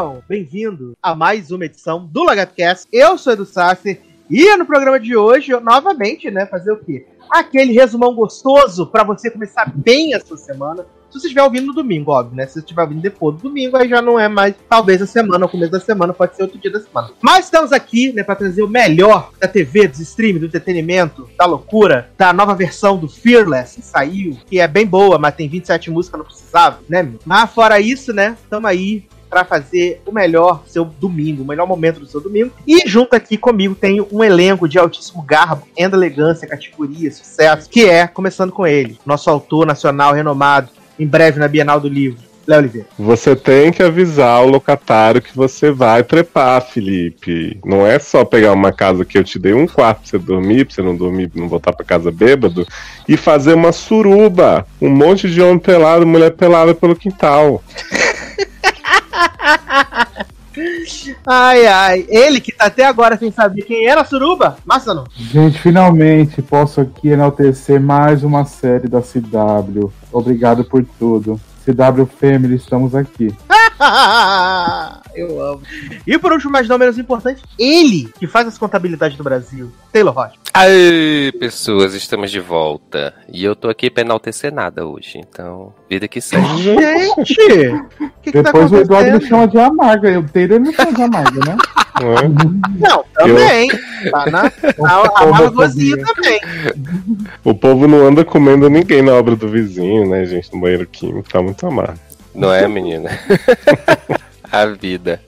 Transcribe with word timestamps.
Sejam 0.00 0.22
bem-vindos 0.26 0.94
a 1.02 1.14
mais 1.14 1.50
uma 1.50 1.66
edição 1.66 2.06
do 2.06 2.24
Lagatcast. 2.24 2.88
Eu 2.90 3.18
sou 3.18 3.34
Edu 3.34 3.44
Sasser 3.44 4.00
e 4.30 4.56
no 4.56 4.64
programa 4.64 4.98
de 4.98 5.14
hoje, 5.14 5.52
eu, 5.52 5.60
novamente, 5.60 6.30
né, 6.30 6.46
fazer 6.46 6.72
o 6.72 6.78
quê? 6.78 7.06
Aquele 7.30 7.74
resumão 7.74 8.14
gostoso 8.14 8.86
para 8.86 9.04
você 9.04 9.30
começar 9.30 9.70
bem 9.74 10.14
a 10.14 10.20
sua 10.20 10.38
semana. 10.38 10.86
Se 11.10 11.20
você 11.20 11.26
estiver 11.26 11.42
ouvindo 11.42 11.66
no 11.66 11.74
domingo, 11.74 12.12
óbvio, 12.12 12.34
né? 12.34 12.46
Se 12.46 12.54
você 12.54 12.58
estiver 12.60 12.80
ouvindo 12.80 13.02
depois 13.02 13.36
do 13.36 13.42
domingo, 13.42 13.76
aí 13.76 13.90
já 13.90 14.00
não 14.00 14.18
é 14.18 14.26
mais 14.26 14.54
talvez 14.70 15.02
a 15.02 15.06
semana, 15.06 15.44
o 15.44 15.48
começo 15.50 15.72
da 15.72 15.80
semana, 15.80 16.14
pode 16.14 16.34
ser 16.34 16.44
outro 16.44 16.58
dia 16.58 16.70
da 16.70 16.80
semana. 16.80 17.10
Mas 17.20 17.44
estamos 17.44 17.70
aqui, 17.70 18.10
né, 18.10 18.22
para 18.22 18.36
trazer 18.36 18.62
o 18.62 18.68
melhor 18.68 19.32
da 19.38 19.46
TV, 19.46 19.86
dos 19.86 20.00
streams, 20.00 20.40
do 20.40 20.46
entretenimento, 20.46 21.28
da 21.36 21.44
loucura, 21.44 22.10
da 22.16 22.32
nova 22.32 22.54
versão 22.54 22.96
do 22.96 23.06
Fearless 23.06 23.76
que 23.76 23.82
saiu, 23.82 24.38
que 24.46 24.60
é 24.60 24.66
bem 24.66 24.86
boa, 24.86 25.18
mas 25.18 25.34
tem 25.34 25.46
27 25.46 25.90
músicas, 25.90 26.18
não 26.18 26.24
precisava, 26.24 26.78
né? 26.88 27.02
meu? 27.02 27.18
Mas 27.26 27.50
fora 27.52 27.78
isso, 27.78 28.14
né, 28.14 28.38
estamos 28.42 28.70
aí 28.70 29.04
para 29.30 29.44
fazer 29.44 30.02
o 30.04 30.12
melhor 30.12 30.64
seu 30.66 30.84
domingo, 30.84 31.44
o 31.44 31.46
melhor 31.46 31.66
momento 31.66 32.00
do 32.00 32.06
seu 32.06 32.20
domingo. 32.20 32.50
E 32.66 32.86
junto 32.86 33.14
aqui 33.14 33.38
comigo 33.38 33.74
tem 33.74 34.04
um 34.12 34.24
elenco 34.24 34.68
de 34.68 34.78
altíssimo 34.78 35.22
garbo, 35.22 35.66
enda 35.78 35.96
elegância, 35.96 36.48
categoria, 36.48 37.10
sucesso, 37.12 37.70
que 37.70 37.88
é, 37.88 38.06
começando 38.06 38.50
com 38.50 38.66
ele, 38.66 38.98
nosso 39.06 39.30
autor 39.30 39.64
nacional 39.64 40.12
renomado, 40.12 40.68
em 40.98 41.06
breve 41.06 41.38
na 41.38 41.46
Bienal 41.48 41.80
do 41.80 41.88
Livro, 41.88 42.30
Oliveira. 42.56 42.88
Você 42.98 43.36
tem 43.36 43.72
que 43.72 43.82
avisar 43.82 44.42
o 44.42 44.48
locatário 44.48 45.22
que 45.22 45.36
você 45.36 45.70
vai 45.70 46.02
trepar, 46.02 46.60
Felipe. 46.62 47.58
Não 47.64 47.86
é 47.86 47.98
só 47.98 48.24
pegar 48.24 48.52
uma 48.52 48.72
casa 48.72 49.04
que 49.04 49.16
eu 49.16 49.24
te 49.24 49.38
dei 49.38 49.52
um 49.52 49.66
quarto 49.66 50.00
pra 50.00 50.10
você 50.10 50.18
dormir, 50.18 50.64
pra 50.64 50.74
você 50.74 50.82
não 50.82 50.96
dormir, 50.96 51.30
não 51.34 51.48
voltar 51.48 51.72
pra 51.72 51.84
casa 51.84 52.10
bêbado, 52.10 52.66
e 53.08 53.16
fazer 53.16 53.54
uma 53.54 53.72
suruba. 53.72 54.66
Um 54.80 54.90
monte 54.90 55.30
de 55.30 55.40
homem 55.40 55.58
pelado, 55.58 56.06
mulher 56.06 56.32
pelada 56.32 56.74
pelo 56.74 56.96
quintal. 56.96 57.62
Ai, 61.26 61.66
ai. 61.66 62.06
Ele 62.08 62.40
que 62.40 62.52
tá 62.52 62.66
até 62.66 62.84
agora 62.84 63.16
sem 63.16 63.30
saber 63.30 63.62
quem 63.62 63.86
era 63.86 64.04
Suruba. 64.04 64.56
Massa 64.64 64.92
não. 64.92 65.04
Gente, 65.16 65.60
finalmente 65.60 66.42
posso 66.42 66.80
aqui 66.80 67.08
enaltecer 67.08 67.80
mais 67.80 68.24
uma 68.24 68.44
série 68.44 68.88
da 68.88 69.00
CW. 69.00 69.92
Obrigado 70.12 70.64
por 70.64 70.84
tudo. 70.98 71.40
CW 71.64 72.06
Family, 72.06 72.56
estamos 72.56 72.94
aqui. 72.94 73.34
Eu 75.14 75.42
amo. 75.42 75.62
E 76.06 76.18
por 76.18 76.32
último, 76.32 76.52
mas 76.52 76.68
não 76.68 76.78
menos 76.78 76.98
importante, 76.98 77.42
ele 77.58 78.12
que 78.18 78.26
faz 78.26 78.46
as 78.46 78.56
contabilidades 78.58 79.16
do 79.16 79.24
Brasil, 79.24 79.72
Taylor 79.92 80.14
Rocha. 80.14 80.34
Aê, 80.52 81.32
pessoas, 81.32 81.94
estamos 81.94 82.30
de 82.30 82.40
volta. 82.40 83.14
E 83.32 83.44
eu 83.44 83.54
tô 83.54 83.68
aqui 83.68 83.88
pra 83.90 84.02
enaltecer 84.02 84.52
nada 84.52 84.86
hoje, 84.86 85.18
então, 85.18 85.72
vida 85.88 86.08
que 86.08 86.20
segue. 86.20 86.46
Gente! 86.62 87.68
O 88.00 88.10
que, 88.22 88.32
que 88.32 88.42
tá 88.42 88.52
Depois 88.52 88.72
o 88.72 88.76
Eduardo 88.76 89.12
me 89.12 89.20
chama 89.26 89.48
de 89.48 89.58
Amarga. 89.58 90.10
Eu 90.10 90.26
tenho 90.26 90.44
ele 90.44 90.58
me 90.58 90.74
chama 90.74 90.92
de 90.92 91.02
Amarga, 91.02 91.40
né? 91.46 91.56
Não 92.78 93.04
também. 93.14 93.68
Tá 94.10 94.26
na, 94.26 94.42
na, 94.42 95.04
na 95.04 95.26
Margozinha 95.26 95.96
também. 96.04 96.40
O 97.44 97.54
povo 97.54 97.86
não 97.88 98.06
anda 98.06 98.24
comendo 98.24 98.68
ninguém 98.70 99.02
na 99.02 99.12
obra 99.12 99.34
do 99.36 99.48
vizinho, 99.48 100.08
né, 100.08 100.24
gente? 100.24 100.52
No 100.52 100.60
banheiro 100.60 100.86
químico, 100.86 101.28
tá 101.28 101.42
muito 101.42 101.66
amargo. 101.66 101.98
Não 102.34 102.52
é, 102.52 102.66
menina? 102.68 103.10
A 104.52 104.66
vida. 104.66 105.20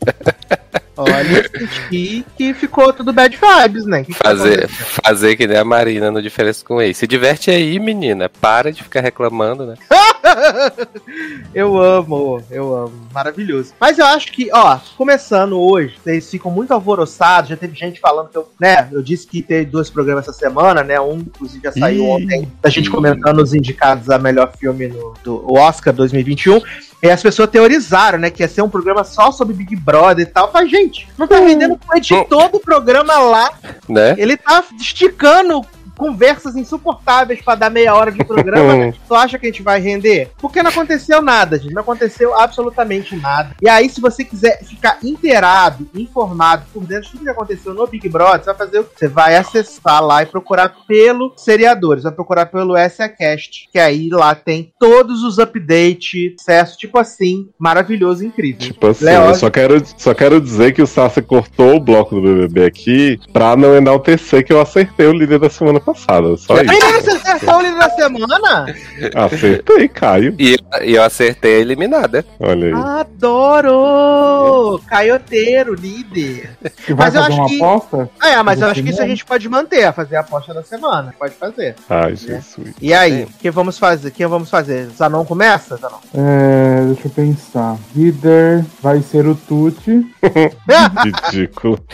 Olha, 0.96 1.48
senti 1.56 2.24
que 2.36 2.52
ficou 2.54 2.92
tudo 2.92 3.12
bad 3.12 3.36
vibes, 3.36 3.86
né? 3.86 4.04
Que 4.04 4.12
que 4.12 4.18
tá 4.18 4.30
Fazer, 4.30 4.64
acontecendo? 4.64 5.00
fazer 5.04 5.36
que 5.36 5.46
nem 5.46 5.56
a 5.56 5.64
Marina 5.64 6.10
no 6.10 6.20
Diferença 6.20 6.64
com 6.64 6.82
Ex. 6.82 6.96
Se 6.98 7.06
diverte 7.06 7.50
aí, 7.50 7.78
menina. 7.78 8.28
Para 8.28 8.72
de 8.72 8.82
ficar 8.82 9.00
reclamando, 9.00 9.64
né? 9.64 9.74
eu 11.54 11.78
amo, 11.78 12.42
eu 12.50 12.74
amo. 12.74 12.92
Maravilhoso. 13.12 13.72
Mas 13.80 13.98
eu 13.98 14.06
acho 14.06 14.32
que, 14.32 14.48
ó, 14.52 14.78
começando 14.96 15.58
hoje, 15.58 15.94
vocês 16.02 16.30
ficam 16.30 16.50
muito 16.50 16.72
alvoroçados. 16.72 17.50
Já 17.50 17.56
teve 17.56 17.76
gente 17.76 18.00
falando 18.00 18.28
que 18.28 18.36
eu, 18.36 18.48
né? 18.60 18.88
Eu 18.92 19.02
disse 19.02 19.26
que 19.26 19.42
teve 19.42 19.66
dois 19.66 19.90
programas 19.90 20.28
essa 20.28 20.32
semana, 20.32 20.82
né? 20.82 21.00
Um, 21.00 21.18
inclusive, 21.18 21.62
já 21.64 21.72
saiu 21.72 22.04
Ih. 22.04 22.08
ontem. 22.08 22.52
Da 22.60 22.70
gente 22.70 22.90
comentando 22.90 23.40
os 23.40 23.54
indicados 23.54 24.10
a 24.10 24.18
melhor 24.18 24.52
filme 24.56 24.88
no, 24.88 25.14
do 25.22 25.52
Oscar 25.54 25.92
2021. 25.92 26.60
E 27.02 27.10
as 27.10 27.20
pessoas 27.20 27.50
teorizaram, 27.50 28.18
né? 28.18 28.30
Que 28.30 28.42
ia 28.42 28.48
ser 28.48 28.62
um 28.62 28.68
programa 28.68 29.02
só 29.04 29.32
sobre 29.32 29.54
Big 29.54 29.74
Brother 29.74 30.26
e 30.26 30.30
tal. 30.30 30.50
Mas, 30.52 30.70
gente, 30.70 31.08
não 31.18 31.26
tá 31.26 31.40
vendendo 31.40 31.74
o 31.74 31.96
editor 31.96 32.50
do 32.50 32.60
programa 32.60 33.18
lá. 33.18 33.50
Né? 33.88 34.14
Ele 34.16 34.36
tá 34.36 34.62
esticando 34.78 35.64
conversas 36.02 36.56
insuportáveis 36.56 37.40
pra 37.40 37.54
dar 37.54 37.70
meia 37.70 37.94
hora 37.94 38.10
de 38.10 38.24
programa. 38.24 38.92
Tu 39.06 39.14
acha 39.14 39.38
que 39.38 39.46
a 39.46 39.50
gente 39.50 39.62
vai 39.62 39.80
render? 39.80 40.30
Porque 40.38 40.62
não 40.62 40.70
aconteceu 40.70 41.22
nada, 41.22 41.58
gente. 41.58 41.72
Não 41.72 41.82
aconteceu 41.82 42.34
absolutamente 42.36 43.14
nada. 43.14 43.54
E 43.62 43.68
aí, 43.68 43.88
se 43.88 44.00
você 44.00 44.24
quiser 44.24 44.64
ficar 44.64 44.98
inteirado, 45.02 45.88
informado 45.94 46.64
por 46.72 46.84
dentro 46.84 47.04
de 47.04 47.10
tudo 47.12 47.24
que 47.24 47.30
aconteceu 47.30 47.72
no 47.72 47.86
Big 47.86 48.08
Brother, 48.08 48.40
você 48.40 48.46
vai 48.46 48.54
fazer 48.54 48.78
o 48.80 48.84
quê? 48.84 48.90
Você 48.96 49.08
vai 49.08 49.36
acessar 49.36 50.02
lá 50.02 50.22
e 50.22 50.26
procurar 50.26 50.74
pelo 50.88 51.32
seriadores. 51.36 52.02
Vai 52.02 52.12
procurar 52.12 52.46
pelo 52.46 52.74
SACast. 52.76 53.68
Que 53.70 53.78
aí 53.78 54.08
lá 54.08 54.34
tem 54.34 54.72
todos 54.80 55.22
os 55.22 55.38
updates, 55.38 56.32
sucesso, 56.38 56.76
tipo 56.78 56.98
assim, 56.98 57.48
maravilhoso, 57.58 58.24
incrível. 58.24 58.58
Tipo 58.58 58.88
assim, 58.88 59.04
Léo, 59.04 59.28
eu 59.28 59.34
só 59.34 59.50
quero, 59.50 59.82
só 59.96 60.14
quero 60.14 60.40
dizer 60.40 60.72
que 60.72 60.82
o 60.82 60.86
Sassi 60.86 61.22
cortou 61.22 61.76
o 61.76 61.80
bloco 61.80 62.16
do 62.16 62.22
BBB 62.22 62.64
aqui 62.64 63.20
pra 63.32 63.56
não 63.56 63.76
enaltecer 63.76 64.44
que 64.44 64.52
eu 64.52 64.60
acertei 64.60 65.06
o 65.06 65.12
líder 65.12 65.38
da 65.38 65.50
semana 65.50 65.78
passada. 65.78 65.91
Só 65.94 66.54
Menino, 66.54 66.72
isso. 66.98 67.02
você 67.02 67.10
acertou 67.28 67.56
o 67.56 67.60
livro 67.62 67.78
da 67.78 67.90
semana? 67.90 68.66
Acertei, 69.14 69.88
Caio. 69.88 70.34
E, 70.38 70.56
e 70.82 70.94
eu 70.94 71.02
acertei 71.02 71.56
a 71.56 71.60
eliminada. 71.60 72.24
Olha 72.40 72.66
aí. 72.68 72.72
Adoro! 73.00 74.80
Caioteiro, 74.88 75.74
líder. 75.74 76.50
Que 76.84 76.94
vai 76.94 77.06
Mas 77.06 77.14
eu 77.14 77.22
fazer 77.22 77.32
acho 77.32 77.40
uma 77.42 77.48
que- 77.48 77.56
aposta? 77.62 78.10
É, 78.22 78.42
mas 78.42 78.60
eu 78.60 78.66
Você 78.66 78.70
acho 78.72 78.82
que 78.82 78.90
isso 78.90 79.02
a 79.02 79.06
gente 79.06 79.24
pode 79.24 79.48
manter, 79.48 79.92
fazer 79.92 80.16
a 80.16 80.20
aposta 80.20 80.52
da 80.54 80.62
semana. 80.62 81.14
Pode 81.18 81.34
fazer. 81.34 81.74
Ai, 81.88 82.16
Jesus. 82.16 82.74
E 82.80 82.92
aí, 82.94 83.24
o 83.24 83.26
que 83.38 83.50
vamos 83.50 83.78
fazer? 83.78 84.08
O 84.08 84.12
que 84.12 84.26
vamos 84.26 84.50
fazer? 84.50 84.88
Zanon 84.96 85.24
começa, 85.24 85.76
Zanon? 85.76 85.98
É, 86.14 86.84
deixa 86.86 87.06
eu 87.08 87.10
pensar. 87.10 87.76
Líder 87.94 88.64
vai 88.80 89.00
ser 89.02 89.26
o 89.26 89.34
Tuti. 89.34 90.06
Ridículo. 91.32 91.78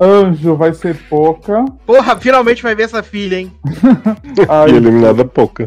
Anjo 0.00 0.56
vai 0.56 0.72
ser 0.74 0.96
Poca. 1.08 1.64
Porra, 1.86 2.16
finalmente 2.18 2.62
vai 2.62 2.74
ver 2.74 2.84
essa 2.84 3.02
filha, 3.02 3.36
hein? 3.38 3.52
E 4.68 4.70
eliminada 4.74 5.24
pouca. 5.24 5.66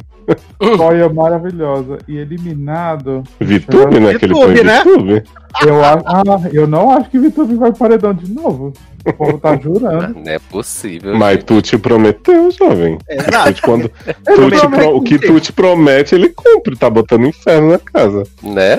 Joia 0.78 1.08
maravilhosa. 1.08 2.00
E 2.08 2.18
eliminado. 2.18 3.24
Vitube, 3.40 4.00
né? 4.00 4.14
Vitube, 4.14 4.64
né? 4.64 4.84
Vitube. 4.84 5.24
Eu, 5.66 5.84
a- 5.84 6.02
ah, 6.06 6.50
eu 6.52 6.68
não 6.68 6.91
acho 6.91 7.09
que 7.09 7.19
Vitube 7.19 7.56
vai 7.56 7.72
paredão 7.72 8.14
de 8.14 8.31
novo. 8.34 8.74
O 9.05 9.13
povo 9.13 9.38
tá 9.38 9.55
jurando. 9.57 10.16
Não 10.16 10.31
é 10.31 10.39
possível. 10.39 11.16
Mas 11.16 11.43
tu 11.43 11.61
te 11.61 11.77
prometeu, 11.77 12.49
jovem. 12.51 12.97
Exato. 13.09 13.61
Quando 13.61 13.89
tu 14.25 14.51
te 14.51 14.67
pro- 14.67 14.95
o 14.97 15.01
que 15.03 15.19
tu 15.19 15.39
te 15.39 15.53
promete, 15.53 16.16
ele 16.16 16.29
cumpre. 16.29 16.75
Tá 16.75 16.89
botando 16.89 17.25
inferno 17.27 17.71
na 17.71 17.79
casa. 17.79 18.23
Né? 18.41 18.77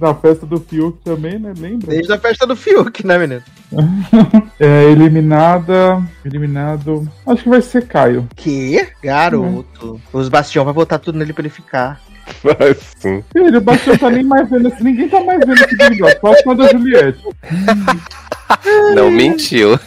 Na 0.00 0.14
festa 0.14 0.46
do 0.46 0.58
Fiuk 0.60 0.98
também, 1.04 1.38
né? 1.38 1.52
Lembra? 1.58 1.88
Desde 1.88 2.12
a 2.12 2.18
festa 2.18 2.46
do 2.46 2.56
Fiuk, 2.56 3.06
né, 3.06 3.18
menino? 3.18 3.42
É, 4.58 4.84
eliminada. 4.84 6.02
Eliminado. 6.24 7.06
Acho 7.26 7.42
que 7.42 7.48
vai 7.48 7.60
ser 7.60 7.86
Caio. 7.86 8.26
Que? 8.34 8.88
Garoto. 9.02 10.00
Os 10.12 10.28
Bastião 10.28 10.64
vai 10.64 10.72
botar 10.72 10.98
tudo 10.98 11.18
nele 11.18 11.32
pra 11.32 11.42
ele 11.42 11.50
ficar. 11.50 12.00
Vai 12.42 12.76
sim. 12.98 13.22
Ele, 13.34 13.56
o 13.56 13.60
Bastião 13.60 13.96
tá 13.96 14.10
nem 14.10 14.24
mais 14.24 14.48
vendo. 14.50 14.72
Ninguém 14.80 15.08
tá 15.08 15.20
mais 15.22 15.38
vendo 15.40 15.54
esse 15.54 15.76
Big 15.76 15.98
Brother. 15.98 16.20
Só 16.20 16.50
a 16.50 16.54
da 16.54 16.68
Juliette. 16.68 17.22
Não 18.94 19.10
mentiu. 19.10 19.78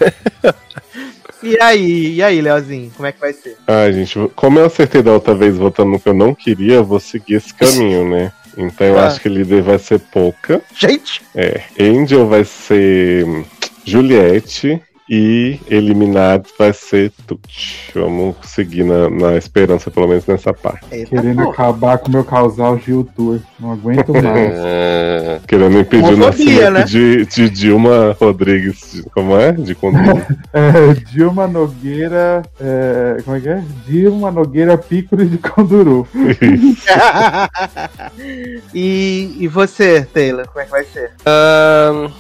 E 1.42 1.58
aí, 1.62 2.16
e 2.16 2.24
aí, 2.24 2.42
Leozinho, 2.42 2.92
como 2.96 3.08
é 3.08 3.12
que 3.14 3.20
vai 3.20 3.32
ser? 3.32 3.56
Ai, 3.68 3.94
gente, 3.94 4.20
como 4.36 4.60
eu 4.60 4.66
acertei 4.66 5.02
da 5.02 5.14
outra 5.14 5.34
vez 5.34 5.56
votando 5.58 5.92
no 5.92 6.00
que 6.00 6.10
eu 6.10 6.14
não 6.14 6.36
queria, 6.36 6.76
eu 6.76 6.84
vou 6.84 7.00
seguir 7.00 7.36
esse 7.36 7.54
caminho, 7.54 8.10
né? 8.10 8.32
Então 8.58 8.86
eu 8.88 9.00
Ah. 9.00 9.08
acho 9.08 9.22
que 9.22 9.30
líder 9.30 9.62
vai 9.62 9.80
ser 9.80 10.00
Pouca. 10.00 10.62
Gente, 10.76 11.22
É. 11.34 11.62
Angel 11.80 12.28
vai 12.28 12.44
ser 12.44 13.26
Juliette. 13.86 14.82
E 15.12 15.60
eliminado 15.68 16.48
vai 16.58 16.72
ser 16.72 17.12
Tuti. 17.26 17.90
Vamos 17.96 18.36
seguir 18.44 18.84
na, 18.84 19.10
na 19.10 19.36
esperança, 19.38 19.90
pelo 19.90 20.08
menos 20.08 20.28
nessa 20.28 20.54
parte. 20.54 20.86
eita 20.92 21.10
Querendo 21.10 21.38
porra. 21.42 21.50
acabar 21.52 21.98
com 21.98 22.10
o 22.10 22.12
meu 22.12 22.24
casal 22.24 22.78
Gil 22.78 23.10
Tour. 23.16 23.40
Não 23.60 23.72
aguento 23.72 24.14
mais. 24.14 24.54
Ah, 24.56 25.40
Querendo 25.48 25.80
impedir 25.80 26.14
o 26.14 26.18
nascimento 26.18 26.70
né? 26.72 26.84
de, 26.84 27.26
de 27.26 27.50
Dilma 27.50 28.16
Rodrigues. 28.20 28.92
de- 28.94 29.04
Como 29.10 29.36
é? 29.36 29.52
De 29.52 29.74
Condor. 29.74 30.22
É, 30.54 30.94
Dilma 31.12 31.48
Nogueira. 31.48 32.44
é, 32.60 33.18
como 33.26 33.38
é 33.38 33.40
que 33.40 33.50
é? 33.50 33.64
Dilma 33.88 34.30
Nogueira 34.32 34.78
Pícoro 34.78 35.26
de 35.26 35.38
Conduru. 35.40 36.08
e, 38.74 39.36
e 39.40 39.48
você, 39.48 40.02
Taylor, 40.14 40.48
como 40.48 40.60
é 40.62 40.66
que 40.66 40.72
vai 40.72 40.84
ser? 40.86 41.12
ahn, 41.26 42.06
L- 42.06 42.12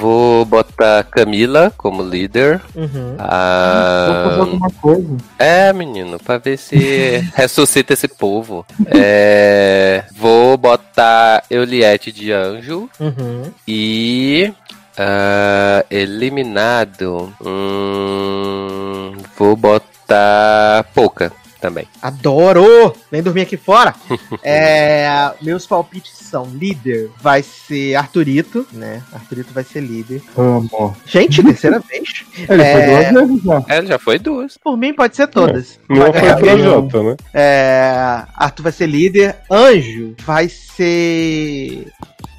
Vou 0.00 0.44
botar 0.44 1.02
Camila 1.04 1.72
como 1.76 2.02
líder. 2.02 2.60
Uhum. 2.74 3.16
Ah, 3.18 4.06
Vou 4.06 4.30
fazer 4.30 4.40
alguma 4.40 4.70
coisa. 4.82 5.16
É, 5.38 5.72
menino, 5.72 6.18
pra 6.18 6.36
ver 6.38 6.58
se 6.58 6.76
ressuscita 7.34 7.94
esse 7.94 8.06
povo. 8.08 8.66
É, 8.86 10.04
vou 10.14 10.56
botar 10.58 11.42
Euliette 11.50 12.12
de 12.12 12.32
anjo 12.32 12.88
Uhum. 13.00 13.50
e. 13.66 14.52
ah, 14.98 15.84
eliminado. 15.90 17.32
Hum, 17.44 19.12
vou 19.38 19.56
botar 19.56 20.84
Pouca 20.94 21.32
também. 21.64 21.86
Adoro! 22.02 22.94
Vem 23.10 23.22
dormir 23.22 23.40
aqui 23.42 23.56
fora. 23.56 23.94
É, 24.42 25.32
meus 25.40 25.66
palpites 25.66 26.12
são: 26.18 26.44
líder 26.44 27.10
vai 27.20 27.42
ser 27.42 27.94
Arthurito, 27.94 28.66
né? 28.72 29.02
Arthurito 29.12 29.54
vai 29.54 29.64
ser 29.64 29.80
líder. 29.80 30.20
Amo. 30.36 30.94
Gente, 31.06 31.40
terceira 31.44 31.78
vez. 31.80 32.24
Ele 32.36 32.62
É. 32.62 32.72
foi 32.72 32.86
duas 33.12 33.28
vezes 33.28 33.42
já. 33.42 33.64
É, 33.68 33.86
já 33.86 33.98
foi 33.98 34.18
duas. 34.18 34.58
Por 34.58 34.76
mim, 34.76 34.92
pode 34.92 35.16
ser 35.16 35.26
todas. 35.28 35.80
Não 35.88 36.12
Vai 36.12 36.38
foi. 36.40 36.58
Jota, 36.58 37.02
né? 37.02 37.16
É, 37.32 38.22
Arthur 38.34 38.62
vai 38.64 38.72
ser 38.72 38.86
líder. 38.86 39.36
Anjo 39.50 40.14
vai 40.26 40.48
ser. 40.48 41.86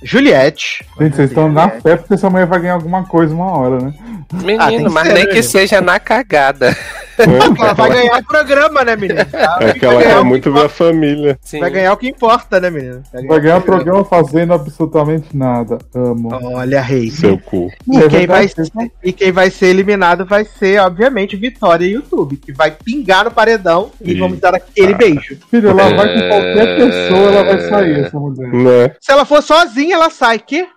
Juliette. 0.04 0.86
Gente, 1.00 1.16
vocês 1.16 1.30
estão 1.30 1.52
na 1.52 1.70
fé 1.70 1.96
porque 1.98 2.14
essa 2.14 2.30
mulher 2.30 2.46
vai 2.46 2.60
ganhar 2.60 2.74
alguma 2.76 3.04
coisa 3.06 3.34
uma 3.34 3.52
hora, 3.58 3.80
né? 3.80 3.94
Menino, 4.34 4.88
Ah, 4.88 4.92
mas 4.92 5.08
ser, 5.08 5.14
nem 5.14 5.24
né, 5.26 5.30
que 5.32 5.44
seja 5.44 5.82
na 5.82 6.00
cagada. 6.00 6.76
Ela 7.18 7.74
vai 7.74 7.90
ganhar 7.92 8.20
o 8.20 8.24
programa, 8.26 8.84
né, 8.84 8.96
menino? 8.96 9.20
Ela 9.32 9.58
É 9.70 9.74
que 9.74 9.86
ela 9.86 9.94
vai, 9.96 10.04
ganhar 10.04 10.18
quer 10.18 10.24
muito 10.26 10.52
ver 10.52 10.66
a 10.66 10.70
família. 10.70 11.40
Sim. 11.42 11.60
vai 11.60 11.70
ganhar 11.70 11.94
o 11.94 11.98
que 11.98 12.10
importa, 12.10 12.60
né, 12.60 12.70
menino? 12.70 13.02
Vai 13.28 13.40
ganhar 13.40 13.58
o 13.58 13.62
programa 13.62 14.04
fazendo 14.04 14.54
absolutamente 14.54 15.36
nada. 15.36 15.78
Amo. 15.94 16.30
Olha, 16.44 16.82
rei. 16.82 17.10
Seu 17.10 17.38
cu. 17.38 17.72
E 17.90 17.98
É 17.98 18.08
quem, 18.10 18.28
vai 18.28 18.48
ser, 18.48 18.68
e 19.04 19.14
quem 19.14 19.32
vai 19.32 19.50
ser 19.50 19.68
eliminado 19.68 20.26
vai 20.26 20.44
ser, 20.44 20.80
obviamente, 20.82 21.36
Vitória 21.38 21.86
e 21.86 21.92
YouTube, 21.94 22.36
que 22.38 22.52
vai 22.52 22.72
pingar 22.72 23.26
no 23.26 23.32
paredão 23.32 23.92
e 24.02 24.12
Ih. 24.14 24.20
vamos 24.20 24.40
dar 24.40 24.54
aquele 24.56 24.94
beijo. 24.94 25.38
Filho, 25.50 25.70
ela 25.70 25.96
vai 25.96 26.14
com 26.14 26.20
É. 26.20 26.28
qualquer 26.30 26.76
pessoa, 26.76 27.32
ela 27.32 27.44
vai 27.46 27.70
sair, 27.70 28.00
essa 28.06 28.20
mulher. 28.20 28.52
Né? 28.52 28.96
Se 29.00 29.12
ela 29.12 29.24
for 29.24 29.42
sozinha, 29.42 29.75
ela 29.92 30.10
sai. 30.10 30.40
Que? 30.40 30.68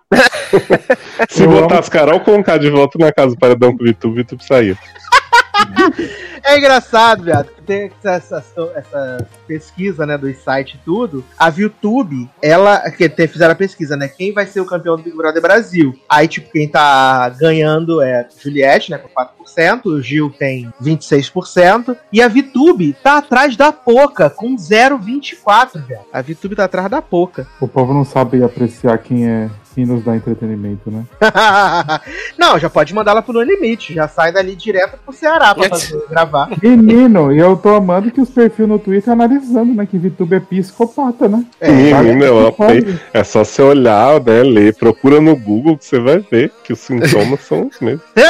Se 1.29 1.43
Eu 1.43 1.51
botasse 1.51 1.89
Carol 1.89 2.19
Conká 2.19 2.57
de 2.57 2.69
volta 2.69 2.97
na 2.97 3.11
casa 3.11 3.35
do 3.35 3.39
paredão 3.39 3.75
com 3.75 3.83
o 3.83 3.85
Vitu, 3.85 4.09
o 4.09 4.13
Vitu 4.13 4.37
saía. 4.41 4.77
É 6.43 6.57
engraçado, 6.57 7.23
viado, 7.23 7.47
que 7.49 7.61
tem 7.61 7.91
essa, 8.03 8.37
essa, 8.37 8.71
essa 8.75 9.27
pesquisa, 9.47 10.05
né, 10.05 10.17
dos 10.17 10.37
sites 10.37 10.75
e 10.75 10.83
tudo. 10.83 11.23
A 11.37 11.49
VTube, 11.49 12.29
ela, 12.41 12.79
que 12.91 13.07
te- 13.09 13.27
fizeram 13.27 13.53
a 13.53 13.55
pesquisa, 13.55 13.95
né, 13.97 14.07
quem 14.07 14.33
vai 14.33 14.45
ser 14.45 14.61
o 14.61 14.65
campeão 14.65 14.95
do 14.95 15.03
Big 15.03 15.15
Brother 15.15 15.41
Brasil. 15.41 15.93
Aí, 16.09 16.27
tipo, 16.27 16.51
quem 16.51 16.67
tá 16.67 17.29
ganhando 17.29 18.01
é 18.01 18.27
Juliette, 18.41 18.91
né, 18.91 18.97
com 18.97 19.09
4%, 19.09 19.85
o 19.85 20.01
Gil 20.01 20.29
tem 20.37 20.71
26%, 20.81 21.95
e 22.11 22.21
a 22.21 22.27
VTube 22.27 22.93
tá 23.03 23.17
atrás 23.17 23.55
da 23.55 23.71
Poca, 23.71 24.29
com 24.29 24.55
0,24, 24.55 25.85
velho. 25.85 26.01
A 26.11 26.21
VTube 26.21 26.55
tá 26.55 26.65
atrás 26.65 26.89
da 26.89 27.01
Poca. 27.01 27.47
O 27.59 27.67
povo 27.67 27.93
não 27.93 28.03
sabe 28.05 28.43
apreciar 28.43 28.97
quem 28.99 29.27
é 29.27 29.49
quem 29.75 29.85
nos 29.85 30.03
dá 30.03 30.13
entretenimento, 30.15 30.89
né? 30.91 31.05
Não, 32.37 32.57
já 32.59 32.69
pode 32.69 32.93
mandar 32.93 33.11
ela 33.11 33.21
pro 33.21 33.31
No 33.31 33.41
Limite, 33.41 33.93
já 33.93 34.07
sai 34.09 34.29
dali 34.31 34.53
direto 34.55 34.97
pro 35.05 35.13
Ceará 35.13 35.53
pra 35.55 35.69
fazer, 35.69 36.05
gravar. 36.09 36.28
Menino, 36.61 37.31
e 37.31 37.39
eu 37.39 37.55
tô 37.57 37.69
amando 37.69 38.11
que 38.11 38.21
os 38.21 38.29
perfis 38.29 38.67
no 38.67 38.79
Twitter 38.79 39.11
analisando, 39.11 39.73
né? 39.73 39.85
Que 39.85 39.97
VTube 39.97 40.35
é 40.35 40.39
psicopata, 40.39 41.27
né? 41.27 41.43
É, 41.59 41.71
Menino, 41.71 42.51
Pode. 42.51 42.79
amei. 42.79 42.99
É 43.13 43.23
só 43.23 43.43
você 43.43 43.61
olhar, 43.61 44.21
né, 44.23 44.43
ler, 44.43 44.75
procura 44.75 45.19
no 45.19 45.35
Google 45.35 45.77
que 45.77 45.85
você 45.85 45.99
vai 45.99 46.19
ver 46.19 46.51
que 46.63 46.73
os 46.73 46.79
sintomas 46.79 47.41
são 47.41 47.67
os 47.67 47.79
mesmos. 47.79 48.03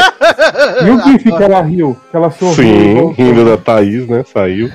E 0.86 0.90
o 0.90 1.04
GIF 1.04 1.24
que 1.24 1.44
ela 1.44 1.62
riu? 1.62 1.98
Que 2.10 2.18
ela 2.18 2.32
sorriu. 2.32 2.56
Sim, 2.56 3.12
rindo 3.12 3.46
da 3.46 3.58
Thaís, 3.58 4.08
né, 4.08 4.24
saiu. 4.24 4.70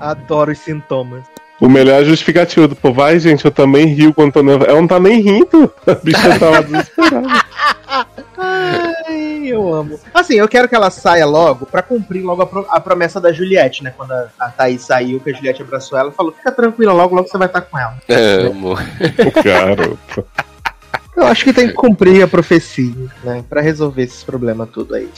Adoro 0.00 0.52
os 0.52 0.58
sintomas. 0.58 1.24
O 1.60 1.68
melhor 1.68 1.94
é 1.94 1.98
a 1.98 2.04
justificativa 2.04 2.66
do 2.68 2.74
povo. 2.76 3.00
Ai, 3.02 3.18
gente, 3.20 3.44
eu 3.44 3.50
também 3.50 3.86
rio 3.86 4.12
quando 4.12 4.32
tô 4.32 4.42
nervosa. 4.42 4.70
Ela 4.70 4.80
não 4.80 4.88
tá 4.88 4.98
nem 5.00 5.20
rindo. 5.20 5.72
A 5.86 5.94
bicha 5.94 6.38
tava 6.38 6.62
desesperada. 6.62 7.44
Ai, 8.36 9.44
eu 9.46 9.72
amo. 9.72 9.98
Assim, 10.12 10.34
eu 10.34 10.48
quero 10.48 10.68
que 10.68 10.74
ela 10.74 10.90
saia 10.90 11.24
logo 11.24 11.64
pra 11.66 11.80
cumprir 11.82 12.22
logo 12.24 12.42
a, 12.42 12.46
pro- 12.46 12.66
a 12.68 12.80
promessa 12.80 13.20
da 13.20 13.32
Juliette, 13.32 13.82
né? 13.84 13.92
Quando 13.96 14.12
a, 14.12 14.28
a 14.38 14.48
Thaís 14.50 14.82
saiu, 14.82 15.20
que 15.20 15.30
a 15.30 15.32
Juliette 15.34 15.62
abraçou 15.62 15.96
ela, 15.98 16.10
falou: 16.10 16.32
fica 16.32 16.50
tranquila, 16.50 16.92
logo, 16.92 17.14
logo 17.14 17.28
você 17.28 17.38
vai 17.38 17.46
estar 17.46 17.60
com 17.60 17.78
ela. 17.78 17.96
Amo. 18.50 18.74
Garoto. 19.44 20.24
Eu 21.16 21.26
acho 21.26 21.44
que 21.44 21.52
tem 21.52 21.68
que 21.68 21.74
cumprir 21.74 22.22
a 22.24 22.28
profecia, 22.28 22.92
né? 23.22 23.44
Pra 23.48 23.60
resolver 23.60 24.02
esses 24.02 24.24
problemas 24.24 24.68
tudo 24.70 24.96
aí. 24.96 25.08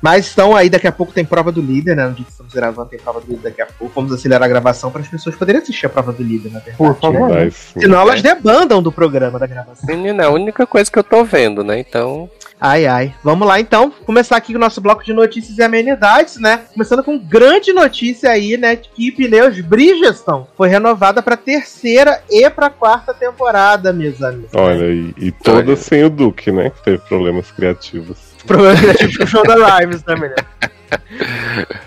Mas 0.00 0.30
então 0.32 0.54
aí 0.54 0.68
daqui 0.68 0.86
a 0.86 0.92
pouco 0.92 1.12
tem 1.12 1.24
prova 1.24 1.50
do 1.50 1.60
líder, 1.60 1.96
né? 1.96 2.06
No 2.06 2.14
dia 2.14 2.24
que 2.24 2.30
estamos 2.30 2.52
gravando 2.52 2.88
tem 2.88 2.98
prova 2.98 3.20
do 3.20 3.26
líder 3.26 3.42
daqui 3.42 3.62
a 3.62 3.66
pouco. 3.66 3.92
Vamos 3.94 4.12
acelerar 4.12 4.44
a 4.44 4.48
gravação 4.48 4.90
para 4.90 5.00
as 5.00 5.08
pessoas 5.08 5.36
poderem 5.36 5.60
assistir 5.60 5.86
a 5.86 5.88
prova 5.88 6.12
do 6.12 6.22
líder, 6.22 6.52
na 6.52 6.58
verdade. 6.58 6.76
Por 6.76 6.98
favor. 6.98 7.50
Sim. 7.50 7.80
Senão 7.80 8.00
elas 8.00 8.22
debandam 8.22 8.82
do 8.82 8.92
programa 8.92 9.38
da 9.38 9.46
gravação. 9.46 9.86
Menina, 9.86 10.24
é 10.24 10.26
a 10.26 10.30
única 10.30 10.66
coisa 10.66 10.90
que 10.90 10.98
eu 10.98 11.04
tô 11.04 11.24
vendo, 11.24 11.64
né? 11.64 11.78
Então. 11.78 12.28
Ai, 12.60 12.86
ai. 12.86 13.14
Vamos 13.22 13.46
lá 13.46 13.60
então. 13.60 13.90
Começar 14.06 14.36
aqui 14.36 14.52
com 14.52 14.58
o 14.58 14.60
nosso 14.60 14.80
bloco 14.80 15.04
de 15.04 15.12
notícias 15.12 15.58
e 15.58 15.62
amenidades, 15.62 16.38
né? 16.40 16.62
Começando 16.72 17.02
com 17.02 17.18
grande 17.18 17.72
notícia 17.72 18.30
aí, 18.30 18.56
né? 18.56 18.76
de 18.76 18.88
Que 18.88 19.12
Pneus 19.12 19.60
Bridgestone 19.60 20.46
foi 20.56 20.68
renovada 20.68 21.22
pra 21.22 21.36
terceira 21.36 22.22
e 22.30 22.48
pra 22.50 22.70
quarta 22.70 23.12
temporada, 23.12 23.92
meus 23.92 24.22
amigos. 24.22 24.50
Olha, 24.54 24.86
e, 24.86 25.14
e 25.18 25.32
todas 25.32 25.80
sem 25.80 26.04
o 26.04 26.10
Duque, 26.10 26.50
né? 26.50 26.70
Que 26.70 26.82
teve 26.82 26.98
problemas 26.98 27.50
criativos. 27.50 28.33
Provavelmente 28.46 29.08
tipo 29.08 29.24
o 29.24 29.26
show 29.26 29.42
da 29.42 29.54
Rhymes, 29.54 30.04
né, 30.04 30.14
menino? 30.14 30.34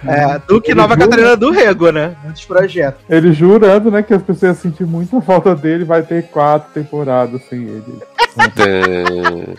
É, 0.05 0.39
Duque 0.47 0.73
Nova 0.73 0.97
Catarina 0.97 1.35
do 1.35 1.51
Rego, 1.51 1.91
né? 1.91 2.15
Muitos 2.23 2.45
projetos. 2.45 3.01
Ele 3.09 3.33
jurando, 3.33 3.91
né, 3.91 4.01
que 4.01 4.13
as 4.13 4.21
pessoas 4.21 4.43
iam 4.43 4.55
sentir 4.55 4.85
muita 4.85 5.21
falta 5.21 5.55
dele, 5.55 5.83
vai 5.83 6.01
ter 6.01 6.27
quatro 6.27 6.71
temporadas 6.73 7.41
sem 7.49 7.63
ele. 7.63 7.99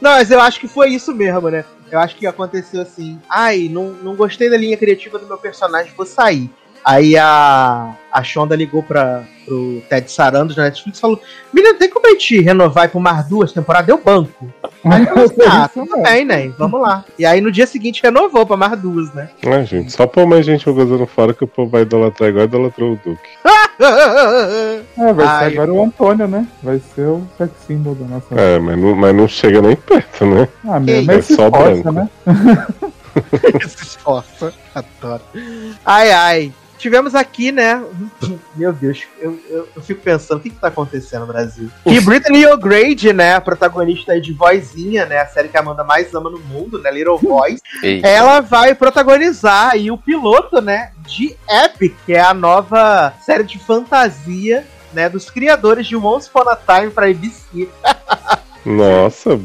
Não, 0.00 0.12
mas 0.12 0.30
eu 0.30 0.40
acho 0.40 0.60
que 0.60 0.68
foi 0.68 0.88
isso 0.90 1.14
mesmo, 1.14 1.50
né? 1.50 1.64
Eu 1.90 1.98
acho 1.98 2.16
que 2.16 2.26
aconteceu 2.26 2.80
assim. 2.80 3.18
Ai, 3.28 3.68
não, 3.68 3.90
não 3.90 4.14
gostei 4.14 4.48
da 4.48 4.56
linha 4.56 4.76
criativa 4.76 5.18
do 5.18 5.26
meu 5.26 5.36
personagem, 5.36 5.92
vou 5.96 6.06
sair. 6.06 6.48
Aí 6.84 7.16
a, 7.16 7.94
a 8.12 8.22
Shonda 8.22 8.56
ligou 8.56 8.82
pra, 8.82 9.22
pro 9.44 9.82
Ted 9.88 10.10
Sarandos 10.10 10.56
na 10.56 10.64
Netflix 10.64 10.98
e 10.98 11.00
falou: 11.00 11.20
Menino, 11.52 11.74
tem 11.78 11.90
como 11.90 12.06
a 12.06 12.10
gente 12.10 12.40
renovar 12.40 12.86
e 12.86 12.88
por 12.88 13.00
mais 13.00 13.26
duas 13.28 13.52
temporadas? 13.52 13.86
Deu 13.86 14.00
banco. 14.02 14.50
Aí 14.84 15.02
eu 15.06 15.28
falei, 15.28 15.34
ah, 15.48 15.66
Isso 15.70 15.80
tudo 15.80 15.90
mesmo. 15.90 16.02
bem, 16.02 16.24
né? 16.24 16.48
Vamos 16.58 16.80
lá. 16.80 17.04
E 17.18 17.26
aí 17.26 17.40
no 17.40 17.52
dia 17.52 17.66
seguinte 17.66 18.02
renovou 18.02 18.46
pra 18.46 18.56
mais 18.56 18.80
duas, 18.80 19.12
né? 19.12 19.28
Ah, 19.46 19.62
gente, 19.62 19.92
só 19.92 20.06
pôr 20.06 20.26
mais 20.26 20.46
gente 20.46 20.64
gozando 20.70 21.06
fora 21.06 21.34
que 21.34 21.44
o 21.44 21.48
povo 21.48 21.70
vai 21.70 21.82
idolatrar 21.82 22.30
igual 22.30 22.44
idolatrou 22.46 22.92
o 22.94 22.96
Duque. 22.96 23.28
É, 24.98 25.12
vai 25.14 25.26
Ai, 25.26 25.50
ser 25.50 25.58
agora 25.58 25.72
o 25.72 25.82
Antônio, 25.82 26.28
né? 26.28 26.46
Vai 26.62 26.80
ser 26.94 27.02
o 27.06 27.26
sex 27.38 27.50
symbol 27.66 27.94
da 27.94 28.04
nossa. 28.06 28.26
É, 28.34 28.58
mas 28.58 28.78
não, 28.78 28.94
mas 28.94 29.14
não 29.14 29.26
chega 29.26 29.62
nem 29.62 29.74
perto, 29.74 30.26
né? 30.26 30.48
Ah, 30.66 30.78
mas 30.78 31.24
se 31.24 31.32
É 31.32 31.36
só 31.36 31.46
esforça, 31.48 31.92
branco. 31.92 31.92
né? 31.92 32.10
Se 33.66 33.82
esforça. 33.84 34.52
Adoro. 34.74 35.22
Ai, 35.84 36.10
ai. 36.12 36.52
Tivemos 36.80 37.14
aqui, 37.14 37.52
né? 37.52 37.84
Meu 38.56 38.72
Deus, 38.72 39.02
eu, 39.20 39.38
eu, 39.50 39.68
eu 39.76 39.82
fico 39.82 40.00
pensando, 40.00 40.38
o 40.38 40.40
que, 40.40 40.48
que 40.48 40.56
tá 40.56 40.68
acontecendo 40.68 41.26
no 41.26 41.26
Brasil? 41.26 41.70
E 41.84 42.00
Brittany 42.00 42.46
O'Grady, 42.46 43.12
né? 43.12 43.34
A 43.34 43.40
protagonista 43.40 44.12
aí 44.12 44.20
de 44.20 44.32
Vozinha, 44.32 45.04
né? 45.04 45.18
A 45.18 45.26
série 45.26 45.48
que 45.48 45.58
a 45.58 45.60
Amanda 45.60 45.84
mais 45.84 46.14
ama 46.14 46.30
no 46.30 46.38
mundo, 46.38 46.80
né? 46.80 46.90
Little 46.90 47.18
Voice. 47.18 47.60
Eita. 47.82 48.08
Ela 48.08 48.40
vai 48.40 48.74
protagonizar 48.74 49.72
aí 49.72 49.90
o 49.90 49.98
piloto, 49.98 50.62
né? 50.62 50.92
De 51.06 51.36
Epic, 51.46 51.94
que 52.06 52.14
é 52.14 52.20
a 52.20 52.32
nova 52.32 53.12
série 53.20 53.44
de 53.44 53.58
fantasia, 53.58 54.66
né? 54.94 55.10
Dos 55.10 55.28
criadores 55.28 55.86
de 55.86 55.96
Once 55.96 56.30
Upon 56.30 56.48
a 56.48 56.56
Time 56.56 56.90
pra 56.90 57.10
ABC. 57.10 57.68
Nossa, 58.64 59.38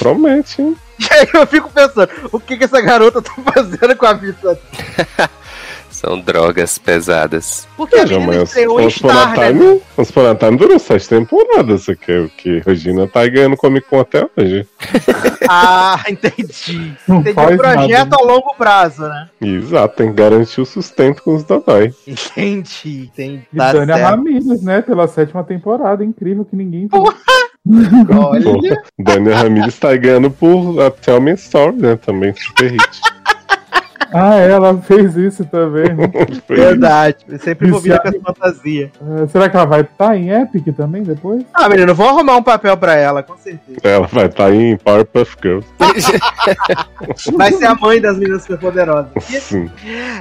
promete, 0.00 0.60
hein? 0.60 0.76
E 1.00 1.14
aí 1.14 1.28
eu 1.32 1.46
fico 1.46 1.70
pensando, 1.70 2.10
o 2.30 2.38
que, 2.38 2.58
que 2.58 2.64
essa 2.64 2.78
garota 2.78 3.22
tá 3.22 3.32
fazendo 3.54 3.96
com 3.96 4.04
a 4.04 4.12
vida? 4.12 4.60
São 6.00 6.18
drogas 6.18 6.78
pesadas. 6.78 7.68
Porque 7.76 7.94
a 7.96 8.06
Já, 8.06 8.18
menina 8.18 8.44
estreou 8.44 8.80
em 8.80 8.86
a 8.86 8.90
Star, 8.90 9.38
né? 9.38 9.48
Time, 9.48 9.82
Once 9.98 10.10
Upon 10.10 10.26
a 10.30 10.34
Time 10.34 10.56
durou 10.56 10.78
sete 10.78 11.06
temporadas. 11.10 11.82
Você 11.82 11.94
quer 11.94 12.22
o 12.22 12.28
que? 12.30 12.62
Regina 12.64 13.06
tá 13.06 13.20
aí 13.20 13.28
ganhando 13.28 13.54
Comic 13.54 13.86
Con 13.86 14.00
até 14.00 14.26
hoje. 14.36 14.66
Ah, 15.52 16.04
entendi. 16.08 16.94
Não 17.08 17.16
Entendi 17.20 17.40
o 17.40 17.56
projeto 17.56 18.10
nada. 18.10 18.16
a 18.20 18.24
longo 18.24 18.54
prazo, 18.56 19.02
né? 19.02 19.28
Exato, 19.42 19.96
tem 19.96 20.06
que 20.10 20.14
garantir 20.14 20.60
o 20.60 20.64
sustento 20.64 21.24
com 21.24 21.34
os 21.34 21.42
Dodói. 21.42 21.92
Entendi, 22.06 23.10
entendi. 23.12 23.42
E 23.52 23.56
Tá 23.56 23.72
Dani 23.72 23.86
certo. 23.92 24.00
Ramirez, 24.10 24.62
né? 24.62 24.80
Pela 24.80 25.08
sétima 25.08 25.42
temporada. 25.42 26.04
Incrível 26.04 26.44
que 26.44 26.54
ninguém. 26.54 26.86
Porra. 26.86 27.16
Olha, 28.16 28.80
Daniel 28.96 29.36
Ramirez 29.36 29.76
tá 29.78 29.88
aí 29.88 29.98
ganhando 29.98 30.30
por 30.30 30.80
a 30.80 30.90
Tell 30.90 31.20
Me 31.20 31.32
a 31.32 31.34
Story, 31.34 31.76
né? 31.76 31.96
Também 31.96 32.32
super 32.36 32.70
hit. 32.70 33.00
Ah, 34.12 34.36
ela 34.36 34.76
fez 34.78 35.16
isso 35.16 35.44
também. 35.44 35.92
né? 35.94 36.10
Verdade. 36.48 37.18
Sempre 37.38 37.68
envolvida 37.68 37.98
com 38.00 38.08
essa 38.08 38.20
fantasia. 38.20 38.90
É, 39.22 39.26
será 39.28 39.48
que 39.48 39.56
ela 39.56 39.66
vai 39.66 39.80
estar 39.82 40.16
em 40.16 40.30
Epic 40.30 40.74
também 40.76 41.02
depois? 41.02 41.44
Ah, 41.54 41.68
menino, 41.68 41.94
vou 41.94 42.08
arrumar 42.08 42.36
um 42.36 42.42
papel 42.42 42.76
pra 42.76 42.94
ela, 42.94 43.22
com 43.22 43.36
certeza. 43.36 43.78
Ela 43.82 44.06
vai 44.06 44.26
estar 44.26 44.52
em 44.52 44.76
Powerpuff 44.76 45.36
Girls. 45.42 45.68
Vai 47.36 47.52
ser 47.52 47.66
a 47.66 47.74
mãe 47.74 48.00
das 48.00 48.16
meninas 48.16 48.42
superpoderosas. 48.42 49.10
Sim. 49.24 49.70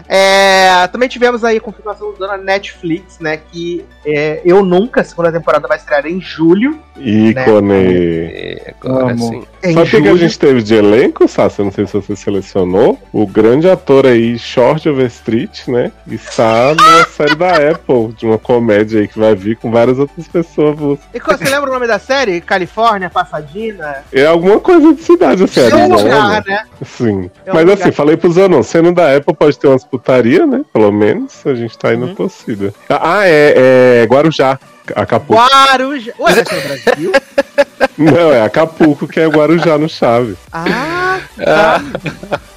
É, 0.08 0.88
também 0.88 1.08
tivemos 1.08 1.44
aí 1.44 1.58
a 1.58 1.62
confirmação 1.62 2.14
da 2.18 2.38
Netflix, 2.38 3.20
né? 3.20 3.38
Que 3.38 3.86
é, 4.06 4.42
eu 4.44 4.64
nunca, 4.64 5.02
a 5.02 5.04
segunda 5.04 5.32
temporada 5.32 5.68
vai 5.68 5.78
estrear 5.78 6.06
em 6.06 6.20
julho. 6.20 6.80
Ícone. 6.98 7.74
E 7.74 8.62
agora 8.82 9.14
Amo. 9.14 9.28
sim. 9.28 9.44
Em 9.64 9.74
Sabe 9.74 9.88
o 9.88 9.92
que 9.92 10.02
que 10.02 10.08
a 10.08 10.16
gente 10.16 10.40
teve 10.40 10.64
de 10.64 10.76
elenco, 10.76 11.28
Sassi? 11.28 11.60
Eu 11.60 11.66
não 11.66 11.72
sei 11.72 11.86
se 11.86 11.94
você 11.94 12.16
selecionou. 12.16 12.98
O 13.12 13.28
grande 13.28 13.70
ator 13.70 13.79
aí, 14.06 14.38
Short 14.38 14.88
Overstreet, 14.90 15.70
né? 15.70 15.92
Está 16.08 16.74
numa 16.76 17.04
série 17.10 17.36
da 17.36 17.52
Apple, 17.72 18.14
de 18.18 18.26
uma 18.26 18.38
comédia 18.38 19.00
aí 19.02 19.08
que 19.08 19.18
vai 19.20 19.36
vir 19.36 19.58
com 19.58 19.72
várias 19.72 19.98
outras 20.00 20.28
pessoas. 20.28 21.00
E 21.14 21.20
você 21.20 21.44
lembra 21.46 21.70
o 21.70 21.74
nome 21.74 21.88
da 21.88 21.98
série? 22.00 22.42
Califórnia, 22.42 23.10
Pasadena? 23.10 24.04
É 24.12 24.26
alguma 24.26 24.60
coisa 24.60 24.94
de 24.94 25.02
cidade, 25.02 25.44
assim, 25.44 25.62
É 25.62 25.76
um 25.76 25.96
lugar, 25.96 26.44
né? 26.46 26.64
Sim. 26.86 27.30
É 27.46 27.52
um 27.52 27.56
Mas 27.56 27.66
lugar. 27.66 27.82
assim, 27.82 27.92
falei 27.92 28.18
pros 28.18 28.38
anões, 28.38 28.68
sendo 28.68 28.92
da 28.94 29.16
Apple 29.16 29.36
pode 29.36 29.58
ter 29.58 29.68
umas 29.68 29.84
putaria, 29.84 30.46
né? 30.46 30.62
Pelo 30.74 30.92
menos, 30.92 31.46
a 31.46 31.54
gente 31.56 31.78
tá 31.78 31.94
indo 31.94 32.06
Uhum. 32.08 32.16
torcida. 32.16 32.74
Ah, 32.90 33.26
é, 33.26 34.02
é 34.04 34.06
Guarujá, 34.06 34.60
Acapulco. 34.96 35.42
Guarujá. 35.42 36.14
Ué, 36.20 36.36
vai 36.36 36.46
ser 36.46 36.56
no 36.56 36.62
Brasil? 36.62 37.12
Não, 37.98 38.34
é 38.34 38.42
Acapulco 38.42 39.08
que 39.08 39.20
é 39.20 39.28
Guarujá 39.28 39.78
no 39.78 39.90
Chave. 39.90 40.36
Ah, 40.52 41.20
tá. 41.38 41.82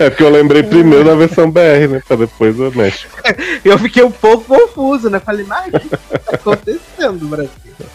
É 0.00 0.10
porque 0.10 0.22
eu 0.22 0.30
lembrei 0.30 0.64
primeiro 0.64 1.04
da 1.04 1.14
versão 1.14 1.48
BR, 1.48 1.86
né? 1.88 2.02
Pra 2.06 2.16
depois 2.16 2.58
o 2.58 2.72
México. 2.72 3.16
Eu 3.64 3.78
fiquei 3.78 4.02
um 4.02 4.10
pouco 4.10 4.44
confuso, 4.44 5.08
né? 5.08 5.20
Falei, 5.20 5.46
mas 5.46 5.72
o 5.72 5.78
que 5.78 5.88
tá 5.88 6.34
acontecendo 6.34 7.20
no 7.20 7.28
Brasil? 7.28 7.50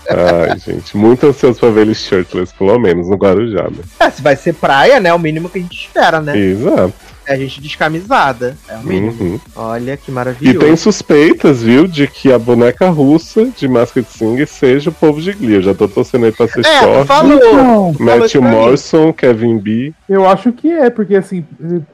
Ai, 0.09 0.57
gente, 0.57 0.95
muito 0.95 1.27
ansioso 1.27 1.59
pra 1.59 1.69
ver 1.69 1.81
eles 1.81 1.97
shirtless, 1.97 2.53
pelo 2.53 2.79
menos, 2.79 3.09
no 3.09 3.17
Guarujá, 3.17 3.63
né? 3.63 3.83
É, 3.99 4.09
se 4.09 4.21
vai 4.21 4.35
ser 4.35 4.53
praia, 4.53 4.99
né? 4.99 5.09
É 5.09 5.13
o 5.13 5.19
mínimo 5.19 5.49
que 5.49 5.59
a 5.59 5.61
gente 5.61 5.75
espera, 5.77 6.21
né? 6.21 6.37
Exato. 6.37 6.93
É 7.27 7.33
a 7.33 7.37
gente 7.37 7.61
descamisada. 7.61 8.57
É 8.67 8.75
o 8.77 8.83
mínimo. 8.83 9.15
Uhum. 9.19 9.39
Olha 9.55 9.97
que 9.97 10.11
E 10.11 10.13
maravilhoso. 10.13 10.59
tem 10.59 10.75
suspeitas, 10.75 11.63
viu, 11.63 11.87
de 11.87 12.07
que 12.07 12.31
a 12.31 12.37
boneca 12.39 12.89
russa 12.89 13.45
de 13.45 13.67
Masked 13.67 14.05
Singer 14.09 14.47
seja 14.47 14.89
o 14.89 14.93
povo 14.93 15.21
de 15.21 15.31
Glee. 15.33 15.55
Eu 15.55 15.61
já 15.61 15.73
tô 15.73 15.87
torcendo 15.87 16.25
aí 16.25 16.31
pra 16.31 16.47
ser 16.47 16.65
É, 16.65 16.79
Short, 16.81 17.07
falou. 17.07 17.35
Então, 17.37 17.95
Matthew. 17.99 18.41
Morrison, 18.41 19.11
Kevin 19.13 19.57
B. 19.57 19.93
eu 20.07 20.27
acho 20.27 20.51
que 20.51 20.71
é, 20.71 20.89
porque 20.89 21.15
assim, 21.15 21.45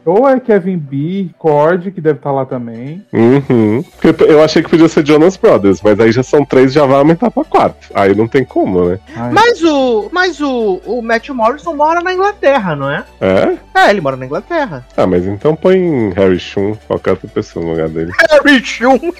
ou 0.05 0.27
é 0.27 0.39
Kevin 0.39 0.77
B, 0.77 1.29
Cord, 1.37 1.91
que 1.91 2.01
deve 2.01 2.17
estar 2.19 2.31
lá 2.31 2.45
também. 2.45 3.03
Uhum. 3.13 3.83
Eu 4.27 4.43
achei 4.43 4.61
que 4.61 4.69
podia 4.69 4.87
ser 4.87 5.05
Jonas 5.05 5.37
Brothers, 5.37 5.81
mas 5.81 5.99
aí 5.99 6.11
já 6.11 6.23
são 6.23 6.43
três, 6.45 6.73
já 6.73 6.85
vai 6.85 6.97
aumentar 6.97 7.29
pra 7.31 7.43
quatro. 7.43 7.89
Aí 7.93 8.13
não 8.15 8.27
tem 8.27 8.43
como, 8.43 8.85
né? 8.89 8.99
Ai, 9.15 9.31
Mas 9.31 9.63
o. 9.63 10.09
Mas 10.11 10.39
o, 10.41 10.81
o 10.85 11.01
Matthew 11.01 11.35
Morrison 11.35 11.73
mora 11.75 12.01
na 12.01 12.13
Inglaterra, 12.13 12.75
não 12.75 12.89
é? 12.89 13.03
É? 13.19 13.57
É, 13.85 13.89
ele 13.89 14.01
mora 14.01 14.15
na 14.17 14.25
Inglaterra. 14.25 14.85
Ah, 14.97 15.07
mas 15.07 15.20
então 15.27 15.55
põe 15.55 16.11
Harry 16.15 16.39
Shum, 16.39 16.75
qualquer 16.87 17.11
outra 17.11 17.27
pessoa 17.27 17.63
no 17.63 17.71
lugar 17.71 17.89
dele. 17.89 18.11
Harry 18.29 18.63
Shum! 18.63 18.99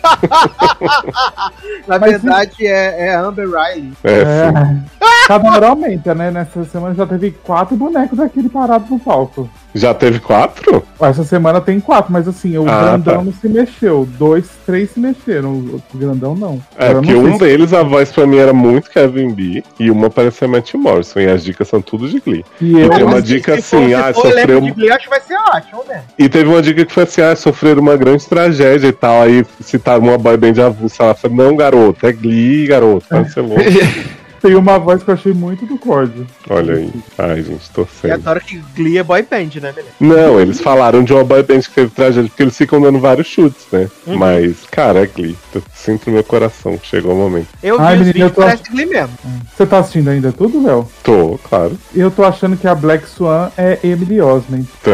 na 1.88 1.98
verdade, 1.98 2.66
é, 2.66 3.08
é 3.08 3.16
a 3.16 3.22
Amber 3.22 3.48
Riley. 3.48 3.94
É, 4.04 4.24
sim. 4.24 4.84
É, 5.02 5.28
cada 5.28 5.52
hora 5.52 5.68
aumenta, 5.70 6.14
né? 6.16 6.32
Nessa 6.32 6.64
semana 6.66 6.96
já 6.96 7.06
teve 7.06 7.32
quatro 7.32 7.76
bonecos 7.76 8.18
daquele 8.18 8.50
parado 8.50 8.86
no 8.90 9.00
palco. 9.00 9.50
Já 9.74 9.94
teve 9.94 10.20
quatro? 10.20 10.84
Essa 11.00 11.24
semana 11.24 11.62
tem 11.62 11.80
quatro, 11.80 12.12
mas 12.12 12.28
assim, 12.28 12.58
o 12.58 12.68
Ah, 12.70 12.82
grandão 12.98 13.18
tá. 13.20 13.24
não 13.24 13.34
se 13.34 13.48
mexeu. 13.48 14.08
Dois, 14.20 14.46
três 14.66 14.92
se 14.92 15.00
mexeram. 15.00 15.50
O 15.52 15.82
grandão 15.96 16.36
não. 16.36 16.62
É, 16.78 16.94
porque 16.94 17.16
um 17.16 17.34
se- 17.34 17.40
deles, 17.40 17.74
a 17.74 17.82
voz 17.82 18.12
pra 18.12 18.28
mim 18.28 18.38
era 18.38 18.52
muito 18.52 18.90
Kevin 18.90 19.34
B 19.34 19.64
e 19.80 19.90
uma 19.90 20.10
parecia 20.10 20.48
Matt 20.48 20.74
Morrison. 20.74 21.20
E 21.22 21.28
as 21.30 21.44
dicas 21.44 21.68
são 21.70 21.82
tudo 21.82 22.10
de 22.10 22.20
Glee. 22.20 22.44
E 22.60 22.74
eu, 22.74 22.88
E 22.88 22.90
tem 22.90 23.04
uma 23.04 23.22
dica 23.22 23.54
for- 23.62 23.78
assim, 23.78 23.94
ah, 23.94 24.14
for 24.14 24.32
sofreu- 24.32 24.62
de 24.62 24.72
Glee, 24.72 24.92
acho 24.92 25.04
que 25.06 25.10
vai 25.10 25.22
ser 25.22 25.36
ótimo, 25.56 25.84
né? 25.88 26.04
E 26.20 26.28
teve 26.28 26.50
uma 26.50 26.62
dica 26.62 26.86
que 26.86 26.94
foi 26.94 27.04
assim: 27.04 27.22
ah, 27.22 27.36
sofreram 27.36 27.82
uma 27.82 27.96
grande 27.96 28.26
tragédia 28.28 28.88
e 28.88 28.94
tal. 28.94 29.22
Aí 29.22 29.46
citaram 29.62 30.04
uma 30.04 30.18
boy 30.18 30.36
band 30.38 30.62
avulsa. 30.64 31.04
Ela 31.04 31.16
falou: 31.16 31.38
não, 31.38 31.56
garoto, 31.56 32.06
é 32.06 32.12
Glee, 32.12 32.68
garoto, 32.68 33.06
vai 33.10 33.26
ser 33.30 33.42
louco. 33.42 33.62
tem 34.42 34.56
uma 34.56 34.80
voz 34.80 35.04
que 35.04 35.10
eu 35.10 35.14
achei 35.14 35.34
muito 35.34 35.66
do 35.66 35.78
Cord. 35.78 36.26
Olha 36.50 36.76
aí. 36.76 36.92
Ai, 37.18 37.42
gente, 37.44 37.66
E 37.66 37.74
torcendo. 37.74 38.14
adoro 38.14 38.40
que 38.42 38.58
Glee 38.76 38.98
é 38.98 39.04
boy 39.04 39.22
band, 39.22 39.50
né, 39.62 39.72
beleza? 39.72 39.94
Não, 40.00 40.40
eles 40.40 40.60
falaram 40.60 41.04
de 41.04 41.14
uma 41.14 41.24
boy 41.24 41.44
band 41.44 41.60
que 41.62 41.72
teve 41.72 41.92
tragédia, 41.92 42.30
porque 42.30 42.44
eles 42.44 42.58
ficam 42.58 42.82
dando 42.82 43.00
vários 43.00 43.28
chutes, 43.28 43.66
né? 43.72 43.88
Uhum. 44.08 44.18
Mas, 44.18 44.66
cara, 44.72 45.04
é 45.04 45.06
Glee. 45.06 45.36
Eu 45.54 45.62
sinto 45.74 46.08
no 46.08 46.14
meu 46.14 46.24
coração 46.24 46.78
que 46.78 46.88
chegou 46.88 47.14
o 47.14 47.18
momento. 47.18 47.48
Eu 47.62 47.80
Ai, 47.80 47.96
vi 47.98 48.02
os 48.02 48.08
menina, 48.08 48.14
vídeos 48.14 48.30
eu 48.30 48.36
tô- 48.36 48.42
parece 48.42 48.64
Glee 48.72 48.86
mesmo. 48.86 49.18
Você 49.56 49.66
tá 49.66 49.80
assistindo 49.80 50.08
ainda 50.10 50.32
tudo, 50.32 50.64
Léo? 50.66 50.88
Tô, 51.04 51.40
claro. 51.48 51.78
Eu 51.94 52.10
tô 52.10 52.24
achando 52.24 52.58
que 52.58 52.68
a 52.68 52.74
Black 52.76 53.08
Swan 53.08 53.50
é 53.58 53.80
Emily 53.84 54.22
Osment. 54.22 54.66
Tã, 54.84 54.92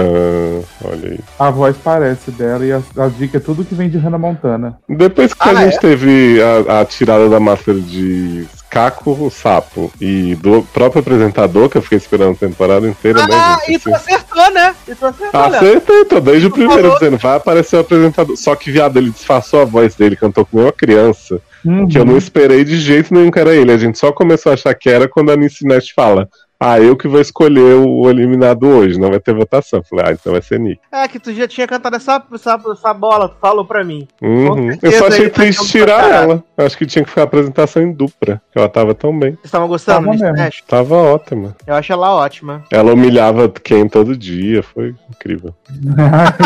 olha 0.84 1.10
aí. 1.12 1.20
A 1.40 1.50
voz 1.50 1.76
parece 1.84 2.32
dela 2.32 2.66
e 2.66 2.72
as, 2.72 2.84
as 2.98 3.16
dicas 3.18 3.42
é 3.42 3.44
tudo 3.46 3.64
que 3.66 3.76
vem 3.76 3.90
de 3.90 3.98
Hannah 3.98 4.18
Montana. 4.18 4.78
Depois 4.90 5.34
que 5.34 5.40
Ah, 5.48 5.52
a 5.52 5.56
gente 5.66 5.76
é? 5.78 5.80
teve 5.80 6.40
a, 6.68 6.82
a 6.82 6.86
tirada 6.86 7.30
da 7.30 7.40
máscara 7.40 7.80
de 7.80 8.46
Caco, 8.70 9.12
o 9.12 9.30
sapo, 9.30 9.92
e 10.00 10.36
do 10.36 10.62
próprio 10.74 11.00
apresentador, 11.00 11.70
que 11.70 11.78
eu 11.78 11.82
fiquei 11.82 11.98
esperando 11.98 12.34
a 12.34 12.36
temporada 12.48 12.88
inteira, 12.88 13.26
né, 13.26 13.34
Ah, 13.34 13.60
e 13.68 13.80
tu 13.80 13.94
acertou, 13.94 14.52
né? 14.52 14.76
E 14.88 14.94
tu 14.94 15.06
acertou, 15.06 15.42
Léo. 15.42 15.56
Acertei, 15.56 16.06
tô 16.06 16.20
desde 16.20 16.48
o 16.48 16.52
primeiro 16.52 16.82
falou. 16.84 17.00
dizendo, 17.00 17.18
vai 17.18 17.38
aparecer 17.38 17.78
o 17.78 17.80
apresentador. 17.80 18.36
Só 18.38 18.56
que, 18.56 18.70
viado, 18.70 18.98
ele 18.98 19.10
disfarçou 19.10 19.62
a 19.62 19.66
voz 19.66 19.96
dele, 19.96 20.16
cantou 20.16 20.46
com 20.46 20.60
uma 20.62 20.72
criança, 20.72 21.40
Uhum. 21.66 21.88
que 21.88 21.98
eu 21.98 22.06
não 22.06 22.18
esperei 22.18 22.64
de 22.64 22.78
jeito 22.78 23.14
nenhum 23.14 23.32
que 23.32 23.40
era 23.40 23.54
ele. 23.56 23.72
A 23.72 23.78
gente 23.78 23.98
só 23.98 24.12
começou 24.12 24.52
a 24.52 24.54
achar 24.54 24.74
que 24.76 24.90
era 24.90 25.08
quando 25.08 25.32
a 25.32 25.36
Nash 25.36 25.90
fala. 25.96 26.30
Ah, 26.60 26.80
eu 26.80 26.98
que 26.98 27.08
vou 27.08 27.22
escolher 27.22 27.76
o 27.76 28.10
eliminado 28.10 28.68
hoje, 28.68 29.00
não 29.00 29.12
vai 29.12 29.20
ter 29.20 29.34
votação. 29.34 29.84
Falei, 29.84 30.06
ah, 30.08 30.12
então 30.14 30.34
vai 30.34 30.42
ser 30.42 30.60
Nick. 30.60 30.82
É, 30.92 31.08
que 31.08 31.20
tu 31.20 31.32
já 31.32 31.48
tinha 31.48 31.68
cantado 31.68 31.96
essa, 31.96 32.24
essa, 32.34 32.60
essa 32.72 32.94
bola, 32.94 33.30
tu 33.30 33.36
falou 33.40 33.64
pra 33.64 33.84
mim. 33.84 34.08
Uhum. 34.22 34.76
Eu 34.82 34.92
só 34.94 35.08
achei 35.08 35.30
tá 35.30 35.42
triste 35.42 35.68
tirar 35.68 36.10
ela. 36.10 36.44
Eu 36.58 36.66
acho 36.66 36.76
que 36.76 36.88
tinha 36.88 37.04
que 37.04 37.10
ficar 37.10 37.22
a 37.22 37.26
apresentação 37.26 37.84
em 37.84 37.92
dupla, 37.92 38.42
que 38.52 38.58
ela 38.58 38.68
tava 38.68 38.96
tão 38.96 39.18
bem. 39.18 39.34
Vocês 39.34 39.46
estavam 39.46 39.68
gostando 39.68 40.06
Tava 40.06 40.12
mesmo. 40.12 40.28
Smash? 40.28 40.64
Tava 40.68 40.96
ótima. 40.96 41.56
Eu 41.68 41.76
acho 41.76 41.94
ela 41.94 42.16
ótima. 42.16 42.64
Ela 42.72 42.94
humilhava 42.94 43.48
quem 43.50 43.88
todo 43.88 44.18
dia, 44.18 44.64
foi 44.64 44.96
incrível. 45.10 45.54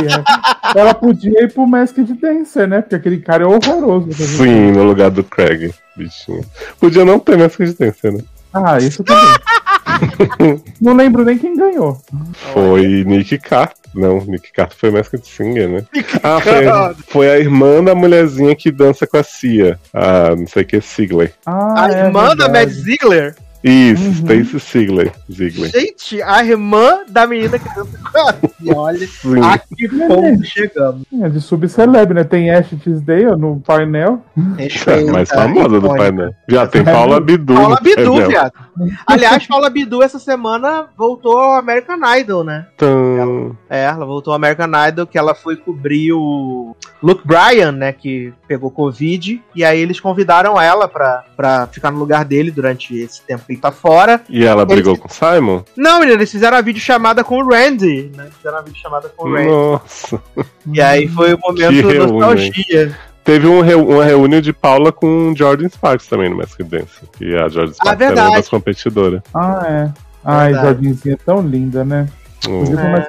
É. 0.74 0.80
Ela 0.80 0.94
podia 0.94 1.44
ir 1.44 1.54
pro 1.54 1.68
Masked 1.68 2.14
Dancer, 2.14 2.68
né? 2.68 2.82
Porque 2.82 2.96
aquele 2.96 3.20
cara 3.20 3.44
é 3.44 3.46
horroroso. 3.46 4.12
Sim, 4.14 4.72
no 4.72 4.84
lugar 4.84 5.10
do 5.12 5.24
Craig, 5.24 5.74
bichinho. 5.96 6.44
Podia 6.80 7.06
não 7.06 7.20
ter 7.20 7.38
mais 7.38 7.56
resistência, 7.56 8.12
né? 8.12 8.20
Ah, 8.54 8.78
isso 8.78 9.04
também. 9.04 9.24
não 10.80 10.94
lembro 10.94 11.24
nem 11.24 11.38
quem 11.38 11.56
ganhou. 11.56 12.02
Foi 12.54 13.04
Nick 13.06 13.38
Carter. 13.40 13.78
Não, 13.94 14.24
Nick 14.24 14.54
Carter 14.54 14.78
foi 14.78 14.90
Masked 14.90 15.28
Singer, 15.28 15.68
né? 15.68 15.84
Ah, 16.24 16.40
foi, 16.40 17.04
foi 17.08 17.30
a 17.30 17.38
irmã 17.38 17.84
da 17.84 17.94
mulherzinha 17.94 18.56
que 18.56 18.72
dança 18.72 19.06
com 19.06 19.18
a 19.18 19.24
Cia. 19.24 19.78
A 19.94 20.36
não 20.36 20.48
sei 20.48 20.64
o 20.64 20.66
que, 20.66 20.82
Sigler. 20.82 21.34
Ah, 21.46 21.86
A 21.86 21.92
é 21.92 22.06
irmã 22.06 22.36
da 22.36 22.48
Mad 22.48 22.70
verdade. 22.70 23.36
Ziegler. 23.64 23.94
Isso, 23.94 24.04
Uhum. 24.04 24.14
Stacy 24.14 24.60
Sigler. 24.60 25.12
Ziegler. 25.32 25.70
Gente, 25.72 26.22
a 26.22 26.44
irmã 26.44 27.00
da 27.08 27.28
menina 27.28 27.60
que 27.60 27.68
dança 27.76 27.98
com 27.98 28.72
a 28.72 28.76
olha 28.82 29.08
Sim. 29.08 29.40
a 29.42 29.58
que 29.58 29.88
ponto 29.88 30.44
chegamos. 30.46 31.04
É 31.22 31.30
de 31.30 31.40
subcelebre, 31.42 32.14
né? 32.16 32.24
Tem 32.24 32.50
Ash 32.52 32.70
Tisdale 32.82 33.36
no 33.38 33.60
painel. 33.60 34.24
Respeita, 34.58 35.12
mais 35.12 35.30
famosa 35.30 35.80
do 35.80 35.90
painel. 35.96 36.32
Já 36.48 36.66
tem 36.68 36.84
Paula 36.84 37.20
Bidu. 37.20 37.54
Paula 37.54 37.76
no 37.76 37.82
Bidu, 37.84 38.12
painel. 38.12 38.30
viado. 38.30 38.54
Aliás, 39.06 39.46
Paula 39.46 39.70
Bidu 39.70 40.02
essa 40.02 40.18
semana 40.18 40.88
voltou 40.98 41.38
ao 41.38 41.54
American 41.54 42.00
Idol, 42.18 42.44
né? 42.44 42.66
Tum. 42.78 43.56
É, 43.70 43.84
ela 43.84 44.06
voltou 44.06 44.32
ao 44.32 44.36
American 44.38 44.70
Idol, 44.88 45.06
que 45.06 45.18
ela 45.18 45.36
foi 45.36 45.56
cobrir 45.56 46.14
o 46.14 46.76
Luke 47.02 47.26
Bryan, 47.28 47.72
né? 47.74 47.92
Que 47.94 48.34
pegou 48.48 48.72
Covid. 48.72 49.42
E 49.56 49.64
aí 49.64 49.80
eles 49.80 50.00
convidaram 50.00 50.60
ela 50.60 50.88
pra, 50.88 51.24
pra 51.36 51.68
ficar 51.68 51.92
no 51.92 52.00
lugar 52.00 52.26
dele 52.26 52.50
durante 52.52 52.98
esse 52.98 53.22
tempo 53.22 53.51
ele 53.52 53.60
tá 53.62 53.72
fora. 53.72 54.22
E 54.30 54.44
ela 54.46 54.66
brigou 54.66 54.98
com 54.98 55.08
o 55.08 55.12
Simon? 55.12 55.64
Não, 55.78 56.00
menina, 56.00 56.18
eles 56.18 56.32
fizeram 56.32 56.58
a 56.58 56.62
videochamada 56.62 57.24
com 57.24 57.38
o 57.38 57.48
Randy, 57.48 58.12
né? 58.16 58.28
Fizeram 58.38 58.58
a 58.58 58.62
videochamada 58.62 59.10
com 59.16 59.28
o 59.28 59.34
Randy. 59.34 59.48
Nossa. 59.50 60.22
E 60.72 60.82
aí 60.82 61.08
foi 61.08 61.34
o 61.34 61.40
momento 61.40 61.70
Que 61.70 61.82
reúne, 61.82 62.12
nostalgia. 62.20 62.98
Teve 63.24 63.48
um 63.48 63.62
reu- 63.62 63.88
uma 63.88 64.04
reunião 64.04 64.42
de 64.42 64.52
Paula 64.52 64.92
com 64.92 65.34
Jordan 65.36 65.70
Sparks 65.70 66.08
também 66.08 66.30
no 66.30 66.38
Masked 66.38 66.68
Dance. 66.68 67.02
E 67.20 67.36
a 67.36 67.48
Jordan 67.50 67.74
Sparks 67.74 68.02
era 68.08 68.24
uma 68.28 68.36
das 68.38 68.50
competidoras. 68.50 69.22
Ah, 69.34 69.64
é. 69.70 69.92
Ai, 70.24 70.54
Verdade. 70.54 70.68
Jordinzinha 70.68 71.14
é 71.16 71.18
tão 71.26 71.42
linda, 71.42 71.84
né? 71.84 72.08
Podia 72.44 72.80
É. 72.80 72.92
mais. 72.92 73.08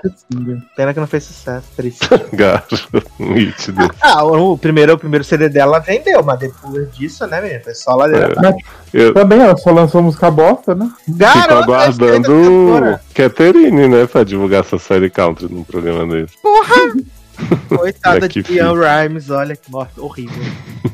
Pena 0.77 0.93
que 0.93 1.01
não 1.01 1.07
fez 1.07 1.25
sucesso, 1.25 1.67
triste. 1.75 2.07
Gato, 2.35 2.77
nítido. 3.19 3.91
ah, 4.03 4.23
o 4.25 4.59
primeiro, 4.59 4.93
o 4.95 4.99
primeiro 4.99 5.25
CD 5.25 5.49
dela 5.49 5.79
vendeu, 5.79 6.23
mas 6.23 6.39
depois 6.39 6.93
disso, 6.95 7.27
né, 7.27 7.41
menino? 7.41 7.63
Foi 7.65 7.75
só 7.75 7.95
ladeira. 7.95 8.35
É. 8.47 8.55
Eu 8.93 9.15
Também 9.15 9.41
ela 9.41 9.57
só 9.57 9.71
lançou 9.71 10.03
música 10.03 10.31
bosta, 10.31 10.75
né? 10.75 10.91
fico 11.05 11.17
Garota, 11.17 11.55
aguardando 11.55 12.23
cantora. 12.23 13.01
Catherine, 13.15 13.89
né, 13.89 14.07
pra 14.07 14.23
divulgar 14.23 14.61
essa 14.61 14.79
série 14.79 15.09
country 15.09 15.49
num 15.51 15.65
programa 15.65 16.07
desse. 16.07 16.35
Coitada 17.69 18.21
Daqui, 18.21 18.43
de 18.43 18.53
Ian 18.55 18.75
Rhymes, 18.75 19.31
olha 19.31 19.57
que 19.57 19.69
morte 19.71 19.99
horrível. 19.99 20.43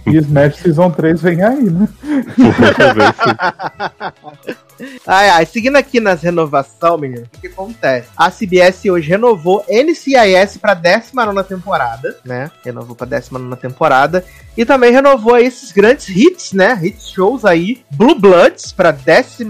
E 0.07 0.17
Smash 0.17 0.57
Season 0.59 0.89
3 0.91 1.21
vem 1.21 1.43
aí, 1.43 1.63
né? 1.65 1.89
Se- 4.45 4.57
Ai, 5.07 5.29
ai, 5.31 5.47
seguindo 5.47 5.77
aqui 5.77 6.01
nas 6.01 6.23
renovações, 6.23 7.01
menino, 7.01 7.27
o 7.35 7.41
que, 7.41 7.47
acontece? 7.47 8.09
A 8.17 8.31
CBS 8.31 8.85
hoje 8.87 9.09
renovou 9.09 9.65
NCIS 9.69 10.57
pra 10.59 10.75
19 10.75 11.43
temporada, 11.45 12.19
né? 12.25 12.51
Renovou 12.65 12.95
pra 12.95 13.07
19 13.07 13.57
temporada. 13.57 14.25
E 14.57 14.65
também 14.65 14.91
renovou 14.91 15.39
esses 15.39 15.71
grandes 15.71 16.09
hits, 16.09 16.53
né? 16.53 16.79
Hits 16.83 17.11
shows 17.11 17.45
aí. 17.45 17.85
Blue 17.93 18.19
Bloods 18.19 18.73
pra 18.73 18.91
12 18.91 19.47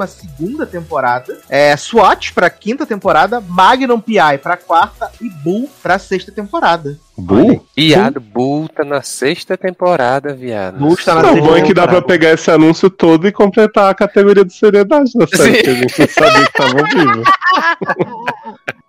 temporada. 0.70 1.38
É, 1.49 1.75
SWAT 1.76 2.35
pra 2.35 2.50
quinta 2.50 2.85
temporada. 2.85 3.40
Magnum 3.40 4.00
PI 4.00 4.37
pra 4.42 4.58
quarta. 4.58 5.11
E 5.18 5.30
Bull 5.30 5.70
pra 5.82 5.99
sexta 5.99 6.30
temporada. 6.30 6.99
Bull? 7.18 7.66
Viado, 7.76 8.20
Bull 8.20 8.68
tá 8.68 8.84
na 8.84 9.02
sexta 9.02 9.56
temporada, 9.56 10.34
viado. 10.34 10.78
Bull 10.78 10.96
tá 10.96 11.16
na 11.16 11.25
sexta 11.25 11.40
bom 11.40 11.56
é 11.56 11.62
que 11.62 11.75
dá 11.75 11.82
pra 11.82 11.96
temporada. 12.00 12.06
pegar 12.06 12.32
esse 12.32 12.50
anúncio 12.50 12.88
todo 12.88 13.26
e 13.26 13.32
completar 13.32 13.90
a 13.90 13.94
categoria 13.94 14.44
de 14.44 14.52
seriedade 14.54 15.12
da 15.14 15.26
série, 15.26 15.56
Sim. 15.56 15.62
que 15.62 15.70
a 15.70 15.75
gente 15.75 16.00
não 16.00 16.08
sabia 16.08 16.46
que 16.46 16.52
tava 16.52 16.84
vivo. 16.84 17.22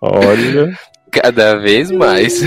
Olha. 0.00 0.78
Cada 1.10 1.56
vez 1.56 1.90
mais. 1.90 2.40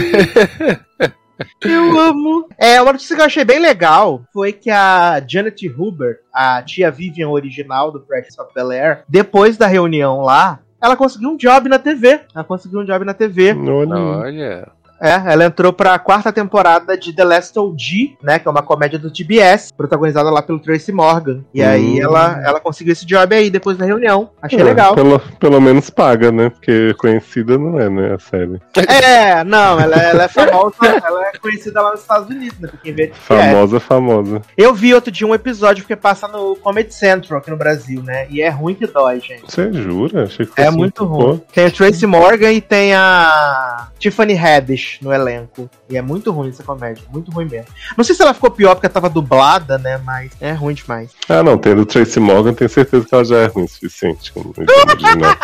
Eu 1.61 1.99
amo. 1.99 2.47
É, 2.57 2.81
uma 2.81 2.93
notícia 2.93 3.15
que 3.15 3.21
eu 3.21 3.25
achei 3.25 3.43
bem 3.43 3.59
legal 3.59 4.21
foi 4.31 4.53
que 4.53 4.69
a 4.69 5.21
Janet 5.27 5.67
Huber, 5.67 6.19
a 6.33 6.61
tia 6.61 6.89
Vivian 6.89 7.29
original 7.29 7.91
do 7.91 7.99
Precious 7.99 8.39
of 8.39 8.53
Bel 8.53 8.71
Air, 8.71 9.03
depois 9.09 9.57
da 9.57 9.67
reunião 9.67 10.21
lá, 10.21 10.59
ela 10.81 10.95
conseguiu 10.95 11.29
um 11.29 11.37
job 11.37 11.67
na 11.67 11.79
TV. 11.79 12.21
Ela 12.33 12.43
conseguiu 12.43 12.79
um 12.79 12.85
job 12.85 13.03
na 13.03 13.13
TV. 13.13 13.53
Olha. 13.53 13.95
Olha. 13.95 14.71
É, 15.03 15.33
ela 15.33 15.45
entrou 15.45 15.73
pra 15.73 15.99
quarta 15.99 16.31
temporada 16.31 16.97
de 16.97 17.13
The 17.13 17.23
Last 17.25 17.59
OG, 17.59 18.17
né? 18.23 18.39
Que 18.39 18.47
é 18.47 18.51
uma 18.51 18.61
comédia 18.61 18.97
do 18.97 19.11
TBS, 19.11 19.71
protagonizada 19.75 20.29
lá 20.29 20.41
pelo 20.41 20.59
Tracy 20.59 20.91
Morgan. 20.93 21.43
E 21.53 21.61
aí 21.61 21.99
Hum. 21.99 22.03
ela, 22.03 22.41
ela 22.45 22.59
conseguiu 22.59 22.93
esse 22.93 23.05
job 23.05 23.35
aí 23.35 23.49
depois 23.49 23.77
da 23.77 23.85
reunião. 23.85 24.29
Achei 24.41 24.59
É, 24.59 24.63
legal. 24.63 24.95
Pelo, 24.95 25.19
pelo 25.19 25.59
menos 25.59 25.89
paga, 25.89 26.31
né? 26.31 26.49
Porque 26.49 26.93
conhecida 26.93 27.57
não 27.57 27.77
é, 27.79 27.89
né? 27.89 28.13
A 28.15 28.19
série. 28.19 28.61
É, 28.87 29.43
não, 29.43 29.79
ela, 29.79 29.95
ela 29.97 30.23
é 30.23 30.27
famosa, 30.29 30.75
ela 30.81 31.27
é 31.27 31.37
conhecida 31.37 31.81
lá 31.81 31.91
nos 31.91 32.01
Estados 32.01 32.29
Unidos, 32.29 32.57
né? 32.59 32.67
Pra 32.69 32.79
quem 32.81 32.93
vê. 32.93 33.11
Famosa, 33.13 33.79
famosa. 33.81 34.41
Eu 34.57 34.73
vi 34.73 34.93
outro 34.93 35.11
dia 35.11 35.27
um 35.27 35.33
episódio 35.35 35.83
porque 35.83 35.95
passa 35.97 36.27
no 36.27 36.55
Comedy 36.55 36.93
Central 36.93 37.39
aqui 37.39 37.49
no 37.51 37.57
Brasil, 37.57 38.01
né? 38.01 38.25
E 38.29 38.41
é 38.41 38.49
ruim 38.49 38.73
que 38.75 38.87
dói, 38.87 39.19
gente. 39.19 39.43
Você 39.47 39.71
jura? 39.73 40.23
Achei 40.23 40.45
que 40.45 40.61
É 40.61 40.71
muito 40.71 41.05
pô. 41.05 41.13
ruim. 41.13 41.41
Tem 41.53 41.65
o 41.65 41.71
Tracy 41.71 42.05
Morgan 42.05 42.51
e 42.53 42.61
tem 42.61 42.93
a 42.93 43.87
Tiffany 43.99 44.37
Haddish 44.37 44.92
no 45.01 45.13
elenco. 45.13 45.69
E 45.89 45.97
é 45.97 46.01
muito 46.01 46.31
ruim 46.31 46.49
essa 46.49 46.63
comédia. 46.63 47.03
Muito 47.11 47.31
ruim 47.31 47.45
mesmo. 47.45 47.67
Não 47.97 48.03
sei 48.03 48.15
se 48.15 48.21
ela 48.21 48.33
ficou 48.33 48.51
pior 48.51 48.75
porque 48.75 48.87
ela 48.87 48.93
tava 48.93 49.09
dublada, 49.09 49.77
né? 49.77 49.97
Mas 49.97 50.31
é 50.39 50.51
ruim 50.51 50.73
demais. 50.73 51.11
Ah, 51.27 51.43
não, 51.43 51.57
tendo 51.57 51.85
Tracy 51.85 52.19
Morgan, 52.19 52.53
tenho 52.53 52.69
certeza 52.69 53.05
que 53.05 53.13
ela 53.13 53.25
já 53.25 53.37
é 53.37 53.45
ruim 53.47 53.65
o 53.65 53.69
suficiente. 53.69 54.31
como 54.31 54.53
original. 54.57 55.37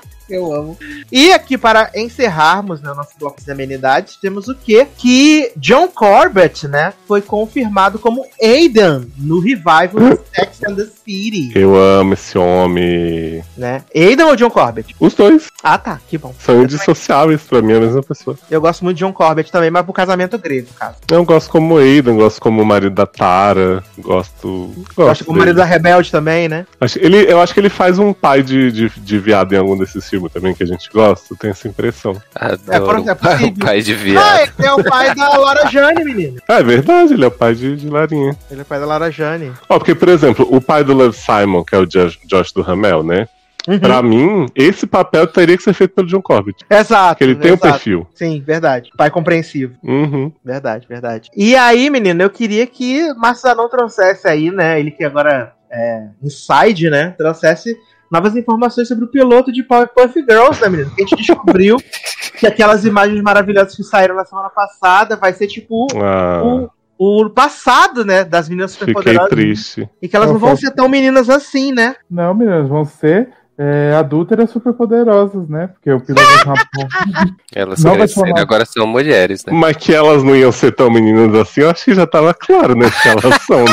Eu 0.28 0.52
amo. 0.54 0.78
E 1.12 1.32
aqui, 1.32 1.58
para 1.58 1.90
encerrarmos 1.94 2.80
né, 2.80 2.90
o 2.90 2.94
nosso 2.94 3.10
bloco 3.18 3.42
de 3.44 3.50
amenidades, 3.50 4.16
temos 4.16 4.48
o 4.48 4.54
quê? 4.54 4.86
Que 4.96 5.52
John 5.56 5.88
Corbett, 5.88 6.66
né, 6.66 6.92
foi 7.06 7.20
confirmado 7.20 7.98
como 7.98 8.24
Aidan 8.42 9.04
no 9.18 9.38
revival 9.40 9.88
de 9.90 10.18
Sex 10.34 10.60
and 10.66 10.74
the 10.76 10.86
City, 11.04 11.52
Eu 11.54 11.76
amo 11.76 12.14
esse 12.14 12.38
homem. 12.38 13.42
né? 13.56 13.82
Aidan 13.94 14.26
ou 14.26 14.36
John 14.36 14.50
Corbett? 14.50 14.94
Os 14.98 15.14
dois 15.14 15.48
Ah, 15.62 15.76
tá, 15.78 16.00
que 16.08 16.16
bom. 16.16 16.34
são 16.38 16.62
indissociáveis 16.62 17.42
pra 17.42 17.60
mim, 17.60 17.74
é 17.74 17.76
a 17.76 17.80
mesma 17.80 18.02
pessoa. 18.02 18.38
Eu 18.50 18.60
gosto 18.60 18.82
muito 18.84 18.96
de 18.96 19.04
John 19.04 19.12
Corbett 19.12 19.50
também, 19.52 19.70
mas 19.70 19.84
pro 19.84 19.92
casamento 19.92 20.38
grego, 20.38 20.68
caso. 20.78 20.96
Eu 21.10 21.24
gosto 21.24 21.50
como 21.50 21.76
Aidan, 21.78 22.16
gosto 22.16 22.40
como 22.40 22.62
o 22.62 22.66
marido 22.66 22.94
da 22.94 23.06
Tara, 23.06 23.82
gosto. 23.98 24.72
Gosto 24.94 24.94
Gosto 24.94 25.24
com 25.26 25.32
o 25.32 25.36
marido 25.36 25.56
da 25.56 25.64
Rebelde 25.64 26.10
também, 26.10 26.48
né? 26.48 26.66
Ele, 26.96 27.30
eu 27.30 27.40
acho 27.40 27.52
que 27.52 27.60
ele 27.60 27.68
faz 27.68 27.98
um 27.98 28.12
pai 28.12 28.42
de, 28.42 28.70
de, 28.72 28.88
de 28.88 29.18
viado 29.18 29.52
em 29.52 29.58
algum 29.58 29.76
desses 29.76 30.08
filmes 30.08 30.13
também 30.30 30.54
que 30.54 30.62
a 30.62 30.66
gente 30.66 30.88
gosta, 30.92 31.34
tenho 31.36 31.52
essa 31.52 31.68
impressão. 31.68 32.20
Adoro. 32.34 33.08
É 33.08 33.14
possível. 33.14 33.48
o 33.54 33.58
pai 33.58 33.80
de 33.82 33.92
Ah, 33.92 33.96
viado. 33.96 34.52
ele 34.58 34.66
é 34.66 34.72
o 34.72 34.84
pai 34.84 35.14
da 35.14 35.36
Laura 35.36 35.66
Jane, 35.70 36.04
menino. 36.04 36.40
Ah, 36.48 36.60
é 36.60 36.62
verdade, 36.62 37.14
ele 37.14 37.24
é 37.24 37.28
o 37.28 37.30
pai 37.30 37.54
de, 37.54 37.76
de 37.76 37.88
Larinha. 37.88 38.36
Ele 38.50 38.60
é 38.60 38.62
o 38.62 38.66
pai 38.66 38.80
da 38.80 38.86
Laura 38.86 39.10
Jane. 39.10 39.52
Ó, 39.68 39.78
porque, 39.78 39.94
por 39.94 40.08
exemplo, 40.08 40.46
o 40.50 40.60
pai 40.60 40.84
do 40.84 40.92
Love 40.94 41.16
Simon, 41.16 41.64
que 41.64 41.74
é 41.74 41.78
o 41.78 41.86
Josh, 41.86 42.18
Josh 42.26 42.52
do 42.52 42.62
Ramel, 42.62 43.02
né? 43.02 43.28
Uhum. 43.66 43.78
Pra 43.78 44.02
mim, 44.02 44.46
esse 44.54 44.86
papel 44.86 45.26
teria 45.26 45.56
que 45.56 45.62
ser 45.62 45.72
feito 45.72 45.94
pelo 45.94 46.06
John 46.06 46.20
Corbett. 46.20 46.64
Exato. 46.68 47.14
Porque 47.14 47.24
ele 47.24 47.34
tem 47.34 47.52
o 47.52 47.54
exato. 47.54 47.72
perfil. 47.72 48.06
Sim, 48.14 48.42
verdade. 48.46 48.90
Pai 48.96 49.10
compreensivo. 49.10 49.74
Uhum. 49.82 50.30
Verdade, 50.44 50.86
verdade. 50.86 51.30
E 51.34 51.56
aí, 51.56 51.88
menino, 51.88 52.22
eu 52.22 52.28
queria 52.28 52.66
que 52.66 53.10
Massa 53.14 53.54
não 53.54 53.68
trouxesse 53.68 54.28
aí, 54.28 54.50
né? 54.50 54.78
Ele 54.78 54.90
que 54.90 55.02
agora 55.02 55.54
é 55.70 56.08
Inside, 56.22 56.90
né? 56.90 57.14
Trouxesse 57.16 57.74
novas 58.14 58.36
informações 58.36 58.86
sobre 58.86 59.04
o 59.04 59.08
piloto 59.08 59.52
de 59.52 59.62
Powerpuff 59.64 60.24
Girls, 60.28 60.62
né, 60.62 60.68
menino? 60.68 60.90
Que 60.94 61.02
a 61.02 61.06
gente 61.06 61.16
descobriu 61.18 61.76
que 62.38 62.46
aquelas 62.46 62.84
imagens 62.84 63.20
maravilhosas 63.20 63.74
que 63.74 63.82
saíram 63.82 64.14
na 64.14 64.24
semana 64.24 64.48
passada 64.48 65.16
vai 65.16 65.32
ser 65.32 65.48
tipo 65.48 65.86
Ah, 65.96 66.68
o, 66.96 67.24
o 67.24 67.30
passado, 67.30 68.04
né? 68.04 68.22
Das 68.24 68.48
meninas 68.48 68.76
fiquei 68.76 68.94
superpoderosas. 68.94 69.30
triste. 69.30 69.88
E 70.00 70.08
que 70.08 70.14
elas 70.14 70.30
não 70.30 70.38
vão 70.38 70.56
ser 70.56 70.70
tão 70.70 70.88
meninas 70.88 71.28
assim, 71.28 71.72
né? 71.72 71.96
Não, 72.08 72.32
meninas, 72.32 72.68
vão 72.68 72.84
ser 72.84 73.30
é, 73.58 73.94
adúlteras 73.98 74.50
super 74.50 74.72
poderosas, 74.72 75.48
né? 75.48 75.68
Porque 75.68 75.90
o 75.90 76.00
piloto 76.00 76.26
do 76.26 76.38
Japão. 76.38 77.34
Elas 77.54 77.82
Não 77.82 77.94
agora 78.36 78.64
são 78.64 78.86
mulheres, 78.86 79.44
né? 79.44 79.52
Mas 79.52 79.76
que 79.76 79.94
elas 79.94 80.24
não 80.24 80.34
iam 80.34 80.50
ser 80.50 80.72
tão 80.72 80.90
meninas 80.90 81.32
assim, 81.34 81.60
eu 81.60 81.70
acho 81.70 81.84
que 81.84 81.94
já 81.94 82.04
tava 82.06 82.34
claro, 82.34 82.74
né? 82.76 82.90
Que 82.90 83.08
elas 83.08 83.42
são, 83.42 83.64
né? 83.64 83.72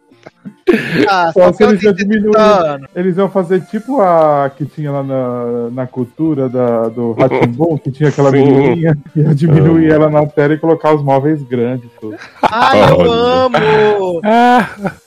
Ah, 1.08 1.30
Só 1.34 1.44
só 1.44 1.52
que 1.52 1.62
eles 1.64 1.80
já 1.80 1.92
disse, 1.92 2.04
diminuíram. 2.04 2.32
"Tano, 2.32 2.88
Eles 2.94 3.16
iam 3.16 3.28
fazer 3.30 3.60
tipo 3.62 4.00
a 4.00 4.50
que 4.56 4.64
tinha 4.66 4.90
lá 4.90 5.02
na, 5.02 5.70
na 5.70 5.86
cultura 5.86 6.48
da, 6.48 6.88
do 6.88 7.12
Ratimbun, 7.18 7.78
que 7.78 7.90
tinha 7.90 8.08
aquela 8.08 8.30
Sim. 8.30 8.44
menininha, 8.44 8.96
ia 9.14 9.34
diminuir 9.34 9.90
ela 9.90 10.08
na 10.08 10.26
tela 10.26 10.54
e 10.54 10.58
colocar 10.58 10.94
os 10.94 11.02
móveis 11.02 11.42
grandes. 11.42 11.90
Tudo. 12.00 12.16
Ai, 12.42 12.80
eu 12.92 13.12
amo! 13.12 13.56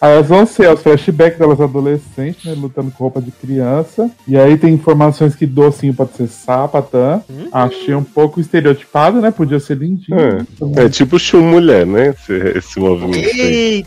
Aí 0.02 0.12
elas 0.14 0.28
vão 0.28 0.46
ser 0.46 0.70
os 0.72 0.82
flashbacks 0.82 1.38
delas 1.40 1.60
adolescentes, 1.62 2.46
né? 2.46 2.54
Lutando 2.58 2.92
com 2.92 3.04
roupa 3.04 3.22
de 3.22 3.32
criança. 3.32 4.10
E 4.28 4.38
aí 4.38 4.58
tem 4.58 4.74
informações 4.74 5.36
que 5.36 5.46
docinho 5.46 5.94
pode 5.94 6.14
ser 6.14 6.28
sapatã. 6.28 7.22
Hum. 7.30 7.48
Achei 7.52 7.94
um 7.96 8.04
pouco 8.04 8.40
estereotipado, 8.40 9.22
né? 9.22 9.32
Podia 9.32 9.60
ser 9.60 9.78
lindinho. 9.78 10.18
É 10.76 10.90
tipo 10.90 11.20
Chum 11.20 11.42
Mulher, 11.42 11.86
né? 11.86 12.10
Esse, 12.10 12.34
esse 12.58 12.80
movimento 12.80 13.26
aí. 13.30 13.86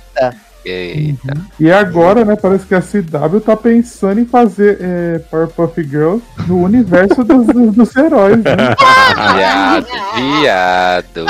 Eita! 0.67 1.35
E 1.61 1.71
agora, 1.71 2.25
né, 2.25 2.35
parece 2.35 2.67
que 2.67 2.75
a 2.75 2.83
CW 2.83 3.41
tá 3.41 3.57
pensando 3.57 4.21
em 4.21 4.27
fazer 4.27 4.79
é, 4.81 5.19
Powerpuff 5.31 5.81
Girls 5.83 6.23
no 6.49 6.65
universo 6.65 7.23
dos, 7.23 7.47
dos, 7.47 7.75
dos 7.75 7.97
heróis, 7.97 8.43
né? 8.43 8.57
Viado, 9.37 9.87
viado. 10.17 11.27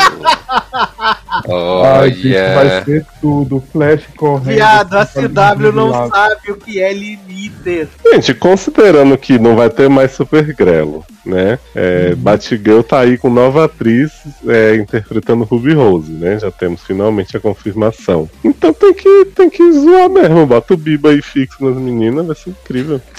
Ai, 2.00 2.10
gente, 2.12 2.32
vai 2.32 2.56
Olha. 2.56 2.84
ser 2.84 3.06
tudo. 3.20 3.62
Flash 3.72 4.04
correndo. 4.16 4.54
Viado, 4.56 4.94
a 4.94 5.06
CW 5.06 5.72
não 5.72 6.08
sabe 6.08 6.50
o 6.50 6.56
que 6.56 6.80
é 6.80 6.92
limite. 6.92 7.88
Gente, 8.12 8.34
considerando 8.34 9.16
que 9.18 9.38
não 9.38 9.54
vai 9.54 9.68
ter 9.68 9.88
mais 9.88 10.12
Super 10.12 10.54
Grelo, 10.54 11.04
né? 11.26 11.58
É, 11.74 12.14
Batgirl 12.14 12.82
tá 12.82 13.00
aí 13.00 13.18
com 13.18 13.28
nova 13.28 13.64
atriz 13.64 14.12
é, 14.46 14.76
interpretando 14.76 15.44
Ruby 15.44 15.74
Rose, 15.74 16.10
né? 16.12 16.38
Já 16.38 16.50
temos 16.50 16.82
finalmente 16.84 17.36
a 17.36 17.40
confirmação. 17.40 18.28
Então 18.44 18.72
tem 18.72 18.94
que, 18.94 19.24
tem 19.34 19.50
que 19.50 19.72
zoar 19.72 20.08
mesmo. 20.08 20.46
Bota 20.46 20.74
o 20.74 20.76
Biba 20.76 21.10
aí 21.10 21.20
fixo 21.20 21.64
nas 21.64 21.76
meninas, 21.76 22.26
vai 22.26 22.36
ser 22.36 22.50
incrível. 22.50 23.00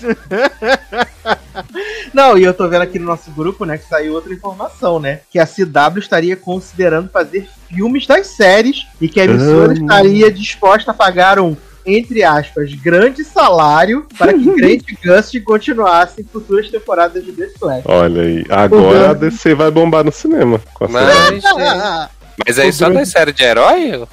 Não, 2.13 2.37
e 2.37 2.43
eu 2.43 2.53
tô 2.53 2.67
vendo 2.67 2.83
aqui 2.83 2.99
no 2.99 3.05
nosso 3.05 3.29
grupo, 3.31 3.65
né, 3.65 3.77
que 3.77 3.87
saiu 3.87 4.13
outra 4.13 4.33
informação, 4.33 4.99
né? 4.99 5.21
Que 5.29 5.39
a 5.39 5.45
CW 5.45 5.99
estaria 5.99 6.35
considerando 6.35 7.09
fazer 7.09 7.47
filmes 7.67 8.07
das 8.07 8.27
séries 8.27 8.87
e 9.01 9.09
que 9.09 9.19
a 9.19 9.25
emissora 9.25 9.71
Ah. 9.71 9.75
estaria 9.75 10.31
disposta 10.31 10.91
a 10.91 10.93
pagar 10.93 11.39
um, 11.39 11.55
entre 11.87 12.23
aspas, 12.23 12.73
grande 12.73 13.23
salário 13.23 14.05
para 14.17 14.33
que 14.33 14.43
Grant 14.55 14.83
e 14.89 15.07
Gust 15.07 15.39
continuassem 15.43 16.25
futuras 16.25 16.69
temporadas 16.69 17.23
de 17.23 17.31
The 17.31 17.47
Flash. 17.57 17.83
Olha 17.85 18.21
aí. 18.21 18.45
Agora 18.49 19.11
a 19.11 19.13
DC 19.13 19.55
vai 19.55 19.71
bombar 19.71 20.03
no 20.03 20.11
cinema. 20.11 20.59
Com 20.73 20.85
a 20.85 20.89
série. 20.89 21.09
Mas, 21.09 21.43
gente, 21.43 22.11
mas 22.45 22.59
aí 22.59 22.73
só 22.73 22.89
das 22.89 23.09
séries 23.09 23.33
de 23.33 23.43
herói? 23.43 24.05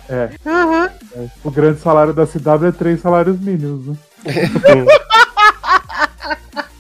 Aham. 0.47 0.91
O 1.43 1.51
grande 1.51 1.81
salário 1.81 2.15
da 2.15 2.27
CW 2.27 2.69
é 2.69 2.73
três 2.73 3.01
salários 3.01 3.39
mínimos, 3.41 3.87
né? 3.87 3.97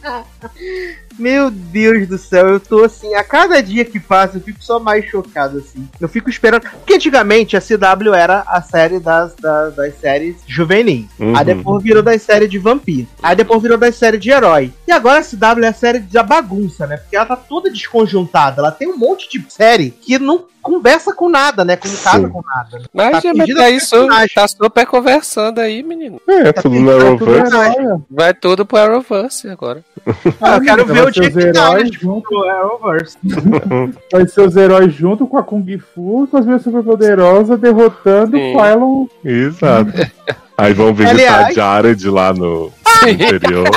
Meu 1.18 1.50
Deus 1.50 2.08
do 2.08 2.18
céu, 2.18 2.48
eu 2.48 2.60
tô 2.60 2.84
assim, 2.84 3.14
a 3.14 3.22
cada 3.22 3.62
dia 3.62 3.84
que 3.84 4.00
passa 4.00 4.36
eu 4.36 4.40
fico 4.40 4.62
só 4.62 4.78
mais 4.78 5.04
chocado, 5.06 5.58
assim. 5.58 5.88
Eu 6.00 6.08
fico 6.08 6.28
esperando. 6.28 6.62
Porque 6.62 6.94
antigamente 6.94 7.56
a 7.56 7.60
CW 7.60 8.14
era 8.14 8.40
a 8.46 8.60
série 8.62 8.98
das, 8.98 9.34
das, 9.36 9.74
das 9.74 9.94
séries 9.98 10.36
juvenis. 10.46 11.06
Uhum. 11.18 11.36
Aí 11.36 11.44
depois 11.44 11.82
virou 11.82 12.02
das 12.02 12.22
séries 12.22 12.50
de 12.50 12.58
vampiro. 12.58 13.08
Aí 13.22 13.36
depois 13.36 13.62
virou 13.62 13.78
das 13.78 13.94
séries 13.94 14.20
de 14.20 14.30
herói. 14.30 14.72
E 14.86 14.92
agora 14.92 15.20
a 15.20 15.22
CW 15.22 15.64
é 15.64 15.68
a 15.68 15.72
série 15.72 16.00
da 16.00 16.22
bagunça, 16.22 16.86
né? 16.86 16.96
Porque 16.96 17.16
ela 17.16 17.26
tá 17.26 17.36
toda 17.36 17.70
desconjuntada. 17.70 18.60
Ela 18.60 18.72
tem 18.72 18.88
um 18.88 18.96
monte 18.96 19.28
de 19.30 19.44
série 19.52 19.90
que 19.90 20.18
não 20.18 20.44
conversa 20.64 21.14
com 21.14 21.28
nada, 21.28 21.64
né? 21.64 21.78
Não 21.84 21.96
casa 21.98 22.26
Sim. 22.26 22.32
com 22.32 22.42
nada. 22.42 22.78
né? 22.78 22.84
Mas 22.92 23.10
Tá 23.12 23.20
já 23.20 23.32
perdida 23.34 23.60
tá 23.60 23.70
isso, 23.70 24.08
tá 24.34 24.48
super 24.48 24.86
conversando 24.86 25.60
aí, 25.60 25.82
menino. 25.82 26.20
É, 26.28 26.52
tudo 26.52 26.74
no 26.80 26.90
Tá 26.90 27.16
tudo 27.16 27.30
Arrowverse. 27.34 27.78
herói. 27.80 27.98
Vai 28.10 28.34
tudo 28.34 28.66
pro 28.66 28.78
Arrowverse 28.78 29.48
agora. 29.48 29.84
Ah, 30.40 30.56
eu 30.56 30.60
quero 30.62 30.84
ver 30.86 31.06
o 31.06 31.10
dia 31.10 31.30
ser 31.30 31.38
os 31.38 31.44
que 31.44 31.52
dá, 31.52 31.70
né? 31.70 31.76
heróis 31.80 31.90
junto, 31.94 32.44
Arrowverse. 32.44 33.16
vai 34.12 34.26
ser 34.28 34.40
os 34.42 34.56
heróis 34.56 34.92
junto 34.92 35.26
com 35.26 35.38
a 35.38 35.42
Kung 35.42 35.66
Fu, 35.78 36.26
com 36.30 36.36
as 36.36 36.44
minhas 36.46 36.62
superpoderosas, 36.62 37.58
derrotando 37.60 38.36
Sim. 38.36 38.54
o 38.54 38.58
Phylon. 38.58 39.06
Exato. 39.24 39.92
Aí 40.56 40.72
vão 40.72 40.94
visitar 40.94 41.10
Aliás- 41.38 41.54
Jared 41.54 42.08
lá 42.10 42.32
no 42.32 42.72
no 43.02 43.08
interior. 43.08 43.68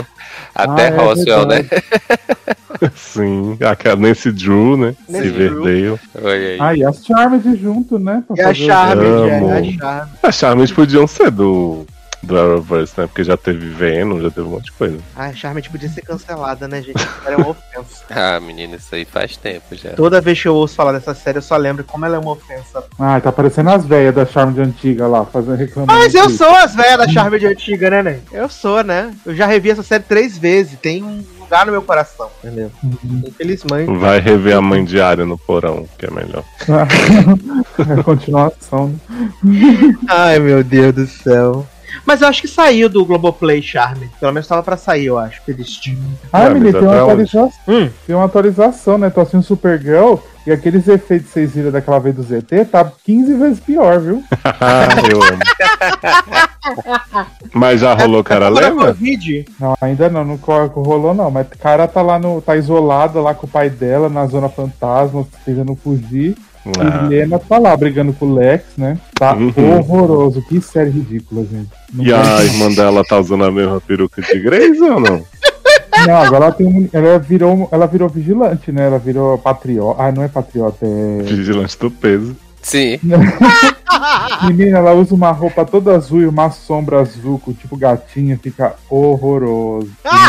Até 0.57 0.87
Ah, 0.87 0.87
é 0.87 0.97
Roswell, 0.97 1.45
né? 1.45 1.65
Sim, 2.95 3.57
aquela 3.61 3.95
Nancy 3.95 4.31
Drew, 4.31 4.77
né? 4.77 4.95
Nancy 5.09 5.23
Riverdale. 5.29 5.99
Olha 6.21 6.33
aí. 6.33 6.57
Ah, 6.59 6.75
e 6.75 6.83
as 6.83 7.03
Charmed 7.05 7.55
junto, 7.61 7.97
né? 7.99 8.23
É 8.37 8.43
a 8.43 8.47
fazer 8.47 8.63
o- 8.63 8.65
Charme, 8.67 9.05
Amo. 9.05 9.49
é 9.49 9.59
a 9.59 9.63
Charme. 9.79 10.11
As 10.23 10.35
Charmed 10.35 10.73
podiam 10.73 11.07
ser 11.07 11.31
do, 11.31 11.85
do 12.23 12.37
Arrowverse, 12.37 12.93
né? 12.97 13.07
Porque 13.07 13.23
já 13.23 13.37
teve 13.37 13.67
Venom, 13.69 14.21
já 14.21 14.29
teve 14.29 14.47
um 14.47 14.51
monte 14.51 14.65
de 14.65 14.71
coisa. 14.73 14.97
Ah, 15.15 15.27
a 15.27 15.33
Charme 15.33 15.61
podia 15.61 15.89
ser 15.89 16.01
cancelada, 16.01 16.67
né, 16.67 16.81
gente? 16.81 17.07
Ela 17.25 17.35
é 17.35 17.37
uma 17.37 17.49
ofensa. 17.49 18.05
Ah, 18.19 18.39
menino, 18.39 18.75
isso 18.75 18.93
aí 18.95 19.05
faz 19.05 19.37
tempo 19.37 19.75
já. 19.75 19.91
Toda 19.91 20.19
vez 20.19 20.41
que 20.41 20.47
eu 20.47 20.55
ouço 20.55 20.75
falar 20.75 20.91
dessa 20.91 21.13
série, 21.13 21.37
eu 21.37 21.41
só 21.41 21.55
lembro 21.55 21.83
como 21.83 22.05
ela 22.05 22.15
é 22.15 22.19
uma 22.19 22.31
ofensa. 22.31 22.83
Ah, 22.97 23.19
tá 23.21 23.31
parecendo 23.31 23.69
as 23.69 23.85
velhas 23.85 24.15
da 24.15 24.25
Charmed 24.25 24.59
antiga 24.59 25.07
lá, 25.07 25.23
fazendo 25.23 25.55
reclamando. 25.55 25.93
Mas 25.93 26.15
eu 26.15 26.29
sou 26.29 26.49
as 26.49 26.73
velhas 26.73 26.97
da 26.97 27.07
Charme 27.07 27.39
de 27.39 27.45
antiga, 27.45 27.89
né, 27.89 28.01
né? 28.01 28.19
Eu 28.31 28.49
sou, 28.49 28.83
né? 28.83 29.13
Eu 29.25 29.35
já 29.35 29.45
revi 29.45 29.69
essa 29.69 29.83
série 29.83 30.03
três 30.03 30.37
vezes. 30.37 30.79
Tem 30.79 31.03
um 31.03 31.23
lugar 31.39 31.65
no 31.65 31.71
meu 31.71 31.81
coração, 31.81 32.29
entendeu? 32.43 32.71
Uhum. 32.83 33.23
Infelizmente. 33.25 33.91
Vai 33.97 34.19
rever 34.19 34.55
a 34.55 34.61
mãe 34.61 34.83
diária 34.83 35.25
no 35.25 35.37
porão, 35.37 35.87
que 35.97 36.05
é 36.05 36.11
melhor. 36.11 36.43
é 37.99 38.03
continuação. 38.03 38.93
Ai, 40.09 40.39
meu 40.39 40.63
Deus 40.63 40.93
do 40.93 41.07
céu. 41.07 41.65
Mas 42.05 42.21
eu 42.21 42.27
acho 42.27 42.41
que 42.41 42.47
saiu 42.47 42.89
do 42.89 43.05
Globoplay 43.05 43.61
Charme. 43.61 44.09
Pelo 44.19 44.31
menos 44.33 44.47
tava 44.47 44.63
pra 44.63 44.77
sair, 44.77 45.05
eu 45.05 45.17
acho. 45.17 45.41
Eles 45.47 45.79
Ah, 46.31 46.45
Ah, 46.45 46.49
menino, 46.49 46.71
mas 46.71 46.73
tem 46.73 46.83
uma 46.83 47.01
atualização. 47.01 47.51
Hum. 47.67 47.89
Tem 48.05 48.15
uma 48.15 48.25
atualização, 48.25 48.97
né? 48.97 49.09
Tô 49.09 49.21
assistindo 49.21 49.43
Supergirl 49.43 50.15
e 50.45 50.51
aqueles 50.51 50.87
efeitos 50.87 51.27
que 51.27 51.33
vocês 51.33 51.53
viram 51.53 51.71
daquela 51.71 51.99
vez 51.99 52.15
do 52.15 52.23
ZT 52.23 52.65
tá 52.71 52.89
15 53.03 53.33
vezes 53.33 53.59
pior, 53.59 53.99
viu? 53.99 54.23
Ah, 54.43 54.87
eu 55.11 55.21
amo. 55.21 55.39
Mas 57.53 57.81
já 57.81 57.93
rolou 57.93 58.23
cara 58.23 58.49
lembra? 58.49 58.87
Covid. 58.93 59.45
Não, 59.59 59.75
ainda 59.81 60.09
não, 60.09 60.23
não 60.23 60.35
rolou 60.37 61.13
não. 61.13 61.29
Mas 61.29 61.47
o 61.47 61.57
cara 61.57 61.87
tá 61.87 62.01
lá 62.01 62.17
no. 62.17 62.41
tá 62.41 62.55
isolado 62.55 63.21
lá 63.21 63.33
com 63.33 63.45
o 63.45 63.49
pai 63.49 63.69
dela 63.69 64.09
na 64.09 64.25
zona 64.25 64.47
fantasma, 64.49 65.27
tentando 65.45 65.75
fugir. 65.75 66.37
Ah, 66.79 67.05
E 67.05 67.09
Lena 67.09 67.39
tá 67.39 67.57
lá 67.57 67.75
brigando 67.75 68.13
com 68.13 68.25
o 68.27 68.33
Lex, 68.35 68.63
né? 68.77 68.97
Tá 69.15 69.33
Uhum. 69.35 69.77
horroroso. 69.79 70.41
Que 70.47 70.59
série 70.61 70.89
ridícula, 70.89 71.43
gente. 71.45 71.69
Não, 71.93 72.03
e 72.05 72.13
a 72.13 72.43
irmã 72.43 72.71
dela 72.73 73.03
tá 73.03 73.19
usando 73.19 73.43
a 73.45 73.51
mesma 73.51 73.79
peruca 73.81 74.21
de 74.21 74.39
Grace 74.39 74.81
ou 74.81 74.99
não? 74.99 75.23
não, 76.05 76.15
agora 76.17 76.45
ela 76.45 76.53
tem 76.53 76.67
um. 76.67 76.87
Ela 76.93 77.17
virou, 77.19 77.67
ela 77.71 77.85
virou 77.87 78.07
vigilante, 78.09 78.71
né? 78.71 78.85
Ela 78.87 78.99
virou 78.99 79.37
patriota. 79.37 80.01
Ah, 80.03 80.11
não 80.11 80.23
é 80.23 80.27
patriota, 80.27 80.85
é. 80.85 81.23
Vigilante 81.23 81.77
do 81.79 81.89
peso. 81.91 82.35
Sim. 82.67 82.99
Menina, 84.45 84.79
ela 84.79 84.93
usa 84.93 85.15
uma 85.15 85.31
roupa 85.31 85.63
toda 85.63 85.95
azul 85.95 86.21
e 86.21 86.27
uma 86.27 86.51
sombra 86.51 86.99
azul, 86.99 87.39
com 87.39 87.53
tipo 87.53 87.77
gatinha, 87.77 88.37
fica 88.37 88.75
horroroso. 88.89 89.89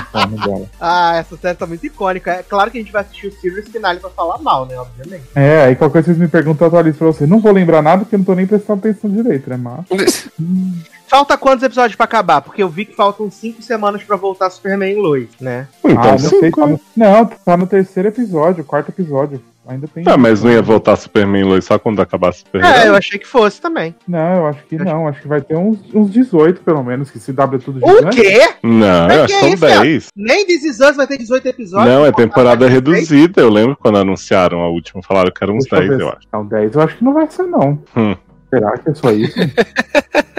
Ah, 0.81 1.17
essa 1.17 1.37
série 1.37 1.57
tá 1.57 1.67
muito 1.67 1.85
icônica. 1.87 2.31
É 2.31 2.43
claro 2.43 2.71
que 2.71 2.79
a 2.79 2.81
gente 2.81 2.93
vai 2.93 3.03
assistir 3.03 3.29
o 3.29 3.33
Series 3.33 3.69
Finale 3.69 4.01
pra 4.01 4.11
falar 4.11 4.39
mal, 4.39 4.67
né? 4.67 4.77
Obviamente. 4.79 5.25
É, 5.35 5.65
aí 5.65 5.77
qualquer 5.77 5.93
coisa 6.03 6.07
vocês 6.07 6.19
me 6.19 6.29
perguntam, 6.29 6.67
eu 6.67 6.69
atualizo 6.69 6.99
pra 6.99 7.07
você. 7.09 7.27
Não 7.27 7.41
vou 7.41 7.53
lembrar 7.53 7.83
nada 7.83 8.03
porque 8.03 8.15
eu 8.15 8.19
não 8.19 8.25
tô 8.25 8.35
nem 8.35 8.47
prestando 8.47 8.81
atenção 8.81 9.11
direito, 9.11 9.49
né, 9.51 9.57
mas. 9.57 10.29
Falta 11.09 11.39
quantos 11.39 11.63
episódios 11.63 11.97
pra 11.97 12.05
acabar? 12.05 12.43
Porque 12.43 12.63
eu 12.63 12.69
vi 12.69 12.85
que 12.85 12.95
faltam 12.95 13.31
cinco 13.31 13.63
semanas 13.63 14.03
pra 14.03 14.17
voltar 14.17 14.51
Superman 14.51 14.93
e 14.93 14.97
Lois, 14.97 15.29
né? 15.41 15.67
Então, 15.83 16.03
ah, 16.03 16.13
não 16.13 16.19
sei. 16.19 16.41
cinco, 16.41 16.61
Tá 16.61 16.67
no... 16.67 16.81
Não, 16.95 17.27
tá 17.27 17.57
no 17.57 17.67
terceiro 17.67 18.09
episódio, 18.09 18.65
quarto 18.65 18.91
episódio. 18.91 19.43
Ainda 19.69 19.87
tem. 19.87 20.03
Ah, 20.07 20.17
mas 20.17 20.43
não 20.43 20.51
ia 20.51 20.63
voltar 20.63 20.97
Superman 20.97 21.43
e 21.43 21.45
Lois 21.45 21.65
só 21.67 21.79
quando 21.79 22.01
acabar 22.01 22.33
Superman? 22.33 22.73
É, 22.73 22.89
eu 22.89 22.95
achei 22.97 23.19
que 23.19 23.27
fosse 23.27 23.61
também. 23.61 23.95
Não, 24.09 24.37
eu 24.39 24.47
acho 24.47 24.65
que 24.65 24.77
não. 24.79 25.07
Acho 25.07 25.21
que 25.21 25.29
vai 25.29 25.43
ter 25.43 25.57
uns, 25.57 25.79
uns 25.95 26.11
18, 26.11 26.63
pelo 26.63 26.83
menos, 26.83 27.11
que 27.11 27.19
se 27.19 27.33
W 27.35 27.61
é 27.61 27.65
tudo 27.65 27.85
O 27.85 27.97
gigante. 27.97 28.17
quê? 28.21 28.49
Não, 28.63 29.07
Mas 29.07 29.17
eu 29.17 29.25
acho 29.25 29.27
que 29.27 29.33
é 29.35 29.41
são 29.41 29.49
isso, 29.51 29.67
Thiago? 29.67 29.83
10. 29.83 30.09
Nem 30.17 30.47
This 30.47 30.65
Is 30.65 30.81
Us 30.81 30.97
vai 30.97 31.07
ter 31.07 31.19
18 31.19 31.47
episódios? 31.49 31.95
Não, 31.95 32.07
é 32.07 32.13
temporada 32.13 32.57
botar 32.57 32.71
mais 32.71 32.83
10. 32.83 33.09
reduzida. 33.11 33.41
Eu 33.43 33.51
lembro 33.51 33.77
quando 33.77 33.99
anunciaram 33.99 34.61
a 34.63 34.69
última, 34.71 35.03
falaram 35.03 35.31
que 35.31 35.45
eram 35.45 35.55
uns 35.57 35.65
Deixa 35.65 35.77
eu 35.77 35.81
10, 35.81 35.91
ver 35.99 36.03
eu 36.05 36.09
se- 36.11 36.17
acho. 36.17 36.27
Não, 36.33 36.47
10 36.47 36.75
eu 36.75 36.81
acho 36.81 36.97
que 36.97 37.05
não 37.05 37.13
vai 37.13 37.31
ser, 37.31 37.43
não. 37.43 37.79
Hum. 37.97 38.17
Será 38.51 38.79
que 38.79 38.91
é 38.91 38.95
só 38.95 39.11
isso? 39.13 39.35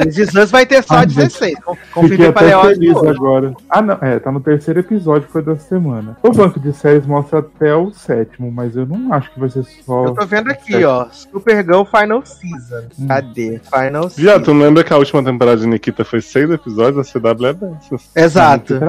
Is 0.08 0.34
Us 0.34 0.50
vai 0.50 0.66
ter 0.66 0.82
só 0.82 0.96
Ah, 1.00 1.06
16. 1.06 1.56
Com- 1.60 1.76
Fiquei 1.76 1.92
Confirmei 2.32 2.34
Leoz 2.48 2.78
feliz 2.78 2.96
hoje. 2.96 3.10
agora. 3.10 3.54
Ah, 3.70 3.82
não. 3.82 3.98
É, 4.02 4.18
tá 4.18 4.32
no 4.32 4.40
terceiro 4.40 4.80
episódio, 4.80 5.28
foi 5.30 5.44
da 5.44 5.58
semana. 5.58 6.16
O 6.24 6.32
banco 6.32 6.58
de 6.58 6.72
séries 6.72 7.06
mostra 7.06 7.40
até 7.40 7.76
o 7.76 7.92
sétimo, 7.92 8.50
mas 8.50 8.78
eu 8.78 8.86
não 8.86 9.12
acho 9.14 9.30
que 9.34 9.40
vai 9.40 9.50
ser 9.50 9.64
só. 9.86 10.06
Eu 10.06 10.14
tô 10.14 10.26
vendo 10.26 10.50
aqui, 10.50 10.86
ó. 10.86 11.06
Supergirl 11.12 11.84
Final 11.84 12.26
Season. 12.26 12.88
Hum. 12.98 13.08
Cadê? 13.08 13.60
Final 13.74 14.04
Já, 14.04 14.10
Season. 14.10 14.40
tu 14.44 14.54
não 14.54 14.62
lembra 14.66 14.84
que 14.86 14.94
a 14.94 14.98
última 14.98 15.22
temporada 15.22 15.58
de 15.60 15.68
Nikita 15.68 16.06
foi 16.06 16.22
6 16.22 16.50
episódios? 16.52 17.06
A 17.14 17.20
CW 17.20 17.46
é 17.48 17.54
dessas. 17.54 18.10
Exato. 18.16 18.80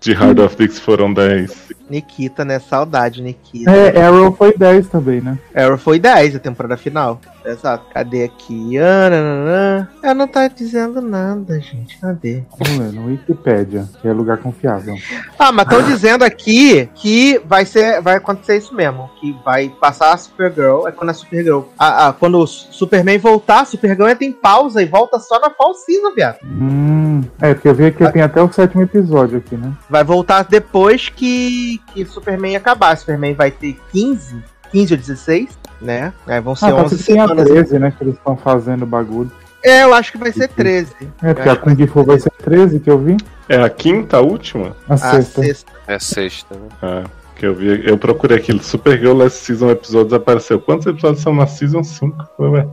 De 0.00 0.12
Hard 0.12 0.38
of 0.38 0.54
Dix 0.56 0.78
foram 0.78 1.12
10. 1.14 1.72
Nikita, 1.96 2.44
né? 2.44 2.58
Saudade, 2.58 3.20
Nikita. 3.22 3.70
É, 3.70 4.02
Arrow 4.02 4.32
foi 4.32 4.56
10 4.56 4.88
também, 4.88 5.20
né? 5.20 5.38
Arrow 5.54 5.76
foi 5.76 5.98
10 5.98 6.36
a 6.36 6.38
temporada 6.38 6.76
final. 6.76 7.20
Exato. 7.44 7.84
Cadê 7.92 8.22
aqui? 8.24 8.78
Ah, 8.78 9.10
nananã. 9.10 9.88
Ela 10.02 10.14
não 10.14 10.28
tá 10.28 10.46
dizendo 10.48 11.00
nada, 11.02 11.58
gente. 11.60 11.98
Cadê? 11.98 12.44
Vamos 12.58 12.78
ler, 12.78 12.92
no 12.92 13.06
Wikipedia, 13.08 13.84
que 14.00 14.06
é 14.08 14.12
lugar 14.12 14.38
confiável. 14.38 14.94
Ah, 15.38 15.50
mas 15.50 15.66
estão 15.66 15.82
dizendo 15.82 16.22
aqui 16.24 16.88
que 16.94 17.40
vai 17.44 17.64
ser, 17.66 18.00
vai 18.00 18.14
acontecer 18.16 18.56
isso 18.58 18.72
mesmo, 18.74 19.10
que 19.20 19.36
vai 19.44 19.68
passar 19.68 20.12
a 20.12 20.16
Supergirl, 20.16 20.86
é 20.86 20.92
quando 20.92 21.10
a 21.10 21.14
Supergirl, 21.14 21.62
a, 21.76 22.08
a- 22.08 22.12
quando 22.12 22.38
o 22.38 22.46
Superman 22.46 23.18
voltar, 23.18 23.62
a 23.62 23.64
Supergirl 23.64 24.08
entra 24.08 24.24
em 24.24 24.32
pausa 24.32 24.80
e 24.80 24.86
volta 24.86 25.18
só 25.18 25.40
na 25.40 25.50
Fall 25.50 25.74
Season, 25.74 26.14
viado. 26.14 26.38
Hum, 26.44 27.22
é, 27.40 27.54
porque 27.54 27.68
eu 27.68 27.74
vi 27.74 27.90
que 27.90 28.08
tem 28.12 28.22
até 28.22 28.40
o 28.40 28.52
sétimo 28.52 28.82
episódio 28.82 29.38
aqui, 29.38 29.56
né? 29.56 29.72
Vai 29.90 30.04
voltar 30.04 30.44
depois 30.44 31.08
que, 31.08 31.80
que 31.92 32.04
Superman 32.04 32.56
acabar. 32.56 32.96
Superman 32.96 33.34
vai 33.34 33.50
ter 33.50 33.78
15, 33.92 34.36
15 34.70 34.94
ou 34.94 34.98
16, 34.98 35.48
né? 35.80 36.12
Aí 36.26 36.40
vão 36.40 36.54
ser 36.56 36.66
Ah, 36.66 36.68
tá 36.76 36.82
11 36.84 36.96
que 36.96 37.04
tem 37.04 37.20
a 37.20 37.26
semanas. 37.28 37.48
13, 37.48 37.78
né? 37.78 37.90
Que 37.96 38.04
eles 38.04 38.14
estão 38.14 38.36
fazendo 38.36 38.82
o 38.82 38.86
bagulho. 38.86 39.30
É, 39.64 39.84
eu 39.84 39.94
acho 39.94 40.10
que 40.10 40.18
vai 40.18 40.32
ser 40.32 40.48
13. 40.48 40.92
É, 41.22 41.32
porque 41.34 41.48
a 41.48 41.54
Kung 41.56 41.86
Fu 41.86 42.02
vai 42.02 42.18
ser 42.18 42.30
13 42.42 42.80
que 42.80 42.90
eu 42.90 42.98
vi. 42.98 43.16
É 43.48 43.62
a 43.62 43.70
quinta, 43.70 44.16
a 44.16 44.20
última? 44.20 44.74
A 44.88 44.94
A 44.94 44.96
sexta. 44.96 45.42
sexta. 45.42 45.72
É 45.86 45.98
sexta, 45.98 46.54
né? 46.56 46.68
Ah, 46.82 47.04
que 47.36 47.46
eu 47.46 47.54
vi. 47.54 47.86
Eu 47.88 47.96
procurei 47.98 48.36
aquilo. 48.38 48.62
Supergirl 48.62 49.14
Last 49.16 49.38
Season 49.44 49.70
episódios 49.70 50.12
apareceu. 50.12 50.60
Quantos 50.60 50.86
episódios 50.86 51.22
são 51.22 51.34
na 51.34 51.46
Season 51.46 51.82
5? 51.82 52.16
Ué, 52.38 52.66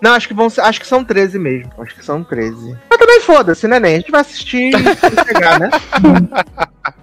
Não, 0.00 0.12
acho 0.14 0.26
que 0.28 0.34
vão 0.34 0.48
ser, 0.48 0.60
acho 0.62 0.80
que 0.80 0.86
são 0.86 1.04
13 1.04 1.38
mesmo. 1.38 1.70
Acho 1.78 1.94
que 1.94 2.04
são 2.04 2.22
13. 2.24 2.76
Mas 2.88 2.98
também 2.98 3.20
foda-se, 3.20 3.66
né, 3.68 3.78
Nen? 3.80 3.94
A 3.94 3.98
gente 3.98 4.10
vai 4.10 4.20
assistir 4.20 4.72
e 4.74 5.24
pegar, 5.24 5.58
né? 5.58 5.70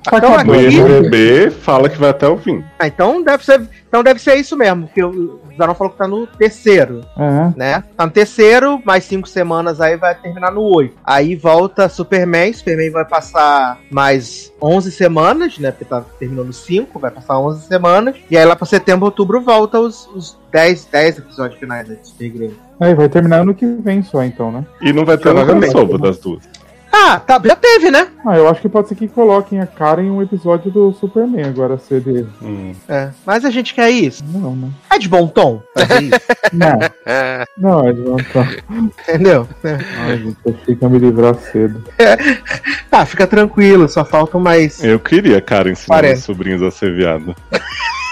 Tá 0.05 0.17
Então, 0.19 0.35
aqui- 0.35 0.51
né? 0.51 0.61
IMDB 0.69 1.49
fala 1.49 1.89
que 1.89 1.97
vai 1.97 2.11
até 2.11 2.27
o 2.27 2.37
fim. 2.37 2.63
Ah, 2.77 2.85
então 2.87 3.23
deve 3.23 3.43
ser, 3.43 3.59
então 3.87 4.03
deve 4.03 4.19
ser 4.21 4.35
isso 4.35 4.55
mesmo, 4.55 4.85
porque 4.85 5.03
o 5.03 5.39
Zanon 5.57 5.73
falou 5.73 5.91
que 5.91 5.97
tá 5.97 6.07
no 6.07 6.25
terceiro, 6.27 7.01
É. 7.17 7.53
né? 7.57 7.83
Tá 7.95 8.05
no 8.05 8.11
terceiro, 8.11 8.81
mais 8.85 9.03
cinco 9.05 9.27
semanas 9.27 9.79
aí 9.81 9.97
vai 9.97 10.13
terminar 10.15 10.51
no 10.51 10.61
oito. 10.61 10.95
Aí 11.03 11.35
volta 11.35 11.87
Superman, 11.89 12.51
Superman 12.53 12.91
vai 12.91 13.05
passar 13.05 13.79
mais 13.89 14.51
11 14.61 14.91
semanas, 14.91 15.57
né? 15.59 15.71
Porque 15.71 15.85
tá 15.85 16.03
terminando 16.19 16.51
cinco, 16.53 16.99
vai 16.99 17.11
passar 17.11 17.39
11 17.39 17.67
semanas. 17.67 18.15
E 18.29 18.37
aí 18.37 18.45
lá 18.45 18.55
pra 18.55 18.65
setembro, 18.65 19.05
outubro 19.05 19.41
volta 19.41 19.79
os, 19.79 20.07
os 20.15 20.37
10, 20.51 20.85
10 20.85 21.17
episódios 21.19 21.59
finais 21.59 21.87
da 21.87 21.95
Supergirl. 22.03 22.53
Aí 22.79 22.93
vai 22.93 23.07
terminar 23.07 23.41
ano 23.41 23.53
que 23.53 23.65
vem 23.65 24.03
só, 24.03 24.23
então, 24.23 24.51
né? 24.51 24.65
E 24.81 24.91
não 24.91 25.05
vai 25.05 25.17
ter 25.17 25.33
nada 25.33 25.71
sobre 25.71 25.97
das 25.97 26.17
duas. 26.19 26.43
Ah, 26.97 27.19
tá, 27.19 27.41
já 27.43 27.55
teve, 27.57 27.91
né? 27.91 28.07
Ah, 28.25 28.37
eu 28.37 28.47
acho 28.47 28.61
que 28.61 28.69
pode 28.69 28.87
ser 28.87 28.95
que 28.95 29.07
coloquem 29.09 29.59
a 29.59 29.67
cara 29.67 30.01
em 30.01 30.09
um 30.09 30.21
episódio 30.21 30.71
do 30.71 30.93
Superman 30.93 31.43
agora, 31.43 31.77
CD. 31.77 32.25
Hum. 32.41 32.73
É. 32.87 33.09
Mas 33.25 33.43
a 33.43 33.49
gente 33.49 33.73
quer 33.73 33.89
isso. 33.89 34.23
Não, 34.33 34.55
né? 34.55 34.69
É 34.89 34.97
de 34.97 35.09
bom 35.09 35.27
tom 35.27 35.61
fazer 35.77 36.03
isso, 36.03 36.19
Não, 36.53 36.79
É, 37.05 37.43
não, 37.57 37.85
é 37.87 37.91
de 37.91 38.01
voltar. 38.01 38.55
entendeu? 38.71 39.45
É. 39.63 39.77
Ai, 40.07 40.17
gente, 40.19 40.37
eu 40.45 40.77
ia 40.81 40.89
me 40.89 40.99
livrar 40.99 41.35
cedo. 41.35 41.83
Ah, 42.89 43.05
fica 43.05 43.27
tranquilo, 43.27 43.89
só 43.89 44.05
faltam 44.05 44.39
mais. 44.39 44.81
Eu 44.81 44.97
queria, 44.99 45.41
cara, 45.41 45.69
ensinar 45.69 45.95
Parece. 45.97 46.13
meus 46.13 46.23
sobrinhos 46.23 46.61
a 46.61 46.71
ser 46.71 46.95
viado. 46.95 47.35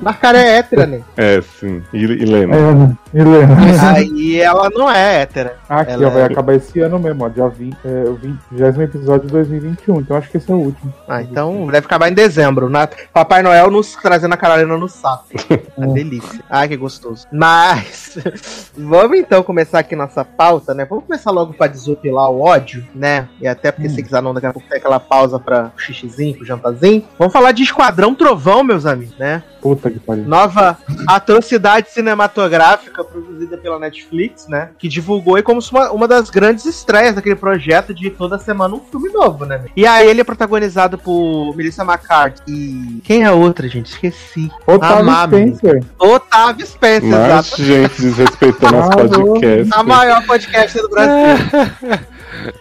Mas 0.00 0.16
cara 0.16 0.38
é 0.38 0.58
hétera, 0.58 0.86
né? 0.86 1.00
É, 1.16 1.40
sim. 1.40 1.82
E, 1.92 1.98
e 1.98 2.24
Lena? 2.24 2.54
É, 2.56 2.74
né? 2.74 2.96
Helena. 3.14 3.56
Aí 3.94 4.40
ela 4.40 4.68
não 4.70 4.90
é 4.90 5.22
hétera. 5.22 5.56
Aqui, 5.68 5.92
Ela 5.92 6.08
ó, 6.08 6.10
vai 6.10 6.22
é- 6.22 6.26
acabar 6.26 6.54
esse 6.54 6.80
ano 6.80 6.98
mesmo, 6.98 7.24
ó, 7.24 7.28
dia 7.28 7.48
20, 7.48 7.76
é, 7.84 8.04
o 8.08 8.14
20 8.14 8.80
episódio 8.82 9.26
de 9.26 9.32
2021, 9.32 10.00
então 10.00 10.16
acho 10.16 10.28
que 10.30 10.36
esse 10.36 10.50
é 10.50 10.54
o 10.54 10.58
último. 10.58 10.92
Ah, 11.08 11.22
então 11.22 11.66
deve 11.68 11.86
acabar 11.86 12.10
em 12.10 12.14
dezembro. 12.14 12.68
Na... 12.68 12.88
Papai 13.12 13.42
Noel 13.42 13.70
nos 13.70 13.94
trazendo 13.94 14.34
a 14.34 14.36
Carolina 14.36 14.76
no 14.76 14.88
saco. 14.88 15.28
Uma 15.76 15.94
delícia. 15.94 16.40
Ai, 16.50 16.68
que 16.68 16.76
gostoso. 16.76 17.26
Mas, 17.32 18.18
vamos 18.76 19.18
então 19.18 19.42
começar 19.42 19.78
aqui 19.78 19.94
nossa 19.94 20.24
pauta, 20.24 20.74
né? 20.74 20.84
Vamos 20.84 21.04
começar 21.04 21.30
logo 21.30 21.54
pra 21.54 21.68
desopilar 21.68 22.30
o 22.30 22.40
ódio, 22.40 22.84
né? 22.94 23.28
E 23.40 23.46
até 23.46 23.70
porque 23.70 23.88
se 23.88 24.02
quiser 24.02 24.20
não, 24.22 24.34
daqui 24.34 24.46
a 24.46 24.52
pouco 24.52 24.68
tem 24.68 24.78
aquela 24.78 24.98
pausa 24.98 25.38
pra 25.38 25.70
xixizinho, 25.76 26.36
pro 26.36 26.44
jantarzinho. 26.46 27.04
Vamos 27.18 27.32
falar 27.32 27.52
de 27.52 27.62
Esquadrão 27.62 28.14
Trovão, 28.14 28.64
meus 28.64 28.86
amigos, 28.86 29.16
né? 29.18 29.42
Puta 29.60 29.83
que 29.90 29.98
pariu. 29.98 30.24
Nova 30.24 30.78
atrocidade 31.06 31.90
cinematográfica 31.90 33.04
produzida 33.04 33.56
pela 33.58 33.78
Netflix, 33.78 34.46
né? 34.48 34.70
Que 34.78 34.88
divulgou 34.88 35.36
aí 35.36 35.42
como 35.42 35.60
uma, 35.72 35.90
uma 35.90 36.08
das 36.08 36.30
grandes 36.30 36.64
estreias 36.66 37.14
daquele 37.14 37.36
projeto 37.36 37.94
de 37.94 38.10
toda 38.10 38.38
semana 38.38 38.74
um 38.74 38.80
filme 38.80 39.08
novo, 39.10 39.44
né? 39.44 39.64
E 39.76 39.86
aí 39.86 40.08
ele 40.08 40.20
é 40.20 40.24
protagonizado 40.24 40.98
por 40.98 41.54
Melissa 41.56 41.82
McCarthy 41.82 42.42
e. 42.48 43.00
Quem 43.04 43.22
é 43.22 43.26
a 43.26 43.32
outra, 43.32 43.68
gente? 43.68 43.86
Esqueci. 43.86 44.50
Otávio 44.66 44.96
Amame. 44.98 45.54
Spencer. 45.56 45.84
Otávio 45.98 46.66
Spencer, 46.66 47.10
Mas, 47.10 47.46
exato. 47.52 47.62
gente, 47.62 48.02
desrespeitando 48.02 48.76
nosso 48.76 48.92
Ah, 49.04 49.08
podcast. 49.08 49.74
A 49.74 49.82
maior 49.82 50.26
podcast 50.26 50.80
do 50.80 50.88
Brasil. 50.88 52.04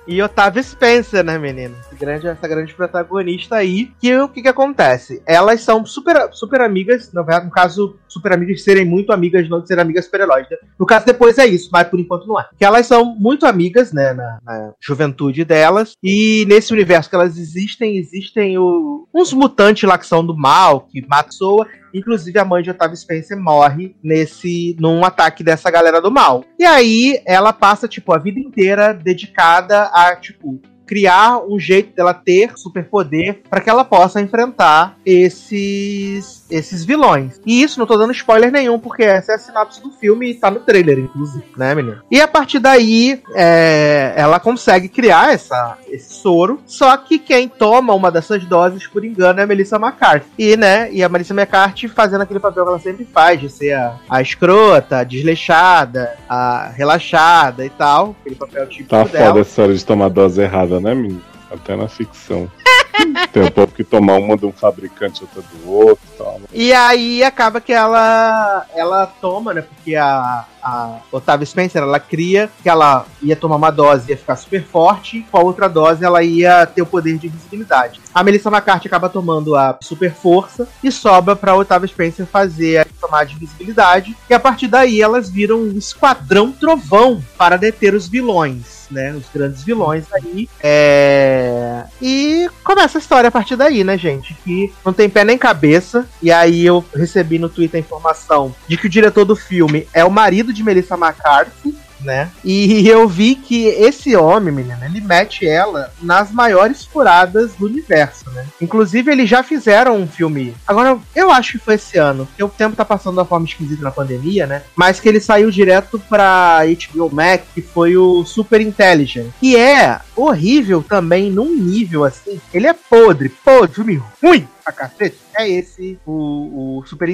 E 0.08 0.22
Otávio 0.22 0.64
Spencer, 0.64 1.24
né, 1.24 1.38
menina? 1.38 1.76
Grande, 2.04 2.28
essa 2.28 2.48
grande 2.48 2.74
protagonista 2.74 3.56
aí. 3.56 3.92
Que 4.00 4.16
o 4.18 4.28
que, 4.28 4.42
que 4.42 4.48
acontece? 4.48 5.22
Elas 5.26 5.62
são 5.62 5.86
super, 5.86 6.30
super 6.34 6.62
amigas, 6.62 7.12
verdade, 7.14 7.46
no 7.46 7.52
caso, 7.52 7.98
super 8.08 8.34
amigas 8.34 8.64
serem 8.64 8.86
muito 8.86 9.12
amigas, 9.14 9.48
não 9.50 9.62
de 9.62 9.68
serem 9.68 9.82
amigas 9.82 10.06
super-heróis. 10.06 10.48
né? 10.50 10.58
No 10.80 10.86
caso, 10.86 11.06
depois 11.06 11.38
é 11.38 11.46
isso, 11.46 11.70
mas 11.72 11.88
por 11.88 12.00
enquanto 12.00 12.28
não 12.28 12.40
é. 12.40 12.46
Que 12.58 12.66
elas 12.66 12.86
são 12.86 13.16
muito 13.16 13.46
amigas, 13.46 13.94
né, 13.94 14.14
na, 14.14 14.40
na 14.44 14.74
juventude 14.82 15.46
delas. 15.46 15.94
E 16.04 16.46
nesse 16.48 16.74
universo 16.74 17.10
que 17.10 17.16
elas 17.16 17.38
existem, 17.38 17.98
existem 17.98 18.58
o- 18.58 19.08
uns 19.14 19.32
mutantes 19.34 19.88
lá 19.88 19.98
que 19.98 20.06
são 20.08 20.26
do 20.26 20.36
mal, 20.38 20.82
que 20.82 21.02
matam 21.08 21.24
pessoa. 21.34 21.68
Inclusive, 21.94 22.38
a 22.40 22.46
mãe 22.46 22.62
de 22.64 22.70
Otávio 22.72 22.98
Spencer 22.98 23.40
morre 23.40 23.96
nesse 24.04 24.76
num 24.80 25.06
ataque 25.06 25.44
dessa 25.44 25.70
galera 25.72 26.02
do 26.02 26.12
mal. 26.12 26.44
E 26.60 26.66
aí, 26.66 27.22
ela 27.26 27.54
passa, 27.54 27.88
tipo, 27.88 28.12
a 28.14 28.18
vida 28.18 28.40
inteira 28.40 28.94
dedicada 28.94 29.84
a, 29.94 30.16
tipo, 30.16 30.60
criar 30.86 31.40
um 31.40 31.60
jeito 31.60 31.96
dela 31.96 32.14
ter 32.14 32.58
superpoder 32.58 33.42
para 33.50 33.62
que 33.62 33.70
ela 33.70 33.86
possa 33.86 34.22
enfrentar 34.22 34.98
esses 35.06 36.43
esses 36.56 36.84
vilões. 36.86 37.40
E 37.46 37.62
isso 37.64 37.80
não 37.80 37.86
tô 37.88 37.98
dando 37.98 38.12
spoiler 38.12 38.52
nenhum, 38.52 38.80
porque 38.80 39.04
essa 39.04 39.32
é 39.34 39.36
a 39.36 39.40
sinopse 39.40 39.82
do 39.82 39.92
filme 39.92 40.32
e 40.32 40.36
tá 40.36 40.50
no 40.52 40.60
trailer, 40.60 41.00
inclusive, 41.00 41.44
né, 41.58 41.74
menino? 41.76 42.02
E 42.12 42.22
a 42.22 42.28
partir 42.28 42.60
daí, 42.60 43.22
é, 43.36 44.14
ela 44.16 44.40
consegue 44.40 44.88
criar 44.88 45.34
essa, 45.34 45.78
esse 45.88 46.14
soro, 46.14 46.60
só 46.66 46.96
que 46.98 47.18
quem 47.20 47.48
toma 47.48 47.94
uma 47.94 48.12
dessas 48.12 48.44
doses, 48.46 48.88
por 48.88 49.04
engano, 49.04 49.40
é 49.40 49.44
a 49.44 49.48
Melissa 49.48 49.78
McCarthy. 49.78 50.28
E, 50.38 50.56
né, 50.58 50.92
e 50.92 51.04
a 51.04 51.10
Melissa 51.10 51.34
McCarthy 51.34 51.88
fazendo 51.88 52.22
aquele 52.22 52.40
papel 52.40 52.64
que 52.64 52.70
ela 52.70 52.80
sempre 52.80 53.06
faz, 53.06 53.40
de 53.40 53.50
ser 53.50 53.74
a, 53.74 53.96
a 54.10 54.22
escrota, 54.22 54.98
a 55.00 55.04
desleixada, 55.04 56.16
a 56.30 56.70
relaxada 56.76 57.66
e 57.66 57.70
tal, 57.70 58.16
aquele 58.22 58.36
papel 58.36 58.68
típico 58.68 58.90
Tá 58.90 59.04
dela. 59.04 59.28
foda 59.28 59.40
essa 59.42 59.50
história 59.50 59.76
de 59.76 59.86
tomar 59.86 60.10
dose 60.10 60.42
errada, 60.42 60.80
né, 60.80 60.94
menino? 60.94 61.22
Até 61.52 61.76
na 61.76 61.88
ficção. 61.88 62.50
Tem 63.32 63.44
um 63.44 63.52
povo 63.52 63.74
que 63.74 63.84
toma 63.84 64.14
uma 64.14 64.38
de 64.38 64.46
um 64.46 64.52
fabricante, 64.52 65.24
outra 65.24 65.42
do 65.42 65.72
outro 65.72 66.04
e 66.14 66.18
tal. 66.18 66.42
E 66.52 66.74
aí 66.74 67.24
acaba 67.24 67.60
que 67.60 67.74
ela 67.74 68.66
ela 68.76 69.08
toma, 69.08 69.54
né? 69.54 69.62
Porque 69.62 69.96
a, 69.96 70.46
a 70.62 71.00
Otávia 71.12 71.46
Spencer 71.46 71.82
ela 71.82 72.00
cria 72.00 72.50
que 72.62 72.70
ela 72.70 73.06
ia 73.22 73.36
tomar 73.36 73.56
uma 73.56 73.72
dose 73.72 74.12
ia 74.12 74.18
ficar 74.18 74.36
super 74.36 74.64
forte, 74.64 75.26
com 75.32 75.38
a 75.38 75.42
outra 75.42 75.68
dose 75.68 76.06
ela 76.06 76.24
ia 76.24 76.66
ter 76.66 76.82
o 76.82 76.86
poder 76.86 77.18
de 77.18 77.28
invisibilidade. 77.28 78.00
A 78.14 78.24
Melissa 78.24 78.50
McCarthy 78.50 78.88
acaba 78.88 79.10
tomando 79.10 79.56
a 79.56 79.78
super 79.82 80.14
força 80.14 80.68
e 80.84 80.92
sobra 80.92 81.36
pra 81.36 81.56
Otávia 81.56 81.88
Spencer 81.88 82.26
fazer 82.26 82.78
a 82.78 82.86
tomada 83.02 83.26
de 83.26 83.36
invisibilidade. 83.36 84.16
E 84.30 84.34
a 84.34 84.40
partir 84.40 84.68
daí 84.68 85.02
elas 85.02 85.30
viram 85.30 85.58
um 85.58 85.78
esquadrão 85.78 86.52
trovão 86.52 87.22
para 87.38 87.58
deter 87.58 87.94
os 87.94 88.08
vilões. 88.08 88.84
Né, 88.92 89.12
os 89.14 89.24
grandes 89.34 89.64
vilões 89.64 90.06
aí. 90.14 90.48
É... 90.62 91.84
E 92.00 92.48
começa 92.84 92.98
a 92.98 93.00
história 93.00 93.28
a 93.30 93.32
partir 93.32 93.56
daí, 93.56 93.82
né, 93.82 93.98
gente? 93.98 94.34
Que 94.44 94.74
não 94.84 94.92
tem 94.92 95.10
pé 95.10 95.24
nem 95.24 95.38
cabeça. 95.38 96.06
E 96.22 96.30
aí 96.30 96.66
eu 96.66 96.84
recebi 96.94 97.40
no 97.40 97.48
Twitter 97.48 97.78
a 97.78 97.80
informação 97.80 98.54
de 98.68 98.76
que 98.76 98.88
o 98.88 98.90
diretor 98.90 99.24
do 99.24 99.38
filme 99.38 99.88
é 99.94 100.04
o 100.04 100.12
marido 100.12 100.52
de 100.52 100.62
Melissa 100.62 100.96
McCarthy. 100.96 101.74
Né? 102.04 102.30
E 102.44 102.88
eu 102.88 103.08
vi 103.08 103.36
que 103.36 103.66
esse 103.68 104.16
homem, 104.16 104.54
menina, 104.54 104.86
ele 104.86 105.02
mete 105.02 105.48
ela 105.48 105.92
nas 106.02 106.32
maiores 106.32 106.86
furadas 106.86 107.54
do 107.54 107.66
universo, 107.66 108.30
né? 108.32 108.46
Inclusive, 108.62 109.12
eles 109.12 109.30
já 109.30 109.42
fizeram 109.44 109.98
um 109.98 110.08
filme. 110.08 110.56
Agora, 110.68 110.98
eu 111.16 111.32
acho 111.32 111.54
que 111.54 111.66
foi 111.66 111.76
esse 111.76 111.98
ano, 111.98 112.26
porque 112.26 112.44
o 112.44 112.50
tempo 112.50 112.76
tá 112.76 112.86
passando 112.86 113.16
da 113.16 113.26
forma 113.26 113.46
esquisita 113.46 113.84
na 113.84 113.92
pandemia, 113.92 114.46
né? 114.46 114.64
Mas 114.76 115.00
que 115.00 115.08
ele 115.08 115.20
saiu 115.20 115.50
direto 115.50 116.00
pra 116.10 116.62
HBO 116.66 117.10
Max, 117.14 117.46
que 117.54 117.62
foi 117.62 117.96
o 117.96 118.26
Super 118.26 118.62
Intelligent. 118.62 119.28
Que 119.40 119.56
é 119.56 120.00
horrível 120.16 120.84
também, 120.84 121.32
num 121.32 121.56
nível 121.56 122.04
assim. 122.04 122.40
Ele 122.54 122.68
é 122.68 122.74
podre, 122.74 123.30
podre, 123.30 123.76
filme 123.76 124.02
ruim 124.22 124.48
pra 124.64 124.74
cacete. 124.74 125.18
É 125.36 125.48
esse 125.48 126.00
o, 126.06 126.80
o 126.80 126.86
super, 126.86 127.10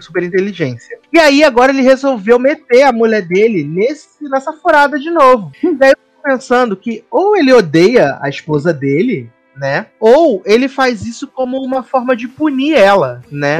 super 0.00 0.22
inteligência. 0.22 0.98
E 1.12 1.18
aí 1.18 1.42
agora 1.42 1.72
ele 1.72 1.82
resolveu 1.82 2.38
meter 2.38 2.82
a 2.82 2.92
mulher 2.92 3.22
dele 3.22 3.64
nesse, 3.64 4.28
nessa 4.28 4.52
furada 4.52 4.98
de 4.98 5.10
novo. 5.10 5.50
Daí 5.78 5.90
eu 5.90 5.96
tô 5.96 6.22
pensando 6.22 6.76
que 6.76 7.04
ou 7.10 7.36
ele 7.36 7.52
odeia 7.52 8.18
a 8.20 8.28
esposa 8.28 8.72
dele, 8.72 9.30
né? 9.56 9.86
Ou 10.00 10.42
ele 10.44 10.68
faz 10.68 11.06
isso 11.06 11.26
como 11.28 11.58
uma 11.58 11.82
forma 11.82 12.16
de 12.16 12.28
punir 12.28 12.74
ela, 12.74 13.22
né? 13.30 13.58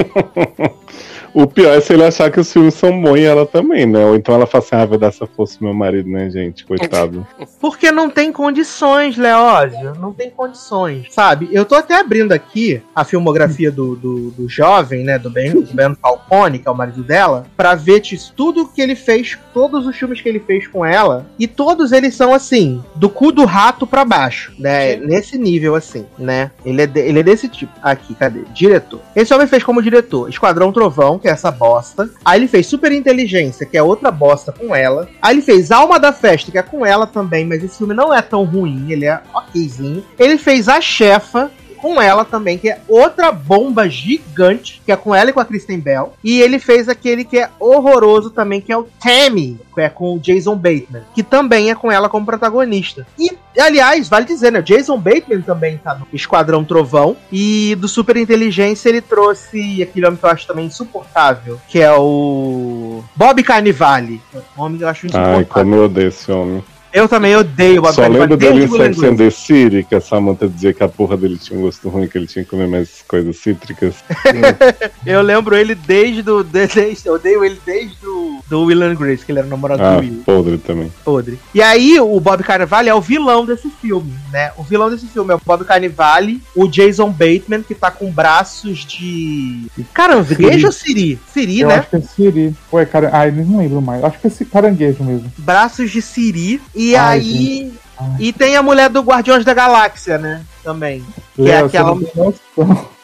O 1.35 1.47
pior 1.49 1.77
é 1.77 1.81
se 1.81 1.92
ele 1.92 2.05
achar 2.05 2.31
que 2.31 2.38
os 2.38 2.53
filmes 2.53 2.75
são 2.75 3.03
bons 3.03 3.16
e 3.18 3.25
ela 3.25 3.44
também, 3.44 3.85
né? 3.85 4.05
Ou 4.07 4.14
então 4.14 4.37
ela 4.37 4.47
fala 4.47 4.62
assim, 4.64 4.77
ah, 4.77 4.85
vai 4.87 4.97
dar 4.99 5.09
essa 5.09 5.27
força 5.27 5.59
pro 5.59 5.66
meu 5.66 5.75
marido, 5.75 6.09
né, 6.09 6.31
gente? 6.31 6.64
Coitado. 6.64 7.27
Porque 7.61 7.90
não 7.90 8.09
tem 8.09 8.33
condições, 8.33 9.16
Leózio. 9.16 9.94
Não 10.01 10.12
tem 10.12 10.31
condições. 10.31 11.07
Sabe? 11.11 11.49
Eu 11.51 11.64
tô 11.64 11.75
até 11.75 11.97
abrindo 11.99 12.31
aqui 12.33 12.81
a 12.94 13.03
filmografia 13.05 13.70
do, 13.70 13.97
do, 13.97 14.31
do 14.31 14.49
jovem, 14.49 15.03
né? 15.05 15.18
Do 15.18 15.29
Ben, 15.29 15.53
do 15.61 15.75
ben 15.75 15.94
Falcone, 15.97 16.59
que 16.61 16.68
é 16.68 16.70
o 16.70 16.75
marido 16.77 17.03
dela, 17.03 17.47
pra 17.57 17.75
ver 17.75 18.01
tipo, 18.01 18.23
tudo 18.37 18.68
que 18.68 18.81
ele 18.81 18.94
fez, 18.94 19.37
todos 19.53 19.87
os 19.87 19.97
filmes 19.97 20.20
que 20.20 20.29
ele 20.29 20.38
fez 20.40 20.68
com 20.68 20.85
ela. 20.87 21.27
E 21.38 21.49
todos 21.49 21.90
eles 21.90 22.14
são 22.14 22.33
assim, 22.33 22.81
do 22.94 23.09
cu 23.09 23.33
do 23.33 23.44
rato 23.44 23.87
pra 23.87 24.05
baixo, 24.05 24.53
né? 24.59 24.94
Nesse 24.97 25.37
nível, 25.37 25.75
assim, 25.75 26.07
né? 26.16 26.53
Ele 26.64 26.83
é, 26.83 26.87
de- 26.87 27.01
ele 27.01 27.18
é 27.18 27.23
desse 27.25 27.49
tipo. 27.49 27.73
Aqui, 27.83 28.14
cadê? 28.14 28.42
Diretor. 28.55 29.01
Esse 29.16 29.35
homem 29.35 29.47
fez 29.49 29.64
como 29.64 29.83
diretor 29.83 30.29
Esquadrão 30.29 30.73
Trovão, 30.73 31.18
que 31.24 31.28
é 31.28 31.32
essa 31.32 31.50
bosta. 31.50 32.10
Aí 32.22 32.38
ele 32.38 32.46
fez 32.46 32.66
Super 32.66 32.92
Inteligência, 32.92 33.64
que 33.64 33.78
é 33.78 33.82
outra 33.82 34.10
bosta 34.10 34.52
com 34.52 34.76
ela. 34.76 35.08
Aí 35.22 35.34
ele 35.34 35.40
fez 35.40 35.70
Alma 35.70 35.98
da 35.98 36.12
Festa, 36.12 36.52
que 36.52 36.58
é 36.58 36.62
com 36.62 36.84
ela 36.84 37.06
também, 37.06 37.46
mas 37.46 37.64
esse 37.64 37.78
filme 37.78 37.94
não 37.94 38.12
é 38.12 38.20
tão 38.20 38.44
ruim, 38.44 38.92
ele 38.92 39.06
é 39.06 39.22
okzinho. 39.34 40.04
Ele 40.18 40.37
fez 40.37 40.68
A 40.68 40.82
Chefa, 40.82 41.50
com 41.84 42.00
ela 42.00 42.24
também, 42.26 42.58
que 42.58 42.70
é 42.70 42.80
outra 42.88 43.30
bomba 43.30 43.88
gigante, 43.88 44.82
que 44.84 44.90
é 44.90 44.96
com 44.96 45.14
ela 45.14 45.28
e 45.28 45.32
com 45.32 45.40
a 45.40 45.44
Kristen 45.44 45.78
Bell. 45.78 46.14
E 46.24 46.40
ele 46.40 46.58
fez 46.58 46.88
aquele 46.88 47.24
que 47.24 47.38
é 47.38 47.50
horroroso 47.58 48.30
também, 48.30 48.60
que 48.60 48.72
é 48.72 48.76
o 48.76 48.84
Tammy, 48.84 49.58
que 49.74 49.80
é 49.80 49.88
com 49.88 50.14
o 50.14 50.18
Jason 50.18 50.56
Bateman, 50.56 51.04
que 51.14 51.22
também 51.22 51.70
é 51.70 51.74
com 51.74 51.92
ela 51.92 52.08
como 52.08 52.24
protagonista. 52.24 53.06
E, 53.18 53.32
aliás, 53.61 54.09
vale 54.09 54.27
dizer, 54.27 54.51
né? 54.51 54.62
Jason 54.62 54.99
Bateman 54.99 55.43
também 55.43 55.79
tá 55.79 55.95
no 55.95 56.07
Esquadrão 56.12 56.64
Trovão. 56.64 57.17
E 57.31 57.75
do 57.77 57.88
Super 57.88 58.17
Inteligência 58.17 58.88
ele 58.88 59.01
trouxe 59.01 59.83
aquele 59.83 60.07
homem 60.07 60.19
que 60.19 60.25
eu 60.25 60.31
acho 60.31 60.47
também 60.47 60.67
insuportável, 60.67 61.61
que 61.69 61.81
é 61.81 61.93
o 61.93 63.03
Bob 63.14 63.43
Carnivale. 63.43 64.21
Um 64.57 64.62
homem 64.62 64.79
que 64.79 64.85
eu 64.85 64.88
acho 64.88 65.07
insuportável. 65.07 65.38
Ai, 65.38 65.45
como 65.45 65.75
eu 65.75 65.85
odeio 65.85 66.09
esse 66.09 66.31
homem. 66.31 66.62
Eu 66.94 67.09
também 67.09 67.35
odeio 67.35 67.80
o 67.80 67.83
Bob 67.83 67.92
Só 67.92 68.07
lembro 68.07 68.37
dele 68.37 68.64
em 68.64 68.68
Sex 68.68 69.02
and 69.02 69.16
the 69.16 69.28
City, 69.28 69.83
que 69.83 69.96
a 69.96 70.00
Samantha 70.00 70.48
dizia 70.48 70.72
que 70.72 70.85
a 70.85 70.88
porra 70.88 71.16
dele 71.16 71.37
tinha 71.37 71.59
um 71.59 71.62
gosto 71.62 71.88
ruim, 71.88 72.07
que 72.07 72.16
ele 72.16 72.28
tinha 72.28 72.44
que 72.44 72.50
comer 72.50 72.68
mais 72.68 73.02
coisas 73.09 73.37
cítricas. 73.37 73.96
Eu 75.04 75.20
lembro 75.20 75.57
ele 75.57 75.74
desde 75.74 76.22
do. 76.22 76.44
de- 76.44 76.68
Desde, 76.74 77.09
eu 77.09 77.14
odeio 77.14 77.44
ele 77.44 77.59
desde 77.64 77.94
do, 77.96 78.38
do 78.48 78.62
Will 78.64 78.83
and 78.83 78.94
Grace, 78.94 79.24
que 79.24 79.33
ele 79.33 79.40
era 79.40 79.46
o 79.46 79.50
namorado 79.50 79.83
ah, 79.83 79.96
do 79.96 80.00
Will. 80.00 80.22
podre 80.24 80.59
também. 80.59 80.92
Podre. 81.04 81.38
E 81.54 81.61
aí, 81.61 81.98
o 82.00 82.18
Bob 82.20 82.42
Carnivale 82.42 82.88
é 82.88 82.94
o 82.94 83.00
vilão 83.00 83.44
desse 83.44 83.68
filme, 83.68 84.12
né? 84.33 84.52
O 84.57 84.62
vilão 84.62 84.88
desse 84.90 85.07
filme 85.07 85.33
é 85.33 85.37
o 85.37 85.40
Bob 85.44 85.64
Carnivale, 85.64 86.40
o 86.54 86.66
Jason 86.68 87.11
Bateman, 87.11 87.62
que 87.62 87.74
tá 87.74 87.90
com 87.90 88.11
braços 88.11 88.85
de. 88.85 89.66
Caranguejo 89.92 90.66
ou 90.66 90.72
Siri? 90.72 91.18
Siri, 91.33 91.61
Eu 91.61 91.68
né? 91.68 91.74
acho 91.76 91.90
que 91.90 91.96
é 91.96 92.00
Siri. 92.00 92.54
Pô, 92.70 92.78
é 92.80 92.87
cara... 92.87 93.11
Ai, 93.12 93.30
não 93.30 93.59
lembro 93.59 93.83
mais. 93.83 94.02
Acho 94.04 94.18
que 94.18 94.26
é 94.26 94.30
esse 94.30 94.44
caranguejo 94.44 95.02
mesmo. 95.04 95.30
Braços 95.38 95.90
de 95.90 96.00
Siri. 96.00 96.61
E 96.74 96.84
Ai, 96.94 97.18
aí. 97.18 97.73
E 98.18 98.33
tem 98.33 98.57
a 98.57 98.62
mulher 98.62 98.90
do 98.90 99.01
Guardiões 99.01 99.44
da 99.44 99.55
Galáxia, 99.55 100.18
né? 100.18 100.42
Também. 100.62 101.05
Que 101.37 101.42
é 101.42 101.44
Léo, 101.62 101.66
aquela- 101.66 101.94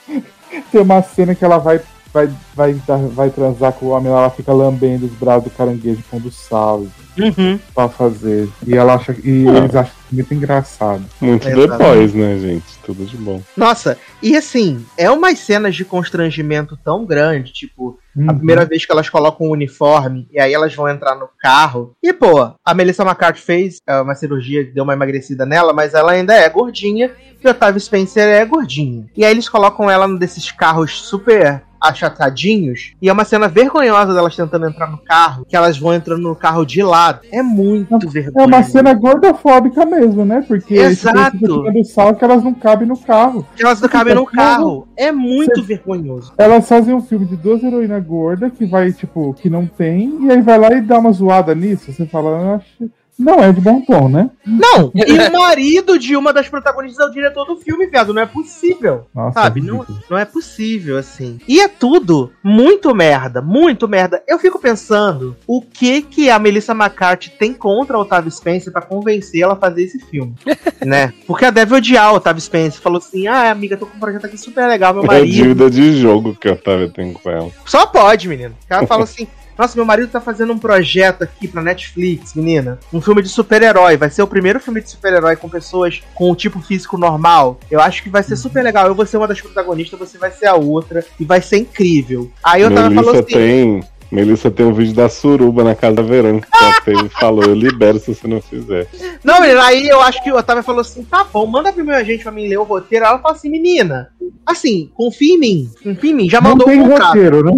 tem 0.73 0.81
uma 0.81 1.03
cena 1.03 1.35
que 1.35 1.45
ela 1.45 1.59
vai, 1.59 1.81
vai, 2.13 2.29
vai, 2.55 2.75
vai 3.15 3.31
transar 3.31 3.73
com 3.73 3.87
o 3.87 3.89
homem, 3.91 4.11
ela 4.13 4.31
fica 4.31 4.53
lambendo 4.53 5.07
os 5.07 5.13
braços 5.13 5.45
do 5.45 5.51
caranguejo 5.51 6.03
pondo 6.11 6.31
sal 6.31 6.85
Uhum. 7.19 7.59
pra 7.75 7.89
fazer. 7.89 8.49
E 8.67 8.75
ela 8.77 8.95
acha 8.95 9.13
e 9.23 9.47
Ah. 9.49 9.59
eles 9.59 9.75
acham 9.77 9.93
muito 10.11 10.35
engraçado. 10.35 11.05
Muito 11.21 11.49
Exato. 11.49 11.69
depois, 11.79 12.15
né, 12.15 12.39
gente? 12.39 12.65
Tudo 12.85 13.05
de 13.05 13.17
bom. 13.17 13.41
Nossa, 13.57 13.97
e 14.23 14.37
assim, 14.37 14.85
é 14.97 15.11
umas 15.11 15.39
cenas 15.39 15.75
de 15.77 15.85
constrangimento 15.85 16.77
tão 16.85 17.05
grande, 17.05 17.53
tipo, 17.53 17.99
a 18.17 18.21
Uhum. 18.33 18.37
primeira 18.37 18.65
vez 18.65 18.85
que 18.85 18.91
elas 18.93 19.09
colocam 19.09 19.47
o 19.47 19.53
uniforme 19.53 20.27
e 20.33 20.41
aí 20.41 20.53
elas 20.53 20.75
vão 20.75 20.89
entrar 20.89 21.15
no 21.15 21.29
carro. 21.39 21.93
E, 22.03 22.13
pô, 22.13 22.53
a 22.65 22.75
Melissa 22.75 23.03
McCarthy 23.05 23.41
fez 23.41 23.79
é, 23.87 24.01
uma 24.01 24.15
cirurgia 24.15 24.65
que 24.65 24.73
deu 24.73 24.83
uma 24.85 24.93
emagrecida 24.95 25.47
nela, 25.47 25.73
mas 25.73 25.95
ela 25.95 26.13
ainda 26.13 26.35
é 26.35 26.49
gordinha 26.49 27.11
e 27.43 27.47
o 27.47 27.51
Otávio 27.51 27.81
Spencer 27.81 28.27
é 28.27 28.45
gordinho. 28.45 29.07
E 29.17 29.25
aí 29.25 29.31
eles 29.33 29.49
colocam 29.49 29.89
ela 29.91 30.09
num 30.09 30.17
desses 30.17 30.51
carros 30.51 31.01
super 31.03 31.63
achatadinhos 31.81 32.95
e 33.01 33.09
é 33.09 33.13
uma 33.13 33.25
cena 33.25 33.49
vergonhosa 33.49 34.13
delas 34.15 34.37
tentando 34.37 34.67
entrar 34.67 34.91
no 34.91 34.99
carro, 34.99 35.45
que 35.49 35.57
elas 35.57 35.79
vão 35.79 35.95
entrando 35.95 36.23
no 36.23 36.37
carro 36.37 36.65
de 36.65 36.83
lado. 36.83 37.21
É 37.31 37.43
muito 37.43 37.95
É 37.95 38.11
vergonhoso. 38.11 38.49
uma 38.49 38.63
cena 38.63 38.95
gordofóbica 38.95 39.85
mesmo, 39.87 40.25
né? 40.25 40.45
Porque 40.47 40.75
Exato. 40.75 41.39
do 41.39 41.85
sal 41.85 42.15
que 42.15 42.25
elas 42.25 42.43
não 42.43 42.55
cabem 42.55 42.87
no 42.87 42.99
carro. 42.99 43.47
Que 43.57 43.65
elas 43.65 43.81
não 43.81 43.89
cabem 43.89 44.15
no 44.15 44.27
carro. 44.27 44.87
É 44.97 45.11
muito 45.11 45.63
vergonhoso. 45.63 46.33
Elas 46.37 46.69
fazem 46.69 46.95
um 46.95 47.01
filme 47.03 47.27
de 47.27 47.37
duas 47.37 47.63
heroínas 47.63 48.05
gordas 48.05 48.53
que 48.53 48.67
vai, 48.67 48.93
tipo, 48.93 49.35
que 49.35 49.49
não 49.49 49.67
tem, 49.67 50.27
e 50.27 50.31
aí 50.31 50.41
vai 50.43 50.59
lá 50.59 50.73
e 50.73 50.81
dá 50.81 50.99
uma 50.99 51.13
zoada 51.13 51.55
nisso. 51.55 51.93
Você 51.93 52.07
fala, 52.07 52.31
eu 52.31 52.55
acho. 52.55 52.91
Não 53.21 53.43
é 53.45 53.53
de 53.53 53.61
bom 53.61 53.81
tom, 53.83 54.09
né? 54.09 54.31
Não, 54.47 54.91
e 54.97 55.19
o 55.19 55.33
marido 55.33 55.99
de 55.99 56.17
uma 56.17 56.33
das 56.33 56.49
protagonistas 56.49 57.07
é 57.07 57.11
o 57.11 57.13
diretor 57.13 57.45
do 57.45 57.57
filme, 57.57 57.87
viado. 57.87 58.15
Não 58.15 58.23
é 58.23 58.27
possível. 58.27 59.07
Nossa, 59.15 59.41
Sabe? 59.41 59.61
é 59.61 59.65
Não, 59.65 59.87
não 60.09 60.19
é 60.19 60.25
possível, 60.25 60.97
assim. 60.97 61.39
E 61.47 61.61
é 61.61 61.69
tudo 61.69 62.33
muito 62.43 62.95
merda, 62.95 63.43
muito 63.43 63.87
merda. 63.87 64.23
Eu 64.27 64.39
fico 64.39 64.59
pensando 64.59 65.37
o 65.47 65.61
que 65.61 66.01
que 66.03 66.31
a 66.31 66.39
Melissa 66.39 66.73
McCarthy 66.73 67.31
tem 67.31 67.53
contra 67.53 67.97
a 67.97 68.01
Otávio 68.01 68.31
Spencer 68.31 68.73
pra 68.73 68.83
convencer 68.83 69.43
ela 69.43 69.53
a 69.53 69.57
fazer 69.57 69.83
esse 69.83 69.99
filme, 70.07 70.35
né? 70.85 71.13
Porque 71.27 71.45
ela 71.45 71.53
deve 71.53 71.75
odiar 71.75 72.13
o 72.13 72.17
Otávio 72.17 72.41
Spencer. 72.41 72.81
Falou 72.81 72.99
assim, 72.99 73.27
ah, 73.27 73.51
amiga, 73.51 73.77
tô 73.77 73.87
com 73.87 73.97
um 73.97 74.01
projeto 74.01 74.25
aqui 74.25 74.39
super 74.39 74.67
legal, 74.67 74.95
meu 74.95 75.05
É 75.05 75.07
marido... 75.07 75.33
dívida 75.33 75.71
de 75.71 76.01
jogo 76.01 76.35
que 76.35 76.49
a 76.49 76.53
Otávia 76.53 76.89
tem 76.89 77.13
com 77.13 77.31
ela. 77.31 77.51
Só 77.67 77.87
pode, 77.87 78.29
menino. 78.29 78.55
O 78.65 78.69
cara 78.69 78.87
fala 78.87 79.05
assim: 79.05 79.29
Nossa, 79.61 79.77
meu 79.77 79.85
marido 79.85 80.09
tá 80.09 80.23
fazendo 80.23 80.55
um 80.55 80.59
projeto 80.59 81.21
aqui 81.21 81.47
pra 81.47 81.61
Netflix, 81.61 82.33
menina. 82.33 82.79
Um 82.91 82.99
filme 82.99 83.21
de 83.21 83.29
super-herói. 83.29 83.95
Vai 83.99 84.09
ser 84.09 84.23
o 84.23 84.27
primeiro 84.27 84.59
filme 84.59 84.81
de 84.81 84.89
super-herói 84.89 85.37
com 85.37 85.51
pessoas 85.51 86.01
com 86.15 86.31
o 86.31 86.35
tipo 86.35 86.63
físico 86.63 86.97
normal. 86.97 87.61
Eu 87.71 87.79
acho 87.79 88.03
que 88.03 88.09
vai 88.09 88.23
ser 88.23 88.37
super 88.37 88.65
legal. 88.65 88.87
Eu 88.87 88.95
vou 88.95 89.05
ser 89.05 89.19
uma 89.19 89.29
das 89.29 89.39
protagonistas, 89.39 89.99
você 89.99 90.17
vai 90.17 90.31
ser 90.31 90.47
a 90.47 90.55
outra. 90.55 91.05
E 91.21 91.27
vai 91.27 91.43
ser 91.43 91.59
incrível. 91.59 92.31
Aí 92.43 92.63
eu 92.63 92.75
tava 92.75 92.95
falando 92.95 93.19
assim. 93.19 93.35
tem. 93.35 93.85
Melissa 94.11 94.51
tem 94.51 94.67
um 94.67 94.73
vídeo 94.73 94.95
da 94.95 95.09
suruba 95.09 95.63
na 95.63 95.75
casa 95.75 95.97
da 95.97 96.03
Verônica 96.03 96.49
que 96.51 96.65
ela 96.65 96.81
fez 96.81 97.01
e 97.03 97.09
falou: 97.11 97.45
Eu 97.45 97.55
libero 97.55 97.99
se 97.99 98.13
você 98.15 98.27
não 98.27 98.41
fizer. 98.41 98.89
Não, 99.23 99.41
menina, 99.41 99.63
aí 99.63 99.87
eu 99.87 100.01
acho 100.01 100.25
que 100.25 100.33
o 100.33 100.37
Otávio 100.37 100.65
falou 100.65 100.81
assim: 100.81 101.05
tá 101.05 101.23
bom, 101.23 101.47
manda 101.47 101.71
pro 101.73 101.85
meu 101.85 101.95
agente 101.95 102.23
pra 102.23 102.33
mim 102.33 102.49
ler 102.49 102.59
o 102.59 102.65
roteiro. 102.65 103.05
Ela 103.05 103.19
falou 103.19 103.37
assim: 103.37 103.49
menina, 103.49 104.11
assim, 104.45 104.91
confia 104.95 105.35
em 105.35 105.39
mim. 105.39 105.71
Confia 105.85 106.11
em 106.11 106.15
mim. 106.15 106.31
Já 106.31 106.41
Não 106.41 106.51
mandou 106.51 106.67
tem 106.67 106.81
o 106.81 106.89
contrato. 106.89 107.07
roteiro, 107.09 107.45
né? 107.45 107.53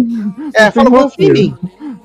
É, 0.53 0.65
Não 0.65 0.71
falou, 0.73 0.91
tem 0.91 1.01
confia 1.01 1.27
em 1.27 1.33
mim. 1.33 1.57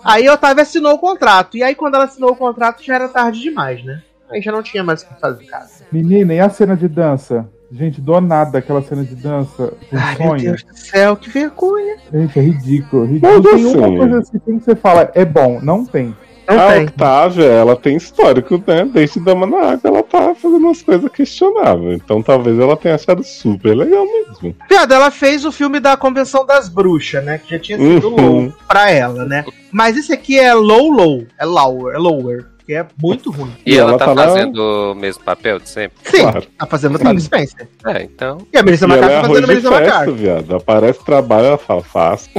Aí 0.04 0.26
a 0.28 0.34
Otávio 0.34 0.62
assinou 0.62 0.94
o 0.94 0.98
contrato. 0.98 1.56
E 1.56 1.62
aí, 1.62 1.74
quando 1.74 1.94
ela 1.94 2.04
assinou 2.04 2.30
o 2.30 2.36
contrato, 2.36 2.82
já 2.82 2.94
era 2.94 3.08
tarde 3.08 3.40
demais, 3.40 3.84
né? 3.84 4.02
Aí 4.30 4.42
já 4.42 4.52
não 4.52 4.62
tinha 4.62 4.84
mais 4.84 5.02
o 5.02 5.08
que 5.08 5.20
fazer 5.20 5.44
em 5.44 5.46
casa. 5.46 5.84
Menina, 5.90 6.34
e 6.34 6.40
a 6.40 6.48
cena 6.50 6.76
de 6.76 6.86
dança? 6.86 7.48
Gente, 7.70 8.00
do 8.00 8.18
nada 8.20 8.58
aquela 8.58 8.80
cena 8.82 9.04
de 9.04 9.14
dança. 9.14 9.74
Um 9.92 9.98
Ai, 9.98 10.16
meu 10.18 10.28
sonho. 10.28 10.42
Deus 10.42 10.62
do 10.62 10.76
céu, 10.76 11.16
que 11.16 11.28
vergonha. 11.28 11.96
Gente, 12.12 12.38
é 12.38 12.42
ridículo. 12.42 13.04
ridículo. 13.04 13.42
Mas 13.42 13.42
tem 13.52 13.64
uma 13.66 13.86
assim- 13.86 13.96
coisa 13.98 14.18
assim 14.18 14.38
que 14.38 14.64
você 14.64 14.76
fala, 14.76 15.10
é 15.14 15.24
bom, 15.24 15.60
não 15.62 15.84
tem. 15.84 16.16
Não 16.48 16.58
a 16.68 16.72
tem. 16.72 16.84
Octávia, 16.84 17.44
ela 17.44 17.76
tem 17.76 17.96
histórico, 17.96 18.62
né? 18.66 18.88
Desde 18.92 19.20
Dama 19.20 19.46
na 19.46 19.58
Água, 19.72 19.80
ela 19.84 20.02
tá 20.02 20.34
fazendo 20.34 20.64
umas 20.66 20.80
coisas 20.82 21.10
questionáveis. 21.12 22.00
Então 22.02 22.22
talvez 22.22 22.58
ela 22.58 22.76
tenha 22.76 22.94
achado 22.94 23.22
super 23.22 23.74
legal 23.76 24.04
mesmo. 24.06 24.54
Piada, 24.68 24.94
ela 24.94 25.10
fez 25.10 25.44
o 25.44 25.52
filme 25.52 25.78
da 25.80 25.96
Convenção 25.96 26.46
das 26.46 26.68
Bruxas, 26.68 27.22
né? 27.24 27.38
Que 27.38 27.50
já 27.50 27.58
tinha 27.58 27.78
sido 27.78 28.08
Uhum. 28.08 28.16
low 28.44 28.52
pra 28.66 28.90
ela, 28.90 29.24
né? 29.24 29.44
Mas 29.70 29.96
esse 29.96 30.12
aqui 30.12 30.38
é 30.38 30.54
low, 30.54 30.90
low. 30.90 31.26
É 31.38 31.44
lower, 31.44 31.94
é 31.94 31.98
lower. 31.98 32.46
Que 32.66 32.74
é 32.74 32.86
muito 33.02 33.30
ruim. 33.30 33.54
E, 33.64 33.72
E 33.74 33.78
ela, 33.78 33.90
ela 33.92 33.98
tá, 33.98 34.04
tá 34.06 34.12
lá- 34.12 34.24
fazendo 34.28 34.58
o 34.58 34.94
mesmo 34.94 35.22
papel 35.24 35.58
de 35.58 35.68
sempre? 35.70 35.96
Sim, 36.04 36.20
Claro. 36.20 36.42
tá 36.58 36.66
fazendo 36.66 36.92
o 36.92 36.96
Otávio 36.96 37.20
Spencer. 37.20 37.66
É, 37.86 38.02
então. 38.02 38.38
E 38.52 38.58
a 38.58 38.62
Melissa 38.62 38.84
é 38.84 38.88
McCarthy 38.88 39.14
arroz 39.14 39.28
fazendo 39.28 39.44
a 39.44 39.46
Melissa 39.48 39.68
McCarthy. 39.74 40.12
viado. 40.12 40.54
Aparece 40.56 41.04
trabalho, 41.04 41.46
ela 41.46 41.58
fala, 41.58 41.82
faço. 41.82 42.28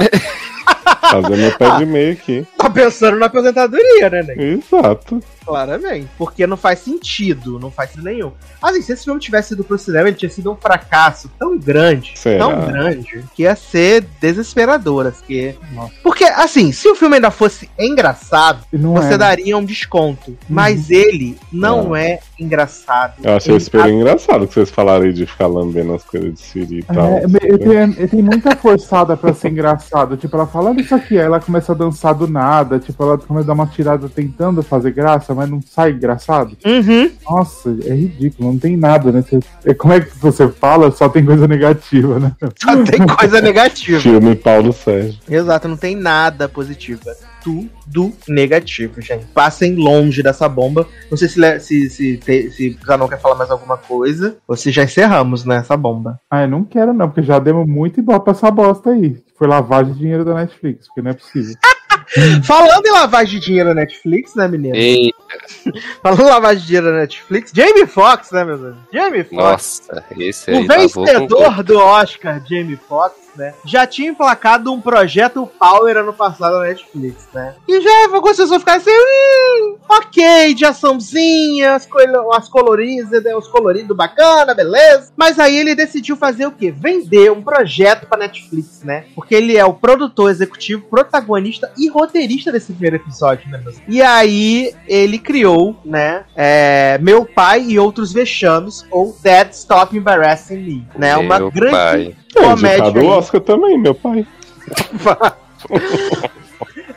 Fazer 1.00 1.36
meu 1.36 1.56
pé 1.56 1.76
de 1.78 1.86
meio 1.86 2.12
aqui. 2.12 2.46
Tá 2.56 2.70
pensando 2.70 3.18
na 3.18 3.26
aposentadoria, 3.26 4.10
né, 4.10 4.22
Ney? 4.22 4.54
Exato. 4.54 5.20
Claramente. 5.44 6.08
Porque 6.18 6.46
não 6.46 6.56
faz 6.56 6.80
sentido. 6.80 7.58
Não 7.58 7.70
faz 7.70 7.90
sentido 7.90 8.04
nenhum. 8.04 8.32
Assim, 8.62 8.82
se 8.82 8.92
esse 8.92 9.04
filme 9.04 9.20
tivesse 9.20 9.54
ido 9.54 9.64
pro 9.64 9.78
cinema, 9.78 10.08
ele 10.08 10.16
tinha 10.16 10.30
sido 10.30 10.50
um 10.52 10.56
fracasso 10.56 11.30
tão 11.38 11.58
grande, 11.58 12.12
Será? 12.16 12.38
tão 12.38 12.66
grande, 12.66 13.24
que 13.34 13.42
ia 13.42 13.56
ser 13.56 14.04
desesperador. 14.20 15.06
assim, 15.06 15.54
Nossa. 15.72 15.92
Porque, 16.02 16.24
assim, 16.24 16.72
se 16.72 16.88
o 16.88 16.94
filme 16.94 17.16
ainda 17.16 17.30
fosse 17.30 17.68
engraçado, 17.78 18.64
não 18.72 18.94
você 18.94 19.14
é. 19.14 19.18
daria 19.18 19.56
um 19.56 19.64
desconto. 19.64 20.36
Mas 20.48 20.90
ele 20.90 21.36
não 21.52 21.94
é 21.94 22.18
engraçado. 22.38 23.14
Eu 23.22 23.36
achei 23.36 23.54
Ele- 23.54 23.60
super 23.60 23.88
engraçado 23.88 24.46
que 24.46 24.54
vocês 24.54 24.70
falaram 24.70 25.04
aí 25.04 25.12
de 25.12 25.26
ficar 25.26 25.46
lambendo 25.46 25.94
as 25.94 26.04
coisas 26.04 26.32
de 26.34 26.40
Siri 26.40 26.78
e 26.80 26.82
tal. 26.82 27.06
É, 27.18 27.24
ele, 27.42 27.58
tem, 27.58 27.72
ele 27.76 28.08
tem 28.08 28.22
muita 28.22 28.54
forçada 28.56 29.16
pra 29.16 29.32
ser 29.34 29.48
engraçado. 29.50 30.16
Tipo, 30.16 30.36
ela 30.36 30.46
fala, 30.46 30.70
olha 30.70 30.80
isso 30.80 30.94
aqui. 30.94 31.18
Aí 31.18 31.24
ela 31.24 31.40
começa 31.40 31.72
a 31.72 31.74
dançar 31.74 32.14
do 32.14 32.26
nada. 32.28 32.78
Tipo, 32.78 33.02
ela 33.02 33.18
começa 33.18 33.44
a 33.44 33.46
dar 33.48 33.52
uma 33.54 33.66
tirada 33.66 34.08
tentando 34.08 34.62
fazer 34.62 34.90
graça, 34.92 35.29
mas 35.34 35.48
não 35.50 35.60
sai 35.62 35.92
engraçado. 35.92 36.56
Uhum. 36.64 37.10
Nossa, 37.28 37.76
é 37.84 37.94
ridículo. 37.94 38.52
Não 38.52 38.58
tem 38.58 38.76
nada, 38.76 39.10
né? 39.12 39.22
Você- 39.22 39.40
é, 39.64 39.74
como 39.74 39.92
é 39.94 40.00
que 40.00 40.16
você 40.18 40.48
fala? 40.48 40.90
Só 40.90 41.08
tem 41.08 41.24
coisa 41.24 41.46
negativa, 41.46 42.18
né? 42.18 42.32
Só 42.62 42.82
tem 42.84 43.06
coisa 43.06 43.40
negativa. 43.42 44.00
Filme 44.00 44.34
Paulo 44.36 44.72
Sérgio. 44.72 45.18
Exato, 45.28 45.68
não 45.68 45.76
tem 45.76 45.94
nada 45.96 46.48
positivo. 46.48 47.00
É 47.08 47.14
tudo 47.42 48.12
negativo, 48.28 49.00
gente. 49.00 49.24
Passem 49.34 49.74
longe 49.74 50.22
dessa 50.22 50.48
bomba. 50.48 50.86
Não 51.10 51.16
sei 51.16 51.28
se, 51.28 51.60
se, 51.60 51.90
se, 51.90 52.50
se 52.50 52.78
já 52.86 52.96
não 52.98 53.08
quer 53.08 53.18
falar 53.20 53.34
mais 53.34 53.50
alguma 53.50 53.76
coisa, 53.78 54.36
ou 54.46 54.56
se 54.56 54.70
já 54.70 54.84
encerramos 54.84 55.44
nessa 55.44 55.76
bomba. 55.76 56.20
Ah, 56.30 56.42
eu 56.42 56.48
não 56.48 56.64
quero 56.64 56.92
não, 56.92 57.08
porque 57.08 57.22
já 57.22 57.38
demos 57.38 57.66
muito 57.66 57.98
ibope 58.00 58.24
pra 58.24 58.32
essa 58.32 58.50
bosta 58.50 58.90
aí. 58.90 59.16
Foi 59.38 59.48
lavagem 59.48 59.94
de 59.94 59.98
dinheiro 60.00 60.22
da 60.24 60.34
Netflix, 60.34 60.86
porque 60.86 61.00
não 61.00 61.10
é 61.12 61.14
possível. 61.14 61.54
Falando 62.44 62.86
em 62.86 62.92
lavagem 62.92 63.38
de 63.38 63.46
dinheiro 63.46 63.68
na 63.68 63.74
Netflix, 63.76 64.34
né, 64.34 64.48
menino? 64.48 64.76
E, 64.76 65.14
Falando 66.02 66.22
em 66.22 66.24
lavagem 66.24 66.60
de 66.60 66.66
dinheiro 66.66 66.92
na 66.92 66.98
Netflix, 66.98 67.52
Jamie 67.54 67.86
Foxx, 67.86 68.30
né, 68.32 68.44
meu 68.44 68.58
Deus? 68.58 68.76
Jamie 68.92 69.24
Foxx. 69.24 69.88
nossa, 69.90 70.04
esse 70.18 70.50
O 70.50 70.56
aí 70.72 70.90
com 70.90 71.04
vencedor 71.04 71.62
do 71.62 71.78
Oscar, 71.78 72.42
Jamie 72.48 72.78
Foxx, 72.88 73.16
né? 73.36 73.54
Já 73.64 73.86
tinha 73.86 74.10
emplacado 74.10 74.72
um 74.72 74.80
projeto 74.80 75.48
Power 75.58 75.96
ano 75.96 76.12
passado 76.12 76.58
na 76.58 76.64
Netflix, 76.64 77.28
né? 77.32 77.54
E 77.68 77.80
já 77.80 78.04
algumas 78.12 78.36
pessoas 78.36 78.60
ficaram 78.60 78.80
assim, 78.80 78.90
hum, 78.90 79.76
ok, 79.88 80.54
de 80.54 80.64
açãozinha, 80.64 81.74
as, 81.74 81.86
colo 81.86 82.32
as 82.32 82.48
coloridas, 82.48 83.22
né, 83.22 83.34
os 83.34 83.48
coloridos 83.48 83.96
bacana, 83.96 84.54
beleza. 84.54 85.12
Mas 85.16 85.38
aí 85.38 85.56
ele 85.56 85.74
decidiu 85.74 86.16
fazer 86.16 86.46
o 86.46 86.52
quê? 86.52 86.70
Vender 86.70 87.30
um 87.30 87.42
projeto 87.42 88.06
pra 88.06 88.18
Netflix, 88.18 88.82
né? 88.82 89.04
Porque 89.14 89.34
ele 89.34 89.56
é 89.56 89.64
o 89.64 89.74
produtor 89.74 90.30
executivo, 90.30 90.82
protagonista 90.82 91.72
e 91.76 91.88
roteirista 91.88 92.52
desse 92.52 92.72
primeiro 92.72 92.96
episódio, 92.96 93.48
né? 93.50 93.60
meus? 93.62 93.76
E 93.88 94.02
aí 94.02 94.74
ele 94.86 95.18
criou, 95.18 95.76
né? 95.84 96.24
é, 96.42 96.98
Meu 97.02 97.24
Pai 97.24 97.62
e 97.68 97.78
Outros 97.78 98.12
Vexames, 98.12 98.84
ou 98.90 99.16
Dad 99.22 99.50
Stop 99.52 99.96
Embarrassing 99.96 100.56
Me, 100.56 100.86
né? 100.96 101.16
Uma 101.16 101.38
Meu 101.38 101.50
grande 101.50 101.70
pai. 101.72 102.16
É, 102.34 102.40
comédia. 102.40 102.92
Oscar 103.20 103.40
também, 103.40 103.78
meu 103.78 103.94
pai. 103.94 104.26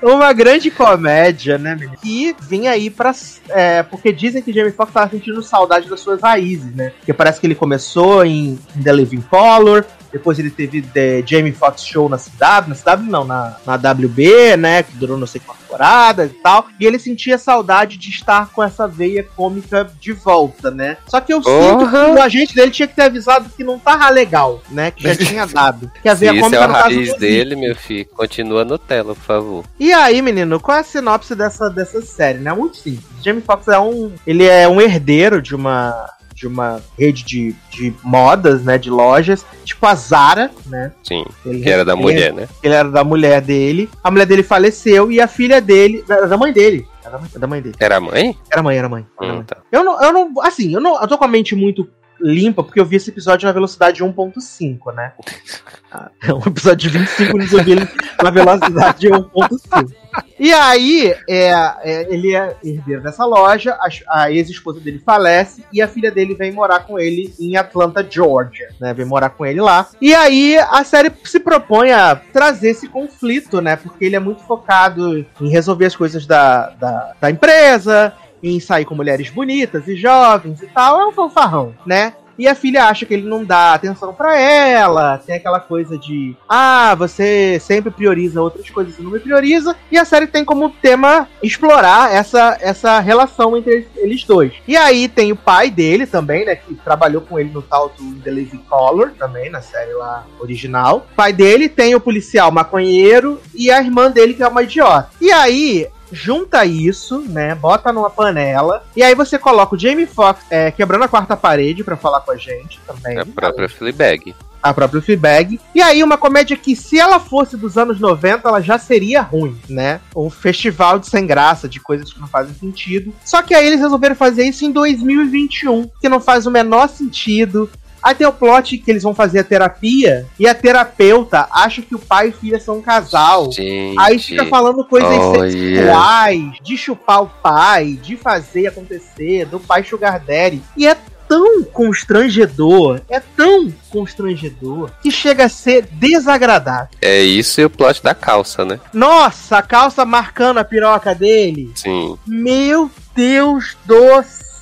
uma 0.02 0.34
grande 0.34 0.70
comédia, 0.70 1.58
né, 1.58 1.76
menino? 1.76 1.98
Que 2.02 2.36
vinha 2.42 2.72
aí 2.72 2.90
pra. 2.90 3.14
É, 3.50 3.84
porque 3.84 4.12
dizem 4.12 4.42
que 4.42 4.52
Jamie 4.52 4.72
Foxx 4.72 4.94
tava 4.94 5.10
sentindo 5.10 5.42
saudade 5.42 5.90
das 5.90 6.00
suas 6.00 6.22
raízes, 6.22 6.74
né? 6.76 6.92
Porque 6.98 7.14
parece 7.14 7.40
que 7.40 7.48
ele 7.48 7.56
começou 7.56 8.26
em 8.26 8.60
The 8.82 8.92
Living 8.92 9.22
Color, 9.22 9.86
depois 10.14 10.40
ele 10.40 10.52
teve 10.52 10.82
The 10.82 11.24
Jamie 11.26 11.52
Foxx 11.52 11.84
Show 11.84 12.08
na 12.08 12.18
CW, 12.18 12.70
na 12.70 12.76
CW 12.76 13.04
não, 13.10 13.26
na, 13.26 13.58
na 13.66 13.76
WB, 13.76 14.56
né? 14.58 14.84
Que 14.84 14.96
durou 14.96 15.18
não 15.18 15.28
sei 15.28 15.42
quantas 15.44 15.64
temporadas 15.74 16.32
e 16.32 16.34
tal. 16.36 16.68
E 16.80 16.86
ele 16.86 17.00
sentia 17.00 17.38
saudade 17.38 17.98
de 17.98 18.10
estar 18.10 18.50
com 18.52 18.64
essa 18.64 18.88
veia 18.88 19.24
cômica 19.36 19.90
de 20.00 20.14
volta, 20.14 20.70
né? 20.70 20.98
Só 21.08 21.20
que 21.20 21.34
eu 21.34 21.42
sinto 21.42 21.90
que 21.90 21.96
o 21.96 22.22
agente 22.22 22.56
dele 22.56 22.72
tinha 22.72 22.88
que 22.88 22.96
ter 22.96 23.04
avisado 23.04 23.50
que 23.50 23.64
não 23.64 23.80
tava 23.80 24.10
legal, 24.10 24.62
né? 24.70 24.92
Que 24.92 25.04
já 25.04 25.16
tinha 25.16 25.46
dado. 25.48 25.92
Que 26.02 26.10
a 26.10 26.14
veia 26.14 26.34
Se 26.34 26.40
cômica 26.40 26.64
é 26.64 26.68
o 26.68 26.72
raiz 26.72 27.18
dele, 27.18 27.56
meu 27.56 27.76
filho, 27.76 28.08
continua 28.14 28.64
no 28.64 28.78
tela, 28.78 29.16
por 29.16 29.24
favor. 29.24 29.66
E 29.80 29.92
aí, 29.92 30.22
menino, 30.22 30.60
qual 30.60 30.78
é 30.78 30.82
a 30.82 30.84
sinopse 30.84 31.36
dessa, 31.36 31.70
dessa 31.70 32.02
série, 32.02 32.40
né? 32.40 32.54
Muito 32.54 32.78
simples. 32.78 33.04
Jamie 33.24 33.42
Foxx 33.42 33.68
é 33.68 33.80
um. 33.80 34.12
Ele 34.28 34.46
é 34.46 34.68
um 34.68 34.80
herdeiro 34.80 35.42
de 35.42 35.56
uma 35.56 36.10
de 36.34 36.48
uma 36.48 36.82
rede 36.98 37.24
de, 37.24 37.56
de 37.70 37.94
modas, 38.04 38.64
né? 38.64 38.78
De 38.78 38.90
lojas, 38.90 39.46
tipo 39.64 39.86
a 39.86 39.96
Zara, 39.96 40.52
né? 40.66 40.92
Sim. 41.04 41.26
Ele 41.46 41.62
que 41.62 41.70
era 41.70 41.86
da 41.86 41.96
mulher, 41.96 42.34
né? 42.34 42.48
Ele 42.62 42.74
era 42.74 42.90
da 42.90 43.04
mulher 43.04 43.42
dele. 43.42 43.90
A 44.04 44.10
mulher 44.10 44.26
dele 44.26 44.44
faleceu 44.44 45.12
e 45.12 45.22
a 45.22 45.28
filha 45.28 45.62
dele. 45.62 46.04
Era 46.10 46.28
da 46.28 46.38
mãe 46.38 46.52
dele. 46.52 46.88
Era 47.04 47.20
da 47.38 47.48
mãe 47.48 47.62
dele. 47.62 47.76
Era 47.80 48.00
mãe? 48.00 48.38
Era 48.50 48.64
mãe, 48.64 48.78
era 48.78 48.90
mãe. 48.90 49.06
Era 49.22 49.32
hum, 49.32 49.36
mãe. 49.36 49.46
Tá. 49.46 49.58
Eu 49.72 49.84
não, 49.84 50.02
eu 50.02 50.14
não. 50.14 50.42
Assim, 50.42 50.74
eu 50.74 50.82
não. 50.82 51.00
Eu 51.00 51.08
tô 51.08 51.18
com 51.18 51.26
a 51.26 51.28
mente 51.28 51.56
muito 51.56 51.88
limpa, 52.20 52.64
porque 52.64 52.80
eu 52.80 52.86
vi 52.86 52.96
esse 52.96 53.10
episódio 53.10 53.46
na 53.46 53.52
velocidade 53.52 54.04
1.5, 54.04 54.94
né? 54.94 55.14
É 56.24 56.34
um 56.34 56.40
episódio 56.40 56.90
de 56.90 56.98
25 56.98 57.34
minutos 57.34 57.54
eu 57.54 57.64
vi 57.64 57.74
ele 57.74 57.88
na 58.24 58.32
velocidade 58.32 59.08
1.5. 59.08 59.94
E 60.40 60.52
aí, 60.52 61.14
é, 61.30 61.52
é, 61.84 62.14
ele 62.14 62.36
é 62.36 62.56
herdeiro 62.64 63.02
dessa 63.02 63.26
loja, 63.26 63.78
a, 63.80 64.24
a 64.24 64.32
ex-esposa 64.32 64.80
dele 64.80 65.02
falece 65.04 65.64
e 65.72 65.82
a 65.82 65.88
filha 65.88 66.12
dele 66.12 66.36
vem 66.36 66.52
morar 66.52 66.82
com 66.82 67.00
ele 67.00 67.34
em 67.40 67.56
Atlanta, 67.56 68.06
Georgia, 68.08 68.70
né? 68.80 68.94
Vem 68.94 69.06
morar 69.06 69.30
com 69.30 69.46
ele 69.46 69.62
lá. 69.62 69.88
E 70.02 70.14
aí 70.14 70.58
a 70.58 70.84
série 70.84 71.12
se 71.24 71.40
propõe 71.40 71.92
a 71.92 72.16
trazer 72.16 72.72
esse 72.72 72.88
conflito, 72.88 73.62
né? 73.62 73.76
Porque 73.76 74.06
ele 74.06 74.16
é 74.16 74.20
muito 74.20 74.44
focado 74.44 75.26
em 75.40 75.50
resolver 75.50 75.86
as 75.86 75.96
coisas 75.96 76.26
da, 76.26 76.70
da, 76.72 77.14
da 77.22 77.32
empresa, 77.32 78.14
em 78.44 78.60
sair 78.60 78.84
com 78.84 78.96
mulheres 78.96 79.30
bonitas 79.30 79.88
e 79.88 79.96
jovens 79.96 80.62
e 80.62 80.68
tal, 80.68 81.00
é 81.00 81.08
um 81.08 81.12
fanfarrão, 81.14 81.74
né? 81.86 82.14
E 82.38 82.48
a 82.48 82.56
filha 82.56 82.86
acha 82.86 83.06
que 83.06 83.14
ele 83.14 83.28
não 83.28 83.44
dá 83.44 83.74
atenção 83.74 84.14
para 84.14 84.38
ela, 84.38 85.18
tem 85.18 85.36
aquela 85.36 85.60
coisa 85.60 85.98
de, 85.98 86.36
ah, 86.48 86.96
você 86.96 87.60
sempre 87.60 87.92
prioriza 87.92 88.42
outras 88.42 88.70
coisas 88.70 88.98
e 88.98 89.02
não 89.02 89.12
me 89.12 89.20
prioriza. 89.20 89.76
E 89.92 89.98
a 89.98 90.06
série 90.06 90.28
tem 90.28 90.44
como 90.44 90.70
tema 90.70 91.28
explorar 91.42 92.14
essa, 92.14 92.58
essa 92.60 93.00
relação 93.00 93.56
entre 93.56 93.88
eles 93.96 94.24
dois. 94.24 94.54
E 94.68 94.76
aí 94.76 95.08
tem 95.08 95.32
o 95.32 95.36
pai 95.36 95.70
dele 95.70 96.06
também, 96.06 96.46
né, 96.46 96.56
que 96.56 96.74
trabalhou 96.76 97.22
com 97.22 97.40
ele 97.40 97.52
no 97.52 97.62
tal 97.62 97.90
do 97.90 98.16
The 98.22 98.32
Lazy 98.32 98.58
Color, 98.70 99.12
também, 99.18 99.50
na 99.50 99.62
série 99.62 99.94
lá 99.94 100.26
original. 100.40 101.08
O 101.12 101.16
pai 101.16 101.34
dele 101.34 101.70
tem 101.70 101.96
o 101.96 102.00
policial 102.00 102.52
maconheiro 102.52 103.40
e 103.54 103.72
a 103.72 103.80
irmã 103.80 104.10
dele 104.10 104.34
que 104.34 104.44
é 104.44 104.48
uma 104.48 104.64
idiota. 104.64 105.10
E 105.22 105.32
aí, 105.32 105.88
junta 106.14 106.64
isso, 106.66 107.20
né? 107.22 107.56
Bota 107.56 107.92
numa 107.92 108.10
panela. 108.10 108.86
E 108.96 109.04
aí 109.04 109.16
você 109.16 109.38
coloca 109.38 109.76
o 109.76 109.80
Jamie 109.80 110.06
Foxx 110.06 110.46
é, 110.50 110.72
quebrando 110.72 111.04
a 111.04 111.08
quarta 111.08 111.36
parede 111.36 111.84
para 111.84 111.98
falar 111.98 112.22
com 112.22 112.32
a 112.32 112.38
gente 112.38 112.80
também. 112.86 113.18
A 113.18 113.26
própria 113.26 113.68
Fleabag. 113.68 114.36
A 114.62 114.74
própria 114.74 115.02
Fleabag. 115.02 115.60
E 115.76 115.82
aí 115.82 116.02
uma 116.02 116.18
comédia 116.18 116.56
que, 116.56 116.74
se 116.74 116.98
ela 116.98 117.20
fosse 117.20 117.58
dos 117.58 117.78
anos 117.78 118.00
90, 118.00 118.48
ela 118.48 118.62
já 118.62 118.78
seria 118.78 119.22
ruim, 119.22 119.60
né? 119.68 120.00
Um 120.16 120.30
festival 120.30 121.00
de 121.00 121.08
sem 121.08 121.28
graça, 121.28 121.68
de 121.68 121.82
coisas 121.82 122.14
que 122.14 122.22
não 122.22 122.28
fazem 122.28 122.54
sentido. 122.54 123.14
Só 123.26 123.42
que 123.42 123.54
aí 123.54 123.68
eles 123.68 123.82
resolveram 123.82 124.16
fazer 124.16 124.46
isso 124.46 124.64
em 124.64 124.72
2021, 124.72 125.90
que 126.00 126.08
não 126.08 126.22
faz 126.22 126.46
o 126.46 126.52
menor 126.52 126.88
sentido. 126.88 127.70
Aí 128.04 128.14
tem 128.14 128.28
o 128.28 128.34
plot 128.34 128.78
que 128.78 128.92
eles 128.92 129.04
vão 129.04 129.16
fazer 129.16 129.40
a 129.40 129.44
terapia 129.44 130.26
e 130.38 130.48
a 130.48 130.54
terapeuta 130.54 131.48
acha 131.52 131.82
que 131.82 131.96
o 131.96 132.00
pai 132.00 132.30
e 132.30 132.32
filha 132.32 132.60
são 132.60 132.78
um 132.78 132.82
casal. 132.82 133.52
Gente, 133.52 133.98
Aí 133.98 134.20
fica 134.20 134.46
falando 134.46 134.84
coisas 134.84 135.10
sexuais, 135.10 136.42
de 136.62 136.78
chupar 136.78 137.24
o 137.24 137.28
pai, 137.28 137.98
de 138.02 138.18
fazer 138.18 138.68
acontecer, 138.68 139.46
do 139.46 139.60
pai 139.60 139.84
sugar 139.84 140.20
daddy. 140.20 140.62
E 140.76 140.86
é 140.86 140.98
tão 141.28 141.64
constrangedor, 141.64 143.02
é 143.10 143.20
tão 143.20 143.74
constrangedor, 143.90 144.92
que 145.02 145.10
chega 145.10 145.46
a 145.46 145.50
ser 145.50 145.88
desagradável. 145.92 146.90
É 147.02 147.22
isso 147.22 147.62
e 147.62 147.66
o 147.66 147.70
plot 147.70 148.04
da 148.04 148.14
calça, 148.14 148.64
né? 148.66 148.80
Nossa, 148.94 149.58
a 149.58 149.62
calça 149.62 150.06
marcando 150.06 150.60
a 150.60 150.64
piroca 150.64 151.16
dele. 151.16 151.72
Sim. 151.76 152.18
Meu 152.28 152.92
Deus 153.16 153.78
do 153.86 154.22
céu, 154.24 154.53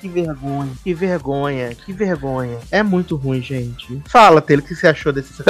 que 0.00 0.08
vergonha, 0.08 0.72
que 0.82 0.94
vergonha, 0.94 1.74
que 1.74 1.92
vergonha. 1.92 2.58
É 2.70 2.82
muito 2.82 3.16
ruim, 3.16 3.42
gente. 3.42 4.02
Fala, 4.06 4.40
Taylor, 4.40 4.64
o 4.64 4.68
que 4.68 4.74
você 4.74 4.88
achou 4.88 5.12
desse 5.12 5.32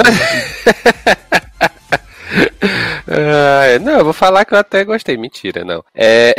Uh, 3.05 3.83
não, 3.83 3.99
eu 3.99 4.03
vou 4.03 4.13
falar 4.13 4.43
que 4.45 4.53
eu 4.53 4.57
até 4.57 4.83
gostei. 4.83 5.17
Mentira, 5.17 5.63
não. 5.63 5.83
É... 5.93 6.33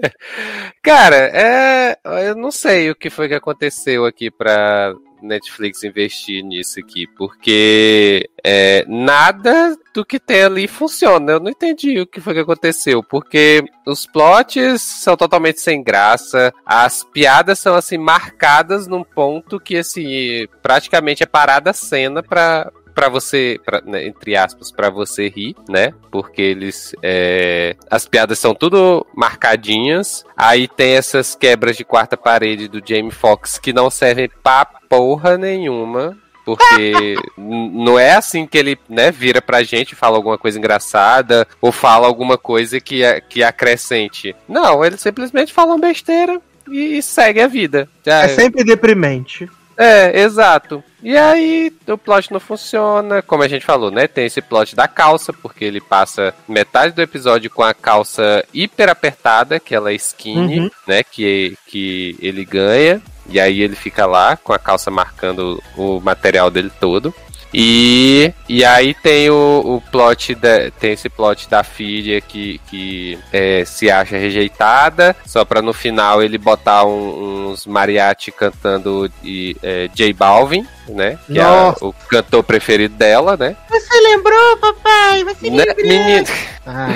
Cara, 0.82 1.16
é... 1.16 1.96
eu 2.28 2.34
não 2.34 2.50
sei 2.50 2.90
o 2.90 2.94
que 2.94 3.08
foi 3.08 3.28
que 3.28 3.34
aconteceu 3.34 4.04
aqui 4.04 4.30
pra 4.30 4.94
Netflix 5.22 5.82
investir 5.84 6.42
nisso 6.42 6.80
aqui, 6.80 7.06
porque 7.06 8.28
é, 8.44 8.84
nada 8.88 9.76
do 9.94 10.04
que 10.04 10.20
tem 10.20 10.42
ali 10.42 10.68
funciona. 10.68 11.32
Eu 11.32 11.40
não 11.40 11.50
entendi 11.50 12.00
o 12.00 12.06
que 12.06 12.20
foi 12.20 12.34
que 12.34 12.40
aconteceu, 12.40 13.02
porque 13.02 13.64
os 13.86 14.06
plots 14.06 14.82
são 14.82 15.16
totalmente 15.16 15.60
sem 15.60 15.82
graça, 15.82 16.52
as 16.64 17.04
piadas 17.04 17.58
são 17.58 17.74
assim 17.74 17.98
marcadas 17.98 18.86
num 18.86 19.02
ponto 19.02 19.58
que 19.58 19.76
assim 19.76 20.46
praticamente 20.62 21.22
é 21.22 21.26
parada 21.26 21.70
a 21.70 21.74
cena 21.74 22.22
para 22.22 22.70
para 22.96 23.10
você, 23.10 23.60
pra, 23.62 23.82
né, 23.84 24.06
entre 24.06 24.34
aspas, 24.34 24.72
para 24.72 24.88
você 24.88 25.28
rir, 25.28 25.54
né? 25.68 25.92
Porque 26.10 26.40
eles. 26.40 26.94
É, 27.02 27.76
as 27.90 28.08
piadas 28.08 28.38
são 28.38 28.54
tudo 28.54 29.06
marcadinhas. 29.14 30.24
Aí 30.34 30.66
tem 30.66 30.94
essas 30.94 31.34
quebras 31.34 31.76
de 31.76 31.84
quarta 31.84 32.16
parede 32.16 32.68
do 32.68 32.82
Jamie 32.82 33.10
Foxx 33.10 33.58
que 33.58 33.70
não 33.70 33.90
servem 33.90 34.30
pra 34.42 34.64
porra 34.64 35.36
nenhuma. 35.36 36.16
Porque 36.42 37.16
não 37.36 37.98
é 37.98 38.14
assim 38.14 38.46
que 38.46 38.56
ele, 38.56 38.78
né, 38.88 39.10
vira 39.10 39.42
pra 39.42 39.62
gente 39.62 39.92
e 39.92 39.96
fala 39.96 40.16
alguma 40.16 40.38
coisa 40.38 40.58
engraçada 40.58 41.46
ou 41.60 41.70
fala 41.70 42.06
alguma 42.06 42.38
coisa 42.38 42.80
que, 42.80 43.02
que 43.28 43.42
acrescente. 43.42 44.34
Não, 44.48 44.82
ele 44.82 44.96
simplesmente 44.96 45.52
fala 45.52 45.74
uma 45.74 45.86
besteira 45.86 46.40
e, 46.66 46.96
e 46.96 47.02
segue 47.02 47.42
a 47.42 47.46
vida. 47.46 47.90
É 48.06 48.28
sempre 48.28 48.64
deprimente. 48.64 49.50
É, 49.76 50.20
exato. 50.20 50.82
E 51.02 51.16
aí 51.16 51.72
o 51.86 51.98
plot 51.98 52.32
não 52.32 52.40
funciona, 52.40 53.22
como 53.22 53.42
a 53.42 53.48
gente 53.48 53.64
falou, 53.64 53.90
né? 53.90 54.08
Tem 54.08 54.26
esse 54.26 54.40
plot 54.40 54.74
da 54.74 54.88
calça, 54.88 55.32
porque 55.32 55.64
ele 55.64 55.80
passa 55.80 56.34
metade 56.48 56.94
do 56.94 57.02
episódio 57.02 57.50
com 57.50 57.62
a 57.62 57.74
calça 57.74 58.44
hiper 58.52 58.88
apertada, 58.88 59.60
que 59.60 59.74
ela 59.74 59.92
é 59.92 59.94
skinny, 59.94 60.60
uhum. 60.60 60.70
né? 60.86 61.02
Que, 61.04 61.56
que 61.66 62.16
ele 62.20 62.44
ganha. 62.44 63.00
E 63.28 63.38
aí 63.40 63.60
ele 63.60 63.76
fica 63.76 64.06
lá 64.06 64.36
com 64.36 64.52
a 64.52 64.58
calça 64.58 64.90
marcando 64.90 65.62
o 65.76 66.00
material 66.00 66.50
dele 66.50 66.70
todo. 66.80 67.14
E, 67.52 68.32
e 68.48 68.64
aí 68.64 68.94
tem 68.94 69.30
o, 69.30 69.62
o 69.64 69.82
plot 69.90 70.34
da, 70.34 70.70
tem 70.70 70.92
esse 70.92 71.08
plot 71.08 71.48
da 71.48 71.62
filha 71.62 72.20
que, 72.20 72.60
que 72.68 73.18
é, 73.32 73.64
se 73.64 73.90
acha 73.90 74.16
rejeitada, 74.16 75.16
só 75.24 75.44
pra 75.44 75.62
no 75.62 75.72
final 75.72 76.22
ele 76.22 76.38
botar 76.38 76.84
um, 76.84 77.50
uns 77.50 77.66
mariachi 77.66 78.30
cantando 78.30 79.10
e, 79.22 79.56
é, 79.62 79.88
J 79.94 80.12
Balvin, 80.12 80.66
né? 80.88 81.18
Que 81.26 81.34
Nossa. 81.34 81.84
é 81.84 81.88
o 81.88 81.92
cantor 81.92 82.42
preferido 82.42 82.94
dela, 82.94 83.36
né? 83.36 83.56
Você 83.68 84.00
lembrou, 84.00 84.56
papai? 84.58 85.24
Você 85.24 85.50
né, 85.50 85.64
lembrou? 85.64 85.86
Menino. 85.86 86.26
Ah, 86.66 86.88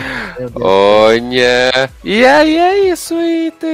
Olha. 0.54 1.90
E 2.04 2.24
aí 2.24 2.56
é 2.56 2.78
isso, 2.90 3.14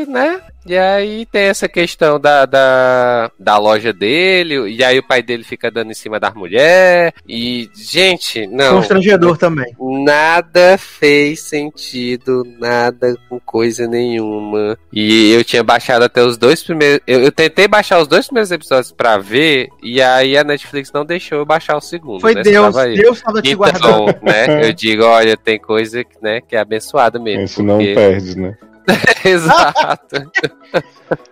né? 0.09 0.41
E 0.67 0.77
aí 0.77 1.27
tem 1.27 1.43
essa 1.43 1.69
questão 1.69 2.19
da, 2.19 2.47
da, 2.47 3.31
da, 3.39 3.59
loja 3.59 3.93
dele, 3.93 4.69
e 4.69 4.83
aí 4.83 4.99
o 4.99 5.07
pai 5.07 5.23
dele 5.23 5.45
fica 5.45 5.71
dando 5.71 5.91
em 5.91 5.95
cima 5.95 6.19
da 6.19 6.31
mulher. 6.31 7.15
E, 7.29 7.71
gente, 7.75 8.47
não. 8.47 8.77
Constrangedor 8.77 9.37
também. 9.37 9.75
Nada 9.79 10.77
fez 10.79 11.41
sentido, 11.41 12.45
nada 12.59 13.17
com 13.29 13.39
coisa 13.41 13.87
nenhuma. 13.87 14.79
E 14.93 15.33
eu 15.33 15.45
tinha 15.45 15.63
baixado 15.63 16.05
até 16.05 16.23
os 16.23 16.37
dois 16.37 16.63
primeiros. 16.63 17.01
Eu, 17.07 17.23
eu 17.23 17.33
tentei 17.33 17.69
baixar 17.69 18.01
os 18.01 18.09
dois 18.09 18.27
primeiros 18.27 18.51
episódios 18.51 18.93
pra 18.93 19.19
ver, 19.19 19.69
e 19.83 20.01
aí 20.03 20.37
a 20.37 20.45
Netflix 20.45 20.91
não 20.93 21.05
deixou 21.05 21.39
eu 21.39 21.47
baixar 21.47 21.77
o 21.77 21.81
segundo. 21.81 22.21
Foi 22.21 22.35
né? 22.35 22.43
Deus, 22.43 22.75
Deus 22.75 23.21
tava 23.21 23.43
te 23.43 23.51
então, 23.51 23.59
guardando. 23.59 24.19
né, 24.23 24.69
eu 24.69 24.73
digo, 24.73 25.05
olha, 25.05 25.37
tem 25.37 25.59
coisa 25.59 26.05
né, 26.23 26.41
que 26.41 26.57
é 26.57 26.59
abençoada 26.59 27.19
mesmo. 27.19 27.45
Isso 27.45 27.65
porque... 27.65 27.89
não 27.89 27.95
perde, 27.95 28.39
né? 28.39 28.57
Exato. 29.25 30.31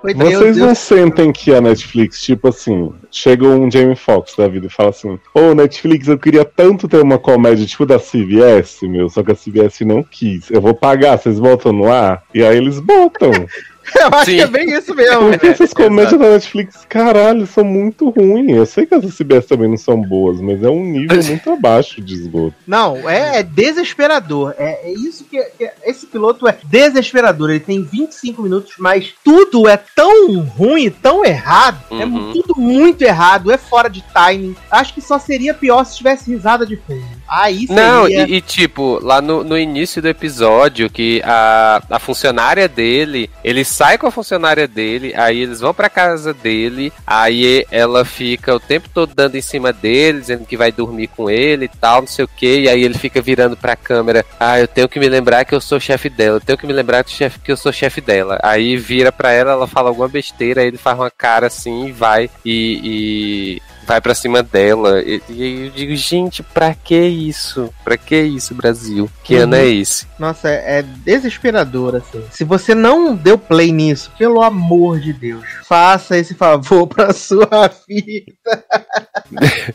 Vocês 0.02 0.56
não 0.56 0.74
sentem 0.74 1.32
que 1.32 1.54
a 1.54 1.60
Netflix, 1.60 2.22
tipo 2.22 2.48
assim, 2.48 2.92
chega 3.10 3.46
um 3.46 3.70
Jamie 3.70 3.96
Foxx 3.96 4.34
da 4.36 4.48
vida 4.48 4.66
e 4.66 4.70
fala 4.70 4.90
assim: 4.90 5.18
Ô 5.32 5.54
Netflix, 5.54 6.08
eu 6.08 6.18
queria 6.18 6.44
tanto 6.44 6.88
ter 6.88 7.00
uma 7.00 7.18
comédia 7.18 7.66
tipo 7.66 7.86
da 7.86 7.98
CBS, 7.98 8.82
meu, 8.82 9.08
só 9.08 9.22
que 9.22 9.32
a 9.32 9.36
CBS 9.36 9.80
não 9.80 10.02
quis. 10.02 10.50
Eu 10.50 10.60
vou 10.60 10.74
pagar, 10.74 11.18
vocês 11.18 11.38
botam 11.38 11.72
no 11.72 11.90
ar? 11.90 12.22
E 12.34 12.44
aí 12.44 12.56
eles 12.56 12.80
botam. 12.80 13.30
Eu 13.94 14.08
acho 14.12 14.24
Sim. 14.30 14.36
que 14.36 14.42
é 14.42 14.46
bem 14.46 14.70
isso 14.76 14.94
mesmo. 14.94 15.30
Porque 15.30 15.46
essas 15.46 15.72
comédias 15.72 16.18
da 16.18 16.30
Netflix, 16.30 16.86
caralho, 16.88 17.46
são 17.46 17.64
muito 17.64 18.08
ruins. 18.10 18.56
Eu 18.56 18.66
sei 18.66 18.86
que 18.86 18.94
as 18.94 19.04
CBS 19.14 19.46
também 19.46 19.68
não 19.68 19.76
são 19.76 20.00
boas, 20.00 20.40
mas 20.40 20.62
é 20.62 20.68
um 20.68 20.84
nível 20.84 21.20
muito 21.24 21.50
abaixo 21.50 22.00
de 22.00 22.14
esgoto. 22.14 22.54
Não, 22.66 23.08
é, 23.08 23.40
é 23.40 23.42
desesperador. 23.42 24.54
É, 24.58 24.90
é 24.90 24.92
isso 24.92 25.24
que, 25.24 25.42
que- 25.58 25.70
Esse 25.84 26.06
piloto 26.06 26.46
é 26.48 26.56
desesperador. 26.64 27.50
Ele 27.50 27.60
tem 27.60 27.82
25 27.82 28.42
minutos, 28.42 28.74
mas 28.78 29.12
tudo 29.24 29.68
é 29.68 29.76
tão 29.94 30.38
ruim, 30.40 30.90
tão 30.90 31.24
errado. 31.24 31.78
É 31.90 32.04
Uhum. 32.04 32.32
tudo 32.32 32.54
muito 32.60 33.02
errado, 33.02 33.50
é 33.50 33.58
fora 33.58 33.88
de 33.88 34.02
timing. 34.12 34.56
Acho 34.70 34.94
que 34.94 35.00
só 35.00 35.18
seria 35.18 35.54
pior 35.54 35.84
se 35.84 35.96
tivesse 35.96 36.30
risada 36.30 36.64
de 36.66 36.76
fundo. 36.76 37.04
Aí 37.28 37.66
seria. 37.66 37.74
Não, 37.82 38.08
e, 38.08 38.36
e, 38.36 38.40
tipo, 38.40 38.98
lá 39.02 39.20
no, 39.20 39.42
no 39.42 39.58
início 39.58 40.00
do 40.02 40.08
episódio, 40.08 40.90
que 40.90 41.22
a, 41.24 41.82
a 41.90 41.98
funcionária 41.98 42.68
dele, 42.68 43.30
ele 43.42 43.64
sai 43.64 43.98
com 43.98 44.06
a 44.06 44.10
funcionária 44.10 44.68
dele, 44.68 45.12
aí 45.16 45.40
eles 45.40 45.60
vão 45.60 45.72
pra 45.74 45.88
casa 45.88 46.32
dele, 46.34 46.92
aí 47.06 47.64
ela 47.70 48.04
fica 48.04 48.54
o 48.54 48.60
tempo 48.60 48.88
todo 48.92 49.14
dando 49.14 49.36
em 49.36 49.40
cima 49.42 49.72
dele, 49.72 50.20
dizendo 50.20 50.44
que 50.46 50.56
vai 50.56 50.70
dormir 50.70 51.08
com 51.08 51.30
ele 51.30 51.64
e 51.66 51.68
tal, 51.68 52.00
não 52.02 52.08
sei 52.08 52.24
o 52.24 52.28
que, 52.28 52.60
e 52.60 52.68
aí 52.68 52.82
ele 52.82 52.94
fica 52.98 53.20
virando 53.20 53.56
pra 53.56 53.76
câmera, 53.76 54.24
ah, 54.38 54.58
eu 54.60 54.68
tenho 54.68 54.88
que 54.88 54.98
me 55.00 55.08
lembrar 55.08 55.44
que 55.44 55.54
eu 55.54 55.60
sou 55.60 55.80
chefe 55.80 56.08
dela, 56.08 56.36
eu 56.36 56.40
tenho 56.40 56.58
que 56.58 56.66
me 56.66 56.72
lembrar 56.72 57.04
que 57.04 57.52
eu 57.52 57.56
sou 57.56 57.72
chefe 57.72 58.00
dela. 58.00 58.38
Aí 58.42 58.76
vira 58.76 59.10
pra 59.10 59.32
ela, 59.32 59.52
ela 59.52 59.66
fala 59.66 59.88
alguma 59.88 60.08
besteira, 60.08 60.60
aí 60.60 60.68
ele 60.68 60.76
faz 60.78 60.98
uma 60.98 61.10
cara 61.10 61.46
assim 61.46 61.86
e 61.86 61.92
vai 61.92 62.30
e- 62.44 62.80
e 63.58 63.62
vai 63.86 64.00
pra 64.00 64.14
cima 64.14 64.42
dela. 64.42 65.00
E, 65.02 65.22
e 65.28 65.64
eu 65.66 65.70
digo, 65.70 65.94
gente, 65.96 66.42
pra 66.42 66.74
que 66.74 66.96
isso? 66.98 67.72
Pra 67.84 67.96
que 67.96 68.16
isso, 68.20 68.54
Brasil? 68.54 69.10
Que 69.22 69.36
Uhum. 69.36 69.42
ano 69.42 69.54
é 69.56 69.66
esse? 69.66 70.06
Nossa, 70.18 70.48
é, 70.48 70.78
é 70.78 70.82
desesperador, 70.82 71.96
assim. 71.96 72.24
Se 72.30 72.44
você 72.44 72.74
não 72.74 73.14
deu 73.14 73.36
play 73.36 73.72
nisso, 73.72 74.12
pelo 74.16 74.42
amor 74.42 75.00
de 75.00 75.12
Deus, 75.12 75.44
faça 75.64 76.16
esse 76.16 76.34
favor 76.34 76.86
pra 76.88 77.12
sua 77.12 77.70
vida. 77.88 78.32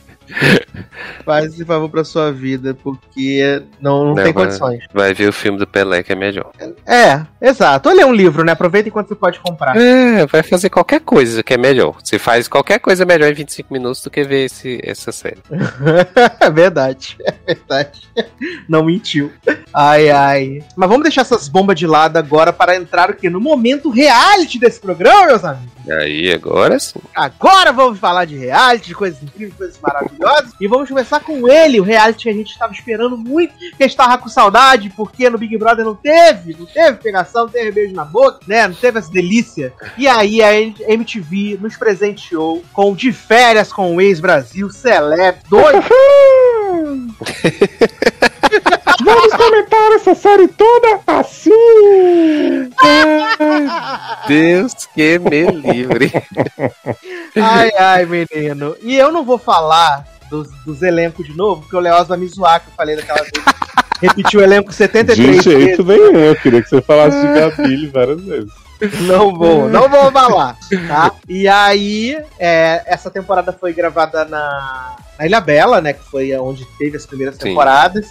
Faz 1.24 1.46
esse 1.46 1.64
favor 1.64 1.88
pra 1.88 2.04
sua 2.04 2.32
vida, 2.32 2.72
porque 2.72 3.62
não, 3.80 4.04
não 4.04 4.14
Não, 4.14 4.22
tem 4.22 4.32
condições. 4.32 4.84
Vai 4.92 5.12
ver 5.12 5.28
o 5.28 5.32
filme 5.32 5.58
do 5.58 5.66
Pelé, 5.66 6.02
que 6.02 6.12
é 6.12 6.16
melhor. 6.16 6.52
É, 6.86 7.26
exato. 7.40 7.88
Olha 7.88 8.06
um 8.06 8.12
livro, 8.12 8.44
né? 8.44 8.52
Aproveita 8.52 8.88
enquanto 8.88 9.08
você 9.08 9.14
pode 9.16 9.40
comprar. 9.40 9.76
É, 9.76 10.26
vai 10.26 10.42
fazer 10.42 10.70
qualquer 10.70 11.00
coisa 11.00 11.42
que 11.42 11.54
é 11.54 11.58
melhor. 11.58 11.96
Você 12.02 12.18
faz 12.18 12.46
qualquer 12.48 12.78
coisa 12.78 13.04
melhor 13.04 13.30
em 13.30 13.34
25 13.34 13.72
minutos 13.72 14.02
do 14.02 14.10
que 14.10 14.22
ver 14.22 14.44
esse, 14.44 14.80
essa 14.84 15.12
série. 15.12 15.42
É 16.40 16.50
verdade, 16.50 17.16
é 17.24 17.32
verdade. 17.46 18.00
Não 18.68 18.84
mentiu. 18.84 19.32
Ai, 19.72 20.10
ai. 20.10 20.29
Mas 20.76 20.88
vamos 20.88 21.02
deixar 21.02 21.22
essas 21.22 21.48
bombas 21.48 21.78
de 21.78 21.86
lado 21.86 22.16
agora 22.16 22.52
para 22.52 22.76
entrar 22.76 23.10
o 23.10 23.14
quê? 23.14 23.30
No 23.30 23.40
momento 23.40 23.90
reality 23.90 24.58
desse 24.58 24.80
programa, 24.80 25.26
meus 25.26 25.44
amigos. 25.44 25.70
E 25.86 25.92
aí, 25.92 26.32
agora 26.32 26.78
sim. 26.78 27.00
Agora 27.14 27.72
vamos 27.72 27.98
falar 27.98 28.24
de 28.24 28.36
reality, 28.36 28.88
de 28.88 28.94
coisas 28.94 29.22
incríveis, 29.22 29.56
coisas 29.56 29.80
maravilhosas. 29.80 30.52
E 30.60 30.68
vamos 30.68 30.88
começar 30.88 31.20
com 31.20 31.48
ele, 31.48 31.80
o 31.80 31.84
reality 31.84 32.24
que 32.24 32.30
a 32.30 32.34
gente 32.34 32.50
estava 32.50 32.72
esperando 32.72 33.16
muito, 33.16 33.54
que 33.56 33.82
a 33.82 33.86
gente 33.86 33.96
tava 33.96 34.18
com 34.18 34.28
saudade, 34.28 34.92
porque 34.96 35.30
no 35.30 35.38
Big 35.38 35.56
Brother 35.56 35.84
não 35.84 35.94
teve, 35.94 36.56
não 36.58 36.66
teve 36.66 36.98
pegação, 36.98 37.44
não 37.44 37.50
teve 37.50 37.72
beijo 37.72 37.94
na 37.94 38.04
boca, 38.04 38.40
né? 38.46 38.68
Não 38.68 38.74
teve 38.74 38.98
essa 38.98 39.10
delícia. 39.10 39.72
E 39.96 40.06
aí 40.06 40.42
a 40.42 40.54
MTV 40.54 41.58
nos 41.60 41.76
presenteou 41.76 42.62
com 42.72 42.94
de 42.94 43.12
férias 43.12 43.72
com 43.72 43.96
o 43.96 44.00
ex-Brasil, 44.00 44.70
Celeb, 44.70 45.38
dois. 45.48 45.84
Vamos 49.02 49.32
comentar 49.32 49.69
essa 50.00 50.14
série 50.14 50.48
toda 50.48 51.00
assim! 51.06 51.50
Deus 54.26 54.72
que 54.94 55.18
me 55.18 55.46
livre. 55.50 56.10
Ai, 57.36 57.70
ai, 57.78 58.06
menino. 58.06 58.74
E 58.82 58.96
eu 58.96 59.12
não 59.12 59.24
vou 59.24 59.38
falar 59.38 60.04
dos, 60.28 60.50
dos 60.64 60.82
elencos 60.82 61.24
de 61.24 61.36
novo, 61.36 61.60
porque 61.62 61.76
o 61.76 61.80
Leoz 61.80 62.08
vai 62.08 62.18
me 62.18 62.26
zoar 62.26 62.60
que 62.60 62.68
eu 62.68 62.74
falei 62.74 62.96
daquela 62.96 63.20
vez. 63.20 63.32
Repetiu 64.02 64.40
o 64.40 64.42
elenco 64.42 64.72
73 64.72 65.16
De 65.16 65.26
vezes. 65.26 65.44
jeito 65.44 65.84
nenhum, 65.84 66.16
eu 66.16 66.34
queria 66.36 66.60
que 66.62 66.68
você 66.68 66.82
falasse 66.82 67.20
de 67.20 67.26
Gabile 67.28 67.86
várias 67.88 68.20
vezes. 68.22 68.50
Não 69.02 69.34
vou, 69.34 69.68
não 69.68 69.88
vou 69.88 70.10
falar, 70.10 70.56
tá? 70.88 71.12
E 71.28 71.46
aí, 71.46 72.18
é, 72.38 72.82
essa 72.86 73.10
temporada 73.10 73.52
foi 73.52 73.74
gravada 73.74 74.24
na, 74.24 74.96
na 75.18 75.26
Ilha 75.26 75.40
Bela, 75.40 75.82
né? 75.82 75.92
Que 75.92 76.02
foi 76.02 76.34
onde 76.36 76.64
teve 76.78 76.96
as 76.96 77.04
primeiras 77.04 77.36
Sim. 77.36 77.42
temporadas. 77.42 78.08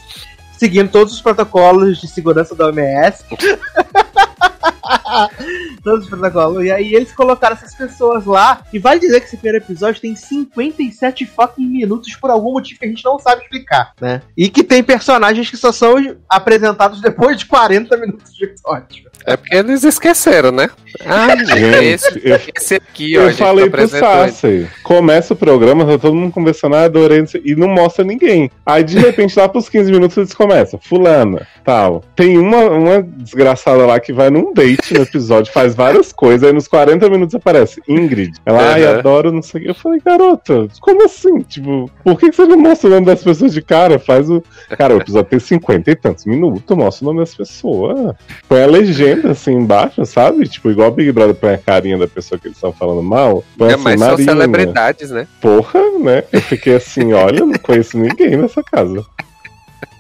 Seguindo 0.60 0.91
todos 0.91 1.14
os 1.14 1.22
protocolos 1.22 2.01
de 2.01 2.07
segurança 2.10 2.53
da 2.53 2.66
OMS. 2.66 3.24
todos 5.84 6.04
os 6.04 6.10
protocolos. 6.10 6.64
E 6.64 6.72
aí 6.72 6.94
eles 6.94 7.12
colocaram 7.12 7.56
essas 7.56 7.74
pessoas 7.74 8.26
lá. 8.26 8.62
E 8.72 8.80
vale 8.80 9.00
dizer 9.00 9.20
que 9.20 9.28
esse 9.28 9.38
primeiro 9.38 9.64
episódio 9.64 10.02
tem 10.02 10.16
57 10.16 11.26
fucking 11.26 11.66
minutos 11.68 12.16
por 12.16 12.30
algum 12.30 12.54
motivo 12.54 12.80
que 12.80 12.86
a 12.86 12.90
gente 12.90 13.04
não 13.06 13.20
sabe 13.20 13.44
explicar, 13.44 13.94
né? 14.00 14.22
E 14.36 14.50
que 14.50 14.64
tem 14.64 14.84
personagens 14.84 15.50
que 15.50 15.58
só 15.58 15.72
são 15.72 15.96
apresentados 16.28 17.02
depois 17.02 17.38
de 17.38 17.46
40 17.46 17.98
minutos 17.98 18.34
de 18.34 18.46
episódio. 18.46 19.10
É 19.26 19.36
porque 19.36 19.56
eles 19.56 19.84
esqueceram, 19.84 20.52
né? 20.52 20.70
Ah, 21.06 21.36
Gente, 21.46 21.86
esse, 21.86 22.22
eu- 22.24 22.40
esse 22.56 22.76
aqui, 22.76 23.18
ó. 23.18 23.24
Eu 23.24 23.34
falei 23.34 23.70
pro. 23.70 23.88
Sassi, 23.88 24.68
começa 24.84 25.34
o 25.34 25.38
programa, 25.38 25.86
tá 25.86 25.98
todo 25.98 26.16
mundo 26.16 26.32
conversando, 26.32 26.76
ah, 26.76 26.84
adorei, 26.84 27.24
e 27.44 27.56
não 27.56 27.68
mostra 27.68 28.04
ninguém. 28.06 28.50
Aí, 28.66 28.84
de 28.84 28.98
repente, 28.98 29.38
lá 29.38 29.48
pros 29.50 29.68
15 29.70 29.92
minutos, 29.92 30.18
eles 30.18 30.34
começam, 30.34 30.80
fulana, 30.82 31.46
tal. 31.64 32.04
Tem 32.16 32.38
uma, 32.38 32.70
uma 32.70 33.02
desgraçada 33.02 33.86
lá 33.86 34.00
que 34.00 34.14
vai 34.14 34.29
num 34.30 34.54
date 34.54 34.94
no 34.94 35.02
episódio, 35.02 35.52
faz 35.52 35.74
várias 35.76 36.12
coisas, 36.14 36.44
aí 36.48 36.54
nos 36.54 36.68
40 36.68 37.10
minutos 37.10 37.36
aparece 37.36 37.82
Ingrid. 37.88 38.34
Ela, 38.46 38.74
ai, 38.74 38.86
Aham. 38.86 39.00
adoro, 39.00 39.32
não 39.32 39.42
sei 39.42 39.62
o 39.62 39.64
que. 39.64 39.70
Eu 39.70 39.76
falei, 39.76 40.00
garota, 40.04 40.68
como 40.82 41.06
assim? 41.06 41.40
Tipo, 41.42 41.90
por 42.04 42.20
que 42.20 42.30
que 42.30 42.36
você 42.36 42.46
não 42.46 42.58
mostra 42.58 42.88
o 42.88 42.92
nome 42.94 43.06
das 43.06 43.24
pessoas 43.24 43.54
de 43.54 43.62
cara? 43.62 44.00
Faz 44.00 44.30
o... 44.30 44.44
Cara, 44.78 44.96
o 44.96 45.02
episódio 45.02 45.30
tem 45.30 45.40
50 45.40 45.92
e 45.92 45.96
tantos 45.96 46.26
minutos, 46.26 46.76
mostra 46.78 47.06
o 47.06 47.08
nome 47.08 47.20
das 47.20 47.34
pessoas. 47.36 48.16
Põe 48.48 48.64
a 48.64 48.68
legenda, 48.68 49.32
assim, 49.32 49.54
embaixo, 49.54 50.06
sabe? 50.06 50.48
Tipo, 50.48 50.72
igual 50.72 50.90
o 50.90 50.92
Big 50.94 51.12
Brother 51.12 51.36
põe 51.36 51.54
a 51.54 51.58
carinha 51.58 51.98
da 51.98 52.08
pessoa 52.08 52.38
que 52.40 52.48
eles 52.48 52.58
estão 52.58 52.72
falando 52.74 53.02
mal. 53.04 53.44
Põe 53.58 53.70
É, 53.70 53.74
assim, 53.74 53.84
mas 53.84 54.00
são 54.00 54.10
Marina. 54.12 54.32
celebridades, 54.32 55.12
né? 55.12 55.28
Porra, 55.42 55.80
né? 56.00 56.24
Eu 56.32 56.42
fiquei 56.42 56.76
assim, 56.76 57.14
olha, 57.14 57.46
não 57.46 57.54
conheço 57.60 57.98
ninguém 57.98 58.38
nessa 58.38 58.62
casa. 58.64 59.06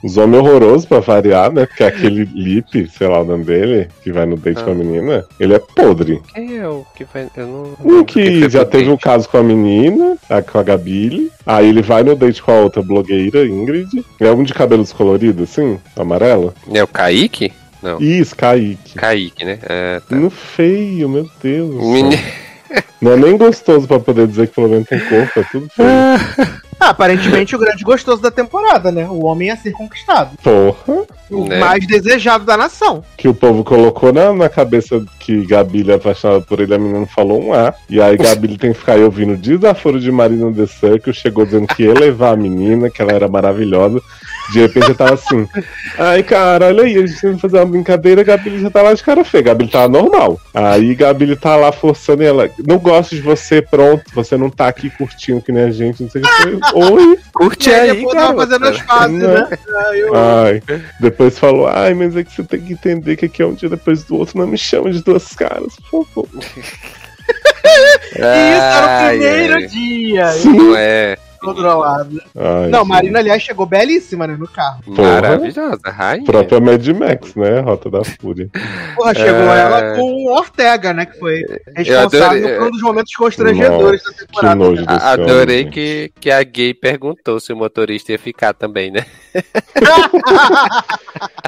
Os 0.01 0.15
homens 0.15 0.39
horrorosos 0.41 0.85
pra 0.85 0.99
variar, 0.99 1.51
né? 1.51 1.65
Porque 1.65 1.83
aquele 1.83 2.23
Lip, 2.33 2.89
sei 2.97 3.07
lá 3.07 3.19
o 3.21 3.25
nome 3.25 3.43
dele, 3.43 3.89
que 4.01 4.13
vai 4.13 4.25
no 4.25 4.37
date 4.37 4.61
Ah. 4.61 4.63
com 4.63 4.71
a 4.71 4.75
menina, 4.75 5.25
ele 5.37 5.53
é 5.53 5.59
podre. 5.59 6.21
Quem 6.33 6.57
é 6.57 6.67
o 6.67 6.85
que 6.95 7.03
vai. 7.03 7.27
Eu 7.35 7.47
não. 7.47 7.73
Um 7.99 8.03
que 8.05 8.39
foi 8.39 8.49
já 8.49 8.63
teve 8.63 8.85
um 8.85 8.91
date? 8.91 9.01
caso 9.03 9.27
com 9.27 9.37
a 9.37 9.43
menina, 9.43 10.17
com 10.49 10.57
a 10.57 10.63
Gabile. 10.63 11.29
Aí 11.45 11.67
ele 11.67 11.81
vai 11.81 12.01
no 12.03 12.15
date 12.15 12.41
com 12.41 12.51
a 12.51 12.61
outra 12.61 12.81
blogueira, 12.81 13.45
Ingrid. 13.45 14.05
É 14.21 14.31
um 14.31 14.43
de 14.43 14.53
cabelo 14.53 14.83
descolorido, 14.83 15.43
assim, 15.43 15.77
amarelo. 15.97 16.53
É 16.73 16.81
o 16.81 16.87
Kaique? 16.87 17.51
Não. 17.83 17.99
Isso, 17.99 18.35
Kaique. 18.37 18.95
Kaique, 18.95 19.43
né? 19.43 19.59
É, 19.63 20.01
tá. 20.07 20.15
No 20.15 20.29
feio, 20.29 21.09
meu 21.09 21.29
Deus. 21.43 21.75
Não 23.01 23.13
é 23.13 23.15
nem 23.17 23.35
gostoso 23.37 23.87
pra 23.87 23.99
poder 23.99 24.27
dizer 24.27 24.47
que 24.47 24.55
pelo 24.55 24.69
menos 24.69 24.87
tem 24.87 24.99
corpo, 24.99 25.39
é 25.39 25.43
tudo 25.51 25.67
feio. 25.69 25.89
Ah, 26.79 26.89
aparentemente 26.89 27.55
o 27.55 27.59
grande 27.59 27.83
gostoso 27.83 28.21
da 28.21 28.31
temporada, 28.31 28.91
né? 28.91 29.05
O 29.09 29.25
homem 29.25 29.51
a 29.51 29.57
ser 29.57 29.71
conquistado. 29.71 30.37
Porra. 30.41 31.05
O 31.29 31.45
Né? 31.45 31.59
mais 31.59 31.85
desejado 31.85 32.45
da 32.45 32.57
nação. 32.57 33.03
Que 33.17 33.27
o 33.27 33.33
povo 33.33 33.63
colocou 33.63 34.11
na, 34.11 34.33
na 34.33 34.49
cabeça 34.49 35.03
que 35.19 35.45
Gabile 35.45 35.91
é 35.91 35.95
apaixonada 35.95 36.41
por 36.41 36.59
ele, 36.59 36.73
a 36.73 36.79
menina 36.79 37.05
falou 37.05 37.41
um 37.43 37.53
A. 37.53 37.73
E 37.89 38.01
aí 38.01 38.17
Gabile 38.17 38.57
tem 38.57 38.71
que 38.71 38.79
ficar 38.79 38.93
aí 38.93 39.03
ouvindo 39.03 39.37
desaforo 39.37 39.99
de 39.99 40.11
Marina 40.11 40.51
The 40.51 40.65
Circle, 40.65 41.13
chegou 41.13 41.45
dizendo 41.45 41.67
que 41.67 41.83
ia 41.83 41.93
levar 41.93 42.31
a 42.31 42.37
menina, 42.37 42.89
que 42.89 43.01
ela 43.01 43.11
era 43.11 43.27
maravilhosa. 43.27 44.01
De 44.51 44.59
repente 44.61 44.89
eu 44.89 44.95
tava 44.95 45.13
assim, 45.13 45.47
ai 45.97 46.23
cara, 46.23 46.67
olha 46.67 46.83
aí, 46.83 46.97
a 46.97 47.05
gente 47.05 47.21
tem 47.21 47.35
que 47.35 47.41
fazer 47.41 47.57
uma 47.57 47.65
brincadeira, 47.67 48.23
Gabile 48.23 48.59
já 48.61 48.69
tá 48.69 48.81
lá 48.81 48.93
de 48.93 49.03
cara 49.03 49.23
feia, 49.23 49.43
Gabile 49.43 49.69
tá 49.69 49.87
normal. 49.87 50.39
Aí 50.53 50.95
Gabile 50.95 51.35
tá 51.35 51.55
lá 51.55 51.71
forçando 51.71 52.23
ela, 52.23 52.49
não 52.67 52.77
gosto 52.79 53.15
de 53.15 53.21
você, 53.21 53.61
pronto, 53.61 54.03
você 54.13 54.35
não 54.37 54.49
tá 54.49 54.67
aqui 54.67 54.89
curtindo 54.89 55.41
que 55.41 55.51
nem 55.51 55.63
a 55.65 55.71
gente, 55.71 56.01
não 56.03 56.09
sei 56.09 56.21
o 56.21 56.25
que. 56.25 56.31
Falei, 56.31 56.59
Oi, 56.73 57.19
Curte 57.33 57.69
aí 57.69 57.89
aí, 57.91 57.97
depois 57.97 58.15
tava 58.15 58.35
fazendo 58.37 58.67
as 58.67 58.79
fases, 58.79 59.17
né? 59.19 59.47
Eu- 59.93 60.15
Ai, 60.15 60.63
depois 60.99 61.37
falou, 61.37 61.67
ai, 61.67 61.93
mas 61.93 62.15
é 62.15 62.23
que 62.23 62.33
você 62.33 62.43
tem 62.43 62.59
que 62.61 62.73
entender 62.73 63.15
que 63.15 63.25
aqui 63.25 63.41
é 63.41 63.45
um 63.45 63.53
dia 63.53 63.69
depois 63.69 64.03
do 64.03 64.15
outro, 64.17 64.37
não 64.39 64.47
me 64.47 64.57
chama 64.57 64.91
de 64.91 65.03
duas 65.03 65.33
caras, 65.33 65.73
por 65.91 66.05
favor. 66.07 66.27
E 68.15 68.19
isso 68.19 68.23
era 68.23 69.05
o 69.05 69.09
primeiro 69.09 69.53
ai. 69.53 69.67
dia. 69.67 70.27
Sim. 70.31 70.53
Não 70.53 70.75
é. 70.75 71.17
Controlado. 71.39 72.21
Ai, 72.35 72.69
Não. 72.69 72.85
Marina, 72.85 73.19
aliás, 73.19 73.41
chegou 73.41 73.65
belíssima, 73.65 74.25
né, 74.27 74.35
no 74.37 74.47
carro. 74.47 74.81
Porra. 74.83 75.13
Maravilhosa, 75.21 75.79
rainha. 75.85 76.23
Própria 76.25 76.59
Mad 76.59 76.87
Max, 76.87 77.35
né? 77.35 77.59
Rota 77.59 77.89
da 77.89 78.03
Fúria. 78.03 78.49
Porra, 78.95 79.13
chegou 79.13 79.53
É. 79.53 79.59
ela 79.59 79.95
com 79.95 80.01
o 80.25 80.31
Ortega, 80.35 80.93
né, 80.93 81.05
que 81.05 81.17
foi 81.19 81.41
Eu 81.41 81.45
adorei- 81.45 81.83
responsável 81.85 82.57
por 82.59 82.67
um 82.67 82.71
dos 82.71 82.81
momentos 82.81 83.13
constrangedores 83.15 84.03
da 84.03 84.11
Que 84.13 84.19
temporada. 84.25 84.55
nojo 84.55 84.85
desse 84.85 85.03
Adorei 85.05 85.61
homem, 85.61 85.71
que, 85.71 86.11
que 86.19 86.31
a 86.31 86.43
gay 86.43 86.73
perguntou 86.73 87.39
se 87.39 87.53
o 87.53 87.57
motorista 87.57 88.11
ia 88.11 88.19
ficar 88.19 88.53
também, 88.53 88.91
né? 88.91 89.05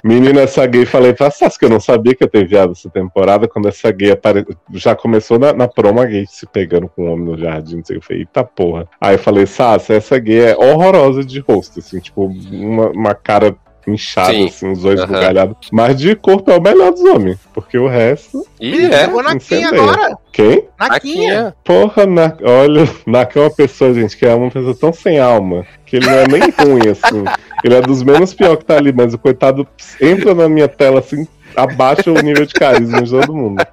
Menina, 0.04 0.42
essa 0.42 0.66
gay, 0.66 0.86
falei 0.86 1.14
pra 1.14 1.30
Sassi 1.32 1.58
que 1.60 1.66
eu 1.66 1.70
não 1.70 1.80
sabia 1.80 2.16
que 2.16 2.24
ia 2.24 2.30
ter 2.30 2.46
viado 2.48 2.72
essa 2.72 2.89
temporada, 2.89 3.48
quando 3.48 3.68
essa 3.68 3.92
gay 3.92 4.12
apare... 4.12 4.46
já 4.74 4.96
começou 4.96 5.38
na, 5.38 5.54
na 5.54 5.68
promo 5.68 6.02
a 6.02 6.06
gay 6.06 6.26
se 6.28 6.46
pegando 6.48 6.88
com 6.88 7.06
um 7.06 7.12
homem 7.14 7.26
no 7.26 7.38
jardim, 7.38 7.78
não 7.78 7.86
sei, 7.86 7.98
eu 7.98 8.02
falei, 8.02 8.22
eita 8.24 8.44
porra. 8.44 8.88
Aí 9.00 9.16
eu 9.16 9.20
falei, 9.20 9.46
Sassi, 9.46 9.81
essa 9.90 10.18
gay 10.20 10.52
é 10.52 10.58
horrorosa 10.58 11.24
de 11.24 11.40
rosto, 11.40 11.80
assim, 11.80 12.00
tipo, 12.00 12.26
uma, 12.26 12.90
uma 12.90 13.16
cara 13.16 13.56
inchada, 13.88 14.34
Sim. 14.34 14.46
assim, 14.46 14.72
os 14.72 14.86
olhos 14.86 15.02
Aham. 15.02 15.14
bugalhados. 15.14 15.70
Mas 15.72 15.98
de 15.98 16.16
corpo 16.16 16.52
é 16.52 16.58
o 16.58 16.62
melhor 16.62 16.92
dos 16.92 17.02
homens, 17.02 17.40
porque 17.54 17.78
o 17.78 17.88
resto... 17.88 18.46
E 18.60 18.86
é, 18.86 19.06
chegou 19.06 19.24
na 19.24 19.38
Quinha 19.38 19.62
incendeia. 19.62 19.82
agora. 19.82 20.18
Quem? 20.32 20.64
Na 20.80 21.00
Quinha. 21.00 21.48
Aquinha. 21.48 21.56
Porra, 21.64 22.06
na... 22.06 22.38
olha, 22.44 22.90
Naka 23.08 23.40
é 23.40 23.44
uma 23.44 23.52
pessoa, 23.52 23.94
gente, 23.94 24.16
que 24.16 24.26
é 24.26 24.34
uma 24.34 24.52
pessoa 24.52 24.76
tão 24.76 24.94
sem 24.94 25.20
alma, 25.20 25.66
que 25.86 25.96
ele 25.98 26.06
não 26.06 26.14
é 26.14 26.28
nem 26.28 26.42
ruim, 26.42 26.90
assim. 26.90 27.24
Ele 27.64 27.76
é 27.76 27.82
dos 27.82 28.02
menos 28.02 28.34
pior 28.34 28.58
que 28.58 28.66
tá 28.66 28.76
ali, 28.76 28.92
mas 28.92 29.14
o 29.14 29.20
coitado 29.20 29.68
entra 30.02 30.34
na 30.34 30.50
minha 30.50 30.68
tela, 30.68 31.00
assim, 31.00 31.28
abaixa 31.56 32.12
o 32.12 32.22
nível 32.22 32.45
de 32.45 32.54
carisma 32.54 33.02
de 33.02 33.10
todo 33.12 33.34
mundo. 33.34 33.66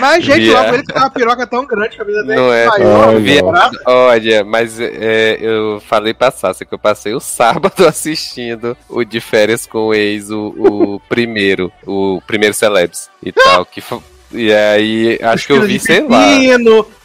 Mas, 0.00 0.24
gente, 0.24 0.40
Via- 0.40 0.60
logo 0.62 0.74
ele 0.74 0.82
tem 0.84 0.96
uma 0.96 1.10
piroca 1.10 1.46
tão 1.46 1.66
grande 1.66 1.96
que 1.96 2.02
a 2.02 2.04
vida 2.04 2.22
dele 2.24 2.40
Não 2.40 2.52
é. 2.52 2.66
maior. 2.66 3.08
Ai, 3.08 3.20
Via-. 3.20 3.42
Olha, 3.86 4.44
mas 4.44 4.78
é, 4.80 5.38
eu 5.40 5.80
falei 5.86 6.12
pra 6.14 6.30
Sassi 6.30 6.64
que 6.66 6.74
eu 6.74 6.78
passei 6.78 7.14
o 7.14 7.20
sábado 7.20 7.84
assistindo 7.88 8.76
o 8.88 9.04
de 9.04 9.20
férias 9.20 9.66
com 9.66 9.86
o 9.88 9.94
ex, 9.94 10.30
o, 10.30 10.54
o 10.58 11.00
primeiro, 11.08 11.72
o 11.86 12.20
primeiro 12.26 12.54
Celebs 12.54 13.08
e 13.22 13.32
tal. 13.32 13.64
Que, 13.64 13.80
fo- 13.80 14.02
e 14.32 14.52
aí, 14.52 15.18
acho 15.22 15.46
que 15.46 15.52
eu 15.52 15.62
vi, 15.62 15.78
sei 15.78 16.06
lá. 16.06 16.26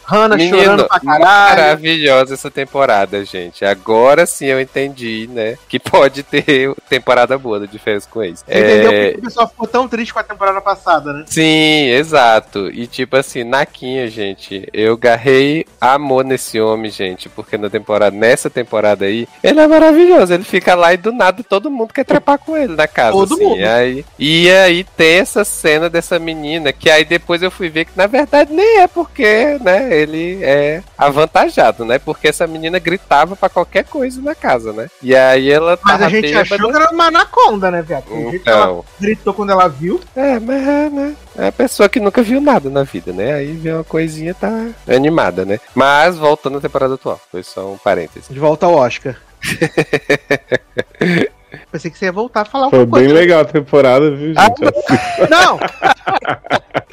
Hannah 0.04 0.36
Menino, 0.36 0.58
chorando 0.58 0.88
pra 0.88 1.00
caralho. 1.00 1.24
maravilhosa 1.24 2.34
essa 2.34 2.50
temporada, 2.50 3.24
gente. 3.24 3.64
Agora 3.64 4.26
sim 4.26 4.46
eu 4.46 4.60
entendi, 4.60 5.28
né? 5.32 5.56
Que 5.68 5.78
pode 5.78 6.22
ter 6.22 6.74
temporada 6.88 7.36
boa 7.38 7.60
do 7.60 7.68
de 7.68 7.78
férias 7.78 8.06
com 8.06 8.22
ex. 8.22 8.42
Entendeu 8.42 8.90
É, 8.90 9.10
porque 9.10 9.18
o 9.18 9.22
pessoal 9.22 9.48
ficou 9.48 9.66
tão 9.66 9.88
triste 9.88 10.12
com 10.12 10.20
a 10.20 10.24
temporada 10.24 10.60
passada, 10.60 11.12
né? 11.12 11.24
Sim, 11.26 11.88
exato. 11.88 12.68
E 12.70 12.86
tipo 12.86 13.16
assim, 13.16 13.44
Naquinha, 13.44 14.08
gente, 14.08 14.68
eu 14.72 14.96
garrei 14.96 15.66
amor 15.80 16.24
nesse 16.24 16.60
homem, 16.60 16.90
gente, 16.90 17.28
porque 17.28 17.56
na 17.56 17.70
temporada, 17.70 18.16
nessa 18.16 18.50
temporada 18.50 19.04
aí, 19.04 19.26
ele 19.42 19.60
é 19.60 19.66
maravilhoso. 19.66 20.32
Ele 20.32 20.44
fica 20.44 20.74
lá 20.74 20.92
e 20.92 20.96
do 20.96 21.12
nada 21.12 21.42
todo 21.42 21.70
mundo 21.70 21.92
quer 21.92 22.04
trepar 22.04 22.38
com 22.38 22.56
ele 22.56 22.74
na 22.74 22.86
casa. 22.86 23.12
Todo 23.12 23.34
assim. 23.34 23.44
mundo. 23.44 23.64
Aí, 23.64 24.04
e 24.18 24.50
aí 24.50 24.84
tem 24.84 25.18
essa 25.18 25.44
cena 25.44 25.88
dessa 25.88 26.18
menina, 26.18 26.72
que 26.72 26.90
aí 26.90 27.04
depois 27.04 27.42
eu 27.42 27.50
fui 27.50 27.68
ver 27.68 27.84
que 27.84 27.92
na 27.96 28.06
verdade 28.06 28.52
nem 28.52 28.80
é 28.80 28.86
porque, 28.86 29.58
né, 29.60 29.88
ele 29.94 30.42
é 30.42 30.82
avantajado, 30.96 31.84
né? 31.84 31.98
Porque 31.98 32.28
essa 32.28 32.46
menina 32.46 32.78
gritava 32.78 33.36
pra 33.36 33.48
qualquer 33.48 33.84
coisa 33.84 34.20
na 34.20 34.34
casa, 34.34 34.72
né? 34.72 34.88
E 35.02 35.14
aí 35.14 35.50
ela 35.50 35.78
Mas 35.82 36.02
a 36.02 36.08
gente 36.08 36.22
bêbada. 36.22 36.54
achou 36.54 36.70
que 36.70 36.76
era 36.76 36.90
uma 36.90 37.06
anaconda, 37.06 37.70
né, 37.70 37.82
viado? 37.82 38.04
Então, 38.32 38.84
gritou 39.00 39.34
quando 39.34 39.52
ela 39.52 39.68
viu. 39.68 40.00
é, 40.16 40.38
mas 40.38 40.66
é, 40.66 40.90
né? 40.90 41.14
É 41.36 41.48
a 41.48 41.52
pessoa 41.52 41.88
que 41.88 42.00
nunca 42.00 42.22
viu 42.22 42.40
nada 42.40 42.68
na 42.68 42.82
vida, 42.82 43.12
né? 43.12 43.34
Aí 43.34 43.52
vê 43.52 43.72
uma 43.72 43.84
coisinha 43.84 44.34
tá 44.34 44.50
animada, 44.88 45.44
né? 45.44 45.58
Mas 45.74 46.16
voltando 46.16 46.58
à 46.58 46.60
temporada 46.60 46.94
atual, 46.94 47.20
foi 47.30 47.42
só 47.42 47.72
um 47.72 47.78
parênteses. 47.78 48.28
De 48.28 48.38
volta 48.38 48.66
ao 48.66 48.74
Oscar. 48.74 49.16
Pensei 51.72 51.90
que 51.90 51.96
você 51.98 52.04
ia 52.04 52.12
voltar 52.12 52.42
a 52.42 52.44
falar 52.44 52.68
Foi 52.68 52.80
alguma 52.80 52.98
bem 52.98 53.08
coisa. 53.08 53.20
legal 53.20 53.40
a 53.40 53.44
temporada, 53.46 54.10
viu, 54.14 54.34
Ah, 54.36 54.44
gente? 54.44 54.64
Assim, 54.64 55.30
Não! 55.30 55.58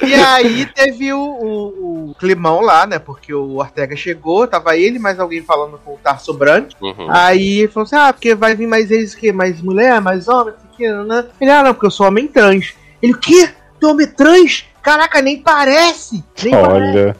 e 0.08 0.14
aí 0.14 0.64
teve 0.64 1.12
o, 1.12 1.20
o, 1.20 2.10
o 2.10 2.14
climão 2.18 2.62
lá, 2.62 2.86
né? 2.86 2.98
Porque 2.98 3.34
o 3.34 3.56
Ortega 3.56 3.94
chegou, 3.94 4.46
tava 4.48 4.78
ele, 4.78 4.98
mais 4.98 5.20
alguém 5.20 5.42
falando 5.42 5.78
com 5.84 5.92
o 5.92 5.98
Tarso 5.98 6.32
Brandt. 6.32 6.74
Uhum. 6.80 7.08
Aí 7.10 7.58
ele 7.58 7.68
falou 7.68 7.84
assim: 7.84 7.96
ah, 7.96 8.10
porque 8.10 8.34
vai 8.34 8.56
vir 8.56 8.66
mais 8.66 8.90
eles 8.90 9.14
que 9.14 9.30
mais 9.32 9.60
mulher, 9.60 10.00
mais 10.00 10.28
homem, 10.28 10.54
isso 10.56 10.66
aqui, 10.72 10.90
né? 11.04 11.26
Ele, 11.38 11.50
ah, 11.50 11.62
não, 11.62 11.74
porque 11.74 11.86
eu 11.86 11.90
sou 11.90 12.06
homem 12.06 12.26
trans. 12.26 12.72
Ele, 13.02 13.12
o 13.12 13.18
quê? 13.18 13.50
Tu 13.78 13.86
é 13.86 13.90
homem 13.90 14.06
trans? 14.06 14.64
Caraca, 14.82 15.20
nem 15.20 15.42
parece! 15.42 16.24
Nem 16.42 16.52
parece. 16.52 17.14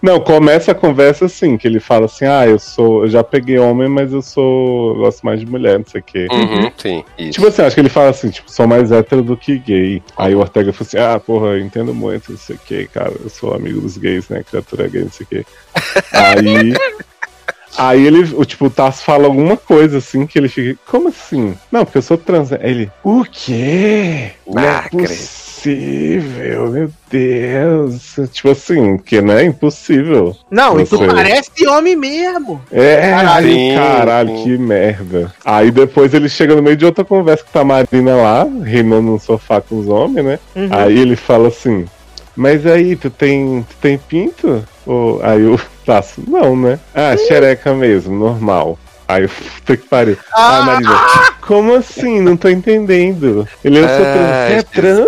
Não, 0.00 0.20
começa 0.20 0.72
a 0.72 0.74
conversa 0.74 1.26
assim, 1.26 1.56
que 1.56 1.66
ele 1.66 1.80
fala 1.80 2.06
assim, 2.06 2.24
ah, 2.24 2.46
eu 2.46 2.58
sou. 2.58 3.04
Eu 3.04 3.10
já 3.10 3.24
peguei 3.24 3.58
homem, 3.58 3.88
mas 3.88 4.12
eu 4.12 4.22
sou. 4.22 4.94
eu 4.94 4.96
gosto 5.02 5.24
mais 5.24 5.40
de 5.40 5.46
mulher, 5.46 5.78
não 5.78 5.86
sei 5.86 6.00
o 6.00 6.04
quê. 6.04 6.26
Uhum, 6.30 6.70
sim, 6.76 7.04
isso. 7.18 7.32
Tipo 7.32 7.46
assim, 7.48 7.62
acho 7.62 7.74
que 7.74 7.80
ele 7.80 7.88
fala 7.88 8.10
assim, 8.10 8.30
tipo, 8.30 8.50
sou 8.50 8.66
mais 8.66 8.92
hétero 8.92 9.22
do 9.22 9.36
que 9.36 9.58
gay. 9.58 10.02
Aí 10.16 10.34
o 10.34 10.40
Ortega 10.40 10.72
falou 10.72 10.86
assim, 10.86 10.98
ah, 10.98 11.18
porra, 11.18 11.48
eu 11.48 11.60
entendo 11.60 11.94
muito, 11.94 12.32
não 12.32 12.38
sei 12.38 12.56
o 12.56 12.58
que, 12.58 12.86
cara, 12.86 13.12
eu 13.22 13.28
sou 13.28 13.54
amigo 13.54 13.80
dos 13.80 13.96
gays, 13.96 14.28
né, 14.28 14.42
criatura 14.42 14.88
gay, 14.88 15.02
não 15.02 15.10
sei 15.10 15.24
o 15.24 15.28
que. 15.28 15.46
Aí... 16.12 16.74
Aí 17.76 18.06
ele, 18.06 18.34
o 18.34 18.44
tipo, 18.44 18.66
o 18.66 18.70
Tasso 18.70 19.02
fala 19.02 19.24
alguma 19.26 19.56
coisa 19.56 19.98
assim, 19.98 20.26
que 20.26 20.38
ele 20.38 20.48
fica, 20.48 20.78
como 20.86 21.08
assim? 21.08 21.54
Não, 21.70 21.84
porque 21.84 21.98
eu 21.98 22.02
sou 22.02 22.18
trans. 22.18 22.52
Aí 22.52 22.58
ele, 22.62 22.90
o 23.02 23.24
quê? 23.24 24.32
Não 24.46 24.62
é 24.62 24.68
Ah, 24.68 24.88
credo. 24.90 25.08
possível, 25.08 26.70
meu 26.70 26.90
Deus. 27.10 28.16
Tipo 28.32 28.50
assim, 28.50 28.98
que 28.98 29.20
não 29.20 29.34
é 29.34 29.44
impossível. 29.44 30.36
Não, 30.50 30.80
e 30.80 30.84
tu 30.84 30.98
Você- 30.98 31.06
parece 31.06 31.66
homem 31.66 31.96
mesmo. 31.96 32.60
É, 32.70 33.10
Caralho. 33.10 33.46
aí, 33.48 33.54
Sim, 33.54 33.74
caralho, 33.74 34.36
sim. 34.36 34.44
que 34.44 34.58
merda. 34.58 35.32
Aí 35.44 35.70
depois 35.70 36.12
ele 36.14 36.28
chega 36.28 36.54
no 36.54 36.62
meio 36.62 36.76
de 36.76 36.84
outra 36.84 37.04
conversa 37.04 37.44
que 37.44 37.52
tá 37.52 37.60
a 37.60 37.64
Marina 37.64 38.14
lá, 38.16 38.46
reinando 38.64 39.02
no 39.12 39.18
sofá 39.18 39.60
com 39.60 39.78
os 39.78 39.88
homens, 39.88 40.24
né? 40.26 40.38
Uhum. 40.56 40.68
Aí 40.70 40.98
ele 40.98 41.16
fala 41.16 41.48
assim, 41.48 41.86
mas 42.36 42.66
aí, 42.66 42.96
tu 42.96 43.10
tem, 43.10 43.62
tu 43.68 43.76
tem 43.80 43.98
pinto? 43.98 44.64
Ou, 44.86 45.20
aí 45.22 45.44
o 45.46 45.60
Tasso, 45.84 46.22
não, 46.26 46.56
né? 46.56 46.78
Ah, 46.94 47.16
xereca 47.16 47.74
mesmo, 47.74 48.14
normal. 48.16 48.78
Aí, 49.08 49.26
puta 49.56 49.76
que 49.76 49.88
pariu. 49.88 50.16
Ah, 50.32 50.58
Ah, 50.58 50.62
Marina, 50.62 51.00
como 51.42 51.74
assim? 51.74 52.20
Não 52.20 52.36
tô 52.36 52.48
entendendo. 52.48 53.46
Ele, 53.64 53.78
eu 53.80 53.84
é 53.84 54.56
Ai, 54.56 54.62
trans? 54.62 55.06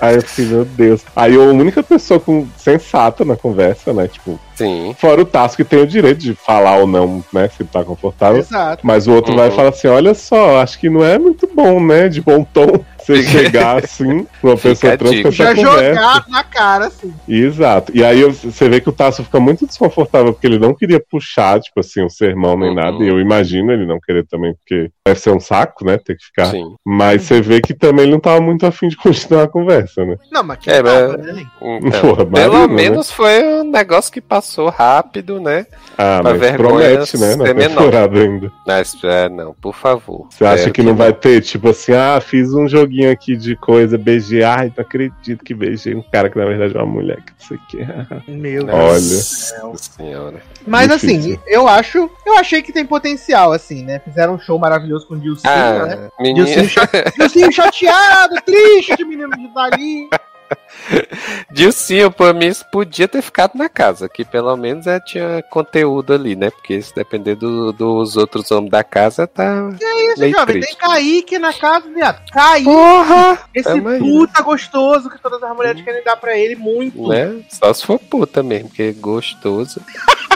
Aí 0.00 0.16
eu 0.16 0.22
fiquei, 0.22 0.44
meu 0.46 0.64
Deus. 0.64 1.02
Aí 1.14 1.34
a 1.34 1.40
única 1.40 1.82
pessoa 1.82 2.18
com, 2.20 2.46
sensata 2.56 3.24
na 3.24 3.36
conversa, 3.36 3.92
né? 3.92 4.06
Tipo, 4.08 4.38
Sim. 4.54 4.94
fora 4.98 5.20
o 5.20 5.24
Tasso 5.24 5.56
que 5.56 5.64
tem 5.64 5.80
o 5.80 5.86
direito 5.86 6.18
de 6.18 6.34
falar 6.34 6.76
ou 6.78 6.86
não, 6.86 7.24
né? 7.32 7.48
Se 7.56 7.64
tá 7.64 7.84
confortável. 7.84 8.38
Exato. 8.38 8.86
Mas 8.86 9.06
o 9.06 9.12
outro 9.12 9.34
vai 9.34 9.48
Uhum. 9.48 9.56
falar 9.56 9.68
assim: 9.70 9.88
olha 9.88 10.14
só, 10.14 10.60
acho 10.60 10.78
que 10.78 10.88
não 10.88 11.04
é 11.04 11.18
muito 11.18 11.48
bom, 11.54 11.84
né? 11.84 12.08
De 12.08 12.20
bom 12.20 12.44
tom 12.44 12.84
você 13.06 13.22
chegar 13.22 13.84
assim 13.84 14.24
pra 14.40 14.50
uma 14.50 14.56
pessoa 14.56 14.96
trans 14.96 15.22
com 15.22 15.28
essa 15.28 15.30
Já 15.32 15.54
conversa. 15.54 15.94
jogar 15.94 16.24
na 16.28 16.44
cara, 16.44 16.86
assim. 16.86 17.14
Exato. 17.28 17.92
E 17.94 18.04
aí 18.04 18.20
eu- 18.20 18.32
você 18.32 18.68
vê 18.68 18.80
que 18.80 18.88
o 18.88 18.92
Tasso 18.92 19.22
fica 19.24 19.38
muito 19.40 19.66
desconfortável 19.66 20.32
porque 20.32 20.46
ele 20.46 20.58
não 20.58 20.74
queria 20.74 21.00
puxar, 21.00 21.60
tipo 21.60 21.80
assim, 21.80 22.02
um 22.04 22.08
sermão 22.08 22.56
nem 22.56 22.70
Uhum. 22.70 22.74
nada. 22.74 23.04
E 23.04 23.08
eu 23.08 23.20
imagino 23.20 23.72
ele 23.72 23.86
não 23.86 23.98
querer 24.00 24.24
também, 24.26 24.54
porque 24.54 24.90
deve 25.06 25.20
ser 25.20 25.30
um 25.30 25.40
saco, 25.40 25.84
né? 25.84 25.98
Ter 25.98 26.16
que 26.16 26.24
ficar. 26.24 26.46
Sim. 26.46 26.74
Mas 26.84 27.22
você 27.22 27.40
vê 27.40 27.60
que 27.60 27.74
também 27.74 28.04
ele 28.04 28.12
não 28.12 28.20
tava 28.20 28.40
muito 28.40 28.66
afim 28.66 28.88
de 28.88 28.96
continuar 29.36 29.44
a 29.44 29.48
conversa, 29.48 30.04
né? 30.04 30.16
Não, 30.32 30.42
mas 30.42 30.58
que 30.58 30.70
É, 30.70 30.82
tava, 30.82 31.08
mas- 31.18 31.26
né, 31.26 31.32
Lin? 31.32 31.46
Então, 31.86 32.00
Porra, 32.00 32.26
pelo 32.26 32.30
Marina, 32.54 32.66
né? 32.68 32.74
menos 32.74 33.10
foi 33.10 33.42
um 33.44 33.70
negócio 33.70 34.12
que 34.12 34.20
passou 34.20 34.68
rápido, 34.70 35.40
né? 35.40 35.66
Ah, 35.98 36.20
Pra 36.22 36.30
mas 36.30 36.40
vergonha 36.40 36.90
promete, 36.90 37.18
né? 37.18 37.36
Na 37.36 37.44
ser 37.46 37.54
menor. 37.54 37.68
temporada 37.68 38.18
ainda. 38.20 38.52
Mas, 38.66 38.96
é, 39.04 39.28
não, 39.28 39.54
por 39.54 39.74
favor. 39.74 40.26
Você 40.30 40.44
acha 40.44 40.54
Espero 40.56 40.72
que 40.74 40.82
não 40.82 40.94
vai 40.94 41.12
ter, 41.12 41.40
tipo 41.40 41.68
assim, 41.68 41.92
ah, 41.92 42.20
fiz 42.20 42.52
um 42.54 42.66
joguinho 42.68 42.93
aqui 43.02 43.36
de 43.36 43.56
coisa, 43.56 43.98
beijei, 43.98 44.42
ai, 44.42 44.72
não 44.76 44.82
acredito 44.84 45.44
que 45.44 45.54
beijei 45.54 45.94
um 45.94 46.02
cara 46.02 46.30
que 46.30 46.38
na 46.38 46.44
verdade 46.44 46.76
é 46.76 46.82
uma 46.82 46.92
mulher, 46.92 47.20
que 47.22 47.32
não 47.32 47.46
sei 47.48 47.56
o 47.56 47.60
que. 47.66 48.30
Meu 48.30 48.66
Olha. 48.66 48.94
Nossa 48.94 49.92
senhora. 49.96 50.42
Mas 50.66 50.88
Difícil. 50.88 51.34
assim, 51.34 51.40
eu 51.46 51.68
acho. 51.68 52.10
Eu 52.26 52.38
achei 52.38 52.62
que 52.62 52.72
tem 52.72 52.84
potencial, 52.84 53.52
assim, 53.52 53.84
né? 53.84 53.98
Fizeram 53.98 54.34
um 54.34 54.38
show 54.38 54.58
maravilhoso 54.58 55.06
com 55.06 55.14
o 55.14 55.18
Dilcinho, 55.18 55.52
né? 55.52 56.10
Ah, 56.18 56.22
menino. 56.22 56.44
Dilcinho, 56.44 56.68
cha... 56.68 56.88
Dilcinho 57.16 57.52
chateado, 57.52 58.36
triste, 58.44 59.04
menino 59.04 59.30
de 59.30 59.48
Dali. 59.54 60.08
Dilcinho, 61.50 62.10
por 62.10 62.32
mim, 62.34 62.46
isso 62.46 62.64
podia 62.70 63.06
ter 63.08 63.22
ficado 63.22 63.52
na 63.56 63.68
casa, 63.68 64.08
que 64.08 64.24
pelo 64.24 64.56
menos 64.56 64.86
é, 64.86 64.98
tinha 65.00 65.42
conteúdo 65.50 66.12
ali, 66.12 66.34
né? 66.36 66.50
Porque 66.50 66.80
se 66.80 66.94
depender 66.94 67.34
do- 67.36 67.72
dos 67.72 68.16
outros 68.16 68.50
homens 68.50 68.70
da 68.70 68.82
casa, 68.84 69.26
tá. 69.26 69.70
Isso, 69.80 70.20
Meio 70.20 70.32
jovem, 70.36 70.60
triste. 70.60 70.76
tem 70.78 70.88
Kaique 70.88 71.38
na 71.38 71.52
casa, 71.52 71.88
viado. 71.88 72.20
Kaique, 72.32 72.64
Porra! 72.64 73.38
esse 73.54 73.64
tamo 73.68 73.88
aí. 73.88 73.98
puta 73.98 74.42
gostoso 74.42 75.10
que 75.10 75.18
todas 75.20 75.42
as 75.42 75.56
mulheres 75.56 75.82
querem 75.82 76.02
dar 76.04 76.16
pra 76.16 76.36
ele 76.36 76.56
muito. 76.56 77.08
Né? 77.08 77.42
Só 77.48 77.72
se 77.72 77.84
for 77.86 77.98
puta 77.98 78.42
mesmo, 78.42 78.68
porque 78.68 78.82
é 78.82 78.92
gostoso. 78.92 79.80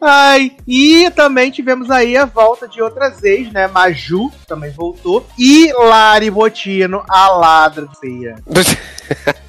Ai, 0.00 0.52
e 0.66 1.10
também 1.12 1.50
tivemos 1.50 1.90
aí 1.90 2.16
a 2.16 2.24
volta 2.24 2.68
de 2.68 2.82
outras 2.82 3.22
ex, 3.22 3.50
né? 3.52 3.66
Maju 3.68 4.30
também 4.46 4.70
voltou. 4.70 5.26
E 5.38 5.72
Lari 5.72 6.30
Botino, 6.30 7.02
a 7.08 7.28
ladra 7.28 7.88
feia. 8.00 8.36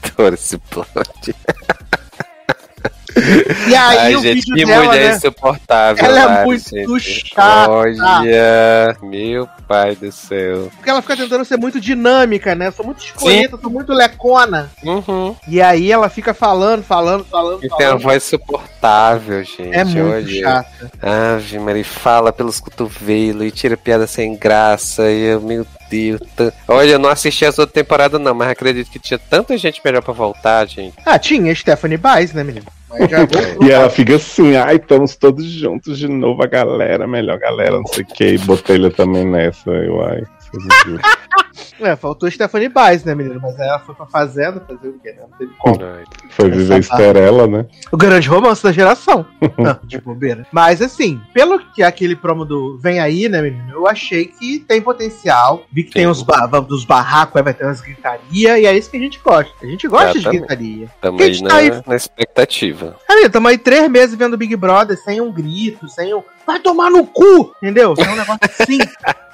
Adoro 0.03 0.35
esse 0.35 0.57
plot. 0.57 1.35
E 3.67 3.75
aí 3.75 3.97
Ai, 3.97 4.15
o 4.15 4.21
gente, 4.21 4.33
vídeo 4.35 4.55
que 4.55 4.65
dela, 4.65 4.85
mulher 4.85 5.09
né? 5.09 5.15
insuportável. 5.15 6.05
Ela 6.05 6.19
é 6.19 6.25
Lari, 6.25 6.45
muito 6.45 6.99
gente. 6.99 7.27
chata. 7.29 7.71
Olha, 7.71 8.97
meu 9.01 9.47
pai 9.67 9.95
do 9.95 10.11
céu. 10.11 10.69
Porque 10.75 10.89
ela 10.89 11.01
fica 11.01 11.17
tentando 11.17 11.45
ser 11.45 11.57
muito 11.57 11.79
dinâmica, 11.79 12.53
né? 12.55 12.67
Eu 12.67 12.71
sou 12.71 12.85
muito 12.85 13.03
escolhida, 13.03 13.57
sou 13.61 13.69
muito 13.69 13.93
lecona. 13.93 14.69
Uhum. 14.83 15.35
E 15.47 15.61
aí 15.61 15.91
ela 15.91 16.09
fica 16.09 16.33
falando, 16.33 16.83
falando, 16.83 17.23
falando, 17.25 17.63
E 17.63 17.69
tem 17.69 17.87
uma 17.87 17.97
voz 17.97 18.23
suportável, 18.23 19.43
gente. 19.43 19.73
É 19.73 19.83
muito 19.83 20.11
Olha. 20.11 20.41
chata. 20.41 20.91
Ave 21.01 21.59
Maria, 21.59 21.85
fala 21.85 22.31
pelos 22.31 22.59
cotovelos 22.59 23.45
e 23.47 23.51
tira 23.51 23.77
piada 23.77 24.07
sem 24.07 24.35
graça. 24.35 25.09
E 25.09 25.21
eu, 25.25 25.41
meu 25.41 25.65
Deus. 25.89 26.19
Olha, 26.67 26.91
eu 26.91 26.99
não 26.99 27.09
assisti 27.09 27.45
essa 27.45 27.61
outra 27.61 27.73
temporada, 27.73 28.17
não, 28.17 28.33
mas 28.33 28.49
acredito 28.49 28.89
que 28.89 28.99
tinha 28.99 29.19
tanta 29.19 29.57
gente 29.57 29.81
melhor 29.83 30.01
pra 30.01 30.13
voltar, 30.13 30.65
gente. 30.67 30.95
Ah, 31.05 31.17
tinha 31.19 31.53
Stephanie 31.53 31.97
Baez, 31.97 32.33
né, 32.33 32.43
menino? 32.43 32.65
Mas 32.89 33.09
já 33.09 33.19
vou- 33.25 33.67
E 33.67 33.71
ela 33.71 33.89
fica 33.89 34.15
assim, 34.15 34.55
ai, 34.55 34.77
estamos 34.77 35.15
todos 35.15 35.45
juntos 35.45 35.97
de 35.99 36.07
novo, 36.07 36.41
a 36.43 36.47
galera, 36.47 37.05
melhor 37.07 37.37
galera, 37.37 37.77
não 37.77 37.85
sei 37.87 38.03
o 38.03 38.07
que. 38.07 38.25
E 38.25 38.37
botei 38.39 38.75
ele 38.77 38.89
também 38.89 39.25
nessa, 39.25 39.54
vocês 39.63 40.63
viram. 40.85 40.99
É, 41.79 41.95
faltou 41.95 42.29
Stephanie 42.29 42.69
Baez, 42.69 43.03
né, 43.03 43.13
menino? 43.13 43.39
Mas 43.41 43.59
aí 43.59 43.67
ela 43.67 43.79
foi 43.79 43.95
pra 43.95 44.05
fazenda 44.05 44.61
fazer 44.65 44.89
o 44.89 44.99
quê, 44.99 45.11
né? 45.11 45.23
Não 45.29 45.37
teve 45.37 45.53
como. 45.57 45.77
Foi 46.29 46.49
viver 46.49 46.79
Esterela, 46.79 47.47
né? 47.47 47.65
O 47.91 47.97
grande 47.97 48.29
romance 48.29 48.63
da 48.63 48.71
geração. 48.71 49.25
Ah, 49.65 49.79
de 49.83 49.99
bobeira. 49.99 50.45
Mas 50.51 50.81
assim, 50.81 51.19
pelo 51.33 51.59
que 51.73 51.81
aquele 51.81 52.15
promo 52.15 52.45
do 52.45 52.77
Vem 52.77 52.99
aí, 52.99 53.29
né, 53.29 53.41
menino? 53.41 53.71
Eu 53.71 53.87
achei 53.87 54.25
que 54.25 54.59
tem 54.59 54.81
potencial. 54.81 55.63
Vi 55.71 55.83
que 55.83 55.91
tem 55.91 56.03
Sim. 56.03 56.09
os 56.09 56.21
ba 56.21 56.45
dos 56.59 56.83
barracos, 56.83 57.35
aí 57.35 57.41
vai 57.41 57.53
ter 57.53 57.63
umas 57.63 57.79
gritaria, 57.79 58.59
e 58.59 58.65
é 58.65 58.77
isso 58.77 58.91
que 58.91 58.97
a 58.97 58.99
gente 58.99 59.19
gosta. 59.23 59.53
A 59.63 59.65
gente 59.65 59.87
gosta 59.87 60.11
de 60.11 60.19
Exatamente. 60.19 60.39
gritaria. 60.39 60.89
Tamo 61.01 61.17
Quem 61.17 61.27
aí 61.27 61.43
tá 61.43 61.55
aí? 61.55 61.69
na, 61.69 61.83
na 61.87 61.95
expectativa. 61.95 62.95
Aí, 63.09 63.29
tamo 63.29 63.47
aí 63.47 63.57
três 63.57 63.89
meses 63.89 64.15
vendo 64.15 64.37
Big 64.37 64.55
Brother 64.55 64.97
sem 64.97 65.21
um 65.21 65.31
grito, 65.31 65.87
sem 65.87 66.13
um. 66.13 66.21
Vai 66.45 66.59
tomar 66.59 66.91
no 66.91 67.05
cu! 67.05 67.53
Entendeu? 67.57 67.95
Sem 67.95 68.07
um 68.07 68.15
negócio 68.15 68.39
assim. 68.43 68.77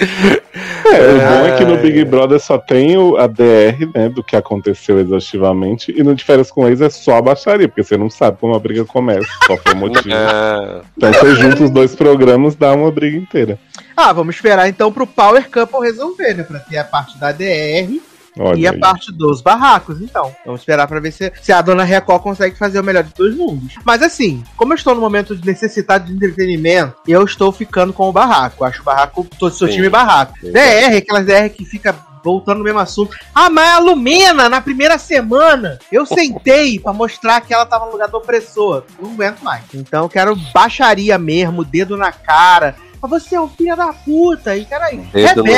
É, 0.00 1.12
o 1.12 1.18
bom 1.18 1.46
é 1.46 1.56
que 1.56 1.64
no. 1.64 1.76
Big 1.78 2.04
Brother 2.04 2.40
só 2.40 2.56
tem 2.58 2.96
o, 2.96 3.16
a 3.16 3.26
DR, 3.26 3.86
né, 3.94 4.08
do 4.08 4.22
que 4.22 4.36
aconteceu 4.36 4.98
exaustivamente, 4.98 5.92
e 5.96 6.02
no 6.02 6.14
De 6.14 6.24
Férias 6.24 6.50
com 6.50 6.66
Ex 6.68 6.80
é 6.80 6.90
só 6.90 7.16
a 7.16 7.22
baixaria, 7.22 7.68
porque 7.68 7.82
você 7.82 7.96
não 7.96 8.08
sabe 8.10 8.38
como 8.40 8.54
a 8.54 8.58
briga 8.58 8.84
começa, 8.84 9.28
qual 9.46 9.58
foi 9.58 9.74
o 9.74 9.76
motivo. 9.78 10.14
Ah, 10.14 10.80
Então 10.96 11.12
você 11.12 11.34
junta 11.36 11.64
os 11.64 11.70
dois 11.70 11.94
programas, 11.94 12.54
dá 12.54 12.72
uma 12.72 12.90
briga 12.90 13.16
inteira. 13.16 13.58
Ah, 13.96 14.12
vamos 14.12 14.34
esperar 14.36 14.68
então 14.68 14.92
pro 14.92 15.06
Power 15.06 15.48
Couple 15.50 15.80
resolver, 15.80 16.34
né? 16.34 16.42
Pra 16.42 16.58
ter 16.60 16.78
a 16.78 16.84
parte 16.84 17.18
da 17.18 17.32
DR 17.32 18.00
Olha 18.38 18.58
e 18.58 18.66
a 18.66 18.70
aí. 18.70 18.78
parte 18.78 19.12
dos 19.12 19.40
barracos, 19.40 20.00
então. 20.00 20.34
Vamos 20.44 20.60
esperar 20.60 20.86
pra 20.86 21.00
ver 21.00 21.12
se, 21.12 21.32
se 21.42 21.52
a 21.52 21.60
dona 21.60 21.84
Record 21.84 22.22
consegue 22.22 22.56
fazer 22.56 22.80
o 22.80 22.84
melhor 22.84 23.02
de 23.02 23.12
dois 23.14 23.36
mundos. 23.36 23.74
Mas 23.84 24.02
assim, 24.02 24.42
como 24.56 24.72
eu 24.72 24.76
estou 24.76 24.94
no 24.94 25.00
momento 25.00 25.36
de 25.36 25.46
necessidade 25.46 26.06
de 26.06 26.12
entretenimento, 26.14 26.94
eu 27.06 27.24
estou 27.24 27.50
ficando 27.52 27.92
com 27.92 28.08
o 28.08 28.12
barraco. 28.12 28.64
Acho 28.64 28.82
o 28.82 28.84
barraco, 28.84 29.26
tô 29.38 29.50
seu 29.50 29.68
time 29.68 29.88
barraco. 29.88 30.38
Sim. 30.40 30.52
DR, 30.52 30.96
aquelas 30.96 31.26
DR 31.26 31.48
que 31.50 31.64
fica 31.64 31.94
voltando 32.22 32.58
no 32.58 32.64
mesmo 32.64 32.78
assunto. 32.78 33.16
Ah, 33.34 33.48
mas 33.48 33.68
a 33.68 33.78
Lumena, 33.78 34.48
na 34.48 34.60
primeira 34.60 34.98
semana, 34.98 35.78
eu 35.90 36.04
sentei 36.06 36.78
pra 36.78 36.92
mostrar 36.92 37.40
que 37.40 37.52
ela 37.52 37.66
tava 37.66 37.86
no 37.86 37.92
lugar 37.92 38.08
do 38.08 38.18
opressor. 38.18 38.84
Não 39.00 39.12
aguento 39.12 39.40
mais. 39.40 39.64
Então 39.74 40.04
eu 40.04 40.08
quero 40.08 40.36
baixaria 40.52 41.18
mesmo, 41.18 41.64
dedo 41.64 41.96
na 41.96 42.12
cara. 42.12 42.76
Mas 43.00 43.10
você 43.10 43.36
é 43.36 43.40
um 43.40 43.48
filho 43.48 43.76
da 43.76 43.92
puta. 43.92 44.56
E, 44.56 44.64
cara, 44.64 44.90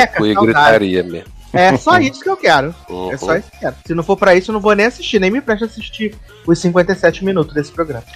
cu 0.07 0.25
e 0.25 0.35
gritaria 0.35 1.03
mesmo. 1.03 1.40
É 1.53 1.77
só 1.77 1.99
isso 1.99 2.21
que 2.21 2.29
eu 2.29 2.37
quero. 2.37 2.73
Uhum. 2.89 3.11
É 3.11 3.17
só 3.17 3.35
isso 3.35 3.49
que 3.49 3.57
eu 3.57 3.59
quero. 3.59 3.75
Se 3.85 3.93
não 3.93 4.03
for 4.03 4.17
pra 4.17 4.35
isso, 4.35 4.51
eu 4.51 4.53
não 4.53 4.61
vou 4.61 4.73
nem 4.73 4.85
assistir, 4.85 5.19
nem 5.19 5.31
me 5.31 5.41
preste 5.41 5.65
assistir 5.65 6.15
os 6.45 6.59
57 6.59 7.25
minutos 7.25 7.53
desse 7.53 7.71
programa. 7.71 8.03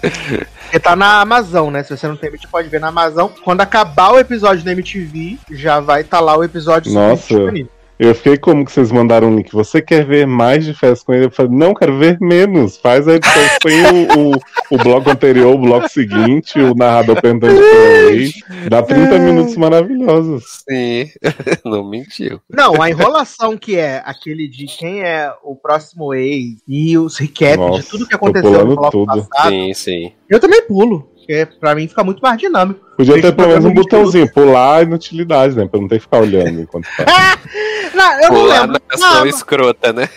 Porque 0.00 0.78
tá 0.78 0.94
na 0.94 1.20
Amazon, 1.20 1.72
né? 1.72 1.82
Se 1.82 1.96
você 1.96 2.06
não 2.06 2.16
tem, 2.16 2.30
você 2.30 2.46
pode 2.46 2.68
ver 2.68 2.80
na 2.80 2.88
Amazon. 2.88 3.28
Quando 3.44 3.60
acabar 3.60 4.12
o 4.12 4.18
episódio 4.18 4.64
da 4.64 4.72
MTV, 4.72 5.38
já 5.50 5.80
vai 5.80 6.02
estar 6.02 6.20
lá 6.20 6.36
o 6.36 6.44
episódio 6.44 6.92
Nossa. 6.92 7.26
disponível. 7.26 7.79
Eu 8.00 8.14
fiquei 8.14 8.38
como 8.38 8.64
que 8.64 8.72
vocês 8.72 8.90
mandaram 8.90 9.28
um 9.28 9.36
link. 9.36 9.52
Você 9.52 9.82
quer 9.82 10.06
ver 10.06 10.26
mais 10.26 10.64
de 10.64 10.72
férias 10.72 11.02
com 11.02 11.12
ele? 11.12 11.26
Eu 11.26 11.30
falei, 11.30 11.52
não, 11.52 11.74
quero 11.74 11.98
ver 11.98 12.16
menos. 12.18 12.78
Faz 12.78 13.06
a 13.06 13.12
edição. 13.16 13.42
Põe 13.60 13.74
o, 13.74 14.30
o, 14.30 14.40
o 14.70 14.78
bloco 14.78 15.10
anterior, 15.10 15.54
o 15.54 15.58
bloco 15.58 15.86
seguinte, 15.86 16.58
o 16.58 16.74
narrador 16.74 17.20
perguntando 17.20 17.60
pra 17.60 18.10
ele. 18.10 18.32
Dá 18.70 18.82
30 18.82 19.18
minutos 19.18 19.54
maravilhosos. 19.54 20.62
Sim, 20.66 21.10
não 21.62 21.86
mentiu. 21.86 22.40
Não, 22.48 22.80
a 22.80 22.88
enrolação 22.88 23.58
que 23.58 23.76
é 23.76 24.00
aquele 24.02 24.48
de 24.48 24.64
quem 24.64 25.02
é 25.02 25.30
o 25.44 25.54
próximo 25.54 26.14
ex 26.14 26.56
e 26.66 26.96
os 26.96 27.18
recaps 27.18 27.84
de 27.84 27.90
tudo 27.90 28.08
que 28.08 28.14
aconteceu 28.14 28.50
pulando 28.50 28.68
no 28.70 28.76
bloco 28.76 28.90
tudo. 28.92 29.28
passado, 29.28 29.50
Sim, 29.50 29.74
sim. 29.74 30.12
eu 30.26 30.40
também 30.40 30.66
pulo. 30.66 31.06
Porque 31.30 31.46
pra 31.60 31.74
mim 31.76 31.86
fica 31.86 32.02
muito 32.02 32.20
mais 32.20 32.36
dinâmico. 32.38 32.80
Podia 32.96 33.14
Deixa 33.14 33.28
ter 33.30 33.36
pelo 33.36 33.48
menos 33.50 33.64
um 33.64 33.72
botãozinho, 33.72 34.32
pular 34.32 34.82
inutilidade, 34.82 35.54
né? 35.56 35.66
Pra 35.70 35.80
não 35.80 35.86
ter 35.86 35.96
que 35.96 36.02
ficar 36.02 36.18
olhando 36.18 36.60
enquanto 36.60 36.86
tá. 36.96 37.38
Não, 37.94 38.12
eu 38.14 38.20
não 38.20 38.28
Pular 38.40 38.60
lembro. 38.62 38.72
na 38.88 38.94
ação 38.94 39.14
Não, 39.20 39.26
escrota, 39.26 39.92
né? 39.92 40.08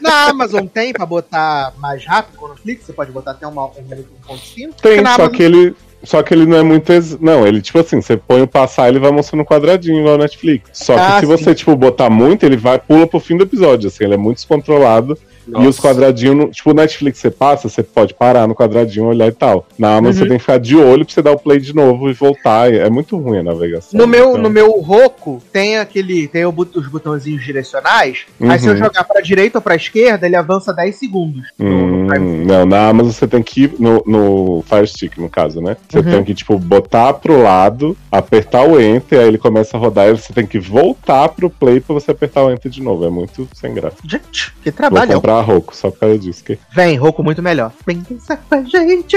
Na 0.00 0.28
Amazon 0.28 0.66
tem 0.66 0.92
pra 0.92 1.04
botar 1.04 1.74
mais 1.78 2.04
rápido 2.06 2.40
no 2.40 2.48
Netflix? 2.48 2.86
Você 2.86 2.92
pode 2.94 3.12
botar 3.12 3.32
até 3.32 3.46
uma, 3.46 3.66
um 3.66 3.82
minuto 3.82 4.08
1.5? 4.28 4.74
Tem, 4.80 5.04
só 5.04 5.14
Amazon- 5.14 5.28
que 5.30 5.42
ele. 5.42 5.76
Só 6.04 6.22
que 6.22 6.32
ele 6.32 6.46
não 6.46 6.56
é 6.56 6.62
muito. 6.62 6.90
ex- 6.92 7.18
Não, 7.20 7.44
ele, 7.46 7.60
tipo 7.60 7.78
assim, 7.80 8.00
você 8.00 8.16
põe 8.16 8.40
o 8.40 8.46
passar, 8.48 8.88
ele 8.88 9.00
vai 9.00 9.10
mostrando 9.10 9.40
um 9.40 9.44
quadradinho 9.44 9.98
igual 10.00 10.14
o 10.14 10.18
Netflix. 10.18 10.70
Só 10.72 10.94
que 10.94 11.00
Ah, 11.00 11.14
se 11.14 11.20
sim. 11.20 11.26
você, 11.26 11.54
tipo, 11.56 11.74
botar 11.76 12.08
muito, 12.08 12.46
ele 12.46 12.56
vai, 12.56 12.78
pula 12.78 13.04
pro 13.06 13.18
fim 13.20 13.36
do 13.36 13.42
episódio, 13.42 13.88
assim, 13.88 14.04
ele 14.04 14.14
é 14.14 14.16
muito 14.16 14.36
descontrolado. 14.36 15.18
E 15.56 15.66
os 15.66 15.78
quadradinhos, 15.80 16.54
tipo, 16.56 16.72
Netflix 16.74 17.18
você 17.18 17.30
passa, 17.30 17.68
você 17.68 17.82
pode 17.82 18.14
parar 18.14 18.46
no 18.46 18.54
quadradinho, 18.54 19.06
olhar 19.06 19.26
e 19.28 19.32
tal. 19.32 19.66
Na 19.78 19.96
Amazon 19.96 20.06
Uhum. 20.08 20.12
você 20.24 20.28
tem 20.28 20.36
que 20.38 20.42
ficar 20.44 20.58
de 20.58 20.76
olho 20.76 21.04
pra 21.04 21.14
você 21.14 21.22
dar 21.22 21.32
o 21.32 21.38
play 21.38 21.58
de 21.58 21.74
novo 21.74 22.10
e 22.10 22.12
voltar. 22.12 22.72
É 22.72 22.88
muito 22.90 23.16
ruim 23.18 23.38
a 23.38 23.42
navegação. 23.42 23.98
No 23.98 24.06
meu, 24.06 24.30
então- 24.30 24.42
no 24.42 24.50
meu 24.50 24.80
Roku 24.80 25.42
tem 25.52 25.78
aquele. 25.78 26.28
Tem 26.28 26.44
os 26.46 26.88
botãozinhos 26.88 27.44
direcionais. 27.44 28.26
Aí 28.40 28.58
se 28.58 28.66
eu 28.66 28.72
Uhum. 28.72 28.78
jogar 28.78 29.04
pra 29.04 29.20
direita 29.20 29.58
ou 29.58 29.62
pra 29.62 29.74
esquerda, 29.76 30.26
ele 30.26 30.36
avança 30.36 30.72
10 30.72 30.96
segundos. 30.96 31.42
Hum, 31.58 32.06
não, 32.46 32.66
na 32.66 32.88
Amazon 32.88 33.12
você 33.12 33.26
tem 33.26 33.42
que 33.42 33.64
ir 33.64 33.72
no, 33.78 34.02
no 34.06 34.62
Fire 34.66 34.86
Stick, 34.86 35.18
no 35.18 35.28
caso, 35.28 35.60
né? 35.60 35.76
Você 35.88 35.98
Uhum. 35.98 36.04
tem 36.04 36.24
que, 36.24 36.34
tipo, 36.34 36.58
botar 36.58 37.12
pro 37.14 37.42
lado, 37.42 37.96
apertar 38.10 38.62
o 38.64 38.80
Enter, 38.80 39.20
aí 39.20 39.28
ele 39.28 39.38
começa 39.38 39.76
a 39.76 39.80
rodar, 39.80 40.08
e 40.08 40.12
você 40.12 40.32
tem 40.32 40.46
que 40.46 40.58
voltar 40.58 41.28
pro 41.30 41.50
play 41.50 41.80
pra 41.80 41.94
você 41.94 42.10
apertar 42.10 42.44
o 42.44 42.50
Enter 42.50 42.70
de 42.70 42.82
novo. 42.82 43.04
É 43.04 43.10
muito 43.10 43.48
sem 43.54 43.72
graça. 43.74 43.96
Gente, 44.04 44.52
que 44.62 44.70
Vou 44.70 44.76
trabalho. 44.76 45.12
comprar 45.14 45.37
Roku 45.40 45.74
só 45.74 45.90
por 45.90 46.00
causa 46.00 46.18
disso. 46.18 46.44
Que... 46.44 46.58
Vem, 46.70 46.96
Roku 46.96 47.22
muito 47.22 47.42
melhor. 47.42 47.72
Vem 47.86 47.98
dançar 48.08 48.38
com 48.48 48.54
a 48.54 48.62
gente. 48.62 49.16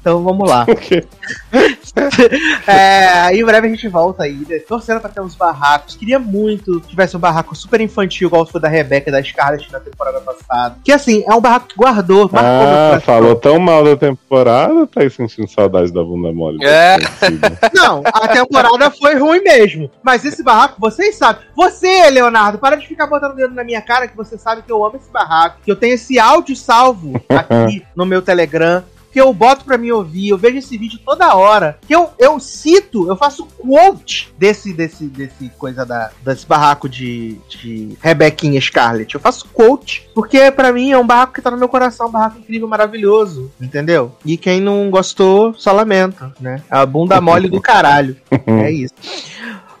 Então 0.00 0.22
vamos 0.24 0.48
lá. 0.48 0.64
que- 0.76 1.04
É, 2.66 3.34
em 3.34 3.44
breve 3.44 3.66
a 3.66 3.70
gente 3.70 3.88
volta 3.88 4.24
aí, 4.24 4.44
né? 4.48 4.58
torcendo 4.60 5.00
pra 5.00 5.10
ter 5.10 5.20
uns 5.20 5.34
barracos. 5.34 5.96
Queria 5.96 6.18
muito 6.18 6.80
que 6.80 6.88
tivesse 6.88 7.16
um 7.16 7.20
barraco 7.20 7.54
super 7.54 7.80
infantil, 7.80 8.28
igual 8.28 8.46
foi 8.46 8.60
da 8.60 8.68
Rebeca 8.68 9.10
e 9.10 9.12
da 9.12 9.22
Scarlett 9.22 9.70
na 9.72 9.80
temporada 9.80 10.20
passada. 10.20 10.76
Que 10.84 10.92
assim, 10.92 11.24
é 11.26 11.34
um 11.34 11.40
barraco 11.40 11.68
que 11.68 11.76
guardou, 11.76 12.30
Ah, 12.32 13.00
falou 13.04 13.34
tão 13.36 13.58
mal 13.58 13.84
da 13.84 13.96
temporada, 13.96 14.86
tá 14.86 15.00
aí 15.02 15.10
sentindo 15.10 15.48
saudade 15.50 15.92
da 15.92 16.02
bunda 16.02 16.32
mole. 16.32 16.64
É. 16.64 16.96
Não, 17.74 18.02
a 18.06 18.28
temporada 18.28 18.90
foi 18.90 19.16
ruim 19.16 19.42
mesmo. 19.42 19.90
Mas 20.02 20.24
esse 20.24 20.42
barraco, 20.42 20.76
vocês 20.78 21.16
sabem. 21.16 21.42
Você, 21.56 22.08
Leonardo, 22.10 22.58
para 22.58 22.76
de 22.76 22.86
ficar 22.86 23.06
botando 23.06 23.32
o 23.32 23.36
dedo 23.36 23.54
na 23.54 23.64
minha 23.64 23.82
cara 23.82 24.06
que 24.08 24.16
você 24.16 24.38
sabe 24.38 24.62
que 24.62 24.70
eu 24.72 24.84
amo 24.84 24.96
esse 24.96 25.10
barraco. 25.10 25.58
Que 25.64 25.70
eu 25.70 25.76
tenho 25.76 25.94
esse 25.94 26.18
áudio 26.18 26.54
salvo 26.56 27.20
aqui 27.28 27.84
no 27.94 28.06
meu 28.06 28.22
Telegram. 28.22 28.82
Que 29.12 29.20
eu 29.20 29.32
boto 29.32 29.64
pra 29.64 29.78
mim 29.78 29.90
ouvir, 29.90 30.28
eu 30.28 30.38
vejo 30.38 30.58
esse 30.58 30.76
vídeo 30.78 30.98
toda 31.04 31.34
hora. 31.34 31.78
Que 31.86 31.94
eu, 31.94 32.10
eu 32.18 32.38
cito, 32.38 33.08
eu 33.08 33.16
faço 33.16 33.46
quote 33.58 34.32
desse, 34.38 34.72
desse, 34.72 35.04
desse 35.06 35.50
coisa 35.58 35.84
da, 35.84 36.10
desse 36.24 36.46
barraco 36.46 36.88
de, 36.88 37.38
de 37.48 37.96
Rebequinha 38.00 38.60
Scarlett. 38.60 39.14
Eu 39.14 39.20
faço 39.20 39.46
quote, 39.52 40.08
porque 40.14 40.50
pra 40.50 40.72
mim 40.72 40.92
é 40.92 40.98
um 40.98 41.06
barraco 41.06 41.34
que 41.34 41.42
tá 41.42 41.50
no 41.50 41.56
meu 41.56 41.68
coração, 41.68 42.08
um 42.08 42.10
barraco 42.10 42.38
incrível, 42.38 42.68
maravilhoso, 42.68 43.50
entendeu? 43.60 44.12
E 44.24 44.36
quem 44.36 44.60
não 44.60 44.90
gostou, 44.90 45.54
só 45.54 45.72
lamenta, 45.72 46.32
né? 46.40 46.62
A 46.70 46.84
bunda 46.86 47.20
mole 47.20 47.48
do 47.48 47.60
caralho. 47.60 48.16
É 48.46 48.70
isso. 48.70 48.94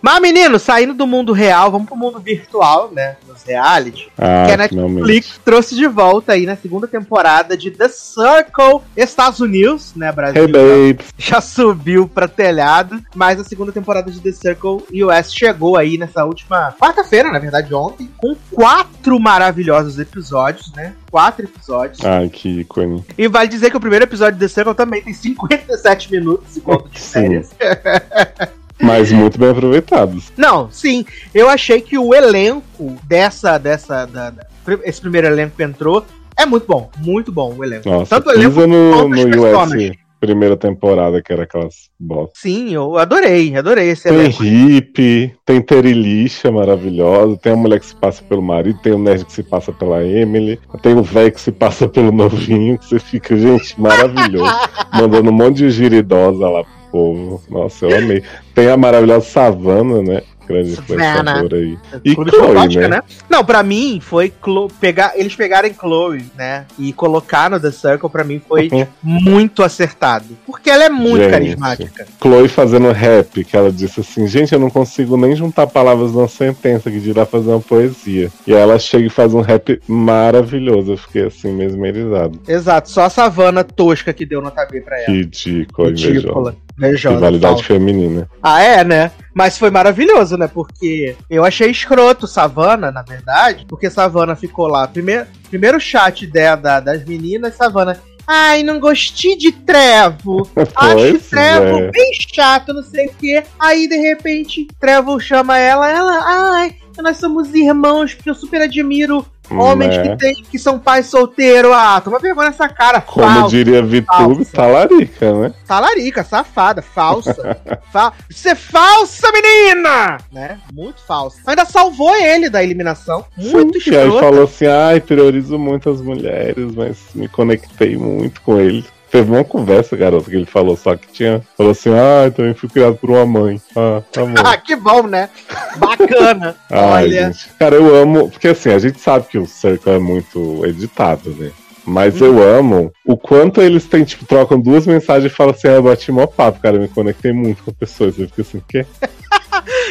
Mas, 0.02 0.20
menino, 0.20 0.58
saindo 0.58 0.94
do 0.94 1.06
mundo 1.06 1.32
real, 1.32 1.70
vamos 1.70 1.86
pro 1.86 1.96
mundo 1.96 2.18
virtual, 2.18 2.90
né? 2.92 3.16
Nos 3.28 3.42
reality. 3.42 4.10
Ah, 4.16 4.46
que 4.46 4.52
a. 4.52 4.56
Netflix 4.56 5.40
trouxe 5.44 5.74
de 5.74 5.86
volta 5.86 6.32
aí 6.32 6.46
na 6.46 6.56
segunda 6.56 6.86
temporada 6.86 7.56
de 7.56 7.70
The 7.70 7.88
Circle 7.88 8.80
Estados 8.96 9.40
Unidos, 9.40 9.92
né, 9.94 10.10
Brasil? 10.10 10.42
Hey, 10.42 10.94
babes. 10.94 11.06
já 11.18 11.40
subiu 11.40 12.08
pra 12.08 12.26
telhado, 12.26 13.02
mas 13.14 13.38
a 13.38 13.44
segunda 13.44 13.72
temporada 13.72 14.10
de 14.10 14.20
The 14.20 14.32
Circle 14.32 14.84
US 15.04 15.32
chegou 15.32 15.76
aí 15.76 15.98
nessa 15.98 16.24
última 16.24 16.72
quarta-feira, 16.72 17.30
na 17.30 17.38
verdade, 17.38 17.74
ontem, 17.74 18.10
com 18.16 18.34
quatro 18.50 19.18
maravilhosos 19.20 19.98
episódios, 19.98 20.72
né? 20.74 20.94
Quatro 21.10 21.44
episódios. 21.44 22.04
Ai, 22.04 22.28
que 22.28 22.60
ícone. 22.60 23.04
E 23.18 23.28
vale 23.28 23.48
dizer 23.48 23.70
que 23.70 23.76
o 23.76 23.80
primeiro 23.80 24.04
episódio 24.04 24.38
de 24.38 24.40
The 24.40 24.48
Circle 24.48 24.74
também 24.74 25.02
tem 25.02 25.12
57 25.12 26.10
minutos, 26.10 26.56
do 26.56 26.88
de 26.88 27.00
férias. 27.00 27.50
Mas 28.82 29.10
muito 29.12 29.38
bem 29.38 29.50
aproveitados. 29.50 30.32
Não, 30.36 30.70
sim, 30.70 31.04
eu 31.34 31.48
achei 31.48 31.80
que 31.80 31.98
o 31.98 32.14
elenco 32.14 32.96
dessa, 33.04 33.58
dessa, 33.58 34.06
da- 34.06 34.30
da- 34.30 34.46
esse 34.84 35.00
primeiro 35.00 35.26
elenco 35.26 35.56
que 35.56 35.62
entrou 35.62 36.04
É 36.38 36.46
muito 36.46 36.66
bom, 36.66 36.90
muito 36.98 37.30
bom 37.30 37.54
o 37.56 37.62
elenco. 37.64 37.88
Nossa, 37.88 38.16
Tanto 38.16 38.30
o 38.30 38.32
elenco 38.32 38.66
no, 38.66 39.08
no. 39.08 39.16
US 39.16 39.92
primeira 40.20 40.54
temporada, 40.54 41.22
que 41.22 41.32
era 41.32 41.44
aquelas 41.44 41.88
bosta. 41.98 42.32
Sim, 42.36 42.74
eu 42.74 42.98
adorei, 42.98 43.56
adorei 43.56 43.88
esse 43.90 44.02
Tem 44.06 44.12
elenco. 44.18 44.42
hippie, 44.42 45.34
tem 45.46 45.62
Terilixa 45.62 46.52
maravilhosa, 46.52 47.38
tem 47.38 47.52
a 47.54 47.56
mulher 47.56 47.80
que 47.80 47.86
se 47.86 47.94
passa 47.96 48.22
pelo 48.22 48.42
marido, 48.42 48.78
tem 48.82 48.92
o 48.92 48.98
nerd 48.98 49.24
que 49.24 49.32
se 49.32 49.42
passa 49.42 49.72
pela 49.72 50.04
Emily, 50.04 50.60
tem 50.82 50.94
o 50.94 51.02
velho 51.02 51.32
que 51.32 51.40
se 51.40 51.50
passa 51.50 51.88
pelo 51.88 52.12
novinho, 52.12 52.76
que 52.78 52.86
você 52.86 52.98
fica, 52.98 53.34
gente, 53.36 53.80
maravilhoso. 53.80 54.52
Mandando 54.92 55.30
um 55.30 55.34
monte 55.34 55.56
de 55.56 55.70
giridosa 55.70 56.48
lá 56.50 56.64
pro 56.64 56.72
povo. 56.90 57.42
Nossa, 57.48 57.86
eu 57.86 57.98
amei. 57.98 58.22
Tem 58.54 58.68
a 58.68 58.76
maravilhosa 58.76 59.26
Savana, 59.26 60.02
né? 60.02 60.22
Grande 60.48 60.72
influenciadora 60.72 61.56
aí. 61.58 61.78
E 62.04 62.12
Clube 62.12 62.30
Chloe, 62.32 62.76
né? 62.76 62.88
né? 62.88 63.02
Não, 63.28 63.44
pra 63.44 63.62
mim 63.62 64.00
foi 64.02 64.30
Clo- 64.30 64.68
pegar, 64.80 65.12
eles 65.14 65.36
pegarem 65.36 65.72
Chloe, 65.72 66.24
né? 66.36 66.66
E 66.76 66.92
colocar 66.92 67.48
no 67.48 67.60
The 67.60 67.70
Circle, 67.70 68.10
pra 68.10 68.24
mim 68.24 68.40
foi 68.48 68.68
muito 69.00 69.62
acertado. 69.62 70.24
Porque 70.44 70.68
ela 70.68 70.82
é 70.82 70.88
muito 70.90 71.22
Gente. 71.22 71.30
carismática. 71.30 72.04
Chloe 72.20 72.48
fazendo 72.48 72.90
rap, 72.90 73.44
que 73.44 73.56
ela 73.56 73.70
disse 73.70 74.00
assim, 74.00 74.26
gente, 74.26 74.52
eu 74.52 74.58
não 74.58 74.70
consigo 74.70 75.16
nem 75.16 75.36
juntar 75.36 75.68
palavras 75.68 76.10
numa 76.10 76.26
sentença 76.26 76.90
que 76.90 76.98
dirá 76.98 77.24
fazer 77.24 77.50
uma 77.50 77.60
poesia. 77.60 78.28
E 78.44 78.52
aí 78.52 78.60
ela 78.60 78.76
chega 78.76 79.06
e 79.06 79.10
faz 79.10 79.32
um 79.32 79.42
rap 79.42 79.80
maravilhoso. 79.86 80.92
Eu 80.94 80.96
fiquei 80.98 81.26
assim, 81.26 81.52
mesmerizado. 81.52 82.40
Exato, 82.48 82.90
só 82.90 83.02
a 83.02 83.10
Savana 83.10 83.62
tosca 83.62 84.12
que 84.12 84.26
deu 84.26 84.40
nota 84.42 84.66
B 84.66 84.80
pra 84.80 85.00
ela. 85.00 85.10
Invejoso. 85.14 85.48
Ridícula. 85.78 86.56
Invejosa, 86.88 87.14
Rivalidade 87.16 87.54
falsa. 87.54 87.64
feminina. 87.64 88.28
Ah, 88.42 88.62
é, 88.62 88.82
né? 88.84 89.10
Mas 89.34 89.56
foi 89.58 89.70
maravilhoso, 89.70 90.36
né? 90.36 90.48
Porque 90.48 91.14
eu 91.28 91.44
achei 91.44 91.70
escroto 91.70 92.26
Savana, 92.26 92.90
na 92.90 93.02
verdade, 93.02 93.64
porque 93.68 93.88
Savana 93.90 94.34
ficou 94.34 94.66
lá. 94.66 94.86
Primeiro, 94.88 95.26
primeiro 95.48 95.78
chat 95.80 96.26
dela, 96.26 96.56
da- 96.56 96.80
das 96.80 97.04
meninas, 97.04 97.54
Savana. 97.54 97.98
Ai, 98.26 98.62
não 98.62 98.78
gostei 98.78 99.36
de 99.36 99.50
Trevo. 99.50 100.48
Acho 100.76 101.18
Trevo 101.30 101.78
é. 101.78 101.90
bem 101.90 102.10
chato, 102.34 102.72
não 102.72 102.82
sei 102.82 103.06
o 103.06 103.12
quê. 103.18 103.42
Aí, 103.58 103.88
de 103.88 103.96
repente, 103.96 104.68
Trevo 104.78 105.18
chama 105.20 105.58
ela, 105.58 105.88
ela, 105.90 106.20
ai, 106.56 106.74
nós 107.02 107.16
somos 107.16 107.52
irmãos, 107.54 108.14
porque 108.14 108.30
eu 108.30 108.34
super 108.34 108.60
admiro 108.62 109.26
homens 109.50 109.96
Né? 109.96 110.08
que, 110.08 110.16
tem, 110.16 110.34
que 110.50 110.58
são 110.58 110.78
pais 110.78 111.06
solteiros. 111.06 111.70
Ah, 111.72 112.00
toma 112.02 112.18
vergonha 112.18 112.48
nessa 112.48 112.68
cara, 112.68 113.00
Como 113.00 113.26
falsa, 113.26 113.48
diria 113.48 113.82
Vitube, 113.82 114.44
talarica, 114.44 115.32
né? 115.32 115.52
talarica, 115.66 116.24
safada, 116.24 116.82
falsa. 116.82 117.58
Fa 117.92 118.12
Você 118.30 118.50
é 118.50 118.54
falsa, 118.54 119.28
menina! 119.32 120.18
Né? 120.32 120.58
Muito 120.72 121.00
falsa. 121.06 121.38
Ainda 121.46 121.64
salvou 121.64 122.14
ele 122.16 122.48
da 122.48 122.62
eliminação. 122.62 123.24
Muito 123.36 123.80
Sim, 123.80 123.90
e 123.90 123.96
aí 123.96 124.10
falou 124.10 124.44
assim, 124.44 124.66
ai, 124.66 125.00
priorizo 125.00 125.58
muito 125.58 125.90
as 125.90 126.00
mulheres, 126.00 126.74
mas 126.74 126.98
me 127.14 127.28
conectei 127.28 127.96
muito 127.96 128.40
com 128.42 128.58
ele. 128.60 128.84
Teve 129.10 129.30
uma 129.32 129.42
conversa, 129.44 129.96
garoto, 129.96 130.30
que 130.30 130.36
ele 130.36 130.46
falou 130.46 130.76
só 130.76 130.94
que 130.96 131.08
tinha. 131.08 131.42
Falou 131.56 131.72
assim, 131.72 131.90
ah, 131.90 132.30
também 132.30 132.54
fui 132.54 132.68
criado 132.68 132.94
por 132.96 133.10
uma 133.10 133.26
mãe. 133.26 133.60
Ah, 133.76 134.02
tá 134.12 134.24
bom. 134.24 134.34
Ah, 134.44 134.56
que 134.56 134.76
bom, 134.76 135.02
né? 135.02 135.28
Bacana. 135.76 136.54
Ai, 136.70 137.04
Olha. 137.06 137.24
gente. 137.32 137.48
Cara, 137.58 137.74
eu 137.74 137.94
amo. 137.94 138.30
Porque 138.30 138.48
assim, 138.48 138.70
a 138.70 138.78
gente 138.78 139.00
sabe 139.00 139.26
que 139.26 139.36
o 139.38 139.46
Circle 139.46 139.92
é 139.94 139.98
muito 139.98 140.64
editado, 140.64 141.30
né? 141.30 141.50
Mas 141.84 142.20
Hum. 142.20 142.26
eu 142.26 142.42
amo 142.58 142.92
o 143.04 143.16
quanto 143.16 143.60
eles 143.60 143.84
têm, 143.86 144.04
tipo, 144.04 144.24
trocam 144.24 144.60
duas 144.60 144.86
mensagens 144.86 145.32
e 145.32 145.34
falam 145.34 145.52
assim, 145.54 145.66
ah, 145.68 145.72
eu 145.72 145.82
bati 145.82 146.12
mó 146.12 146.26
papo, 146.26 146.60
cara, 146.60 146.76
eu 146.76 146.80
me 146.82 146.88
conectei 146.88 147.32
muito 147.32 147.64
com 147.64 147.70
a 147.70 147.74
pessoa. 147.74 148.12
Você 148.12 148.26
fica 148.28 148.42
assim, 148.42 148.58
o 148.58 148.64
quê? 148.68 148.86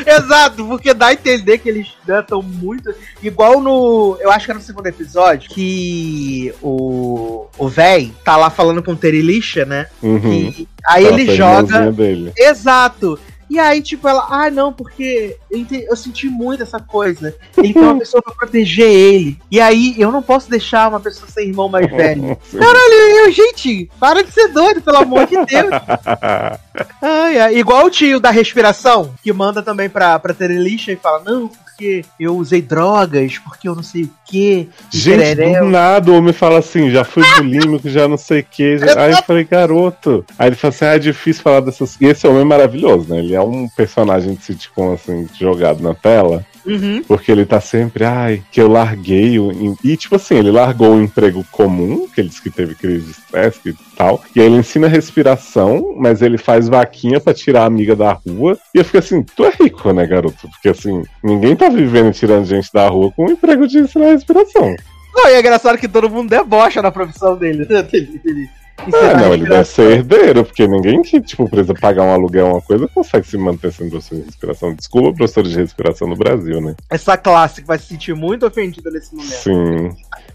Exato, 0.08 0.66
porque 0.66 0.94
dá 0.94 1.08
a 1.08 1.14
entender 1.14 1.58
que 1.58 1.70
eles 1.70 1.88
estão 2.08 2.42
muito. 2.42 2.94
Igual 3.22 3.62
no. 3.62 4.18
Eu 4.20 4.32
acho 4.32 4.46
que 4.46 4.52
é 4.52 4.56
no 4.56 4.62
segundo 4.62 4.88
episódio, 4.88 5.50
que 5.50 6.54
o. 6.62 7.48
O 7.58 7.68
véi 7.68 8.14
tá 8.24 8.38
lá 8.38 8.50
falando 8.50 8.82
com 8.82 8.94
o 8.94 8.96
Terilixa, 8.96 9.66
né? 9.66 9.88
Uhum. 10.02 10.32
E 10.32 10.68
aí 10.86 11.06
ele 11.06 11.36
joga. 11.36 11.92
Dele. 11.92 12.32
Exato. 12.38 13.20
E 13.50 13.58
aí, 13.58 13.82
tipo, 13.82 14.08
ela, 14.08 14.28
ah, 14.30 14.50
não, 14.52 14.72
porque 14.72 15.38
eu, 15.50 15.66
eu 15.72 15.96
senti 15.96 16.28
muito 16.28 16.62
essa 16.62 16.80
coisa. 16.80 17.36
Ele 17.58 17.74
tem 17.74 17.82
uma 17.82 17.98
pessoa 18.00 18.22
pra 18.22 18.34
proteger 18.36 18.90
ele. 18.90 19.40
E 19.50 19.60
aí, 19.60 19.96
eu 19.98 20.12
não 20.12 20.22
posso 20.22 20.50
deixar 20.50 20.88
uma 20.88 21.00
pessoa 21.00 21.28
ser 21.30 21.46
irmão 21.46 21.68
mais 21.68 21.90
velho. 21.90 22.38
Caralho, 22.52 22.94
eu, 23.26 23.32
gente, 23.32 23.90
para 24.00 24.24
de 24.24 24.32
ser 24.32 24.50
doido, 24.50 24.82
pelo 24.82 24.98
amor 24.98 25.26
de 25.26 25.36
Deus. 25.46 25.70
Ai, 27.02 27.40
ai. 27.40 27.58
Igual 27.58 27.86
o 27.86 27.90
tio 27.90 28.20
da 28.20 28.32
respiração, 28.32 29.14
que 29.22 29.34
manda 29.34 29.62
também 29.62 29.90
pra, 29.90 30.18
pra 30.18 30.34
Terelixa 30.34 30.92
e 30.92 30.96
fala, 30.96 31.22
não, 31.26 31.50
porque 31.80 32.04
eu 32.20 32.36
usei 32.36 32.62
drogas, 32.62 33.38
porque 33.38 33.70
eu 33.70 33.74
não 33.74 33.82
sei 33.82 34.04
o 34.04 34.10
quê. 34.26 34.68
Gente, 34.92 35.18
tereré. 35.18 35.62
do 35.62 35.66
nada 35.70 36.12
o 36.12 36.18
homem 36.18 36.34
fala 36.34 36.60
assim, 36.60 36.92
já 36.92 37.06
fui 37.06 37.24
bulímico, 37.38 37.88
já 37.90 38.06
não 38.06 38.18
sei 38.18 38.42
o 38.42 38.44
que. 38.44 38.78
Já... 38.78 39.02
Aí 39.02 39.12
eu 39.12 39.24
falei, 39.24 39.46
garoto. 39.46 40.26
Aí 40.38 40.50
ele 40.50 40.58
fala 40.58 40.74
assim, 40.74 40.86
ah, 40.86 40.96
é 40.96 41.00
difícil 41.00 41.42
falar 41.42 41.62
dessas. 41.62 41.96
E 42.02 42.06
esse 42.06 42.28
homem 42.28 42.42
é 42.42 42.46
maravilhoso, 42.46 43.08
né? 43.10 43.20
Ele 43.20 43.34
é 43.34 43.42
um 43.42 43.70
personagem 43.70 44.36
de 44.36 44.44
sitcom, 44.44 44.92
assim, 44.92 45.26
jogado 45.40 45.82
na 45.82 45.94
tela. 45.94 46.46
Uhum. 46.70 47.04
Porque 47.08 47.32
ele 47.32 47.46
tá 47.46 47.60
sempre, 47.60 48.04
ai, 48.06 48.44
que 48.52 48.62
eu 48.62 48.68
larguei 48.68 49.40
o. 49.40 49.76
E 49.84 49.98
tipo 49.98 50.16
assim, 50.16 50.36
ele 50.36 50.52
largou 50.52 50.94
o 50.96 51.02
emprego 51.02 51.44
comum, 51.52 52.08
que 52.08 52.22
ele 52.22 52.30
disse 52.30 52.42
que 52.42 52.50
teve 52.50 52.76
crise 52.76 53.06
de 53.06 53.12
estresse 53.12 53.60
e 53.70 53.76
tal. 53.96 54.22
E 54.36 54.40
aí 54.40 54.46
ele 54.46 54.58
ensina 54.58 54.88
respiração, 54.88 55.96
mas 55.98 56.22
ele 56.22 56.38
faz 56.38 56.68
vaquinha 56.68 57.20
pra 57.20 57.34
tirar 57.34 57.64
a 57.64 57.66
amiga 57.66 57.96
da 57.96 58.12
rua. 58.14 58.58
E 58.74 58.78
eu 58.80 58.86
fico 58.86 58.98
assim, 59.00 59.24
tu 59.24 59.46
é 59.46 59.52
rico, 59.60 59.92
né, 59.92 60.06
garoto? 60.06 60.48
Porque 60.50 60.70
assim, 60.70 61.04
ninguém 61.24 61.56
tá 61.56 61.70
vivendo 61.70 62.14
tirando 62.14 62.46
gente 62.46 62.72
da 62.74 62.88
rua 62.88 63.12
com 63.12 63.26
o 63.26 63.32
emprego 63.32 63.68
de 63.68 63.80
ensinar 63.80 64.08
respiração. 64.14 64.76
Não, 65.14 65.28
e 65.28 65.34
é 65.34 65.40
engraçado 65.40 65.78
que 65.78 65.88
todo 65.88 66.10
mundo 66.10 66.30
debocha 66.30 66.82
na 66.82 66.92
profissão 66.92 67.36
dele. 67.36 67.66
Dele- 67.66 68.50
Ah, 68.80 68.88
ensinar 68.88 69.18
não, 69.18 69.34
ele 69.34 69.48
deve 69.48 69.66
ser 69.66 69.92
herdeiro, 69.92 70.44
porque 70.44 70.68
ninguém 70.68 71.02
que, 71.02 71.22
tipo, 71.22 71.50
precisa 71.50 71.74
pagar 71.74 72.04
um 72.04 72.14
aluguel, 72.14 72.48
uma 72.48 72.62
coisa, 72.62 72.88
consegue 72.88 73.28
se 73.28 73.38
manter 73.38 73.72
sendo 73.72 73.92
professor 73.92 74.16
de 74.16 74.26
respiração. 74.26 74.74
Desculpa, 74.74 75.18
professor 75.18 75.44
de 75.44 75.56
respiração 75.56 76.08
no 76.08 76.16
Brasil, 76.16 76.62
né? 76.62 76.76
Essa 76.90 77.18
classe 77.18 77.62
que 77.62 77.68
vai 77.68 77.78
se 77.78 77.86
sentir 77.86 78.16
muito 78.16 78.46
ofendida 78.46 78.90
nesse 78.90 79.14
momento. 79.14 79.32
Sim. 79.32 79.92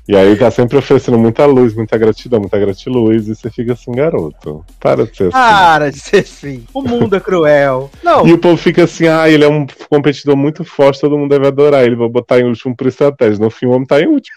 E 0.06 0.14
aí 0.14 0.36
tá 0.36 0.50
sempre 0.50 0.76
oferecendo 0.76 1.18
muita 1.18 1.46
luz, 1.46 1.74
muita 1.74 1.96
gratidão, 1.96 2.40
muita 2.40 2.58
gratiluz, 2.58 3.26
e 3.26 3.34
você 3.34 3.50
fica 3.50 3.72
assim, 3.72 3.92
garoto. 3.92 4.64
Para 4.78 5.06
de 5.06 5.16
ser 5.16 5.24
assim. 5.24 5.32
Para 5.32 5.90
de 5.90 5.98
ser 5.98 6.18
assim. 6.18 6.64
O 6.74 6.82
mundo 6.82 7.16
é 7.16 7.20
cruel. 7.20 7.90
Não, 8.02 8.26
E 8.26 8.32
o 8.32 8.38
povo 8.38 8.56
fica 8.56 8.84
assim, 8.84 9.06
ah, 9.08 9.28
ele 9.28 9.44
é 9.44 9.48
um 9.48 9.66
competidor 9.88 10.36
muito 10.36 10.64
forte, 10.64 11.00
todo 11.00 11.16
mundo 11.16 11.30
deve 11.30 11.46
adorar 11.46 11.84
ele, 11.84 11.96
vai 11.96 12.08
botar 12.08 12.38
em 12.38 12.44
último 12.44 12.76
por 12.76 12.86
estratégia. 12.86 13.42
No 13.42 13.50
fim, 13.50 13.66
o 13.66 13.70
homem 13.70 13.86
tá 13.86 14.00
em 14.00 14.06
último. 14.06 14.36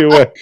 Ué, 0.00 0.32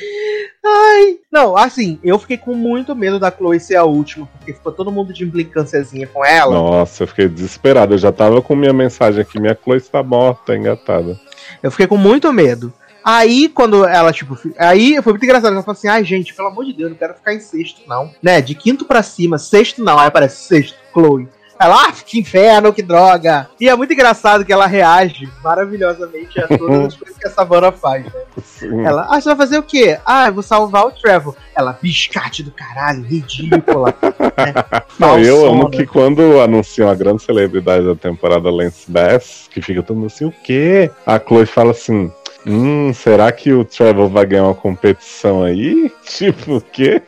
ai. 0.65 1.19
Não, 1.33 1.57
assim, 1.57 1.99
eu 2.03 2.19
fiquei 2.19 2.37
com 2.37 2.55
muito 2.55 2.95
medo 2.95 3.19
da 3.19 3.31
Chloe 3.31 3.59
ser 3.59 3.77
a 3.77 3.85
última, 3.85 4.27
porque 4.27 4.53
ficou 4.53 4.73
todo 4.73 4.93
mundo 4.93 5.13
de 5.13 5.25
implicânciazinha 5.25 6.07
com 6.07 6.25
ela. 6.25 6.55
Nossa, 6.55 7.03
eu 7.03 7.09
fiquei 7.09 7.29
desesperado. 7.29 7.95
Eu 7.95 7.99
já 7.99 8.13
tava 8.13 8.43
com 8.43 8.55
minha 8.55 8.73
mensagem 8.73 9.21
aqui, 9.21 9.41
minha 9.41 9.59
Chloe 9.63 9.79
está 9.79 10.03
morta, 10.03 10.57
engatada. 10.57 11.19
Eu 11.63 11.71
fiquei 11.71 11.87
com 11.87 11.97
muito 11.97 12.33
medo. 12.33 12.73
Aí, 13.05 13.49
quando 13.49 13.85
ela, 13.85 14.13
tipo, 14.13 14.37
aí 14.59 15.01
foi 15.01 15.13
muito 15.13 15.25
engraçado. 15.25 15.53
Ela 15.53 15.63
falou 15.63 15.79
assim: 15.79 15.87
ai, 15.87 16.05
gente, 16.05 16.35
pelo 16.35 16.49
amor 16.49 16.65
de 16.65 16.73
Deus, 16.73 16.91
não 16.91 16.99
quero 16.99 17.15
ficar 17.15 17.33
em 17.33 17.41
sexto, 17.41 17.83
não. 17.87 18.11
Né? 18.21 18.41
De 18.41 18.55
quinto 18.55 18.85
pra 18.85 19.03
cima, 19.03 19.39
sexto 19.39 19.83
não. 19.83 19.99
Aí 19.99 20.09
aparece 20.09 20.49
sexto, 20.49 20.77
Chloe. 20.93 21.29
Ela, 21.59 21.89
ah, 21.89 21.93
que 21.93 22.19
inferno, 22.19 22.73
que 22.73 22.83
droga. 22.83 23.49
E 23.59 23.69
é 23.69 23.75
muito 23.75 23.93
engraçado 23.93 24.45
que 24.45 24.53
ela 24.53 24.67
reage 24.67 25.29
maravilhosamente 25.43 26.39
a 26.41 26.47
todas 26.59 26.87
as 26.87 26.95
coisas 26.95 27.17
que 27.17 27.27
a 27.27 27.31
Savannah 27.31 27.73
faz, 27.73 28.05
né? 28.05 28.21
Sim. 28.45 28.85
Ela, 28.85 29.07
ah, 29.11 29.21
você 29.21 29.29
vai 29.29 29.37
fazer 29.37 29.59
o 29.59 29.63
quê? 29.63 29.99
Ah, 30.05 30.29
eu 30.29 30.35
vou 30.35 30.43
salvar 30.43 30.87
o 30.87 30.91
Trevor. 30.91 31.35
Ela, 31.57 31.79
biscate 31.81 32.43
do 32.43 32.51
caralho, 32.51 33.03
ridícula. 33.03 33.95
né? 34.03 34.83
Não, 34.99 35.19
eu 35.19 35.47
amo 35.47 35.71
que 35.71 35.87
quando 35.87 36.41
anunciam 36.41 36.91
a 36.91 36.95
grande 36.95 37.23
celebridade 37.23 37.87
da 37.87 37.95
temporada 37.95 38.51
Lance 38.51 38.91
Bass, 38.91 39.49
que 39.51 39.63
fica 39.63 39.83
todo 39.83 39.97
mundo 39.97 40.07
assim, 40.07 40.27
o 40.27 40.33
quê? 40.45 40.91
A 41.07 41.19
Chloe 41.19 41.47
fala 41.47 41.71
assim, 41.71 42.13
hum, 42.47 42.93
será 42.95 43.31
que 43.33 43.53
o 43.53 43.65
Trevor 43.65 44.09
vai 44.09 44.25
ganhar 44.25 44.45
uma 44.45 44.55
competição 44.55 45.43
aí? 45.43 45.91
Tipo, 46.05 46.57
o 46.57 46.61
quê? 46.61 47.03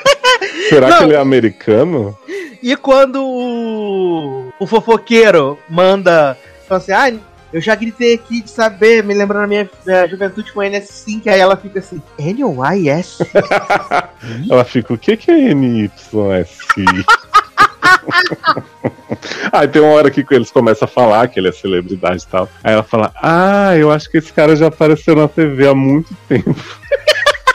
será 0.68 0.88
Não. 0.88 0.98
que 0.98 1.04
ele 1.04 1.14
é 1.14 1.18
americano? 1.18 2.16
E 2.62 2.76
quando 2.76 3.24
o, 3.24 4.52
o 4.58 4.66
fofoqueiro 4.66 5.58
manda, 5.68 6.36
fala 6.66 6.80
assim, 6.80 6.92
ah, 6.92 7.12
eu 7.52 7.60
já 7.60 7.74
gritei 7.74 8.14
aqui 8.14 8.42
de 8.42 8.50
saber, 8.50 9.02
me 9.02 9.12
lembrando 9.12 9.44
a 9.44 9.46
minha, 9.46 9.68
juventude 10.08 10.52
com 10.52 10.60
NS5, 10.60 11.26
aí 11.26 11.40
ela 11.40 11.56
fica 11.56 11.80
assim, 11.80 12.00
NYS? 12.18 13.18
Ela 14.48 14.64
fica, 14.64 14.92
o 14.92 14.98
que 14.98 15.16
que 15.16 15.30
é 15.30 15.54
NYS? 15.54 16.10
Aí 19.52 19.68
tem 19.68 19.82
uma 19.82 19.92
hora 19.92 20.10
que 20.10 20.24
eles 20.30 20.50
começam 20.50 20.86
a 20.86 20.90
falar 20.90 21.28
que 21.28 21.38
ele 21.38 21.48
é 21.48 21.52
celebridade 21.52 22.22
e 22.22 22.26
tal. 22.26 22.48
Aí 22.62 22.72
ela 22.72 22.82
fala, 22.82 23.12
ah, 23.20 23.76
eu 23.76 23.90
acho 23.90 24.10
que 24.10 24.18
esse 24.18 24.32
cara 24.32 24.54
já 24.54 24.68
apareceu 24.68 25.16
na 25.16 25.28
TV 25.28 25.68
há 25.68 25.74
muito 25.74 26.14
tempo. 26.28 26.54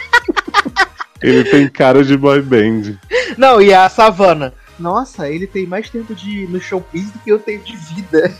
ele 1.21 1.43
tem 1.45 1.67
cara 1.67 2.03
de 2.03 2.17
boy 2.17 2.41
band. 2.41 2.97
Não, 3.38 3.61
e 3.61 3.73
a 3.73 3.88
Savannah, 3.89 4.53
nossa, 4.77 5.29
ele 5.29 5.47
tem 5.47 5.65
mais 5.65 5.89
tempo 5.89 6.13
de 6.13 6.47
no 6.47 6.59
showbiz 6.59 7.09
do 7.11 7.19
que 7.19 7.31
eu 7.31 7.39
tenho 7.39 7.61
de 7.61 7.75
vida. 7.75 8.33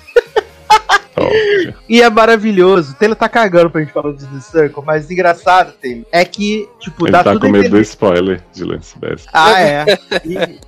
E 1.87 2.01
é 2.01 2.09
maravilhoso. 2.09 2.91
O 2.91 2.95
Taylor 2.95 3.15
tá 3.15 3.29
cagando 3.29 3.69
pra 3.69 3.81
gente 3.81 3.93
falar 3.93 4.13
de 4.13 4.25
The 4.25 4.39
Circle, 4.39 4.83
mas 4.85 5.09
engraçado, 5.09 5.73
Taylor, 5.81 6.05
é 6.11 6.25
que, 6.25 6.67
tipo, 6.79 7.05
Ele 7.05 7.11
dá 7.11 7.23
tá 7.23 7.31
tudo 7.31 7.41
com 7.41 7.47
a 7.47 7.51
medo 7.51 7.69
do 7.69 7.81
spoiler 7.81 8.41
de 8.53 8.63
Lance 8.63 8.97
Bass. 8.99 9.25
Ah, 9.31 9.61
é. 9.61 9.85
E, 10.23 10.59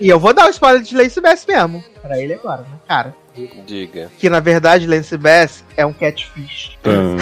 e 0.00 0.08
eu 0.08 0.18
vou 0.18 0.34
dar 0.34 0.46
o 0.46 0.50
spoiler 0.50 0.82
de 0.82 0.96
Lance 0.96 1.20
Bass 1.20 1.46
mesmo. 1.46 1.82
Pra 2.00 2.20
ele 2.20 2.34
agora, 2.34 2.62
né, 2.62 2.78
cara? 2.86 3.14
Diga. 3.66 4.10
Que 4.18 4.28
na 4.28 4.40
verdade 4.40 4.86
Lance 4.86 5.16
Bass 5.16 5.64
é 5.76 5.86
um 5.86 5.92
catfish. 5.92 6.76
Tã. 6.82 7.16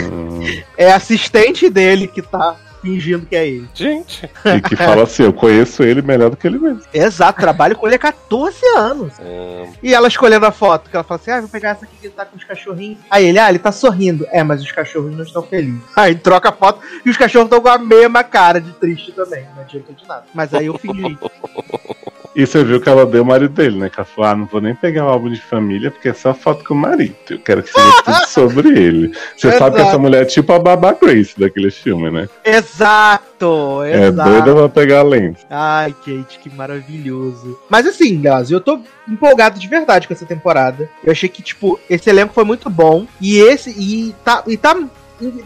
É 0.76 0.92
assistente 0.92 1.70
dele 1.70 2.08
que 2.08 2.20
tá 2.20 2.56
fingindo 2.80 3.26
que 3.26 3.36
é 3.36 3.46
ele. 3.46 3.68
Gente. 3.74 4.28
E 4.44 4.60
que 4.60 4.76
fala 4.76 5.02
assim: 5.04 5.22
eu 5.24 5.32
conheço 5.32 5.82
ele 5.82 6.02
melhor 6.02 6.30
do 6.30 6.36
que 6.36 6.46
ele 6.46 6.58
mesmo. 6.58 6.82
Exato, 6.92 7.40
trabalho 7.40 7.76
com 7.76 7.86
ele 7.86 7.96
há 7.96 7.98
14 7.98 8.56
anos. 8.76 9.12
hum, 9.20 9.72
E 9.82 9.92
ela 9.94 10.08
escolhendo 10.08 10.46
a 10.46 10.50
foto, 10.52 10.88
que 10.90 10.96
ela 10.96 11.04
fala 11.04 11.20
assim: 11.20 11.30
ah, 11.30 11.40
vou 11.40 11.48
pegar 11.48 11.70
essa 11.70 11.84
aqui 11.84 11.94
que 12.00 12.08
tá 12.08 12.24
com 12.24 12.36
os 12.36 12.44
cachorrinhos. 12.44 12.98
Aí 13.10 13.26
ele, 13.26 13.38
ah, 13.38 13.48
ele 13.48 13.58
tá 13.58 13.72
sorrindo. 13.72 14.26
É, 14.30 14.42
mas 14.42 14.62
os 14.62 14.72
cachorros 14.72 15.14
não 15.14 15.22
estão 15.24 15.42
felizes. 15.42 15.80
Aí 15.96 16.14
troca 16.14 16.48
a 16.48 16.52
foto 16.52 16.80
e 17.04 17.10
os 17.10 17.16
cachorros 17.16 17.46
estão 17.46 17.60
com 17.60 17.68
a 17.68 17.78
mesma 17.78 18.24
cara 18.24 18.60
de 18.60 18.72
triste 18.72 19.12
também. 19.12 19.44
Não 19.54 19.62
adianta 19.62 19.92
de 19.92 20.06
nada. 20.06 20.24
Mas 20.34 20.52
aí 20.54 20.66
eu 20.66 20.78
fingi. 20.78 21.18
E 22.34 22.46
você 22.46 22.62
viu 22.62 22.80
que 22.80 22.88
ela 22.88 23.04
deu 23.04 23.22
o 23.22 23.26
marido 23.26 23.52
dele, 23.52 23.76
né? 23.78 23.90
Que 23.90 23.98
ela 23.98 24.04
falou: 24.06 24.30
ah, 24.30 24.36
não 24.36 24.46
vou 24.46 24.60
nem 24.60 24.74
pegar 24.74 25.04
o 25.04 25.08
álbum 25.08 25.30
de 25.30 25.40
família, 25.40 25.90
porque 25.90 26.08
é 26.08 26.14
só 26.14 26.32
foto 26.32 26.64
com 26.64 26.74
o 26.74 26.76
marido. 26.76 27.14
Eu 27.28 27.38
quero 27.40 27.62
que 27.62 27.72
seja 27.72 28.02
tudo 28.04 28.26
sobre 28.28 28.68
ele. 28.68 29.12
Você 29.36 29.50
sabe 29.52 29.74
que 29.74 29.80
Exato. 29.80 29.88
essa 29.88 29.98
mulher 29.98 30.22
é 30.22 30.24
tipo 30.26 30.52
a 30.52 30.58
Baba 30.58 30.96
Grace 31.00 31.38
daquele 31.38 31.70
filme, 31.70 32.10
né? 32.10 32.28
Exato, 32.44 33.82
É 33.84 34.08
exato. 34.08 34.30
doida 34.30 34.54
pra 34.54 34.68
pegar 34.68 35.00
a 35.00 35.02
lente. 35.02 35.44
Ai, 35.50 35.92
Kate, 36.04 36.38
que 36.40 36.50
maravilhoso. 36.54 37.58
Mas 37.68 37.86
assim, 37.86 38.20
Gazi, 38.20 38.52
eu 38.52 38.60
tô 38.60 38.80
empolgado 39.08 39.58
de 39.58 39.66
verdade 39.68 40.06
com 40.06 40.14
essa 40.14 40.26
temporada. 40.26 40.88
Eu 41.02 41.10
achei 41.12 41.28
que, 41.28 41.42
tipo, 41.42 41.78
esse 41.88 42.08
elenco 42.08 42.32
foi 42.34 42.44
muito 42.44 42.70
bom. 42.70 43.06
E 43.20 43.38
esse. 43.38 43.70
E 43.70 44.14
tá. 44.24 44.42
E 44.46 44.56
tá 44.56 44.76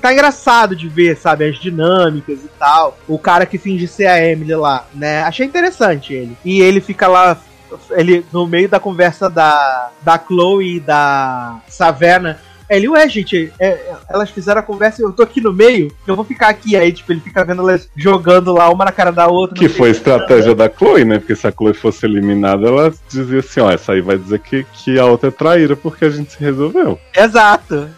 Tá 0.01 0.13
engraçado 0.13 0.77
de 0.77 0.89
ver, 0.89 1.17
sabe, 1.17 1.49
as 1.49 1.59
dinâmicas 1.59 2.39
e 2.45 2.49
tal. 2.59 2.99
O 3.09 3.19
cara 3.19 3.47
que 3.47 3.59
finge 3.59 3.87
ser 3.87 4.07
a 4.07 4.25
Emily 4.25 4.55
lá, 4.55 4.87
né? 4.95 5.23
Achei 5.23 5.47
interessante 5.47 6.13
ele. 6.13 6.37
E 6.45 6.61
ele 6.61 6.81
fica 6.81 7.09
lá, 7.09 7.37
ele 7.91 8.25
no 8.33 8.47
meio 8.47 8.69
da 8.69 8.79
conversa 8.79 9.29
da, 9.29 9.91
da 10.03 10.19
Chloe 10.19 10.77
e 10.77 10.81
da 10.81 11.61
Savannah. 11.69 12.39
Ele, 12.69 12.89
ué, 12.89 13.09
gente, 13.09 13.53
é, 13.61 13.93
elas 14.09 14.31
fizeram 14.31 14.61
a 14.61 14.63
conversa 14.63 15.03
eu 15.03 15.13
tô 15.13 15.23
aqui 15.23 15.41
no 15.41 15.53
meio, 15.53 15.95
eu 16.07 16.17
vou 16.17 16.25
ficar 16.25 16.49
aqui. 16.49 16.77
Aí, 16.77 16.93
tipo, 16.93 17.13
ele 17.13 17.21
fica 17.21 17.45
vendo 17.45 17.63
elas 17.63 17.89
jogando 17.95 18.53
lá 18.53 18.71
uma 18.71 18.87
na 18.87 18.93
cara 18.93 19.13
da 19.13 19.27
outra. 19.27 19.57
Que 19.57 19.69
foi 19.69 19.89
a 19.89 19.93
estratégia 19.93 20.55
da 20.55 20.69
Chloe, 20.69 21.05
né? 21.05 21.19
Porque 21.19 21.37
se 21.37 21.47
a 21.47 21.53
Chloe 21.53 21.75
fosse 21.75 22.07
eliminada, 22.07 22.67
ela 22.67 22.93
dizia 23.09 23.41
assim: 23.41 23.61
ó, 23.61 23.71
essa 23.71 23.93
aí 23.93 24.01
vai 24.01 24.17
dizer 24.17 24.39
que, 24.39 24.65
que 24.73 24.99
a 24.99 25.05
outra 25.05 25.29
é 25.29 25.33
traíra 25.33 25.77
porque 25.77 26.05
a 26.07 26.11
gente 26.11 26.33
se 26.33 26.41
resolveu. 26.41 26.99
Exato. 27.15 27.89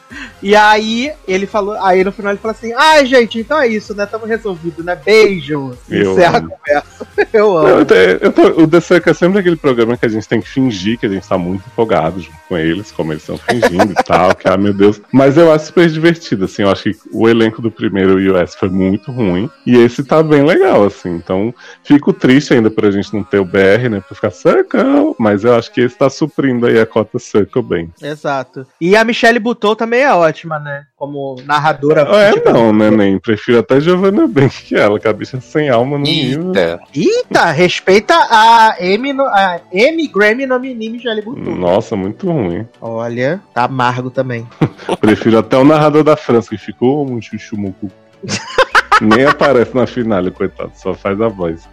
E 0.43 0.55
aí 0.55 1.13
ele 1.27 1.47
falou, 1.47 1.75
aí 1.83 2.05
no 2.05 2.13
final 2.13 2.31
ele 2.33 2.39
falou 2.41 2.55
assim: 2.57 2.73
"Ai, 2.77 3.05
gente, 3.07 3.39
então 3.41 3.61
é 3.61 3.67
isso, 3.67 3.95
né? 3.95 4.07
Tamo 4.07 4.25
resolvido, 4.27 4.85
né? 4.85 4.95
Beijo". 4.95 5.77
Eu 5.89 6.13
Encerra 6.13 6.39
a 6.39 6.41
conversa. 6.43 7.07
Eu 7.33 7.49
Não, 7.49 7.57
amo. 7.59 7.69
eu 7.69 7.85
tô- 7.87 7.95
eu 7.95 8.33
tô- 8.33 8.63
o 8.63 8.69
The 8.69 8.81
Circle 8.81 9.11
é 9.11 9.15
sempre 9.15 9.39
aquele 9.41 9.57
programa 9.57 9.97
que 9.97 10.07
a 10.07 10.09
gente 10.09 10.29
tem 10.29 10.41
que 10.41 10.49
fingir 10.49 10.99
que 10.99 11.07
a 11.07 11.09
gente 11.09 11.27
tá 11.27 11.37
muito 11.37 11.65
empolgado 11.67 12.21
junto 12.21 12.37
com 12.49 12.57
eles, 12.57 12.93
como 12.93 13.13
eles 13.13 13.23
estão 13.23 13.37
fingindo 13.39 13.93
e 13.93 14.05
tal, 14.05 14.35
que, 14.35 14.49
ah, 14.49 14.57
meu 14.57 14.73
Deus. 14.73 15.01
Mas 15.13 15.37
eu 15.37 15.51
acho 15.53 15.67
super 15.67 15.89
divertido, 15.89 16.45
assim, 16.45 16.63
eu 16.63 16.71
acho 16.71 16.85
que 16.85 16.97
o 17.13 17.29
elenco 17.29 17.61
do 17.61 17.71
primeiro 17.71 18.17
US 18.35 18.55
foi 18.55 18.69
muito 18.69 19.11
ruim, 19.11 19.51
e 19.67 19.77
esse 19.77 20.05
tá 20.05 20.23
bem 20.23 20.45
legal, 20.45 20.85
assim, 20.85 21.11
então 21.11 21.53
fico 21.83 22.13
triste 22.13 22.55
ainda 22.55 22.71
por 22.71 22.85
a 22.87 22.91
gente 22.91 23.13
não 23.13 23.23
ter 23.25 23.39
o 23.39 23.45
BR, 23.45 23.89
né, 23.91 24.01
pra 24.07 24.15
ficar 24.15 24.31
Circle, 24.31 25.15
mas 25.19 25.45
eu 25.45 25.55
acho 25.55 25.73
que 25.73 25.81
esse 25.81 25.97
tá 25.97 26.09
suprindo 26.09 26.67
aí 26.67 26.79
a 26.79 26.87
cota 26.87 27.19
Circle 27.19 27.63
bem. 27.63 27.91
Exato. 28.03 28.67
E 28.81 28.95
a 28.97 29.05
Michelle 29.05 29.39
Butou 29.39 29.75
também 29.75 29.96
é 30.01 30.13
ótima, 30.13 30.59
né? 30.59 30.85
Como 30.97 31.37
narradora. 31.45 32.03
É, 32.03 32.33
tipo, 32.33 32.51
não, 32.51 32.73
né, 32.73 32.91
nem, 32.91 33.19
prefiro 33.19 33.59
até 33.59 33.81
Giovanna 33.81 34.27
Bank 34.27 34.65
que 34.65 34.75
ela, 34.75 34.99
que 34.99 35.09
a 35.09 35.13
bicha 35.13 35.37
é 35.37 35.41
sem 35.41 35.69
alma 35.69 35.99
no 35.99 36.05
nível. 36.05 36.53
Eita. 36.55 36.81
Eita, 36.95 37.45
respeita 37.51 38.15
a 38.15 38.77
no, 39.15 39.25
a 39.25 39.61
Amy 39.73 40.09
Grammy 40.09 40.47
nominee 40.47 40.91
Michelle 40.91 41.23
Butou. 41.23 41.55
Nossa, 41.55 41.97
muito 41.97 42.31
ruim. 42.31 42.67
Olha, 42.81 43.41
tá 43.53 43.65
amargo 43.65 44.11
também. 44.11 44.47
Prefiro 45.01 45.39
até 45.39 45.57
o 45.57 45.65
narrador 45.65 46.05
da 46.05 46.17
França, 46.17 46.51
que 46.51 46.59
ficou 46.59 47.09
um 47.09 47.21
chuchu 47.21 47.57
mucu. 47.57 47.91
Nem 49.01 49.27
aparece 49.27 49.75
na 49.75 49.87
finale, 49.87 50.31
coitado, 50.31 50.73
só 50.75 50.95
faz 50.95 51.21
a 51.21 51.29
voz. 51.29 51.69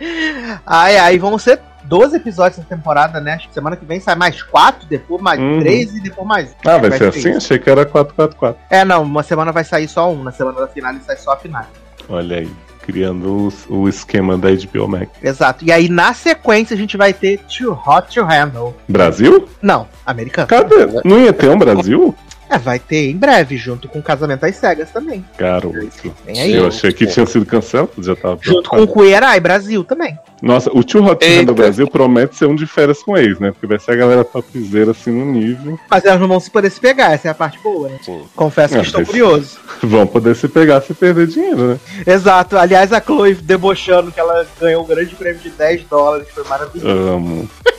Ai, 0.66 0.98
ai, 0.98 1.18
vão 1.18 1.38
ser 1.38 1.60
12 1.86 2.16
episódios 2.18 2.60
essa 2.60 2.68
temporada, 2.68 3.20
né? 3.20 3.34
Acho 3.34 3.48
que 3.48 3.54
semana 3.54 3.76
que 3.76 3.86
vem 3.86 4.00
sai 4.00 4.16
mais 4.16 4.42
4, 4.42 4.88
depois 4.88 5.22
mais 5.22 5.40
Uhum. 5.40 5.60
3 5.60 5.96
e 5.96 6.02
depois 6.02 6.28
mais. 6.28 6.56
Ah, 6.66 6.78
vai, 6.78 6.92
ser 6.92 6.98
ser 6.98 7.08
assim? 7.10 7.30
isso. 7.30 7.38
Achei 7.38 7.60
que 7.60 7.70
era 7.70 7.86
444. 7.86 8.62
É, 8.70 8.84
não, 8.86 9.04
uma 9.04 9.24
semana 9.24 9.52
vai 9.52 9.64
sair 9.64 9.88
só 9.88 10.12
um, 10.12 10.24
na 10.24 10.32
semana 10.32 10.60
da 10.62 10.68
final 10.68 10.94
sai 11.06 11.18
só 11.18 11.34
a 11.34 11.38
final. 11.38 11.66
Olha 12.10 12.38
aí, 12.40 12.52
criando 12.82 13.48
os- 13.48 13.66
o, 13.70 13.88
esquema 13.88 14.38
da 14.38 14.50
HBO 14.52 14.88
Max. 14.88 15.10
Exato. 15.22 15.64
E 15.64 15.72
aí, 15.72 15.88
na 15.90 16.14
sequência, 16.14 16.74
a 16.74 16.78
gente 16.78 16.98
vai 16.98 17.14
ter 17.14 17.40
Too 17.40 17.72
Hot 17.88 18.14
to 18.14 18.24
Handle. 18.26 18.76
Brasil? 18.88 19.48
Não, 19.62 19.88
americano. 20.06 20.48
Cadê? 20.48 20.86
Não 21.06 21.20
ia 21.20 21.32
ter 21.34 21.50
um 21.50 21.58
Brasil? 21.58 22.14
É, 22.54 22.58
vai 22.58 22.78
ter 22.78 23.10
em 23.10 23.18
breve, 23.18 23.58
junto 23.58 23.88
com 23.88 23.98
o 24.00 24.04
Casamento 24.04 24.46
às 24.46 24.56
Cegas 24.56 24.92
também. 24.92 25.26
Garoto. 25.38 26.14
Vem 26.26 26.40
aí. 26.40 26.54
Eu 26.54 26.68
achei 26.68 26.92
que 26.94 27.08
tinha 27.08 27.26
sido 27.26 27.46
cancelado, 27.46 27.92
já 28.00 28.16
tava 28.16 28.38
Junto 28.42 28.70
com 28.70 28.76
o 28.76 28.80
preocupado. 28.88 29.06
Queer 29.08 29.24
Eye 29.24 29.40
Brasil 29.40 29.84
também. 29.84 30.18
Nossa, 30.42 30.70
o 30.74 30.84
Tio 30.84 31.04
Hot 31.04 31.46
do 31.46 31.54
Brasil 31.56 31.88
promete 31.88 32.36
ser 32.36 32.46
um 32.48 32.56
de 32.56 32.68
férias 32.68 33.02
com 33.02 33.18
ex, 33.18 33.40
né? 33.40 33.52
Porque 33.52 33.66
vai 33.66 33.80
ser 33.80 33.92
a 33.92 33.96
galera 33.96 34.24
topzera 34.24 34.92
assim 34.92 35.10
no 35.12 35.26
nível. 35.26 35.80
Mas 35.90 36.04
elas 36.06 36.20
não 36.20 36.28
vão 36.28 36.40
se 36.40 36.52
poder 36.52 36.70
se 36.70 36.80
pegar, 36.80 37.14
essa 37.14 37.30
é 37.30 37.32
a 37.32 37.34
parte 37.34 37.58
boa, 37.64 37.90
né? 37.90 37.98
Sim. 38.04 38.22
Confesso 38.36 38.74
que 38.74 38.80
Ah, 38.80 38.84
estou 38.84 39.00
mas- 39.02 39.10
curioso. 39.10 39.58
Vão 39.82 40.06
poder 40.08 40.36
se 40.36 40.48
pegar 40.48 40.80
se 40.82 40.94
perder 40.94 41.28
dinheiro, 41.28 41.68
né? 41.70 41.80
Exato. 42.06 42.58
Aliás, 42.58 42.94
a 42.94 43.02
Chloe 43.02 43.34
debochando 43.36 44.12
que 44.12 44.20
ela 44.20 44.46
ganhou 44.62 44.84
um 44.84 44.88
grande 44.88 45.16
prêmio 45.16 45.42
de 45.42 45.50
10 45.50 45.84
dólares, 45.90 46.28
foi 46.34 46.44
maravilhoso. 46.46 46.88
Amo. 46.88 47.50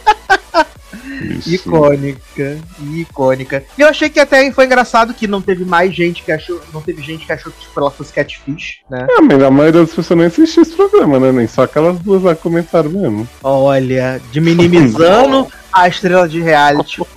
Bichinho. 1.04 1.54
Icônica, 1.54 2.58
icônica. 2.94 3.64
E 3.76 3.82
eu 3.82 3.88
achei 3.88 4.08
que 4.08 4.20
até 4.20 4.50
foi 4.50 4.64
engraçado 4.64 5.14
que 5.14 5.26
não 5.26 5.40
teve 5.40 5.64
mais 5.64 5.94
gente 5.94 6.22
que 6.22 6.32
achou. 6.32 6.60
Não 6.72 6.80
teve 6.80 7.02
gente 7.02 7.26
que 7.26 7.32
achou 7.32 7.52
que 7.52 7.60
tipo, 7.60 7.78
ela 7.78 7.90
fosse 7.90 8.12
catfish, 8.12 8.80
né? 8.90 9.06
É, 9.10 9.20
mas 9.20 9.42
a 9.42 9.50
maioria 9.50 9.80
das 9.80 9.94
pessoas 9.94 10.18
nem 10.18 10.26
assistiu 10.26 10.62
esse 10.62 10.74
programa, 10.74 11.20
né? 11.20 11.32
Nem 11.32 11.46
só 11.46 11.62
aquelas 11.62 11.98
duas 11.98 12.22
lá 12.22 12.34
comentaram 12.34 12.90
mesmo. 12.90 13.28
Olha, 13.42 14.20
de 14.32 14.40
minimizando 14.40 15.48
a 15.72 15.88
estrela 15.88 16.28
de 16.28 16.40
reality. 16.40 17.02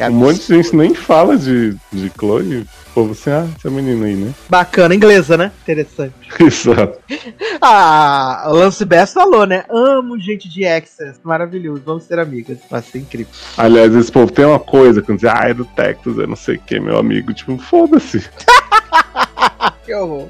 Um 0.00 0.12
monte 0.12 0.46
de 0.46 0.54
gente 0.54 0.76
nem 0.76 0.94
fala 0.94 1.36
de, 1.36 1.76
de 1.92 2.08
Chloe. 2.16 2.64
Povo 2.98 3.12
assim, 3.12 3.30
ah, 3.30 3.46
essa 3.56 3.70
menina 3.70 4.06
aí, 4.06 4.16
né? 4.16 4.34
Bacana, 4.50 4.92
inglesa, 4.92 5.36
né? 5.36 5.52
Interessante. 5.62 6.12
Exato. 6.42 6.98
Ah, 7.60 8.46
o 8.48 8.54
Lance 8.54 8.84
Bass 8.84 9.12
falou, 9.12 9.46
né? 9.46 9.64
Amo 9.70 10.18
gente 10.18 10.48
de 10.48 10.66
Access. 10.66 11.20
Maravilhoso, 11.22 11.80
vamos 11.86 12.02
ser 12.02 12.18
amigas. 12.18 12.58
Vai 12.68 12.82
ser 12.82 12.98
incrível. 12.98 13.32
Aliás, 13.56 13.94
esse 13.94 14.10
povo 14.10 14.32
tem 14.32 14.44
uma 14.44 14.58
coisa, 14.58 15.00
quando 15.00 15.18
diz, 15.18 15.30
ah, 15.30 15.44
é 15.44 15.54
do 15.54 15.64
Texas, 15.64 16.18
é 16.18 16.26
não 16.26 16.34
sei 16.34 16.56
o 16.56 16.60
que, 16.60 16.80
meu 16.80 16.98
amigo. 16.98 17.32
Tipo, 17.32 17.56
foda-se. 17.58 18.28
Que 19.88 19.94
horror. 19.94 20.28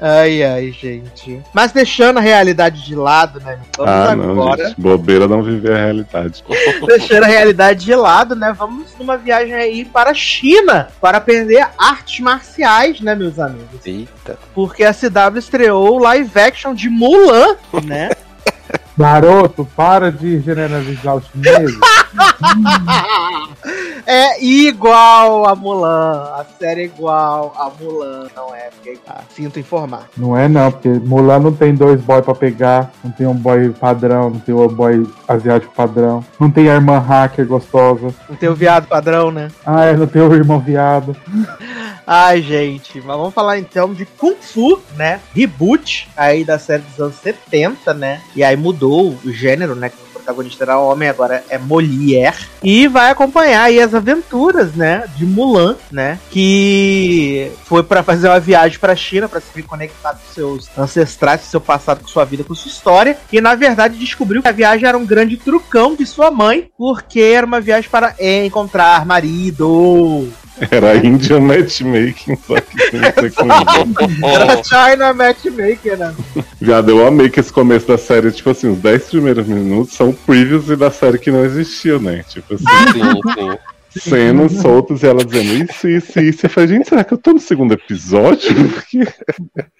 Ai, 0.00 0.40
ai, 0.44 0.70
gente. 0.70 1.42
Mas 1.52 1.72
deixando 1.72 2.18
a 2.18 2.20
realidade 2.20 2.86
de 2.86 2.94
lado, 2.94 3.40
né? 3.40 3.58
Vamos 3.76 3.92
ah, 3.92 4.14
não, 4.14 4.30
agora. 4.30 4.68
gente. 4.68 4.80
Bobeira 4.80 5.26
não 5.26 5.42
viver 5.42 5.72
a 5.72 5.78
realidade. 5.78 6.44
Deixando 6.86 7.24
a 7.24 7.26
realidade 7.26 7.84
de 7.84 7.92
lado, 7.92 8.36
né? 8.36 8.54
Vamos 8.56 8.94
numa 8.96 9.16
viagem 9.16 9.52
aí 9.52 9.84
para 9.84 10.12
a 10.12 10.14
China 10.14 10.90
para 11.00 11.18
aprender 11.18 11.66
artes 11.76 12.20
marciais, 12.20 13.00
né, 13.00 13.16
meus 13.16 13.40
amigos? 13.40 13.84
Eita. 13.84 14.38
Porque 14.54 14.84
a 14.84 14.94
CW 14.94 15.38
estreou 15.38 15.96
o 15.96 15.98
live 15.98 16.38
action 16.38 16.72
de 16.72 16.88
Mulan, 16.88 17.56
né? 17.84 18.10
Garoto, 18.96 19.68
para 19.74 20.12
de 20.12 20.38
generalizar 20.38 21.16
os 21.16 21.26
chineses. 21.26 21.80
é 24.06 24.42
igual 24.44 25.46
a 25.46 25.54
Mulan. 25.54 26.22
A 26.36 26.44
série 26.58 26.82
é 26.82 26.84
igual 26.84 27.54
a 27.56 27.70
Mulan. 27.70 28.28
Não 28.34 28.54
é, 28.54 28.70
porque 28.70 28.98
ah, 29.08 29.20
sinto 29.34 29.58
informar. 29.58 30.08
Não 30.16 30.36
é 30.36 30.48
não, 30.48 30.70
porque 30.70 30.88
Mulan 30.88 31.38
não 31.40 31.52
tem 31.52 31.74
dois 31.74 32.00
boys 32.00 32.24
pra 32.24 32.34
pegar, 32.34 32.90
não 33.04 33.10
tem 33.10 33.26
um 33.26 33.34
boy 33.34 33.70
padrão, 33.70 34.30
não 34.30 34.40
tem 34.40 34.54
um 34.54 34.68
boy 34.68 35.06
asiático 35.28 35.74
padrão, 35.74 36.24
não 36.38 36.50
tem 36.50 36.68
a 36.68 36.74
irmã 36.74 36.98
hacker 36.98 37.46
gostosa, 37.46 38.14
Não 38.28 38.36
tem 38.36 38.48
o 38.48 38.54
viado 38.54 38.86
padrão, 38.86 39.30
né? 39.30 39.48
ah, 39.64 39.84
é, 39.84 39.96
não 39.96 40.06
tem 40.06 40.22
o 40.22 40.34
irmão 40.34 40.58
viado. 40.58 41.16
Ai, 42.06 42.42
gente, 42.42 43.00
mas 43.00 43.16
vamos 43.16 43.32
falar 43.32 43.58
então 43.58 43.94
de 43.94 44.04
Kung 44.04 44.34
Fu, 44.40 44.80
né? 44.96 45.20
Reboot 45.32 46.08
aí 46.16 46.44
da 46.44 46.58
série 46.58 46.82
dos 46.82 46.98
anos 46.98 47.16
70, 47.16 47.94
né? 47.94 48.20
E 48.34 48.42
aí 48.42 48.56
mudou 48.56 49.16
o 49.24 49.32
gênero, 49.32 49.76
né? 49.76 49.92
Protagonista 50.30 50.64
era 50.64 50.78
homem, 50.78 51.08
agora 51.08 51.44
é 51.48 51.58
Molière. 51.58 52.36
E 52.62 52.86
vai 52.86 53.10
acompanhar 53.10 53.64
aí 53.64 53.80
as 53.80 53.94
aventuras, 53.94 54.74
né, 54.74 55.04
de 55.16 55.26
Mulan, 55.26 55.76
né, 55.90 56.18
que 56.30 57.50
foi 57.64 57.82
para 57.82 58.02
fazer 58.02 58.28
uma 58.28 58.38
viagem 58.38 58.78
para 58.78 58.92
a 58.92 58.96
China 58.96 59.28
para 59.28 59.40
se 59.40 59.48
reconectar 59.54 60.14
com 60.14 60.32
seus 60.32 60.68
ancestrais, 60.78 61.40
com 61.40 61.46
seu 61.48 61.60
passado, 61.60 62.02
com 62.02 62.08
sua 62.08 62.24
vida, 62.24 62.44
com 62.44 62.54
sua 62.54 62.70
história. 62.70 63.18
E 63.32 63.40
na 63.40 63.54
verdade 63.54 63.98
descobriu 63.98 64.40
que 64.40 64.48
a 64.48 64.52
viagem 64.52 64.88
era 64.88 64.96
um 64.96 65.06
grande 65.06 65.36
trucão 65.36 65.96
de 65.96 66.06
sua 66.06 66.30
mãe, 66.30 66.70
porque 66.78 67.20
era 67.20 67.46
uma 67.46 67.60
viagem 67.60 67.90
para 67.90 68.14
encontrar 68.44 69.04
marido. 69.04 70.28
Era 70.70 70.96
Indian 70.96 71.40
Matchmaking, 71.40 72.36
só 72.46 72.60
que 72.60 72.90
sem 72.90 73.00
ser 73.14 73.32
com 73.32 74.26
Era 74.26 74.62
China 74.62 75.14
Matchmaker, 75.14 75.98
né? 75.98 76.14
Viado, 76.60 76.90
eu 76.90 77.06
amei 77.06 77.30
que 77.30 77.40
esse 77.40 77.52
começo 77.52 77.86
da 77.86 77.96
série, 77.96 78.30
tipo 78.30 78.50
assim, 78.50 78.68
os 78.68 78.78
10 78.78 79.04
primeiros 79.04 79.46
minutos 79.46 79.94
são 79.94 80.12
previews 80.12 80.66
da 80.78 80.90
série 80.90 81.18
que 81.18 81.30
não 81.30 81.44
existiu, 81.44 82.00
né? 82.00 82.24
Tipo 82.28 82.54
assim, 82.54 82.64
Sim, 82.92 83.20
sim. 83.34 83.58
Cenas 83.90 84.52
soltas 84.52 85.02
e 85.02 85.06
ela 85.06 85.24
dizendo 85.24 85.64
isso, 85.64 85.88
isso, 85.88 86.20
isso. 86.20 86.46
Eu 86.46 86.50
falei, 86.50 86.68
gente, 86.68 86.88
será 86.88 87.02
que 87.04 87.12
eu 87.12 87.18
tô 87.18 87.32
no 87.32 87.40
segundo 87.40 87.74
episódio? 87.74 88.54
Porque... 88.70 89.00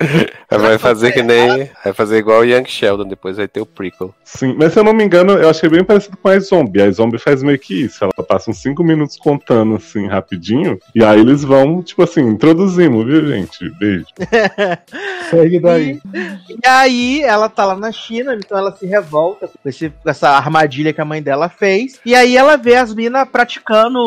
Vai 0.50 0.78
fazer 0.78 1.12
que 1.12 1.22
nem. 1.22 1.70
Vai 1.84 1.92
fazer 1.92 2.18
igual 2.18 2.40
o 2.40 2.44
Young 2.44 2.64
Sheldon, 2.66 3.06
depois 3.08 3.36
vai 3.36 3.46
ter 3.46 3.60
o 3.60 3.66
prequel. 3.66 4.14
Sim, 4.24 4.54
mas 4.58 4.72
se 4.72 4.78
eu 4.78 4.84
não 4.84 4.92
me 4.92 5.04
engano, 5.04 5.32
eu 5.34 5.48
achei 5.48 5.68
bem 5.68 5.84
parecido 5.84 6.16
com 6.16 6.28
a 6.28 6.38
Zombie. 6.40 6.82
A 6.82 6.90
Zombie 6.90 7.18
faz 7.18 7.42
meio 7.42 7.58
que 7.58 7.82
isso. 7.84 8.02
Ela 8.02 8.26
passa 8.26 8.50
uns 8.50 8.58
5 8.60 8.82
minutos 8.82 9.16
contando, 9.16 9.76
assim, 9.76 10.06
rapidinho. 10.08 10.78
E 10.94 11.04
aí 11.04 11.20
eles 11.20 11.42
vão, 11.44 11.82
tipo 11.82 12.02
assim, 12.02 12.22
introduzindo, 12.22 13.04
viu, 13.04 13.26
gente? 13.28 13.70
Beijo. 13.78 14.06
Segue 15.30 15.60
daí. 15.60 16.00
E 16.48 16.66
aí 16.66 17.22
ela 17.22 17.48
tá 17.48 17.64
lá 17.66 17.76
na 17.76 17.92
China, 17.92 18.34
então 18.34 18.58
ela 18.58 18.72
se 18.74 18.86
revolta 18.86 19.48
com, 19.48 19.68
esse- 19.68 19.90
com 19.90 20.10
essa 20.10 20.30
armadilha 20.30 20.92
que 20.92 21.00
a 21.00 21.04
mãe 21.04 21.22
dela 21.22 21.48
fez. 21.48 22.00
E 22.04 22.14
aí 22.14 22.36
ela 22.36 22.56
vê 22.56 22.74
as 22.74 22.94
minas 22.94 23.28
praticando 23.28 23.99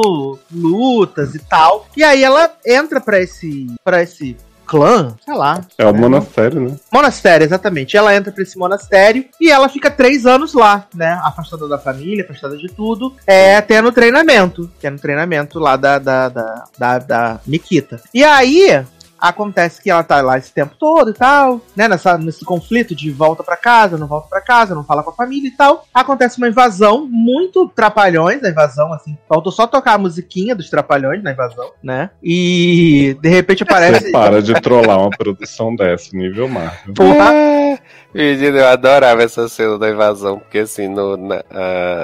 lutas 0.52 1.36
e 1.36 1.40
tal. 1.40 1.88
E 1.96 2.04
aí 2.04 2.24
ela 2.24 2.52
entra 2.66 3.00
pra 3.00 3.20
esse. 3.20 3.68
para 3.84 4.02
esse 4.02 4.36
clã, 4.66 5.16
sei 5.24 5.36
lá. 5.36 5.62
É 5.78 5.86
o 5.86 5.94
monastério, 5.94 6.62
né? 6.62 6.76
Monastério, 6.92 7.46
exatamente. 7.46 7.96
Ela 7.96 8.16
entra 8.16 8.32
pra 8.32 8.42
esse 8.42 8.58
monastério 8.58 9.26
e 9.40 9.52
ela 9.52 9.70
fica 9.70 9.92
três 9.92 10.26
anos 10.26 10.54
lá, 10.54 10.88
né? 10.96 11.20
Afastada 11.24 11.68
da 11.68 11.78
família, 11.78 12.24
afastada 12.24 12.58
de 12.58 12.68
tudo. 12.68 13.14
É, 13.28 13.62
tendo 13.62 13.92
treinamento. 13.92 14.70
Tendo 14.80 15.00
treinamento 15.00 15.60
lá 15.60 15.76
da, 15.76 16.00
da, 16.00 16.30
da, 16.30 16.64
da, 16.78 16.98
da 17.00 17.40
Nikita. 17.46 18.02
E 18.14 18.24
aí. 18.24 18.84
Acontece 19.24 19.82
que 19.82 19.90
ela 19.90 20.04
tá 20.04 20.22
lá 20.22 20.38
esse 20.38 20.52
tempo 20.52 20.76
todo 20.78 21.12
e 21.12 21.14
tal, 21.14 21.62
né? 21.78 21.88
Nessa, 21.88 22.18
nesse 22.18 22.44
conflito 22.44 22.94
de 22.94 23.10
volta 23.10 23.42
pra 23.42 23.56
casa, 23.56 23.98
não 23.98 24.06
volta 24.06 24.28
pra 24.28 24.42
casa, 24.42 24.76
não 24.76 24.84
fala 24.84 25.02
com 25.02 25.12
a 25.12 25.14
família 25.14 25.48
e 25.48 25.52
tal. 25.52 25.86
Acontece 25.94 26.38
uma 26.38 26.50
invasão, 26.50 27.08
muito 27.10 27.70
trapalhões 27.70 28.44
a 28.44 28.50
invasão, 28.50 28.92
assim. 28.92 29.18
Faltou 29.30 29.50
só 29.50 29.66
tocar 29.66 29.94
a 29.94 29.98
musiquinha 29.98 30.54
dos 30.54 30.70
trapalhões 30.70 31.24
na 31.24 31.32
invasão, 31.32 31.72
né? 31.82 32.10
E 32.22 33.18
de 33.22 33.30
repente 33.30 33.64
aparece. 33.64 34.08
Você 34.08 34.12
para 34.12 34.42
de 34.42 34.54
trollar 34.56 35.00
uma 35.00 35.10
produção 35.10 35.74
dessa, 35.74 36.10
nível 36.12 36.50
Marvel. 36.50 36.94
Porra, 36.94 37.34
É, 37.34 37.80
Menino, 38.14 38.60
eu 38.60 38.68
adorava 38.68 39.24
essa 39.24 39.48
cena 39.50 39.78
da 39.80 39.90
invasão, 39.90 40.38
porque 40.38 40.60
assim, 40.60 40.88
no, 40.88 41.18
na, 41.18 41.44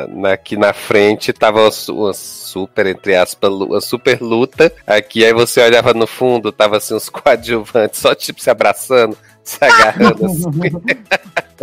na- 0.09 0.33
aqui 0.33 0.57
na 0.57 0.73
frente 0.73 1.31
tava 1.31 1.61
uma, 1.61 1.71
su- 1.71 1.95
uma 1.95 2.13
super, 2.13 2.87
entre 2.87 3.15
aspas, 3.15 3.51
uma 3.51 3.79
super 3.79 4.19
luta. 4.19 4.73
Aqui, 4.87 5.23
aí 5.23 5.31
você 5.33 5.61
olhava 5.61 5.93
no 5.93 6.07
fundo, 6.07 6.51
tava 6.51 6.77
assim, 6.77 6.95
uns 6.95 7.09
coadjuvantes, 7.13 7.99
só 7.99 8.15
tipo 8.15 8.41
se 8.41 8.49
abraçando, 8.49 9.15
se 9.57 9.57
agarrando, 9.65 10.25
assim, 10.25 10.49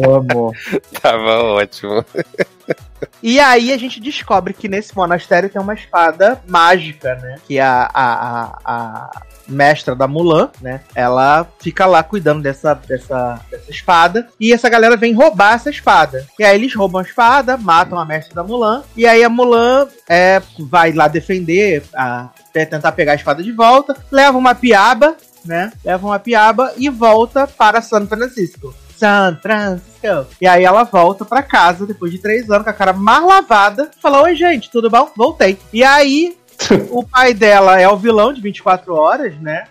Amo. 0.04 0.52
tava 1.00 1.42
ótimo. 1.42 2.04
E 3.22 3.38
aí 3.40 3.72
a 3.72 3.78
gente 3.78 4.00
descobre 4.00 4.52
que 4.52 4.68
nesse 4.68 4.94
monastério 4.94 5.48
tem 5.48 5.60
uma 5.60 5.74
espada 5.74 6.42
mágica, 6.46 7.14
né? 7.16 7.36
Que 7.46 7.58
a, 7.58 7.88
a, 7.92 8.12
a, 8.12 8.58
a 8.64 9.22
mestra 9.48 9.94
da 9.94 10.06
Mulan, 10.06 10.50
né? 10.60 10.80
Ela 10.94 11.46
fica 11.60 11.86
lá 11.86 12.02
cuidando 12.02 12.42
dessa, 12.42 12.74
dessa, 12.74 13.40
dessa 13.50 13.70
espada. 13.70 14.28
E 14.38 14.52
essa 14.52 14.68
galera 14.68 14.96
vem 14.96 15.14
roubar 15.14 15.54
essa 15.54 15.70
espada. 15.70 16.26
E 16.38 16.44
aí 16.44 16.56
eles 16.56 16.74
roubam 16.74 17.00
a 17.00 17.04
espada, 17.04 17.56
matam 17.56 17.98
a 17.98 18.04
mestra 18.04 18.34
da 18.34 18.44
Mulan. 18.44 18.82
E 18.96 19.06
aí 19.06 19.24
a 19.24 19.28
Mulan 19.28 19.88
é, 20.08 20.42
vai 20.58 20.92
lá 20.92 21.08
defender, 21.08 21.84
a, 21.94 22.30
tentar 22.52 22.92
pegar 22.92 23.12
a 23.12 23.16
espada 23.16 23.42
de 23.42 23.52
volta. 23.52 23.96
Leva 24.10 24.36
uma 24.36 24.54
piaba, 24.54 25.16
né? 25.46 25.72
Leva 25.84 26.06
uma 26.06 26.18
piaba 26.18 26.72
e 26.76 26.88
volta 26.88 27.46
para 27.46 27.80
San 27.82 28.06
Francisco. 28.06 28.74
San 28.96 29.38
Francisco. 29.40 30.26
E 30.40 30.46
aí 30.46 30.64
ela 30.64 30.84
volta 30.84 31.24
pra 31.24 31.42
casa 31.42 31.86
depois 31.86 32.10
de 32.10 32.18
três 32.18 32.50
anos 32.50 32.64
com 32.64 32.70
a 32.70 32.72
cara 32.72 32.92
mais 32.92 33.24
lavada. 33.24 33.90
Fala: 34.00 34.22
Oi, 34.22 34.34
gente, 34.34 34.70
tudo 34.70 34.90
bom? 34.90 35.10
Voltei. 35.16 35.58
E 35.72 35.84
aí, 35.84 36.36
o 36.90 37.04
pai 37.04 37.34
dela 37.34 37.80
é 37.80 37.88
o 37.88 37.96
vilão 37.96 38.32
de 38.32 38.40
24 38.40 38.94
horas, 38.94 39.34
né? 39.40 39.64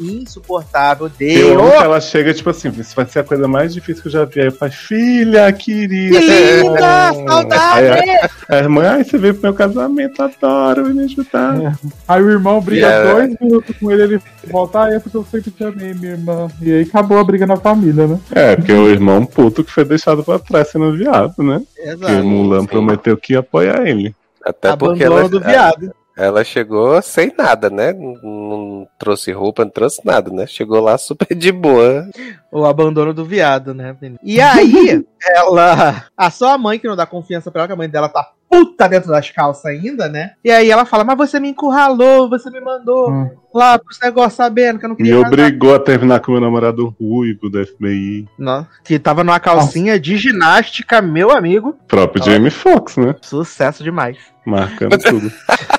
Insuportável. 0.00 1.10
Eu 1.18 1.60
amo 1.60 1.70
que 1.72 1.76
ela 1.76 2.00
chega, 2.00 2.32
tipo 2.32 2.48
assim, 2.48 2.68
isso 2.78 2.94
vai 2.94 3.06
ser 3.06 3.20
a 3.20 3.24
coisa 3.24 3.48
mais 3.48 3.74
difícil 3.74 4.02
que 4.02 4.08
eu 4.08 4.12
já 4.12 4.24
vi. 4.24 4.40
Aí 4.40 4.46
eu 4.46 4.52
falo, 4.52 4.70
filha, 4.70 5.52
querida. 5.52 6.18
Que 6.18 6.26
linda! 6.26 7.08
Aí 7.08 7.26
Saudade! 7.26 8.10
a, 8.48 8.54
a 8.54 8.58
irmã, 8.58 8.88
ai, 8.88 9.04
você 9.04 9.18
veio 9.18 9.34
pro 9.34 9.42
meu 9.42 9.54
casamento, 9.54 10.22
adoro, 10.22 10.86
me 10.86 11.04
ajudar. 11.04 11.60
É. 11.60 11.72
Aí 12.06 12.22
o 12.22 12.30
irmão 12.30 12.60
briga 12.60 12.78
Yeah. 12.88 13.12
dois 13.12 13.36
minutos 13.40 13.76
com 13.76 13.90
ele, 13.90 14.02
ele 14.02 14.22
volta, 14.46 14.84
ah, 14.84 14.92
é 14.92 15.00
porque 15.00 15.16
eu 15.16 15.24
sempre 15.24 15.50
te 15.50 15.64
amei, 15.64 15.92
minha 15.92 16.12
irmã. 16.12 16.48
E 16.62 16.72
aí 16.72 16.82
acabou 16.82 17.18
a 17.18 17.24
briga 17.24 17.46
na 17.46 17.56
família, 17.56 18.06
né? 18.06 18.20
É, 18.30 18.54
porque 18.56 18.72
o 18.72 18.88
irmão 18.88 19.26
puto 19.26 19.64
que 19.64 19.72
foi 19.72 19.84
deixado 19.84 20.22
pra 20.22 20.38
trás 20.38 20.68
sendo 20.68 20.96
viado, 20.96 21.42
né? 21.42 21.60
Porque 21.74 21.90
Exato. 21.90 22.24
Mulan 22.24 22.60
sim. 22.60 22.66
prometeu 22.66 23.16
que 23.16 23.32
ia 23.32 23.40
apoiar 23.40 23.86
ele. 23.86 24.14
Até 24.44 24.74
porque 24.76 25.04
Abandono 25.04 25.20
ela, 25.20 25.28
do 25.28 25.40
viado. 25.40 25.92
Ela 26.18 26.42
chegou 26.42 27.00
sem 27.00 27.32
nada, 27.38 27.70
né? 27.70 27.92
Não, 27.92 28.86
trouxe 28.98 29.30
roupa, 29.32 29.64
não 29.64 29.70
trouxe 29.70 30.00
nada, 30.04 30.30
né? 30.32 30.46
Chegou 30.46 30.80
lá 30.80 30.98
super 30.98 31.34
de 31.34 31.52
boa. 31.52 32.08
O 32.50 32.64
abandono 32.64 33.14
do 33.14 33.24
viado, 33.24 33.72
né? 33.72 33.96
E 34.22 34.40
aí, 34.40 35.04
ela. 35.36 36.04
A 36.16 36.30
só 36.30 36.54
a 36.54 36.58
mãe 36.58 36.78
que 36.78 36.88
não 36.88 36.96
dá 36.96 37.06
confiança 37.06 37.50
pra 37.50 37.60
ela, 37.62 37.68
que 37.68 37.72
a 37.74 37.76
mãe 37.76 37.88
dela 37.88 38.08
tá 38.08 38.32
puta 38.50 38.88
dentro 38.88 39.10
das 39.10 39.30
calças 39.30 39.66
ainda, 39.66 40.08
né? 40.08 40.32
E 40.44 40.50
aí 40.50 40.70
ela 40.70 40.84
fala: 40.84 41.04
Mas 41.04 41.16
você 41.16 41.38
me 41.38 41.50
encurralou, 41.50 42.28
você 42.28 42.50
me 42.50 42.60
mandou 42.60 43.10
Hum. 43.10 43.30
lá 43.54 43.78
pros 43.78 43.98
negócios 44.02 44.34
sabendo 44.34 44.78
que 44.78 44.86
eu 44.86 44.88
não 44.88 44.96
Me 44.96 45.02
queria 45.04 45.22
casar." 45.22 45.28
obrigou 45.28 45.74
a 45.74 45.78
terminar 45.78 46.20
com 46.20 46.32
meu 46.32 46.40
namorado 46.40 46.94
ruivo 47.00 47.48
do 47.48 47.64
FBI. 47.64 48.26
Não, 48.38 48.66
que 48.82 48.98
tava 48.98 49.22
numa 49.22 49.38
calcinha 49.38 50.00
de 50.00 50.16
ginástica, 50.16 51.00
meu 51.00 51.30
amigo. 51.30 51.76
Próprio 51.86 52.24
Jamie 52.24 52.50
Foxx, 52.50 52.96
né? 52.96 53.14
Sucesso 53.20 53.84
demais. 53.84 54.16
Marcando 54.44 54.98
tudo. 54.98 55.30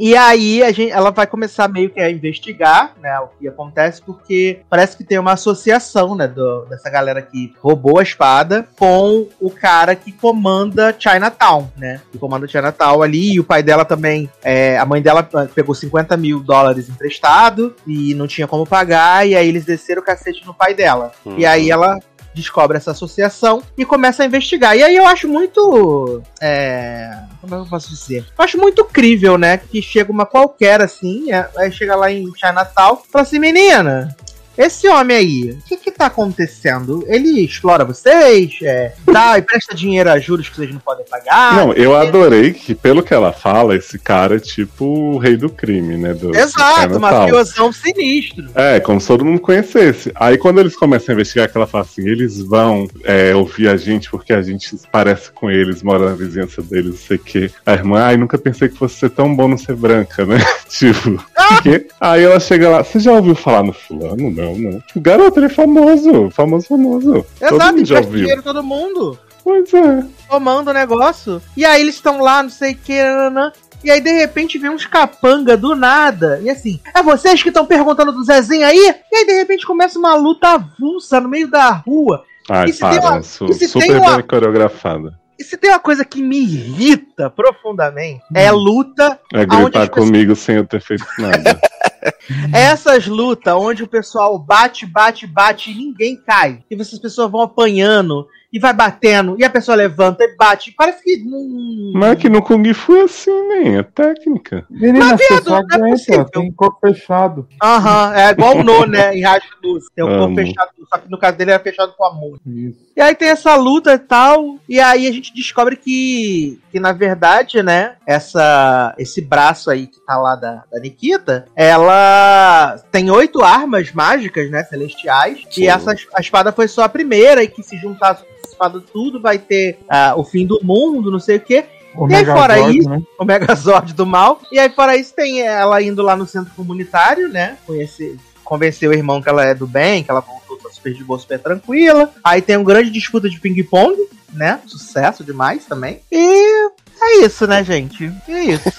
E 0.00 0.16
aí 0.16 0.62
a 0.62 0.72
gente, 0.72 0.90
ela 0.90 1.10
vai 1.10 1.26
começar 1.26 1.68
meio 1.68 1.90
que 1.90 2.00
a 2.00 2.10
investigar, 2.10 2.94
né, 3.02 3.20
o 3.20 3.28
que 3.38 3.46
acontece, 3.46 4.00
porque 4.00 4.60
parece 4.70 4.96
que 4.96 5.04
tem 5.04 5.18
uma 5.18 5.32
associação, 5.32 6.14
né, 6.16 6.26
do- 6.26 6.64
dessa 6.70 6.88
galera 6.88 7.20
que 7.20 7.52
roubou 7.60 7.98
a 7.98 8.02
espada 8.02 8.66
com 8.78 9.28
o 9.38 9.50
cara 9.50 9.94
que 9.94 10.10
comanda 10.10 10.96
Chinatown, 10.98 11.70
né, 11.76 12.00
que 12.10 12.16
comanda 12.16 12.48
Chinatown 12.48 13.02
ali, 13.02 13.34
e 13.34 13.40
o 13.40 13.44
pai 13.44 13.62
dela 13.62 13.84
também, 13.84 14.30
é, 14.42 14.78
a 14.78 14.86
mãe 14.86 15.02
dela 15.02 15.28
ah, 15.34 15.46
pegou 15.54 15.74
50 15.74 16.16
mil 16.16 16.40
dólares 16.40 16.88
emprestado 16.88 17.76
e 17.86 18.14
não 18.14 18.26
tinha 18.26 18.46
como 18.46 18.66
pagar, 18.66 19.28
e 19.28 19.36
aí 19.36 19.46
eles 19.46 19.66
desceram 19.66 20.00
o 20.00 20.04
cacete 20.04 20.46
no 20.46 20.54
pai 20.54 20.72
dela. 20.72 21.12
E 21.36 21.44
aí 21.44 21.70
ela 21.70 21.98
descobre 22.34 22.76
essa 22.76 22.90
associação 22.92 23.62
e 23.76 23.84
começa 23.84 24.22
a 24.22 24.26
investigar. 24.26 24.76
E 24.76 24.82
aí 24.82 24.96
eu 24.96 25.06
acho 25.06 25.28
muito. 25.28 26.22
É, 26.40 27.10
como 27.40 27.54
é 27.54 27.58
que 27.58 27.64
eu 27.64 27.68
posso 27.70 27.90
dizer? 27.90 28.24
Eu 28.38 28.44
acho 28.44 28.58
muito 28.58 28.84
crível, 28.84 29.36
né? 29.36 29.56
Que 29.58 29.80
chega 29.82 30.10
uma 30.12 30.26
qualquer 30.26 30.80
assim, 30.80 31.32
é- 31.32 31.48
aí 31.56 31.72
chega 31.72 31.94
lá 31.96 32.10
em 32.10 32.30
Chinatown 32.36 33.00
e 33.06 33.10
fala 33.10 33.22
assim: 33.22 33.38
menina. 33.38 34.14
Esse 34.60 34.86
homem 34.88 35.16
aí, 35.16 35.50
o 35.52 35.62
que 35.66 35.74
que 35.74 35.90
tá 35.90 36.04
acontecendo? 36.04 37.02
Ele 37.08 37.42
explora 37.42 37.82
vocês? 37.82 38.58
É, 38.62 38.92
dá 39.10 39.38
e 39.38 39.42
presta 39.42 39.74
dinheiro 39.74 40.10
a 40.10 40.18
juros 40.18 40.50
que 40.50 40.56
vocês 40.56 40.70
não 40.70 40.80
podem 40.80 41.06
pagar? 41.06 41.56
Não, 41.56 41.72
eu 41.72 41.96
adorei 41.96 42.52
que, 42.52 42.74
pelo 42.74 43.02
que 43.02 43.14
ela 43.14 43.32
fala, 43.32 43.74
esse 43.74 43.98
cara 43.98 44.36
é 44.36 44.38
tipo 44.38 44.84
o 44.84 45.16
rei 45.16 45.34
do 45.34 45.48
crime, 45.48 45.96
né? 45.96 46.12
Do, 46.12 46.30
do 46.30 46.36
Exato, 46.36 46.92
Chinatown. 46.92 47.00
mafiosão 47.00 47.72
sinistro. 47.72 48.50
É, 48.54 48.78
como 48.80 49.00
se 49.00 49.06
todo 49.06 49.24
mundo 49.24 49.40
conhecesse. 49.40 50.12
Aí 50.14 50.36
quando 50.36 50.60
eles 50.60 50.76
começam 50.76 51.14
a 51.14 51.14
investigar, 51.14 51.50
que 51.50 51.56
ela 51.56 51.66
fala 51.66 51.84
assim, 51.84 52.06
eles 52.06 52.38
vão 52.42 52.86
é, 53.02 53.34
ouvir 53.34 53.66
a 53.66 53.78
gente 53.78 54.10
porque 54.10 54.34
a 54.34 54.42
gente 54.42 54.76
parece 54.92 55.32
com 55.32 55.50
eles, 55.50 55.82
mora 55.82 56.10
na 56.10 56.14
vizinhança 56.14 56.60
deles, 56.60 56.90
não 56.90 56.98
sei 56.98 57.16
o 57.16 57.20
quê. 57.20 57.50
A 57.64 57.72
irmã, 57.72 58.02
ai, 58.02 58.18
nunca 58.18 58.36
pensei 58.36 58.68
que 58.68 58.76
fosse 58.76 58.96
ser 58.96 59.08
tão 59.08 59.34
bom 59.34 59.48
não 59.48 59.56
ser 59.56 59.74
branca, 59.74 60.26
né? 60.26 60.36
tipo, 60.68 61.18
quê? 61.62 61.86
Aí 62.00 62.24
ela 62.24 62.38
chega 62.38 62.68
lá, 62.68 62.84
você 62.84 62.98
já 62.98 63.12
ouviu 63.12 63.34
falar 63.34 63.62
no 63.62 63.72
fulano? 63.72 64.30
Não, 64.30 64.49
não. 64.58 64.82
O 64.94 65.00
garoto, 65.00 65.38
ele 65.38 65.46
é 65.46 65.50
famoso, 65.50 66.30
famoso, 66.30 66.66
famoso. 66.68 67.26
todo 67.38 67.54
Exato, 67.54 67.76
mundo 67.76 67.86
já 67.86 67.96
ouviu. 67.98 68.18
dinheiro 68.20 68.42
todo 68.42 68.62
mundo. 68.62 69.18
Pois 69.42 69.72
é. 69.72 70.04
tomando 70.28 70.68
o 70.68 70.74
negócio. 70.74 71.40
E 71.56 71.64
aí 71.64 71.80
eles 71.80 71.94
estão 71.94 72.20
lá, 72.20 72.42
não 72.42 72.50
sei 72.50 72.72
o 72.72 72.76
que, 72.76 73.02
nananã. 73.02 73.52
E 73.82 73.90
aí, 73.90 73.98
de 74.00 74.12
repente, 74.12 74.58
vem 74.58 74.70
uns 74.70 74.84
capanga 74.84 75.56
do 75.56 75.74
nada. 75.74 76.38
E 76.42 76.50
assim, 76.50 76.78
é 76.94 77.02
vocês 77.02 77.42
que 77.42 77.48
estão 77.48 77.64
perguntando 77.64 78.12
do 78.12 78.22
Zezinho 78.22 78.66
aí? 78.66 78.94
E 79.10 79.16
aí, 79.16 79.24
de 79.26 79.32
repente, 79.32 79.66
começa 79.66 79.98
uma 79.98 80.14
luta 80.14 80.48
avulsa 80.50 81.18
no 81.18 81.28
meio 81.30 81.48
da 81.48 81.70
rua. 81.70 82.22
Ai, 82.48 82.68
E 82.68 82.72
se 82.74 82.80
tem 82.80 83.00
para, 83.00 83.10
uma- 83.12 83.22
su- 83.22 83.46
e 83.46 83.54
se 83.54 83.68
super 83.68 83.86
tem 83.86 83.96
uma- 83.96 84.16
bem 84.18 84.26
coreografada. 84.26 85.18
E 85.38 85.42
se 85.42 85.56
tem 85.56 85.70
uma 85.70 85.78
coisa 85.78 86.04
que 86.04 86.20
me 86.22 86.36
irrita 86.38 87.30
profundamente, 87.30 88.20
é 88.34 88.48
a 88.48 88.52
luta. 88.52 89.18
É 89.32 89.46
gritar 89.46 89.80
as 89.84 89.88
pessoas- 89.88 90.06
comigo 90.10 90.36
sem 90.36 90.56
eu 90.56 90.66
ter 90.66 90.82
feito 90.82 91.06
nada. 91.18 91.58
Essas 92.52 93.06
lutas 93.06 93.54
onde 93.54 93.82
o 93.82 93.88
pessoal 93.88 94.38
bate, 94.38 94.86
bate, 94.86 95.26
bate 95.26 95.70
e 95.70 95.74
ninguém 95.74 96.16
cai. 96.16 96.64
E 96.70 96.74
essas 96.74 96.98
pessoas 96.98 97.30
vão 97.30 97.42
apanhando 97.42 98.26
e 98.52 98.58
vai 98.58 98.72
batendo, 98.72 99.36
e 99.38 99.44
a 99.44 99.50
pessoa 99.50 99.76
levanta 99.76 100.24
e 100.24 100.36
bate. 100.36 100.72
Parece 100.76 101.02
que. 101.02 101.22
Hum, 101.24 101.92
Mas 101.94 102.12
é 102.12 102.16
que 102.16 102.28
no 102.28 102.42
Kung 102.42 102.72
Fu 102.74 102.96
é 102.96 103.02
assim, 103.02 103.48
nem. 103.48 103.78
É 103.78 103.82
técnica. 103.82 104.66
Menina, 104.68 105.04
Mas, 105.06 105.20
as 105.20 105.28
viado, 105.28 105.50
não 105.50 105.56
é 105.56 105.90
possível. 105.90 106.20
aguentam, 106.20 106.42
tem 106.42 106.52
corpo 106.52 106.78
fechado. 106.80 107.48
Aham, 107.62 108.14
é 108.14 108.30
igual 108.30 108.56
o 108.56 108.64
No, 108.64 108.86
né? 108.86 109.16
Em 109.16 109.22
Rádio 109.22 109.48
Luz. 109.62 109.84
Tem 109.94 110.04
um 110.04 110.18
corpo 110.18 110.34
fechado, 110.34 110.70
só 110.88 110.98
que 110.98 111.10
no 111.10 111.18
caso 111.18 111.36
dele 111.36 111.52
era 111.52 111.62
fechado 111.62 111.94
com 111.96 112.04
amor. 112.04 112.40
Isso. 112.46 112.90
E 112.96 113.00
aí 113.00 113.14
tem 113.14 113.28
essa 113.28 113.54
luta 113.56 113.94
e 113.94 113.98
tal, 113.98 114.58
e 114.68 114.80
aí 114.80 115.06
a 115.06 115.12
gente 115.12 115.32
descobre 115.32 115.76
que, 115.76 116.60
que 116.70 116.80
na 116.80 116.92
verdade, 116.92 117.62
né, 117.62 117.94
essa, 118.06 118.94
esse 118.98 119.22
braço 119.22 119.70
aí 119.70 119.86
que 119.86 120.00
tá 120.04 120.18
lá 120.18 120.34
da, 120.36 120.64
da 120.70 120.80
Nikita, 120.80 121.46
ela 121.56 122.76
tem 122.90 123.10
oito 123.10 123.42
armas 123.42 123.92
mágicas, 123.92 124.50
né, 124.50 124.64
celestiais, 124.64 125.38
Sim. 125.50 125.62
e 125.62 125.66
essa 125.68 125.94
a 126.14 126.20
espada 126.20 126.52
foi 126.52 126.68
só 126.68 126.82
a 126.82 126.88
primeira, 126.88 127.42
e 127.42 127.48
que 127.48 127.62
se 127.62 127.78
juntar 127.78 128.12
essa 128.12 128.24
espada 128.60 128.82
tudo 128.92 129.18
vai 129.20 129.38
ter 129.38 129.78
ah, 129.88 130.12
o 130.16 130.22
fim 130.22 130.46
do 130.46 130.60
mundo, 130.62 131.10
não 131.10 131.18
sei 131.18 131.36
o 131.36 131.40
quê, 131.40 131.64
O 131.94 132.06
E 132.08 132.14
aí, 132.14 132.24
fora 132.26 132.60
isso- 132.70 132.88
né? 132.88 133.00
o 133.18 133.24
Megazord 133.24 133.94
do 133.94 134.04
mal. 134.06 134.40
E 134.52 134.58
aí, 134.58 134.68
fora 134.70 134.96
isso, 134.96 135.14
tem 135.14 135.40
ela 135.40 135.82
indo 135.82 136.02
lá 136.02 136.14
no 136.14 136.26
centro 136.26 136.52
comunitário, 136.54 137.28
né? 137.28 137.56
Conhecer, 137.66 138.16
convencer 138.44 138.88
o 138.88 138.92
irmão 138.92 139.20
que 139.22 139.28
ela 139.28 139.44
é 139.44 139.54
do 139.54 139.66
bem, 139.66 140.04
que 140.04 140.10
ela 140.10 140.20
voltou 140.20 140.56
tá 140.58 140.68
super 140.70 140.92
de 140.92 141.02
boa, 141.02 141.18
super 141.18 141.38
tranquila. 141.38 142.12
Aí 142.22 142.42
tem 142.42 142.56
uma 142.56 142.64
grande 142.64 142.90
disputa 142.90 143.28
de 143.28 143.40
ping-pong, 143.40 143.96
né? 144.32 144.60
Sucesso 144.66 145.24
demais 145.24 145.64
também. 145.64 146.00
E 146.12 146.70
é 147.02 147.24
isso, 147.24 147.46
né, 147.46 147.64
gente? 147.64 148.12
E 148.28 148.32
é 148.32 148.44
isso. 148.44 148.72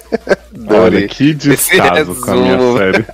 Olha, 0.70 1.06
que 1.08 1.34
descaso 1.34 2.14
com 2.20 2.30
a 2.30 2.34
minha 2.34 2.58
série. 2.78 3.04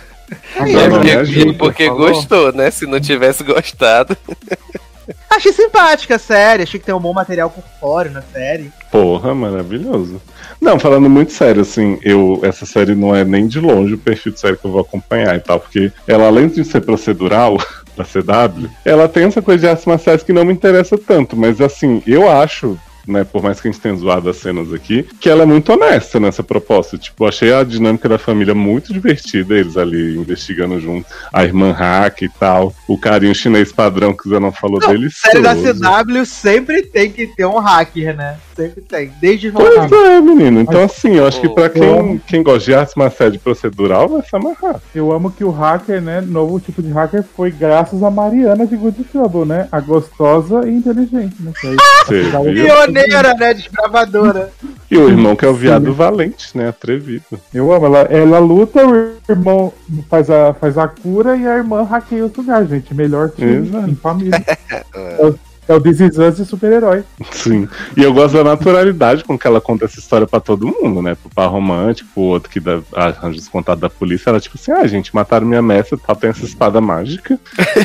É 0.56 0.72
É 0.72 0.88
porque, 0.88 1.10
ajuda, 1.10 1.54
porque 1.54 1.86
falou. 1.86 2.08
gostou, 2.08 2.52
né? 2.52 2.70
Se 2.70 2.86
não 2.86 3.00
tivesse 3.00 3.44
gostado. 3.44 4.16
Achei 5.28 5.52
simpática 5.52 6.16
a 6.16 6.18
série, 6.18 6.62
achei 6.62 6.78
que 6.78 6.86
tem 6.86 6.94
um 6.94 7.00
bom 7.00 7.12
material 7.12 7.50
por 7.50 7.64
fora 7.80 8.10
na 8.10 8.22
série. 8.22 8.70
Porra, 8.90 9.34
maravilhoso. 9.34 10.20
Não, 10.60 10.78
falando 10.78 11.08
muito 11.08 11.32
sério, 11.32 11.62
assim, 11.62 11.98
eu 12.02 12.40
essa 12.42 12.66
série 12.66 12.94
não 12.94 13.14
é 13.14 13.24
nem 13.24 13.46
de 13.46 13.60
longe 13.60 13.94
o 13.94 13.98
perfil 13.98 14.32
de 14.32 14.40
série 14.40 14.56
que 14.56 14.64
eu 14.64 14.70
vou 14.70 14.80
acompanhar 14.80 15.34
e 15.36 15.40
tal, 15.40 15.58
porque 15.58 15.92
ela, 16.06 16.26
além 16.26 16.48
de 16.48 16.64
ser 16.64 16.80
procedural 16.80 17.56
da 17.96 18.04
CW, 18.04 18.68
ela 18.84 19.08
tem 19.08 19.24
essa 19.24 19.40
coisa 19.40 19.60
de 19.60 19.68
artes 19.68 19.86
marciais 19.86 20.22
que 20.22 20.32
não 20.32 20.44
me 20.44 20.52
interessa 20.52 20.98
tanto, 20.98 21.36
mas 21.36 21.60
assim, 21.60 22.02
eu 22.06 22.30
acho. 22.30 22.78
Né, 23.06 23.24
por 23.24 23.42
mais 23.42 23.60
que 23.60 23.68
a 23.68 23.70
gente 23.70 23.80
tenha 23.80 23.94
zoado 23.94 24.28
as 24.28 24.36
cenas 24.36 24.72
aqui, 24.72 25.06
que 25.18 25.28
ela 25.28 25.42
é 25.42 25.46
muito 25.46 25.72
honesta 25.72 26.20
nessa 26.20 26.42
proposta. 26.42 26.98
Tipo, 26.98 27.26
achei 27.26 27.52
a 27.52 27.64
dinâmica 27.64 28.08
da 28.08 28.18
família 28.18 28.54
muito 28.54 28.92
divertida, 28.92 29.54
eles 29.54 29.76
ali 29.76 30.16
investigando 30.16 30.78
junto. 30.80 31.06
A 31.32 31.44
irmã 31.44 31.72
hack 31.72 32.22
e 32.22 32.28
tal. 32.28 32.74
O 32.86 32.98
carinho 32.98 33.34
chinês 33.34 33.72
padrão 33.72 34.14
que 34.14 34.26
o 34.26 34.30
Zé 34.30 34.38
não 34.38 34.52
falou 34.52 34.80
Não, 34.80 34.88
dele. 34.88 35.08
Série 35.10 35.40
da 35.40 35.54
CW 35.54 36.24
sempre 36.26 36.82
tem 36.82 37.10
que 37.10 37.26
ter 37.26 37.46
um 37.46 37.58
hacker, 37.58 38.16
né? 38.16 38.38
Sempre 38.60 38.80
tem. 38.82 39.12
Desde 39.20 39.50
Pois 39.50 39.90
é, 39.92 40.20
menino. 40.20 40.60
Então, 40.60 40.82
Mas- 40.82 40.90
assim, 40.92 41.16
eu 41.16 41.26
acho 41.26 41.40
que 41.40 41.48
pra 41.48 41.64
Eu 41.64 41.70
quem, 41.70 42.18
quem 42.26 42.42
gosta 42.42 42.60
de 42.64 42.74
artes 42.74 42.94
marciais 42.94 43.32
de 43.32 43.38
procedural, 43.38 44.08
vai 44.08 44.22
se 44.22 44.34
amarrar. 44.36 44.80
Eu 44.94 45.12
amo 45.12 45.30
que 45.30 45.42
o 45.44 45.50
hacker, 45.50 46.00
né? 46.02 46.20
Novo 46.20 46.60
tipo 46.60 46.82
de 46.82 46.90
hacker 46.90 47.22
foi 47.36 47.50
graças 47.50 48.02
a 48.02 48.10
Mariana 48.10 48.66
de 48.66 48.76
Good 48.76 49.04
Trouble, 49.04 49.44
né? 49.46 49.68
A 49.72 49.80
gostosa 49.80 50.66
e 50.68 50.70
inteligente, 50.74 51.36
né? 51.40 51.52
Que 51.60 51.66
aí- 51.68 51.76
Você 52.06 52.22
viu? 52.52 52.66
Pioneira, 52.66 53.34
né? 53.34 53.54
Desbravadora. 53.54 54.50
E 54.90 54.96
o 54.96 55.08
irmão 55.08 55.36
que 55.36 55.44
é 55.44 55.48
o 55.48 55.54
viado 55.54 55.92
valente, 55.94 56.56
né? 56.56 56.68
Atrevido. 56.68 57.24
Eu 57.54 57.72
amo. 57.72 57.86
Ela, 57.86 57.98
ela 58.10 58.38
luta, 58.38 58.86
o 58.86 59.12
irmão 59.28 59.72
faz 60.08 60.28
a, 60.30 60.52
faz 60.54 60.76
a 60.76 60.86
cura 60.88 61.36
e 61.36 61.46
a 61.46 61.56
irmã 61.56 61.82
hackeia 61.84 62.26
os 62.26 62.34
lugares, 62.36 62.68
gente. 62.68 62.92
Melhor 62.94 63.30
time 63.30 63.66
Exato. 63.68 63.88
em 63.90 63.94
família. 63.94 64.44
é, 64.94 65.16
o, 65.26 65.38
é 65.70 65.74
o 65.74 65.80
This 65.80 66.00
Is 66.00 66.18
Us 66.18 66.36
de 66.36 66.44
super-herói. 66.44 67.04
Sim. 67.32 67.68
E 67.96 68.02
eu 68.02 68.12
gosto 68.12 68.34
da 68.34 68.44
naturalidade 68.44 69.24
com 69.24 69.38
que 69.38 69.46
ela 69.46 69.60
conta 69.60 69.84
essa 69.84 69.98
história 69.98 70.26
pra 70.26 70.40
todo 70.40 70.66
mundo, 70.66 71.00
né? 71.02 71.14
Pro 71.14 71.30
par 71.30 71.48
romântico, 71.48 72.08
pro 72.14 72.22
outro 72.22 72.50
que 72.50 72.60
dá, 72.60 72.80
arranja 72.94 73.38
os 73.38 73.48
contatos 73.48 73.80
da 73.80 73.90
polícia. 73.90 74.30
Ela, 74.30 74.40
tipo 74.40 74.56
assim, 74.60 74.72
ah, 74.72 74.86
gente, 74.86 75.14
mataram 75.14 75.46
minha 75.46 75.62
mestra 75.62 75.98
tal, 75.98 76.16
tem 76.16 76.30
essa 76.30 76.44
espada 76.44 76.80
mágica. 76.80 77.38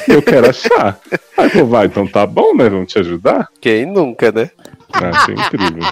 Eu 0.07 0.21
quero 0.21 0.49
achar. 0.49 0.97
Aí, 1.37 1.49
pô, 1.49 1.65
vai, 1.65 1.85
então 1.87 2.07
tá 2.07 2.25
bom, 2.25 2.55
né? 2.55 2.69
Vamos 2.69 2.91
te 2.91 2.99
ajudar? 2.99 3.47
Quem 3.61 3.85
nunca, 3.85 4.31
né? 4.31 4.49
Ah, 4.93 5.09
achei 5.09 5.35
incrível. 5.35 5.83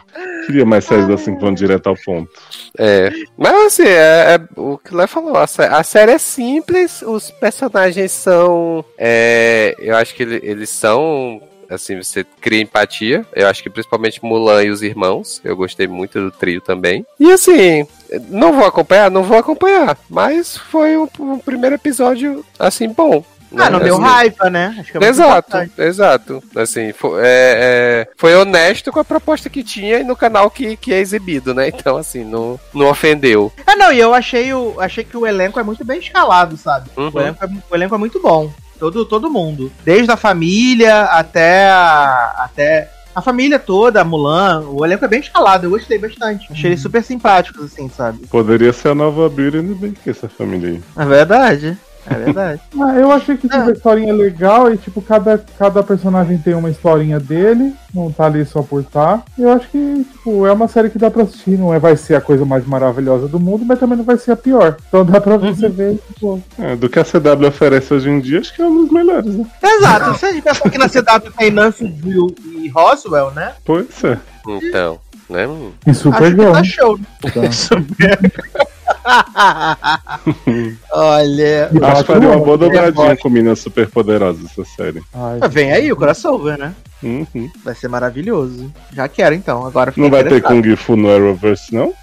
Queria 0.46 0.66
mais 0.66 0.86
séries 0.86 1.10
assim 1.10 1.36
que 1.36 1.42
vão 1.42 1.54
direto 1.54 1.88
ao 1.88 1.96
ponto. 2.06 2.30
É. 2.78 3.12
Mas 3.38 3.54
assim, 3.66 3.84
é, 3.84 4.36
é 4.36 4.40
o 4.56 4.78
que 4.78 4.94
o 4.94 4.98
Léo 4.98 5.08
falou. 5.10 5.36
A, 5.36 5.44
a 5.44 5.84
série 5.84 6.14
é 6.14 6.18
simples, 6.18 7.02
os 7.02 7.30
personagens 7.32 8.12
são. 8.14 8.86
é, 8.98 9.76
eu 9.78 9.96
acho 9.98 10.16
que 10.16 10.24
ele- 10.24 10.40
eles 10.42 10.70
são. 10.70 11.42
Assim, 11.74 11.98
você 12.02 12.24
cria 12.42 12.62
empatia. 12.62 13.26
Eu 13.34 13.48
acho 13.48 13.62
que 13.64 13.70
principalmente 13.70 14.24
Mulan 14.24 14.64
e 14.64 14.70
os 14.70 14.82
irmãos. 14.82 15.42
Eu 15.44 15.56
gostei 15.56 15.88
muito 15.88 16.20
do 16.20 16.32
trio 16.32 16.62
também. 16.62 17.06
E 17.20 17.32
assim, 17.32 17.88
não 18.30 18.54
vou 18.54 18.66
acompanhar? 18.66 19.10
Não 19.10 19.24
vou 19.24 19.38
acompanhar. 19.38 19.98
Mas 20.10 20.58
foi 20.58 20.98
um, 20.98 21.08
um 21.20 21.40
primeiro 21.40 21.76
episódio, 21.76 22.46
assim, 22.60 22.88
bom. 22.90 23.24
Ah, 23.56 23.70
não 23.70 23.78
né? 23.78 23.86
deu 23.86 23.96
Assim, 23.96 24.04
raiva, 24.04 24.50
né? 24.50 24.84
É 25.00 25.06
Exato, 25.08 25.48
importante. 25.58 25.74
exato. 25.82 26.44
Assim, 26.56 26.92
fo- 26.92 27.20
é, 27.20 27.24
é, 27.26 28.08
foi 28.18 28.36
honesto 28.36 28.92
com 28.92 29.00
a 29.00 29.06
proposta 29.06 29.48
que 29.48 29.64
tinha 29.64 30.00
e 30.00 30.04
no 30.04 30.16
canal 30.16 30.50
que, 30.50 30.76
que 30.76 30.92
é 30.92 30.98
exibido, 31.00 31.54
né? 31.54 31.68
Então, 31.68 31.96
assim, 31.96 32.24
não, 32.24 32.60
não 32.74 32.88
ofendeu. 32.90 33.54
Ah, 33.68 33.76
não, 33.76 33.94
e 33.94 34.00
eu 34.00 34.12
achei, 34.12 34.52
o, 34.54 34.74
achei 34.80 35.04
que 35.04 35.16
o 35.16 35.28
elenco 35.28 35.60
é 35.60 35.64
muito 35.64 35.86
bem 35.86 36.00
escalado, 36.00 36.58
sabe? 36.58 36.90
Uhum. 36.98 37.12
O, 37.14 37.20
elenco 37.20 37.46
é, 37.46 37.50
o 37.70 37.76
elenco 37.76 37.94
é 37.94 37.98
muito 38.00 38.20
bom. 38.20 38.52
Todo, 38.84 39.06
todo 39.06 39.30
mundo. 39.30 39.72
Desde 39.86 40.12
a 40.12 40.18
família 40.18 41.04
até 41.04 41.70
a, 41.70 42.36
até 42.40 42.92
a 43.16 43.22
família 43.22 43.58
toda, 43.58 44.02
a 44.02 44.04
Mulan. 44.04 44.66
O 44.68 44.84
elenco 44.84 45.06
é 45.06 45.08
bem 45.08 45.22
escalado, 45.22 45.66
eu 45.66 45.70
gostei 45.70 45.98
bastante. 45.98 46.52
Achei 46.52 46.72
eles 46.72 46.82
super 46.82 47.02
simpáticos, 47.02 47.64
assim, 47.64 47.88
sabe? 47.88 48.28
Poderia 48.28 48.74
ser 48.74 48.90
a 48.90 48.96
nova 48.96 49.30
Beauty 49.30 49.60
and 49.60 49.68
the 49.68 49.74
Beast, 49.74 50.06
essa 50.06 50.28
família 50.28 50.72
aí. 50.72 50.84
É 50.98 51.06
verdade. 51.06 51.78
É 52.10 52.16
verdade. 52.16 52.62
Ah, 52.84 52.96
eu 52.98 53.12
achei 53.12 53.38
que 53.38 53.48
tipo, 53.48 53.62
a 53.62 53.72
historinha 53.72 54.14
legal 54.14 54.74
e 54.74 54.78
tipo, 54.78 55.02
cada, 55.02 55.42
cada 55.58 55.82
personagem 55.84 56.38
tem 56.38 56.54
uma 56.54 56.70
historinha 56.70 57.20
dele, 57.20 57.74
não 57.94 58.12
tá 58.12 58.26
ali 58.26 58.44
só 58.46 58.62
por 58.62 58.84
tá. 58.84 59.22
Eu 59.38 59.52
acho 59.52 59.70
que, 59.70 60.06
tipo, 60.12 60.46
é 60.46 60.52
uma 60.52 60.68
série 60.68 60.90
que 60.90 60.98
dá 60.98 61.10
pra 61.10 61.24
assistir, 61.24 61.52
não 61.52 61.74
é, 61.74 61.80
vai 61.80 61.96
ser 61.96 62.16
a 62.16 62.22
coisa 62.22 62.44
mais 62.44 62.66
maravilhosa 62.66 63.28
do 63.28 63.40
mundo, 63.40 63.64
mas 63.64 63.80
também 63.80 63.98
não 63.98 64.04
vai 64.04 64.18
ser 64.18 64.32
a 64.32 64.36
pior. 64.36 64.76
Então 64.88 65.06
dá 65.06 65.22
pra 65.22 65.38
você 65.38 65.70
ver, 65.70 65.98
tipo, 66.08 66.42
É, 66.60 66.76
do 66.76 66.90
que 66.90 67.00
a 67.00 67.06
CW 67.06 67.48
oferece 67.48 67.94
hoje 67.94 68.10
em 68.10 68.20
dia, 68.20 68.40
acho 68.40 68.54
que 68.54 68.62
é 68.62 68.66
um 68.66 68.84
dos 68.84 68.92
melhores, 68.92 69.36
né? 69.36 69.46
Exato. 69.64 70.12
Você 70.12 70.26
a 70.26 70.34
gente 70.34 70.70
que 70.72 70.78
na 70.78 70.90
CW 70.90 71.32
tem 71.38 71.52
Nancy 71.52 71.88
Drew 71.88 72.36
e 72.46 72.68
Roswell, 72.70 73.32
né? 73.32 73.54
Pois 73.64 74.04
é. 74.04 74.18
Então, 74.48 75.00
né? 75.30 75.48
hum. 75.48 75.72
em 75.88 75.94
super 75.94 76.24
Acho 76.24 76.36
que 76.36 76.42
girl. 76.42 76.52
tá 76.52 76.64
show. 76.64 77.00
Tá. 77.34 77.52
Super. 77.52 78.20
Olha. 80.92 81.70
Eu 81.74 81.86
Acho 81.86 82.02
que 82.02 82.14
faria 82.14 82.30
uma 82.30 82.40
boa 82.40 82.58
dobradinha 82.58 83.18
com 83.18 83.30
Minas 83.30 83.60
super 83.60 83.90
poderosas 83.90 84.46
essa 84.46 84.64
série. 84.66 85.02
Ai, 85.14 85.40
Vem 85.50 85.72
aí 85.72 85.92
o 85.92 85.96
crossover, 85.96 86.58
né? 86.58 86.74
Uhum. 87.02 87.52
Vai 87.64 87.76
ser 87.76 87.90
maravilhoso. 87.90 88.72
Já 88.94 89.08
quero 89.08 89.36
então. 89.36 89.66
Agora 89.66 89.94
Não 89.96 90.10
vai 90.10 90.24
ter. 90.24 90.42
Kung 90.42 90.76
Fu 90.76 90.96
no 90.96 91.14
Arrowverse, 91.14 91.74
não? 91.74 91.94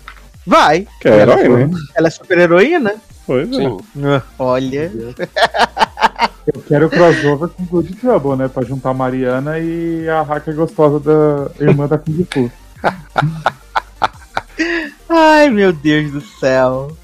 Vai. 0.46 0.86
Que 1.00 1.08
é 1.08 1.20
herói, 1.20 1.44
Ela 1.44 1.58
né? 1.58 1.70
Ela 1.94 2.08
é 2.08 2.10
super 2.10 2.38
heroína? 2.38 2.94
Pois 3.26 3.48
é. 3.48 3.54
Sim. 3.54 3.78
Olha. 4.38 4.92
Eu 6.46 6.60
quero 6.66 6.90
crossover 6.90 7.48
com 7.48 7.64
Good 7.64 7.94
Trouble, 7.96 8.36
né? 8.36 8.48
Pra 8.48 8.62
juntar 8.64 8.90
a 8.90 8.94
Mariana 8.94 9.58
e 9.58 10.08
a 10.08 10.22
hacker 10.22 10.54
gostosa 10.54 11.00
da 11.00 11.50
irmã 11.64 11.86
da 11.86 11.98
Kung 11.98 12.26
Fu. 12.30 12.50
Ai, 15.08 15.50
meu 15.50 15.72
Deus 15.72 16.12
do 16.12 16.20
céu. 16.20 16.96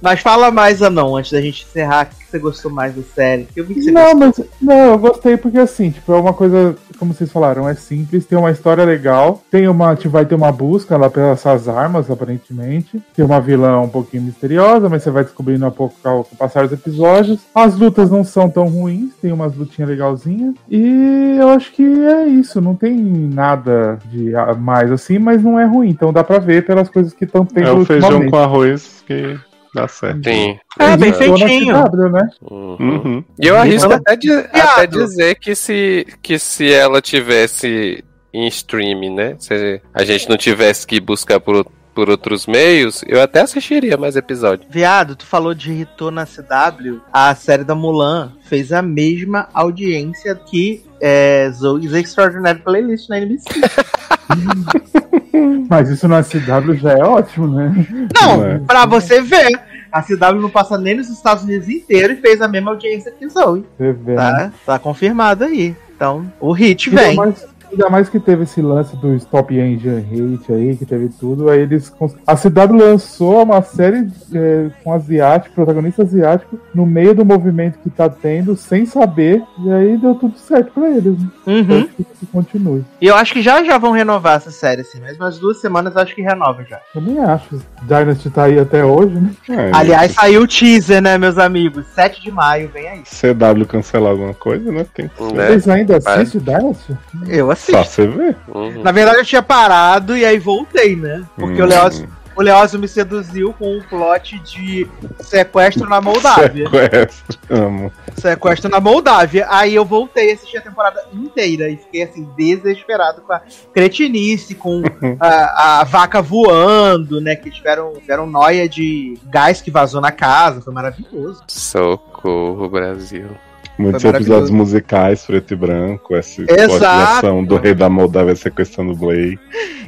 Mas 0.00 0.20
fala 0.20 0.50
mais, 0.50 0.82
Anon, 0.82 1.16
antes 1.16 1.32
da 1.32 1.40
gente 1.40 1.64
encerrar. 1.64 2.06
O 2.12 2.16
que 2.16 2.30
você 2.30 2.38
gostou 2.38 2.70
mais 2.70 2.94
da 2.94 3.02
série? 3.02 3.48
Eu 3.56 3.64
vi 3.64 3.74
que 3.74 3.82
você 3.82 3.90
Não, 3.90 4.14
gostou. 4.18 4.46
mas 4.60 4.60
não, 4.60 4.92
eu 4.92 4.98
gostei 4.98 5.36
porque 5.36 5.58
assim, 5.58 5.90
tipo, 5.90 6.12
é 6.12 6.16
uma 6.18 6.32
coisa, 6.32 6.76
como 6.98 7.14
vocês 7.14 7.30
falaram, 7.30 7.68
é 7.68 7.74
simples, 7.74 8.26
tem 8.26 8.36
uma 8.38 8.50
história 8.50 8.84
legal, 8.84 9.42
tem 9.50 9.68
uma, 9.68 9.94
tipo, 9.96 10.10
vai 10.10 10.24
ter 10.26 10.34
uma 10.34 10.52
busca 10.52 10.96
lá 10.96 11.08
pelas 11.08 11.38
essas 11.38 11.68
armas, 11.68 12.10
aparentemente. 12.10 13.00
Tem 13.14 13.24
uma 13.24 13.40
vilã 13.40 13.80
um 13.80 13.88
pouquinho 13.88 14.24
misteriosa, 14.24 14.88
mas 14.88 15.02
você 15.02 15.10
vai 15.10 15.24
descobrindo 15.24 15.66
a 15.66 15.70
pouco 15.70 15.94
ao 16.04 16.24
com 16.24 16.34
o 16.34 16.38
passar 16.38 16.64
dos 16.64 16.72
episódios. 16.72 17.40
As 17.54 17.76
lutas 17.76 18.10
não 18.10 18.24
são 18.24 18.48
tão 18.48 18.66
ruins, 18.68 19.14
tem 19.20 19.32
umas 19.32 19.54
lutinhas 19.56 19.88
legalzinhas. 19.90 20.54
E 20.70 21.36
eu 21.38 21.48
acho 21.50 21.72
que 21.72 21.82
é 21.82 22.26
isso, 22.26 22.60
não 22.60 22.74
tem 22.74 22.94
nada 22.96 23.98
de 24.06 24.32
mais 24.58 24.90
assim, 24.90 25.18
mas 25.18 25.42
não 25.42 25.58
é 25.58 25.64
ruim, 25.64 25.88
então 25.88 26.12
dá 26.12 26.22
pra 26.24 26.38
ver 26.38 26.64
pelas 26.66 26.88
coisas 26.88 27.12
que 27.12 27.24
estão 27.24 27.44
tendo 27.44 27.68
É 27.68 27.72
o 27.72 27.84
feijão 27.84 28.28
com 28.28 28.36
arroz 28.36 29.02
que 29.06 29.38
Dá 29.76 29.86
certo. 29.88 30.24
Sim. 30.24 30.58
É, 30.78 30.96
bem 30.96 31.12
feitinho. 31.12 31.74
CW, 31.84 32.08
né? 32.10 32.28
Uhum. 32.50 32.76
Uhum. 32.80 33.24
E 33.38 33.46
eu 33.46 33.56
arrisco 33.56 33.92
Ela- 33.92 33.96
até, 34.06 34.16
Viado. 34.16 34.48
até 34.52 34.86
dizer 34.86 35.34
que 35.36 35.54
se, 35.54 36.06
que 36.22 36.38
se 36.38 36.72
ela 36.72 37.00
tivesse 37.02 38.02
em 38.32 38.46
streaming, 38.48 39.14
né? 39.14 39.36
Se 39.38 39.80
a 39.94 40.04
gente 40.04 40.28
não 40.28 40.36
tivesse 40.36 40.86
que 40.86 40.98
buscar 41.00 41.40
por, 41.40 41.66
por 41.94 42.08
outros 42.10 42.46
meios, 42.46 43.02
eu 43.06 43.20
até 43.20 43.40
assistiria 43.42 43.96
mais 43.96 44.16
episódios. 44.16 44.66
Viado, 44.70 45.14
tu 45.16 45.26
falou 45.26 45.54
de 45.54 45.70
irritou 45.72 46.10
na 46.10 46.24
CW. 46.26 47.00
A 47.12 47.34
série 47.34 47.64
da 47.64 47.74
Mulan 47.74 48.32
fez 48.44 48.72
a 48.72 48.80
mesma 48.82 49.48
audiência 49.54 50.34
que 50.34 50.84
é, 51.00 51.50
Zoe's 51.52 51.92
Extraordinary 51.92 52.60
Playlist 52.60 53.08
na 53.10 53.18
NBC. 53.18 53.44
Mas 55.68 55.88
isso 55.88 56.06
na 56.08 56.22
CW 56.22 56.74
já 56.76 56.92
é 56.92 57.02
ótimo, 57.04 57.48
né? 57.48 57.72
Não, 58.20 58.36
Não 58.38 58.46
é. 58.46 58.58
pra 58.58 58.86
você 58.86 59.20
ver. 59.22 59.58
A 59.90 60.02
CW 60.02 60.40
não 60.40 60.50
passa 60.50 60.76
nem 60.76 60.96
nos 60.96 61.08
Estados 61.08 61.44
Unidos 61.44 61.68
inteiro 61.68 62.12
e 62.12 62.16
fez 62.16 62.40
a 62.42 62.48
mesma 62.48 62.72
audiência 62.72 63.10
que 63.12 63.28
Zoe. 63.28 63.64
Você 63.78 63.92
vê? 63.92 64.14
Tá, 64.14 64.52
tá 64.66 64.78
confirmado 64.78 65.44
aí. 65.44 65.74
Então, 65.94 66.30
o 66.38 66.52
hit 66.52 66.90
vem. 66.90 67.16
mais, 67.16 67.46
ainda 67.76 67.90
mais 67.90 68.08
que 68.08 68.18
teve 68.18 68.44
esse 68.44 68.62
lance 68.62 68.96
do 68.96 69.14
Stop 69.14 69.54
Engine 69.54 69.98
Hate 69.98 70.52
aí, 70.52 70.76
que 70.76 70.86
teve 70.86 71.08
tudo. 71.08 71.50
Aí 71.50 71.60
eles. 71.60 71.92
A 72.26 72.34
CW 72.34 72.76
lançou 72.76 73.42
uma 73.42 73.62
série 73.62 74.08
é, 74.34 74.70
com 74.82 74.92
asiático, 74.92 75.54
protagonista 75.54 76.02
asiático, 76.02 76.58
no 76.74 76.86
meio 76.86 77.14
do 77.14 77.24
movimento 77.24 77.78
que 77.78 77.90
tá 77.90 78.08
tendo, 78.08 78.56
sem 78.56 78.86
saber. 78.86 79.42
E 79.62 79.70
aí 79.70 79.96
deu 79.98 80.14
tudo 80.14 80.36
certo 80.38 80.72
pra 80.72 80.88
eles. 80.88 81.18
Né? 81.18 81.30
Uhum. 81.46 81.60
Espero 81.60 81.88
que, 81.96 82.04
que 82.04 82.26
continue. 82.26 82.84
E 83.00 83.06
eu 83.06 83.14
acho 83.14 83.32
que 83.32 83.42
já 83.42 83.62
já 83.62 83.78
vão 83.78 83.92
renovar 83.92 84.36
essa 84.36 84.50
série, 84.50 84.80
assim. 84.80 85.00
Mais 85.00 85.16
umas 85.16 85.38
duas 85.38 85.60
semanas 85.60 85.94
eu 85.94 86.00
acho 86.00 86.14
que 86.14 86.22
renova 86.22 86.64
já. 86.64 86.80
Eu 86.94 87.02
nem 87.02 87.18
acho. 87.18 87.60
Dynasty 87.82 88.30
tá 88.30 88.44
aí 88.44 88.58
até 88.58 88.84
hoje, 88.84 89.14
né? 89.14 89.30
É, 89.50 89.70
Aliás, 89.72 90.12
saiu 90.12 90.42
o 90.42 90.48
teaser, 90.48 91.02
né, 91.02 91.18
meus 91.18 91.38
amigos? 91.38 91.86
7 91.94 92.22
de 92.22 92.30
maio, 92.30 92.70
vem 92.72 92.88
aí. 92.88 93.02
CW 93.02 93.66
cancelar 93.66 94.12
alguma 94.12 94.34
coisa, 94.34 94.72
né? 94.72 94.86
Tem 94.94 95.08
que 95.08 95.16
ser. 95.16 95.32
Né? 95.32 95.46
Vocês 95.46 95.68
ainda 95.68 95.96
assistem 95.96 96.40
Dynasty? 96.40 96.96
Eu 97.28 97.50
Só 97.72 97.80
assisto. 97.80 98.02
você 98.02 98.06
ver. 98.08 98.36
Uhum. 98.48 98.82
Na 98.82 98.92
verdade, 98.92 99.18
eu 99.18 99.24
tinha 99.24 99.42
parado 99.42 100.16
e 100.16 100.24
aí 100.24 100.38
voltei, 100.38 100.96
né? 100.96 101.24
Porque 101.36 101.60
o 101.60 101.64
Hum. 101.64 101.68
Leózio 101.68 102.16
o 102.36 102.42
Leózio 102.42 102.78
me 102.78 102.86
seduziu 102.86 103.54
com 103.54 103.78
um 103.78 103.80
plot 103.80 104.38
de 104.40 104.86
sequestro 105.20 105.88
na 105.88 106.02
Moldávia. 106.02 106.68
Sequestro. 106.68 107.38
Amo. 107.48 107.90
sequestro 108.14 108.68
na 108.70 108.78
Moldávia. 108.78 109.46
Aí 109.48 109.74
eu 109.74 109.86
voltei 109.86 110.30
a 110.30 110.34
assistir 110.34 110.58
a 110.58 110.60
temporada 110.60 111.02
inteira 111.14 111.70
e 111.70 111.78
fiquei 111.78 112.02
assim, 112.02 112.28
desesperado 112.36 113.22
com 113.22 113.32
a 113.32 113.40
cretinice, 113.72 114.54
com 114.54 114.82
a, 115.18 115.80
a 115.80 115.84
vaca 115.84 116.20
voando, 116.20 117.22
né? 117.22 117.34
Que 117.36 117.50
tiveram, 117.50 117.94
tiveram 117.94 118.26
noia 118.26 118.68
de 118.68 119.18
gás 119.24 119.62
que 119.62 119.70
vazou 119.70 120.02
na 120.02 120.12
casa. 120.12 120.60
Foi 120.60 120.74
maravilhoso. 120.74 121.42
Socorro, 121.48 122.68
Brasil. 122.68 123.30
Muitos 123.78 124.02
Foi 124.02 124.10
episódios 124.10 124.50
musicais, 124.50 125.24
preto 125.26 125.52
e 125.52 125.56
branco, 125.56 126.16
essa 126.16 126.42
Exato. 126.42 126.86
ação 127.18 127.44
do 127.44 127.56
rei 127.56 127.74
da 127.74 127.90
Moldávia 127.90 128.34
sequestrando 128.34 128.92
o 128.92 128.96
Blay. 128.96 129.38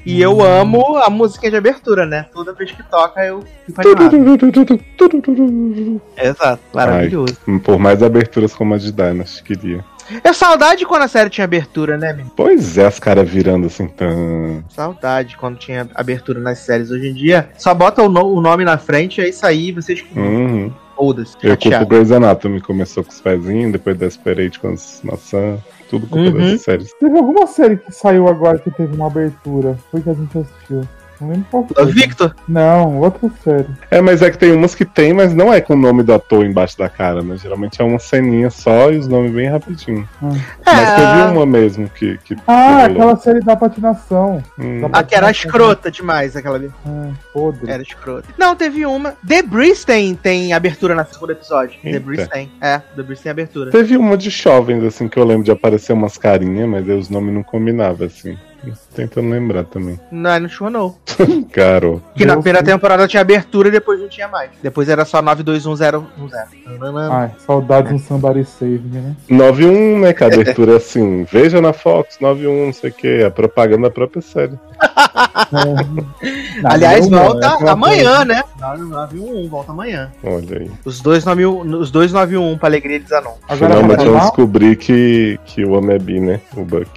E 0.05 0.21
eu 0.21 0.43
amo 0.43 0.97
a 0.99 1.09
música 1.09 1.51
de 1.51 1.57
abertura, 1.57 2.05
né? 2.07 2.27
Toda 2.33 2.53
vez 2.53 2.71
que 2.71 2.83
toca 2.83 3.25
eu 3.25 3.43
fico. 3.67 3.81
Exato, 6.17 6.63
maravilhoso. 6.75 7.37
Por 7.65 7.79
mais 7.79 8.03
aberturas 8.03 8.55
como 8.55 8.75
a 8.75 8.79
de 8.79 8.93
Dynasty, 8.93 9.43
queria. 9.43 9.85
É 10.25 10.33
saudade 10.33 10.87
quando 10.87 11.03
a 11.03 11.09
série 11.09 11.29
tinha 11.29 11.45
abertura, 11.45 11.99
né, 11.99 12.13
menino? 12.13 12.33
Pois 12.35 12.79
é, 12.79 12.87
as 12.87 12.99
caras 12.99 13.29
virando 13.29 13.67
assim, 13.67 13.87
tão... 13.89 14.65
Saudade 14.71 15.37
quando 15.37 15.59
tinha 15.59 15.87
abertura 15.95 16.41
nas 16.41 16.61
séries. 16.61 16.91
Hoje 16.91 17.09
em 17.09 17.15
dia, 17.15 17.51
só 17.59 17.75
bota 17.75 18.03
o, 18.03 18.09
no- 18.09 18.33
o 18.35 18.41
nome 18.41 18.65
na 18.65 18.79
frente, 18.79 19.21
é 19.21 19.29
isso 19.29 19.45
aí, 19.47 19.71
vocês 19.71 20.03
Uhum. 20.17 20.73
Foda-se. 20.99 21.37
Eu 21.43 21.57
culpo. 21.57 21.87
Grey's 21.87 22.11
Anatomy, 22.11 22.61
começou 22.61 23.05
com 23.05 23.11
os 23.11 23.21
pezinhos, 23.21 23.73
depois 23.73 23.97
Desperate 23.97 24.59
com 24.59 24.69
as 24.73 25.01
maçãs, 25.05 25.61
tudo 25.89 26.07
culpa 26.09 26.29
Uhum. 26.31 26.33
dessas 26.33 26.63
séries. 26.63 26.93
Teve 26.99 27.17
alguma 27.17 27.47
série 27.47 27.77
que 27.77 27.93
saiu 27.93 28.29
agora 28.29 28.59
que 28.59 28.71
teve 28.71 28.95
uma 28.95 29.07
abertura. 29.07 29.79
Foi 29.91 30.01
que 30.03 30.11
a 30.11 30.15
gente 30.15 30.37
assistiu. 30.37 30.83
Não 31.21 31.31
lembro 31.31 31.47
qual 31.51 31.63
Ô, 31.65 31.75
foi. 31.75 31.93
Victor, 31.93 32.35
Não, 32.49 32.99
outra 32.99 33.31
série. 33.43 33.67
É, 33.91 34.01
mas 34.01 34.23
é 34.23 34.31
que 34.31 34.39
tem 34.39 34.53
umas 34.53 34.75
que 34.75 34.85
tem, 34.85 35.13
mas 35.13 35.35
não 35.35 35.53
é 35.53 35.61
com 35.61 35.75
o 35.75 35.77
nome 35.77 36.03
do 36.03 36.13
ator 36.13 36.45
embaixo 36.45 36.79
da 36.79 36.89
cara, 36.89 37.23
né? 37.23 37.37
Geralmente 37.37 37.81
é 37.81 37.85
uma 37.85 37.99
ceninha 37.99 38.51
só 38.51 38.91
e 38.91 38.99
os 38.99 39.09
nomes 39.09 39.33
bem 39.33 39.49
rapidinho. 39.49 40.09
Mas 40.21 40.95
teve 40.95 41.33
uma 41.33 41.47
mesmo 41.47 41.89
que. 41.89 42.19
que 42.19 42.37
Ah, 42.47 42.85
que 42.87 42.93
aquela 42.93 43.17
série 43.17 43.41
da 43.41 43.57
patinação. 43.57 44.43
Hum, 44.59 44.89
a 44.93 45.03
que 45.03 45.15
era 45.15 45.31
escrota 45.31 45.91
demais, 45.91 46.37
aquela 46.37 46.57
ali. 46.57 46.71
Ah, 46.87 47.11
podre. 47.33 47.71
Era 47.71 47.83
escrota. 47.83 48.29
Não, 48.39 48.55
teve 48.55 48.87
uma. 48.87 49.15
The 49.27 49.43
Breeze 49.43 49.85
tem, 49.85 50.15
tem 50.15 50.53
abertura 50.53 50.95
no 50.95 51.05
segundo 51.07 51.31
episódio. 51.31 51.79
The 51.83 51.89
Eita. 51.89 52.01
Breeze 52.01 52.29
tem. 52.29 52.51
É, 52.61 52.79
The 52.79 53.03
Breeze 53.03 53.23
tem 53.23 53.31
abertura. 53.31 53.71
Teve 53.71 53.97
uma 53.97 54.17
de 54.17 54.31
jovens, 54.31 54.85
assim, 54.85 55.09
que 55.09 55.19
eu 55.19 55.25
lembro 55.25 55.45
de 55.45 55.51
aparecer 55.51 55.93
umas 55.93 56.17
carinhas, 56.17 56.69
mas 56.69 56.89
aí 56.89 56.97
os 56.97 57.09
nomes 57.09 57.35
não 57.35 57.43
combinavam, 57.43 58.07
assim. 58.07 58.37
Tentando 58.99 59.31
lembrar 59.31 59.63
também. 59.63 59.99
Não, 60.11 60.41
não 60.41 60.49
show 60.49 60.69
não. 60.69 60.97
Garoto. 61.55 62.03
Que 62.17 62.25
na 62.25 62.35
primeira 62.35 62.65
temporada 62.65 63.07
tinha 63.07 63.21
abertura 63.21 63.69
e 63.69 63.71
depois 63.71 64.01
não 64.01 64.09
tinha 64.09 64.27
mais. 64.27 64.51
Depois 64.61 64.89
era 64.89 65.05
só 65.05 65.23
921010. 65.23 66.49
Nananã. 66.67 67.09
Ai, 67.13 67.31
saudades 67.47 67.93
do 67.93 67.99
Somebody 68.01 68.45
Save 68.45 68.81
Me, 68.81 68.99
né? 69.01 69.17
91, 69.31 70.01
né? 70.01 70.13
Que 70.13 70.25
a 70.25 70.27
abertura 70.27 70.73
é 70.73 70.77
assim, 70.77 71.25
veja 71.31 71.61
na 71.61 71.73
Fox, 71.73 72.17
91, 72.21 72.67
não 72.67 72.73
sei 72.73 72.91
o 72.91 72.93
que, 72.93 73.23
a 73.23 73.31
propaganda 73.31 73.83
da 73.83 73.91
própria 73.91 74.21
série. 74.21 74.59
É. 74.83 76.09
Não, 76.63 76.71
Aliás, 76.71 77.09
não, 77.09 77.19
volta 77.25 77.47
é 77.47 77.51
aquela 77.51 77.73
amanhã, 77.73 78.25
né? 78.25 78.43
991, 78.61 79.49
volta 79.49 79.73
amanhã. 79.73 80.11
Olha 80.23 80.59
aí. 80.59 80.71
Os 80.85 81.01
dois 81.01 81.25
91, 81.25 81.79
os 81.79 81.91
dois 81.91 82.13
91 82.13 82.59
pra 82.59 82.69
alegria 82.69 82.99
de 82.99 83.09
Zanon. 83.09 83.35
Agora 83.49 83.77
Finalmente 83.77 84.05
lá? 84.05 84.21
descobrir 84.21 84.77
que, 84.77 85.39
que 85.47 85.65
o 85.65 85.73
homem 85.73 85.95
é 85.97 85.99
bi, 85.99 86.21
né? 86.21 86.41
O 86.57 86.65
Buck. 86.65 86.89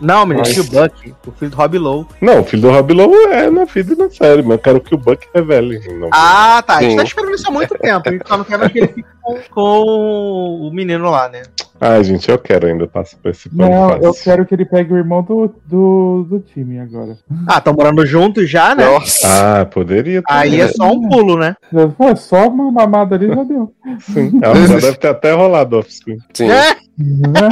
Não, 0.00 0.26
menino, 0.26 0.40
Mas- 0.46 0.52
tinha 0.52 0.64
o 0.64 0.88
Buck, 0.88 1.14
o 1.26 1.32
filho 1.36 1.50
do 1.50 1.56
Rob 1.56 1.78
Lowe. 1.78 2.06
Não, 2.20 2.40
o 2.40 2.44
filho 2.44 2.62
do 2.62 2.70
Rob 2.70 2.92
Lowe 2.92 3.14
é 3.32 3.50
na 3.50 3.64
vida 3.64 3.92
e 3.92 3.96
na 3.96 4.10
série, 4.10 4.42
mas 4.42 4.52
eu 4.52 4.58
quero 4.58 4.80
que 4.80 4.94
o 4.94 4.98
Buck 4.98 5.26
revele. 5.34 5.78
o 5.88 5.98
nome. 5.98 6.10
Ah, 6.12 6.62
tá. 6.66 6.76
A 6.76 6.82
gente 6.82 6.96
tá 6.96 7.02
esperando 7.02 7.34
isso 7.34 7.48
há 7.48 7.50
muito 7.50 7.78
tempo. 7.78 8.08
A 8.08 8.12
gente 8.12 8.26
só 8.26 8.36
não 8.36 8.44
quer 8.44 8.58
mais 8.58 8.72
que 8.72 8.78
ele 8.78 8.88
fique 8.88 9.08
com, 9.22 9.38
com 9.50 10.66
o 10.66 10.70
menino 10.72 11.10
lá, 11.10 11.28
né? 11.28 11.42
Ai, 11.80 12.02
gente, 12.04 12.30
eu 12.30 12.38
quero 12.38 12.66
ainda 12.66 12.86
passar 12.86 13.16
por 13.18 13.30
esse 13.30 13.48
pano 13.48 13.70
Não, 13.70 13.88
fácil. 13.90 14.04
eu 14.04 14.14
quero 14.14 14.46
que 14.46 14.54
ele 14.54 14.64
pegue 14.64 14.92
o 14.92 14.96
irmão 14.96 15.22
do, 15.22 15.54
do, 15.66 16.26
do 16.28 16.40
time 16.40 16.78
agora. 16.78 17.16
Ah, 17.46 17.58
estão 17.58 17.74
morando 17.74 18.04
juntos 18.06 18.48
já, 18.48 18.74
né? 18.74 18.84
Nossa. 18.84 19.60
Ah, 19.60 19.66
poderia 19.66 20.22
ter. 20.22 20.32
Aí 20.32 20.60
é 20.60 20.68
só 20.68 20.90
um 20.90 21.08
pulo, 21.08 21.36
né? 21.38 21.54
Pô, 21.96 22.14
só 22.16 22.48
uma 22.48 22.70
mamada 22.70 23.14
ali 23.14 23.28
já 23.28 23.42
deu. 23.44 23.72
Sim. 24.00 24.38
Ela 24.42 24.66
já 24.66 24.78
deve 24.78 24.96
ter 24.96 25.08
até 25.08 25.32
rolado 25.32 25.78
off-screen. 25.78 26.18
Sim. 26.32 26.50
É. 26.50 26.76
Né? 26.98 27.48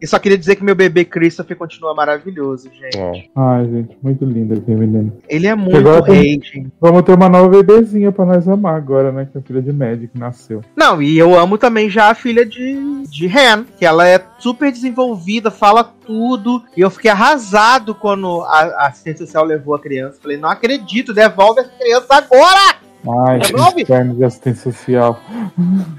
E 0.00 0.06
só 0.06 0.18
queria 0.18 0.38
dizer 0.38 0.56
que 0.56 0.64
meu 0.64 0.74
bebê 0.74 1.04
Christopher 1.04 1.56
continua 1.56 1.94
maravilhoso, 1.94 2.70
gente. 2.72 2.96
Ó. 2.98 3.12
Ai, 3.36 3.66
gente, 3.66 3.98
muito 4.02 4.24
lindo 4.24 4.54
aquele 4.54 4.78
menino. 4.78 5.12
Ele 5.28 5.46
é 5.46 5.54
muito 5.54 6.00
rei, 6.00 6.40
gente. 6.42 6.68
Vamos 6.80 7.02
ter 7.02 7.14
uma 7.14 7.28
nova 7.28 7.48
bebezinha 7.48 8.10
pra 8.10 8.24
nós 8.24 8.48
amar 8.48 8.76
agora, 8.76 9.12
né? 9.12 9.28
Que 9.30 9.36
é 9.36 9.40
a 9.40 9.44
filha 9.44 9.62
de 9.62 10.08
que 10.08 10.18
nasceu. 10.18 10.62
Não, 10.74 11.02
e 11.02 11.18
eu 11.18 11.38
amo 11.38 11.58
também 11.58 11.90
já 11.90 12.10
a 12.10 12.14
filha 12.14 12.46
de, 12.46 13.02
de 13.10 13.26
Ren, 13.26 13.64
que 13.78 13.84
ela 13.84 14.06
é 14.06 14.24
super 14.38 14.70
desenvolvida, 14.70 15.50
fala 15.50 15.84
tudo. 15.84 16.62
E 16.76 16.80
eu 16.80 16.90
fiquei 16.90 17.10
arrasado 17.10 17.94
quando 17.94 18.42
a, 18.42 18.60
a 18.60 18.86
assistente 18.86 19.18
social 19.18 19.44
levou 19.44 19.74
a 19.74 19.80
criança. 19.80 20.20
Falei, 20.22 20.36
não 20.36 20.48
acredito, 20.48 21.12
devolve 21.12 21.60
essa 21.60 21.70
criança 21.70 22.14
agora! 22.14 22.89
Ai, 23.08 23.38
Devolve? 23.38 23.82
inferno 23.82 24.14
de 24.14 24.24
assistência 24.24 24.70
social. 24.72 25.20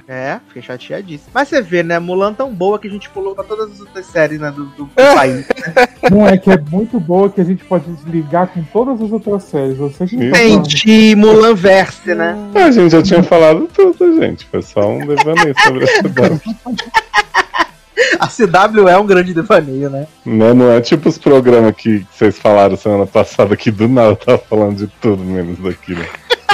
É, 0.07 0.39
fiquei 0.47 0.61
chateadíssimo. 0.61 1.31
Mas 1.33 1.47
você 1.47 1.61
vê, 1.61 1.81
né? 1.81 1.97
Mulan 1.97 2.33
tão 2.33 2.53
boa 2.53 2.77
que 2.77 2.87
a 2.87 2.91
gente 2.91 3.09
pulou 3.09 3.33
pra 3.33 3.43
todas 3.43 3.71
as 3.71 3.79
outras 3.79 4.05
séries, 4.05 4.39
né? 4.39 4.51
Do, 4.51 4.65
do 4.65 4.87
país. 4.93 5.47
Não 6.11 6.27
é 6.27 6.37
que 6.37 6.51
é 6.51 6.57
muito 6.57 6.99
boa 6.99 7.29
que 7.29 7.41
a 7.41 7.43
gente 7.43 7.63
pode 7.65 7.85
ligar 8.05 8.47
com 8.47 8.63
todas 8.65 9.01
as 9.01 9.11
outras 9.11 9.43
séries. 9.43 9.77
Você 9.77 10.05
que 10.05 10.29
tá. 10.29 10.37
Gente, 10.37 11.15
Mulan 11.15 11.55
Verse, 11.55 12.13
né? 12.13 12.35
A 12.53 12.69
gente 12.71 12.91
já 12.91 13.01
tinha 13.01 13.23
falado 13.23 13.67
tudo, 13.73 14.21
gente. 14.21 14.45
Foi 14.45 14.61
só 14.61 14.87
um 14.87 14.99
devaneio 14.99 15.55
sobre 15.63 15.83
essa 15.85 16.03
data. 16.09 16.41
A 18.19 18.27
CW 18.27 18.87
é 18.87 18.97
um 18.97 19.05
grande 19.05 19.33
devaneio, 19.33 19.89
né? 19.89 20.07
Né? 20.25 20.53
Não 20.53 20.71
é 20.71 20.81
tipo 20.81 21.09
os 21.09 21.17
programas 21.17 21.75
que 21.75 22.05
vocês 22.11 22.37
falaram 22.37 22.75
semana 22.77 23.05
passada 23.07 23.55
que 23.57 23.71
do 23.71 23.87
nada 23.87 24.09
eu 24.09 24.15
tava 24.15 24.37
falando 24.37 24.77
de 24.77 24.87
tudo 25.01 25.23
menos 25.23 25.57
daquilo. 25.59 26.03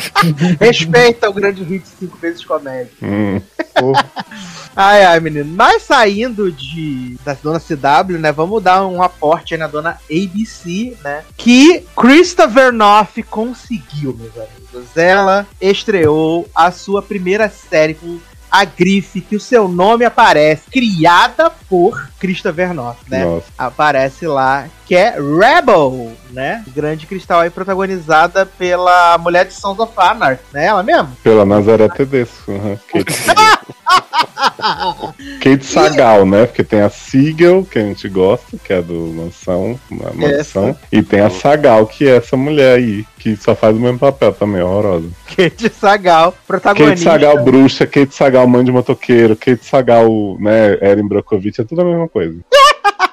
Respeita 0.60 1.30
o 1.30 1.34
grande 1.34 1.64
hit 1.64 1.88
cinco 1.88 2.18
vezes 2.18 2.44
comédia. 2.44 2.92
Hum. 3.02 3.42
Ai, 4.80 5.04
ai, 5.06 5.20
menino. 5.20 5.52
Mas 5.56 5.82
saindo 5.82 6.52
de 6.52 7.18
da 7.26 7.34
dona 7.34 7.60
CW, 7.60 8.20
né? 8.20 8.32
Vamos 8.32 8.62
dar 8.62 8.86
um 8.86 9.02
aporte 9.02 9.56
aí 9.56 9.60
na 9.60 9.66
dona 9.66 9.98
ABC, 10.08 10.96
né? 11.04 11.24
Que 11.36 11.84
Christopher 11.96 12.72
Noff 12.72 13.24
conseguiu, 13.24 14.16
meus 14.16 14.38
amigos. 14.38 14.96
Ela 14.96 15.48
estreou 15.60 16.48
a 16.54 16.72
sua 16.72 17.02
primeira 17.02 17.50
série 17.50 17.96
com 17.96 18.20
a 18.52 18.66
grife 18.66 19.22
que 19.22 19.36
o 19.36 19.40
seu 19.40 19.68
nome 19.68 20.06
aparece, 20.06 20.70
criada 20.72 21.50
por 21.50 22.10
Christopher 22.20 22.74
North, 22.74 23.00
né? 23.08 23.26
Nossa. 23.26 23.48
Aparece 23.58 24.26
lá, 24.26 24.68
que 24.86 24.96
é 24.96 25.16
Rebel, 25.20 26.14
né? 26.32 26.64
Grande 26.68 27.06
cristal 27.06 27.42
aí 27.42 27.50
protagonizada 27.50 28.46
pela 28.46 29.18
mulher 29.18 29.46
de 29.46 29.54
Sons 29.54 29.80
of 29.80 29.94
Anarchy, 29.98 30.44
né? 30.54 30.66
Ela 30.66 30.84
mesmo? 30.84 31.10
Pela 31.24 31.46
Nazaré 31.46 31.88
Tedesco. 31.90 32.52
Uhum. 32.52 32.78
Kate, 32.92 33.14
Kate 35.42 35.66
Sagal, 35.66 36.26
né? 36.26 36.46
Porque 36.46 36.64
tem 36.64 36.82
a 36.82 36.90
Siegel, 36.90 37.66
que 37.70 37.80
a 37.80 37.82
gente 37.82 38.08
gosta, 38.10 38.58
que 38.58 38.74
é 38.74 38.82
do 38.82 38.94
Mansão, 38.94 39.80
Mansão. 39.90 40.76
E 40.92 41.02
tem 41.02 41.22
a 41.22 41.30
Sagal, 41.30 41.86
que 41.86 42.08
é 42.08 42.18
essa 42.18 42.36
mulher 42.36 42.78
aí, 42.78 43.06
que 43.18 43.36
só 43.36 43.56
faz 43.56 43.76
o 43.76 43.80
mesmo 43.80 44.00
papel 44.00 44.34
também, 44.34 44.62
horrorosa. 44.62 45.08
Kate 45.36 45.70
Sagal, 45.70 46.32
Kate 46.32 46.44
protagonista. 46.48 47.12
Sagal 47.12 47.44
bruxa, 47.44 47.86
Kate 47.86 48.14
Sagal 48.14 48.48
mãe 48.48 48.64
de 48.64 48.72
motoqueiro, 48.72 49.36
Kate 49.36 49.66
Sagal, 49.66 50.10
né, 50.40 50.78
Erin 50.82 51.08
Brockovich, 51.08 51.62
é 51.62 51.64
tudo 51.64 51.82
a 51.82 51.86
mesma 51.86 52.08
coisa. 52.08 52.36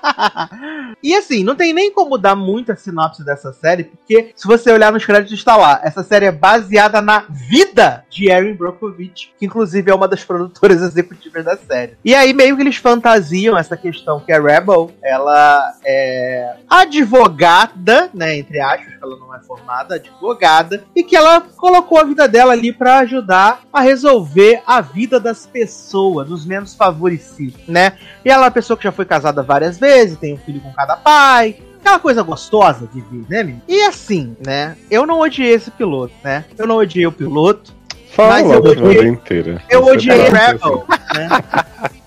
E 1.02 1.14
assim, 1.14 1.44
não 1.44 1.54
tem 1.54 1.74
nem 1.74 1.92
como 1.92 2.16
dar 2.16 2.34
muita 2.34 2.74
sinopse 2.76 3.22
dessa 3.22 3.52
série, 3.52 3.84
porque 3.84 4.32
se 4.34 4.46
você 4.46 4.72
olhar 4.72 4.90
nos 4.90 5.04
créditos 5.04 5.34
está 5.38 5.54
lá, 5.54 5.78
essa 5.82 6.02
série 6.02 6.24
é 6.24 6.32
baseada 6.32 7.02
na 7.02 7.26
vida 7.28 8.04
de 8.08 8.30
Erin 8.30 8.54
Brockovich, 8.54 9.34
que 9.38 9.44
inclusive 9.44 9.90
é 9.90 9.94
uma 9.94 10.08
das 10.08 10.24
produtoras 10.24 10.80
executivas 10.80 11.44
da 11.44 11.58
série. 11.58 11.98
E 12.02 12.14
aí 12.14 12.32
meio 12.32 12.56
que 12.56 12.62
eles 12.62 12.76
fantasiam 12.76 13.58
essa 13.58 13.76
questão 13.76 14.18
que 14.18 14.32
a 14.32 14.40
Rebel, 14.40 14.92
ela 15.02 15.74
é 15.84 16.56
advogada, 16.70 18.08
né, 18.14 18.38
entre 18.38 18.60
aspas, 18.60 18.94
ela 19.02 19.16
não 19.18 19.34
é 19.34 19.40
formada, 19.40 19.96
advogada, 19.96 20.84
e 20.96 21.02
que 21.02 21.16
ela 21.16 21.42
colocou 21.42 21.98
a 21.98 22.04
vida 22.04 22.26
dela 22.26 22.52
ali 22.52 22.72
pra 22.72 23.00
ajudar 23.00 23.60
a 23.70 23.80
resolver 23.80 24.62
a 24.66 24.80
vida 24.80 25.20
das 25.20 25.46
pessoas, 25.46 26.28
dos 26.28 26.46
menos 26.46 26.74
favorecidos, 26.74 27.66
né? 27.68 27.98
E 28.24 28.30
ela 28.30 28.44
é 28.44 28.46
uma 28.46 28.50
pessoa 28.50 28.76
que 28.76 28.84
já 28.84 28.92
foi 28.92 29.04
casada 29.04 29.42
várias 29.42 29.78
vezes, 29.78 29.93
tem 30.16 30.34
um 30.34 30.38
filho 30.38 30.60
com 30.60 30.72
cada 30.72 30.96
pai. 30.96 31.56
Aquela 31.80 31.98
coisa 31.98 32.22
gostosa 32.22 32.88
de 32.92 33.00
ver, 33.02 33.24
né, 33.28 33.42
menino? 33.42 33.62
E 33.68 33.82
assim, 33.82 34.34
né? 34.44 34.74
Eu 34.90 35.06
não 35.06 35.20
odiei 35.20 35.52
esse 35.52 35.70
piloto, 35.70 36.14
né? 36.24 36.44
Eu 36.56 36.66
não 36.66 36.76
odiei 36.76 37.06
o 37.06 37.12
piloto. 37.12 37.72
Fala 38.12 38.34
Mas 38.34 38.46
logo 38.46 38.66
eu 38.68 38.72
a 38.72 38.72
odiei- 38.76 38.88
vida 38.94 39.08
inteira. 39.08 39.62
Eu 39.68 39.82
Você 39.84 39.90
odiei 39.90 40.18
Rebel, 40.22 40.84
né? 41.14 41.28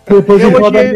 Depois 0.09 0.41
Eu 0.41 0.63
odiei-. 0.63 0.93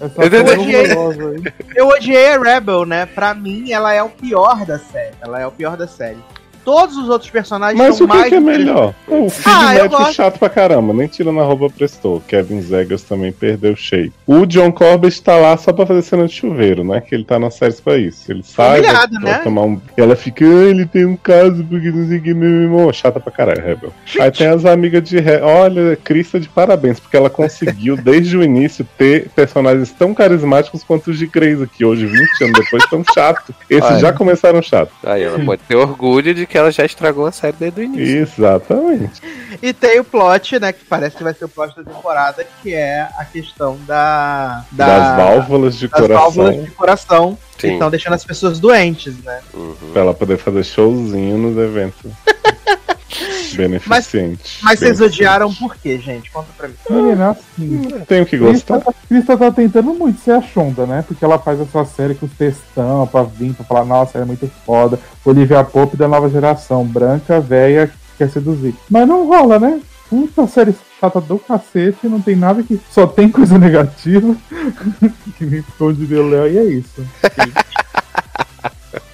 Essa 0.00 0.22
Eu 0.24 0.30
coisa 0.30 0.60
odiei-. 0.60 1.52
Eu 1.76 1.88
odiei 1.88 2.26
a 2.34 2.38
Rebel, 2.42 2.84
né? 2.84 3.06
Pra 3.06 3.32
mim, 3.34 3.70
ela 3.72 3.92
é 3.94 4.02
o 4.02 4.08
pior 4.10 4.64
da 4.66 4.78
série. 4.78 5.14
Ela 5.20 5.40
é 5.40 5.46
o 5.46 5.52
pior 5.52 5.76
da 5.76 5.86
série. 5.86 6.18
Todos 6.64 6.96
os 6.96 7.08
outros 7.08 7.30
personagens 7.30 7.78
Mas 7.78 7.96
são 7.96 8.06
o 8.06 8.10
que, 8.10 8.16
mais 8.16 8.28
que 8.28 8.34
é 8.34 8.40
melhor? 8.40 8.94
O 9.08 9.28
filho 9.30 9.54
Ah, 9.54 9.88
gosto. 9.88 10.14
chato 10.14 10.38
pra 10.38 10.48
caramba, 10.48 10.92
nem 10.92 11.06
tira 11.08 11.32
na 11.32 11.42
roupa 11.42 11.70
prestou. 11.70 12.20
Kevin 12.26 12.60
Zegas 12.62 13.02
também 13.02 13.32
perdeu 13.32 13.72
o 13.72 13.76
shape. 13.76 14.12
O 14.26 14.44
John 14.46 14.70
Corbett 14.72 15.22
tá 15.22 15.36
lá 15.36 15.56
só 15.56 15.72
pra 15.72 15.86
fazer 15.86 16.02
cena 16.02 16.26
de 16.26 16.34
chuveiro, 16.34 16.84
né? 16.84 17.00
Que 17.00 17.14
ele 17.14 17.24
tá 17.24 17.38
nas 17.38 17.54
séries 17.54 17.80
pra 17.80 17.96
isso. 17.96 18.30
Ele 18.30 18.42
sai, 18.42 18.80
vai, 18.80 18.90
Humilhado, 18.90 19.14
vai 19.20 19.32
né? 19.32 19.38
tomar 19.38 19.62
um. 19.62 19.80
E 19.96 20.00
ela 20.00 20.16
fica, 20.16 20.44
ah, 20.44 20.68
ele 20.68 20.86
tem 20.86 21.04
um 21.04 21.16
caso 21.16 21.64
porque 21.64 21.90
não 21.90 22.06
sei 22.08 22.18
o 22.18 22.22
que, 22.22 22.34
meu 22.34 22.48
irmão. 22.48 22.92
Chata 22.92 23.18
pra 23.20 23.32
caralho, 23.32 23.62
Rebel. 23.64 23.92
Aí 24.20 24.30
tem 24.30 24.46
as 24.46 24.64
amigas 24.64 25.02
de. 25.02 25.18
Re... 25.18 25.40
Olha, 25.40 25.96
Crista 25.96 26.38
de 26.38 26.48
parabéns, 26.48 27.00
porque 27.00 27.16
ela 27.16 27.30
conseguiu 27.30 27.96
desde 28.02 28.36
o 28.36 28.42
início 28.42 28.86
ter 28.98 29.28
personagens 29.30 29.90
tão 29.92 30.12
carismáticos 30.14 30.82
quanto 30.84 31.10
os 31.10 31.18
de 31.18 31.26
Grey's 31.26 31.60
aqui. 31.62 31.84
Hoje, 31.84 32.06
20 32.06 32.44
anos 32.44 32.60
depois, 32.64 32.84
tão 32.90 33.02
chato. 33.14 33.54
Esses 33.68 33.90
Olha. 33.90 33.98
já 34.00 34.12
começaram 34.12 34.60
chato. 34.62 34.92
Aí 35.04 35.22
ela 35.22 35.38
pode 35.44 35.62
ter 35.66 35.76
orgulho 35.76 36.34
de 36.34 36.46
que 36.46 36.58
ela 36.60 36.70
já 36.70 36.84
estragou 36.84 37.26
a 37.26 37.32
série 37.32 37.56
desde 37.58 37.80
o 37.80 37.84
início. 37.84 38.18
Exatamente. 38.22 39.20
E 39.62 39.72
tem 39.72 39.98
o 40.00 40.04
plot, 40.04 40.58
né? 40.60 40.72
Que 40.72 40.84
parece 40.84 41.16
que 41.16 41.24
vai 41.24 41.34
ser 41.34 41.44
o 41.44 41.48
plot 41.48 41.74
da 41.76 41.82
temporada, 41.92 42.46
que 42.62 42.72
é 42.74 43.08
a 43.18 43.24
questão 43.24 43.76
da. 43.86 44.64
da 44.72 44.86
Das 44.86 45.16
válvulas 45.16 45.76
de 45.76 45.88
das 45.88 46.00
coração. 46.00 46.22
válvulas 46.22 46.64
de 46.64 46.70
coração 46.70 47.38
que 47.58 47.66
Sim. 47.66 47.72
estão 47.74 47.90
deixando 47.90 48.14
as 48.14 48.24
pessoas 48.24 48.58
doentes, 48.60 49.22
né? 49.22 49.40
Uhum. 49.52 49.74
Pra 49.92 50.02
ela 50.02 50.14
poder 50.14 50.38
fazer 50.38 50.64
showzinho 50.64 51.36
nos 51.36 51.56
eventos. 51.58 52.10
Beneficente. 53.54 54.58
Mas 54.62 54.78
vocês 54.78 54.98
Bem- 54.98 55.08
odiaram 55.08 55.52
por 55.54 55.76
quê, 55.76 55.98
gente? 55.98 56.30
Conta 56.30 56.48
pra 56.56 56.68
mim. 56.68 56.74
Menina, 56.88 57.30
assim. 57.30 57.82
Tenho 58.06 58.26
que 58.26 58.36
gostar. 58.38 58.80
Crista 59.08 59.36
tá 59.36 59.50
tentando 59.50 59.92
muito 59.94 60.20
ser 60.20 60.32
a 60.32 60.42
Shonda, 60.42 60.86
né? 60.86 61.04
Porque 61.06 61.24
ela 61.24 61.38
faz 61.38 61.60
essa 61.60 61.84
série 61.84 62.14
com 62.14 62.26
os 62.26 62.32
textão 62.32 63.06
pra 63.06 63.22
vir, 63.22 63.52
pra 63.54 63.64
falar, 63.64 63.84
nossa, 63.84 64.18
é 64.18 64.24
muito 64.24 64.50
foda. 64.64 64.98
Olivia 65.24 65.62
Pope 65.64 65.96
da 65.96 66.08
nova 66.08 66.28
geração, 66.28 66.84
branca, 66.84 67.40
velha, 67.40 67.88
que 67.88 67.94
quer 68.18 68.30
seduzir. 68.30 68.74
Mas 68.88 69.06
não 69.06 69.26
rola, 69.26 69.58
né? 69.58 69.80
Puta 70.08 70.46
série 70.46 70.74
chata 71.00 71.20
do 71.20 71.38
cacete, 71.38 72.08
não 72.08 72.20
tem 72.20 72.34
nada 72.36 72.62
que. 72.62 72.80
Só 72.90 73.06
tem 73.06 73.28
coisa 73.28 73.58
negativa. 73.58 74.34
que 75.38 75.44
me 75.44 75.62
ficou 75.62 75.92
de 75.92 76.04
Léo 76.06 76.48
e 76.48 76.58
é 76.58 76.64
isso. 76.64 77.06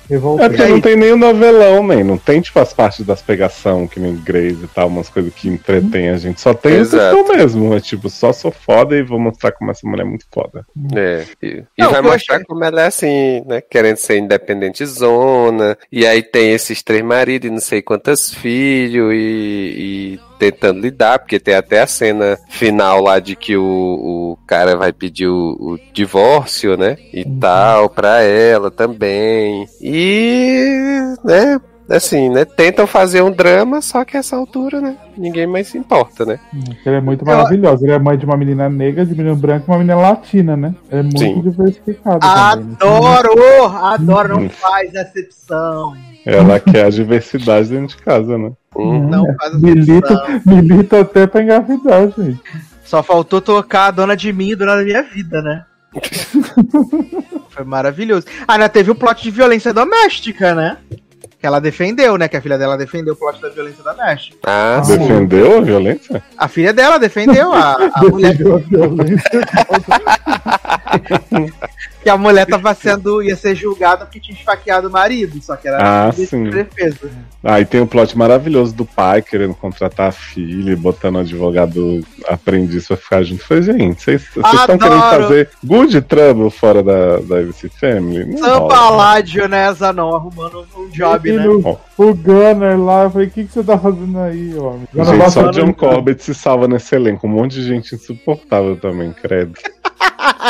É 0.09 0.49
porque 0.49 0.67
não 0.67 0.81
tem 0.81 0.97
nem 0.97 1.13
o 1.13 1.17
novelão, 1.17 1.87
nem. 1.87 2.05
Não 2.05 2.17
tem, 2.17 2.41
tipo, 2.41 2.59
as 2.61 2.73
partes 2.73 3.05
das 3.05 3.21
pegação, 3.23 3.87
que 3.89 3.99
nem 3.99 4.15
Grace 4.17 4.63
e 4.65 4.69
tal, 4.69 4.89
umas 4.89 5.09
coisas 5.09 5.33
que 5.35 5.49
entretêm 5.49 6.11
a 6.11 6.17
gente. 6.17 6.41
Só 6.41 6.55
tem 6.55 6.75
o 6.75 6.81
Exato. 6.81 7.17
textão 7.17 7.37
mesmo. 7.37 7.75
É 7.75 7.81
tipo, 7.81 8.09
só 8.09 8.33
sou 8.33 8.51
foda 8.53 8.97
e 8.97 9.03
vou 9.03 9.19
mostrar 9.19 9.53
como 9.53 9.71
essa 9.71 9.87
mulher 9.87 10.03
é 10.03 10.07
muito 10.09 10.27
foda. 10.33 10.65
É, 10.95 11.25
e, 11.43 11.47
e 11.77 11.83
Não, 11.83 11.91
vai 11.91 12.01
o 12.01 12.03
que 12.03 12.09
eu 12.09 12.13
mostrar 12.13 12.35
achei- 12.37 12.47
como 12.47 12.65
ela 12.65 12.83
é 12.83 12.87
assim, 12.87 13.43
né? 13.47 13.61
Querendo 13.61 13.97
ser 13.97 14.19
independente 14.19 14.85
zona. 14.87 15.77
E 15.91 16.07
aí 16.07 16.23
tem 16.23 16.53
esses 16.53 16.83
três 16.83 17.03
maridos 17.03 17.49
e 17.49 17.53
não 17.53 17.61
sei 17.61 17.83
quantos 17.83 18.33
filhos 18.33 19.13
e, 19.15 20.17
e 20.17 20.21
tentando 20.39 20.81
lidar, 20.81 21.19
porque 21.19 21.39
tem 21.39 21.55
até 21.55 21.81
a 21.81 21.87
cena 21.87 22.39
final 22.49 23.01
lá 23.03 23.19
de 23.19 23.37
que 23.37 23.57
o, 23.57 23.65
o 23.65 24.39
cara 24.47 24.77
vai 24.77 24.93
pedir 24.93 25.27
o, 25.29 25.57
o 25.59 25.79
divórcio, 25.93 26.77
né? 26.77 26.97
E 27.13 27.25
tal, 27.25 27.89
pra 27.91 28.23
ela 28.23 28.71
também. 28.71 29.67
E, 29.81 31.15
né? 31.25 31.61
Assim, 31.89 32.29
né? 32.29 32.45
Tentam 32.45 32.85
fazer 32.87 33.23
um 33.23 33.31
drama, 33.31 33.81
só 33.81 34.05
que 34.05 34.17
essa 34.17 34.35
altura, 34.37 34.81
né? 34.81 34.97
Ninguém 35.17 35.47
mais 35.47 35.69
se 35.69 35.79
importa, 35.79 36.25
né? 36.25 36.41
Ela 36.85 36.97
é 36.97 37.01
muito 37.01 37.25
maravilhosa. 37.25 37.85
Ele 37.85 37.93
é 37.93 37.99
mãe 37.99 38.19
de 38.19 38.25
uma 38.25 38.37
menina 38.37 38.69
negra, 38.69 39.07
de 39.07 39.15
menino 39.15 39.37
branco 39.37 39.67
e 39.69 39.71
uma 39.71 39.79
menina 39.79 39.97
latina, 39.97 40.57
né? 40.57 40.75
É 40.91 41.01
muito 41.01 41.19
Sim. 41.19 41.41
diversificado 41.43 42.19
também. 42.19 42.65
né? 42.65 42.77
Adoro! 42.81 43.67
Adoro, 43.77 44.41
não 44.41 44.49
faz 44.51 44.93
excepção. 44.95 45.95
Ela 46.27 46.59
quer 46.59 46.87
a 46.87 46.91
diversidade 46.91 47.69
dentro 47.69 47.97
de 47.97 48.03
casa, 48.03 48.37
né? 48.37 48.51
Hum. 48.75 49.09
Não 49.09 49.33
faz 49.37 49.55
Milita, 49.61 50.43
milita 50.45 51.01
até 51.03 51.25
pra 51.25 51.41
engravidar, 51.41 52.13
gente. 52.19 52.43
Só 52.85 53.01
faltou 53.01 53.41
tocar 53.41 53.87
a 53.87 53.91
dona 53.93 54.17
de 54.17 54.33
mim 54.33 54.51
e 54.51 54.57
dona 54.57 54.75
da 54.77 54.83
minha 54.83 55.03
vida, 55.05 55.41
né? 55.41 55.65
Foi 57.51 57.65
maravilhoso. 57.65 58.27
Ah, 58.47 58.55
ainda 58.55 58.69
teve 58.69 58.91
o 58.91 58.95
plot 58.95 59.23
de 59.23 59.31
violência 59.31 59.73
doméstica, 59.73 60.53
né? 60.53 60.79
Que 61.39 61.47
ela 61.47 61.61
defendeu, 61.61 62.19
né? 62.19 62.27
Que 62.29 62.37
a 62.37 62.43
filha 62.43 62.59
dela 62.59 62.77
defendeu 62.77 63.15
o 63.15 63.17
plot 63.17 63.41
da 63.41 63.49
violência 63.49 63.85
doméstica. 63.85 64.37
Ah, 64.45 64.83
sim. 64.85 64.99
Defendeu 64.99 65.59
a 65.59 65.61
violência? 65.61 66.23
A 66.37 66.49
filha 66.49 66.73
dela 66.73 66.99
defendeu 66.99 67.53
a, 67.53 67.77
a 67.95 68.03
mulher 68.03 68.37
Defendeu 68.37 68.57
a 68.57 68.59
violência. 68.59 69.31
que 72.07 72.11
a 72.11 72.17
mulher 72.17 72.47
tava 72.47 72.73
sendo 72.73 73.21
ia 73.21 73.35
ser 73.35 73.57
julgada 73.57 74.05
porque 74.05 74.21
tinha 74.21 74.39
esfaqueado 74.39 74.87
o 74.87 74.91
marido, 74.93 75.43
só 75.43 75.57
que 75.57 75.67
era 75.67 76.07
Ah, 76.07 76.13
sim. 76.13 76.45
defesa. 76.51 77.11
Aí 77.43 77.65
tem 77.65 77.81
o 77.81 77.87
plot 77.87 78.17
maravilhoso 78.17 78.73
do 78.73 78.85
pai 78.85 79.21
querendo 79.23 79.55
contratar 79.55 80.11
a 80.11 80.13
filha 80.13 80.71
e 80.71 80.77
botando 80.77 81.17
o 81.17 81.19
advogado 81.19 82.07
aprendiz 82.29 82.87
pra 82.87 82.97
ficar 82.97 83.25
junto. 83.25 83.45
Falei, 83.45 83.65
gente, 83.65 84.01
vocês 84.05 84.23
estão 84.37 84.79
querendo 84.79 85.01
fazer 85.01 85.51
good 85.65 86.01
trouble 86.03 86.49
fora 86.49 86.81
da, 86.81 87.17
da 87.19 87.39
ABC 87.41 87.69
Family? 87.71 88.25
Não 88.25 88.39
Sam 88.39 88.55
rola. 88.59 88.69
Paládio, 88.69 89.49
né, 89.49 89.73
Zanon, 89.75 90.15
arrumando 90.15 90.65
um 90.79 90.89
job, 90.91 91.33
né? 91.33 91.43
Menino, 91.45 91.79
O 91.99 92.15
Gunner 92.15 92.79
lá, 92.81 93.03
eu 93.05 93.11
falei, 93.11 93.27
o 93.27 93.31
que, 93.33 93.45
que 93.47 93.53
você 93.53 93.65
tá 93.65 93.77
fazendo 93.77 94.17
aí, 94.21 94.55
homem? 94.55 94.87
Gente, 94.95 95.31
só 95.33 95.43
nada 95.43 95.53
John 95.61 95.67
de- 95.67 95.73
Corbett 95.75 96.23
se 96.23 96.33
salva 96.35 96.69
nesse 96.69 96.95
elenco. 96.95 97.27
Um 97.27 97.31
monte 97.31 97.55
de 97.57 97.65
gente 97.65 97.97
insuportável 97.97 98.77
também, 98.77 99.13
credo. 99.13 99.55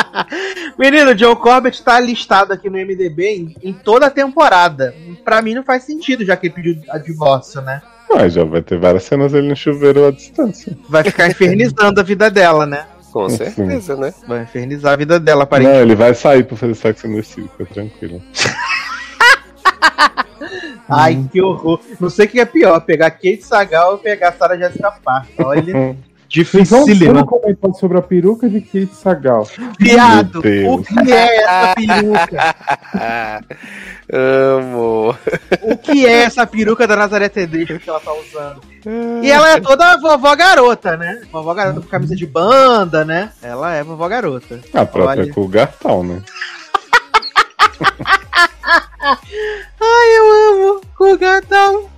Menino, 0.77 1.15
John 1.15 1.35
Corbett 1.35 1.83
tá 1.83 1.99
listado 1.99 2.53
aqui 2.53 2.69
no 2.69 2.77
MDB 2.77 3.27
em, 3.27 3.55
em 3.69 3.73
toda 3.73 4.07
a 4.07 4.11
temporada. 4.11 4.93
Pra 5.23 5.41
mim 5.41 5.53
não 5.53 5.63
faz 5.63 5.83
sentido, 5.83 6.25
já 6.25 6.35
que 6.35 6.47
ele 6.47 6.53
pediu 6.53 6.81
a 6.89 6.97
divórcio, 6.97 7.61
né? 7.61 7.81
Mas 8.09 8.33
já 8.33 8.43
vai 8.43 8.61
ter 8.61 8.79
várias 8.79 9.03
cenas 9.03 9.31
dele 9.31 9.49
no 9.49 9.55
chuveiro 9.55 10.05
à 10.05 10.11
distância. 10.11 10.77
Vai 10.89 11.03
ficar 11.03 11.27
infernizando 11.31 11.99
a 11.99 12.03
vida 12.03 12.31
dela, 12.31 12.65
né? 12.65 12.85
Com 13.11 13.29
Sim. 13.29 13.37
certeza, 13.37 13.95
né? 13.95 14.13
Vai 14.27 14.43
infernizar 14.43 14.93
a 14.93 14.97
vida 14.97 15.19
dela, 15.19 15.43
aparentemente. 15.43 15.79
Não, 15.79 15.85
ele 15.85 15.95
vai 15.95 16.13
sair 16.13 16.43
pra 16.43 16.55
fazer 16.55 16.75
sexo 16.75 17.07
no 17.07 17.23
City, 17.23 17.49
fica 17.57 17.73
tranquilo. 17.73 18.21
Ai, 20.89 21.27
que 21.31 21.41
horror. 21.41 21.81
Não 21.99 22.09
sei 22.09 22.25
o 22.25 22.29
que 22.29 22.39
é 22.39 22.45
pior, 22.45 22.79
pegar 22.79 23.11
Kate 23.11 23.41
Sagal 23.43 23.93
ou 23.93 23.97
pegar 23.97 24.31
Sarah 24.33 24.57
Jessica 24.57 24.91
Parker. 25.03 25.45
Olha, 25.45 25.97
Dificílimo. 26.29 27.25
comentar 27.25 27.73
sobre 27.73 27.97
a 27.97 28.01
peruca 28.01 28.49
de 28.49 28.61
Kate 28.61 28.93
Sagal. 28.93 29.47
Viado, 29.79 30.39
o 30.39 30.83
que 30.83 31.11
é 31.11 31.43
essa 31.43 31.75
peruca? 31.75 32.55
Amo. 34.11 35.15
O 35.63 35.77
que 35.77 36.05
é 36.05 36.23
essa 36.23 36.47
peruca 36.47 36.87
da 36.87 36.95
Nazaré 36.95 37.29
Tedesco 37.29 37.79
que 37.79 37.89
ela 37.89 37.99
tá 37.99 38.13
usando? 38.13 38.61
E 39.23 39.29
ela 39.29 39.51
é 39.51 39.59
toda 39.59 39.97
vovó 39.97 40.35
garota, 40.35 40.95
né? 40.95 41.21
Vovó 41.31 41.53
garota 41.53 41.81
com 41.81 41.87
camisa 41.87 42.15
de 42.15 42.25
banda, 42.25 43.03
né? 43.03 43.31
Ela 43.41 43.73
é 43.73 43.83
vovó 43.83 44.07
garota. 44.07 44.59
A 44.73 44.85
própria 44.85 45.23
Olha. 45.23 45.33
Cougartal, 45.33 46.03
né? 46.03 46.21
Ai, 49.79 50.17
eu 50.17 50.51
amo 50.51 50.81
o 50.99 51.17
gatão. 51.17 51.96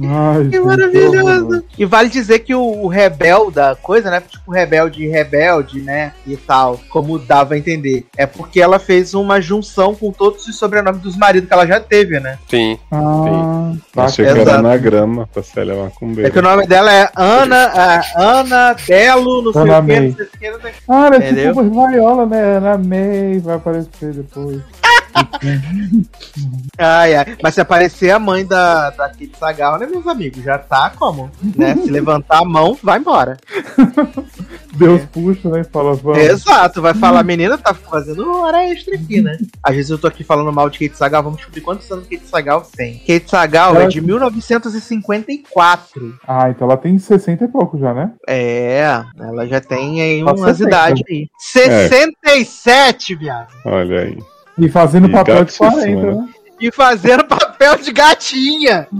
Ai, 0.00 0.48
Que 0.48 0.60
maravilhoso. 0.60 1.64
E 1.76 1.84
vale 1.84 2.08
dizer 2.08 2.40
que 2.40 2.54
o, 2.54 2.60
o 2.84 2.88
rebel 2.88 3.50
da 3.50 3.74
coisa, 3.74 4.10
né? 4.10 4.20
Tipo, 4.26 4.52
rebelde 4.52 5.06
rebelde, 5.06 5.80
né? 5.80 6.12
E 6.26 6.36
tal, 6.36 6.78
como 6.90 7.18
dava 7.18 7.54
a 7.54 7.58
entender. 7.58 8.06
É 8.16 8.26
porque 8.26 8.60
ela 8.60 8.78
fez 8.78 9.14
uma 9.14 9.40
junção 9.40 9.94
com 9.94 10.10
todos 10.12 10.46
os 10.46 10.56
sobrenomes 10.58 11.00
dos 11.02 11.16
maridos 11.16 11.48
que 11.48 11.54
ela 11.54 11.66
já 11.66 11.80
teve, 11.80 12.20
né? 12.20 12.38
Sim. 12.48 12.78
Ah, 12.92 13.72
tá. 13.94 14.04
Achei 14.04 14.24
que 14.24 14.30
era 14.38 14.54
anagrama 14.56 15.28
pra 15.32 15.42
Célia 15.42 15.72
É 15.74 15.82
Macumbeira. 15.82 16.30
que 16.30 16.38
o 16.38 16.42
nome 16.42 16.66
dela 16.66 16.92
é 16.92 17.10
Ana, 17.16 17.72
é, 17.74 18.00
Ana 18.20 18.76
Belo, 18.86 19.42
não 19.42 19.52
sei 19.52 19.62
Ana 19.62 19.78
o 19.78 19.84
que, 19.86 20.00
não 20.00 20.14
sei 20.14 20.24
o 20.24 20.28
que, 20.38 20.50
não 20.50 20.60
sei 20.60 20.70
o 20.70 20.74
que. 20.74 20.80
Ah, 20.88 21.10
é 21.12 21.46
tipo 21.46 21.70
Vaiola, 21.70 22.26
né? 22.26 22.56
Ana 22.58 22.78
May 22.78 23.38
vai 23.40 23.56
aparecer 23.56 24.12
depois. 24.14 24.60
Ai, 26.78 27.14
ai. 27.16 27.36
Mas 27.42 27.54
se 27.54 27.60
aparecer 27.60 28.10
a 28.10 28.18
mãe 28.18 28.44
da, 28.46 28.90
da 28.90 29.08
Kate 29.08 29.32
Sagal, 29.38 29.78
né, 29.78 29.86
meus 29.86 30.06
amigos? 30.06 30.42
Já 30.42 30.58
tá 30.58 30.90
como? 30.96 31.30
Né? 31.56 31.74
Se 31.76 31.90
levantar 31.90 32.38
a 32.38 32.44
mão, 32.44 32.78
vai 32.82 32.98
embora. 32.98 33.36
Deus 34.74 35.02
puxa, 35.12 35.48
né? 35.50 35.64
Fala, 35.64 35.94
vamos. 35.94 36.18
Exato, 36.18 36.80
vai 36.80 36.94
falar, 36.94 37.22
menina, 37.24 37.58
tá 37.58 37.74
fazendo 37.74 38.30
hora 38.30 38.64
extra 38.70 38.94
aqui, 38.94 39.20
né? 39.20 39.36
Às 39.62 39.74
vezes 39.74 39.90
eu 39.90 39.98
tô 39.98 40.06
aqui 40.06 40.22
falando 40.22 40.52
mal 40.52 40.70
de 40.70 40.78
Kate 40.78 40.96
Sagal, 40.96 41.22
vamos 41.22 41.38
descobrir 41.38 41.62
quantos 41.62 41.90
anos 41.90 42.06
Kate 42.06 42.26
Sagal 42.26 42.62
tem. 42.76 42.98
Kate 43.00 43.28
Sagal 43.28 43.74
é 43.76 43.80
Ela- 43.82 43.88
de 43.88 44.00
1954. 44.00 46.16
Ah, 46.26 46.50
então 46.50 46.66
ela 46.68 46.76
tem 46.76 46.96
60 46.98 47.44
e 47.44 47.48
pouco 47.48 47.78
já, 47.78 47.92
né? 47.92 48.12
É, 48.28 49.02
ela 49.18 49.46
já 49.46 49.60
tem 49.60 50.00
aí 50.00 50.22
Quase 50.22 50.40
umas 50.40 50.56
60. 50.56 50.68
idades 50.68 51.02
aí. 51.10 51.28
67, 51.38 53.14
viado. 53.16 53.48
Olha 53.64 54.00
aí. 54.02 54.18
E 54.58 54.68
fazendo 54.68 55.08
E 55.08 55.12
papel 55.12 55.34
de 55.36 55.40
gatíssima, 55.40 55.70
40, 55.72 56.02
né? 56.02 56.12
né? 56.14 56.28
E 56.60 56.72
fazendo 56.72 57.24
papel 57.24 57.76
de 57.76 57.92
gatinha. 57.92 58.88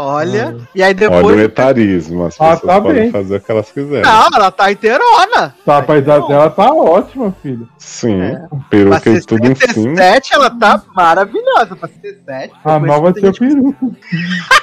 Olha, 0.00 0.56
e 0.76 0.80
aí 0.82 0.94
Olha 0.94 1.08
o 1.08 1.16
depois. 1.18 1.40
etarismo. 1.40 2.24
As 2.26 2.34
Ah, 2.40 2.50
pessoas 2.52 2.60
tá 2.60 2.80
podem 2.80 3.02
bem. 3.02 3.10
fazer 3.10 3.36
o 3.36 3.40
que 3.40 3.50
elas 3.50 3.72
quiserem. 3.72 4.02
Não, 4.02 4.28
ela 4.32 4.50
tá 4.52 4.70
inteirona. 4.70 5.54
Tá, 5.66 5.84
a 5.88 5.96
idade 5.98 6.28
dela 6.28 6.50
tá 6.50 6.72
ótima, 6.72 7.34
filho. 7.42 7.68
Sim, 7.78 8.20
É. 8.22 8.40
peruca 8.70 9.10
e 9.10 9.20
tudo 9.20 9.44
em 9.50 9.54
cima. 9.56 9.96
67, 9.96 10.34
ela 10.34 10.50
tá 10.50 10.80
maravilhosa. 10.94 11.74
Pra 11.74 11.88
67. 11.88 12.52
A 12.64 12.78
nova 12.78 13.12
tia 13.12 13.32
peruca. 13.32 13.86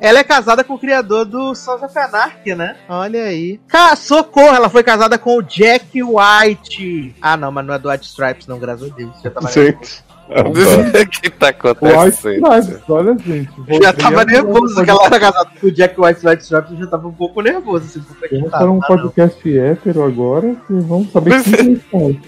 Ela 0.00 0.18
é 0.18 0.24
casada 0.24 0.62
com 0.62 0.74
o 0.74 0.78
criador 0.78 1.24
do 1.24 1.54
Sons 1.54 1.82
of 1.82 1.98
Anarchy, 1.98 2.54
né? 2.54 2.76
Olha 2.88 3.24
aí. 3.24 3.60
Cara, 3.68 3.96
socorro, 3.96 4.54
ela 4.54 4.68
foi 4.68 4.82
casada 4.82 5.16
com 5.16 5.38
o 5.38 5.42
Jack 5.42 6.02
White. 6.02 7.14
Ah, 7.22 7.36
não, 7.36 7.50
mas 7.50 7.64
não 7.64 7.74
é 7.74 7.78
do 7.78 7.88
White 7.88 8.06
Stripes, 8.06 8.46
não, 8.46 8.58
graças 8.58 8.90
a 8.90 8.94
Deus. 8.94 9.10
Já 9.22 9.30
tava, 9.30 9.50
Gente. 9.50 10.04
O 10.26 11.20
que 11.20 11.30
tá 11.30 11.48
White 11.48 11.68
acontecendo? 11.68 12.46
Stripes, 12.60 12.88
olha, 12.88 13.18
gente. 13.18 13.50
já 13.82 13.92
tava 13.92 14.24
nervoso 14.24 14.82
que 14.82 14.90
ela 14.90 15.04
era 15.04 15.20
casada 15.20 15.50
com 15.60 15.66
o 15.66 15.70
Jack 15.70 16.00
White 16.00 16.26
White 16.26 16.42
Stripes. 16.42 16.72
Eu 16.72 16.78
já 16.78 16.86
tava 16.86 17.08
um 17.08 17.12
pouco 17.12 17.42
nervoso, 17.42 17.84
assim, 17.84 18.00
puta 18.00 18.28
que 18.28 18.36
Vamos 18.36 18.50
tá. 18.50 18.58
para 18.58 18.70
um 18.70 18.74
não. 18.74 18.80
podcast 18.80 19.58
hétero 19.58 20.02
agora 20.02 20.48
e 20.48 20.80
vamos 20.80 21.12
saber 21.12 21.42
quem. 21.42 21.80
Ai, 21.92 22.20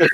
ai. 0.00 0.08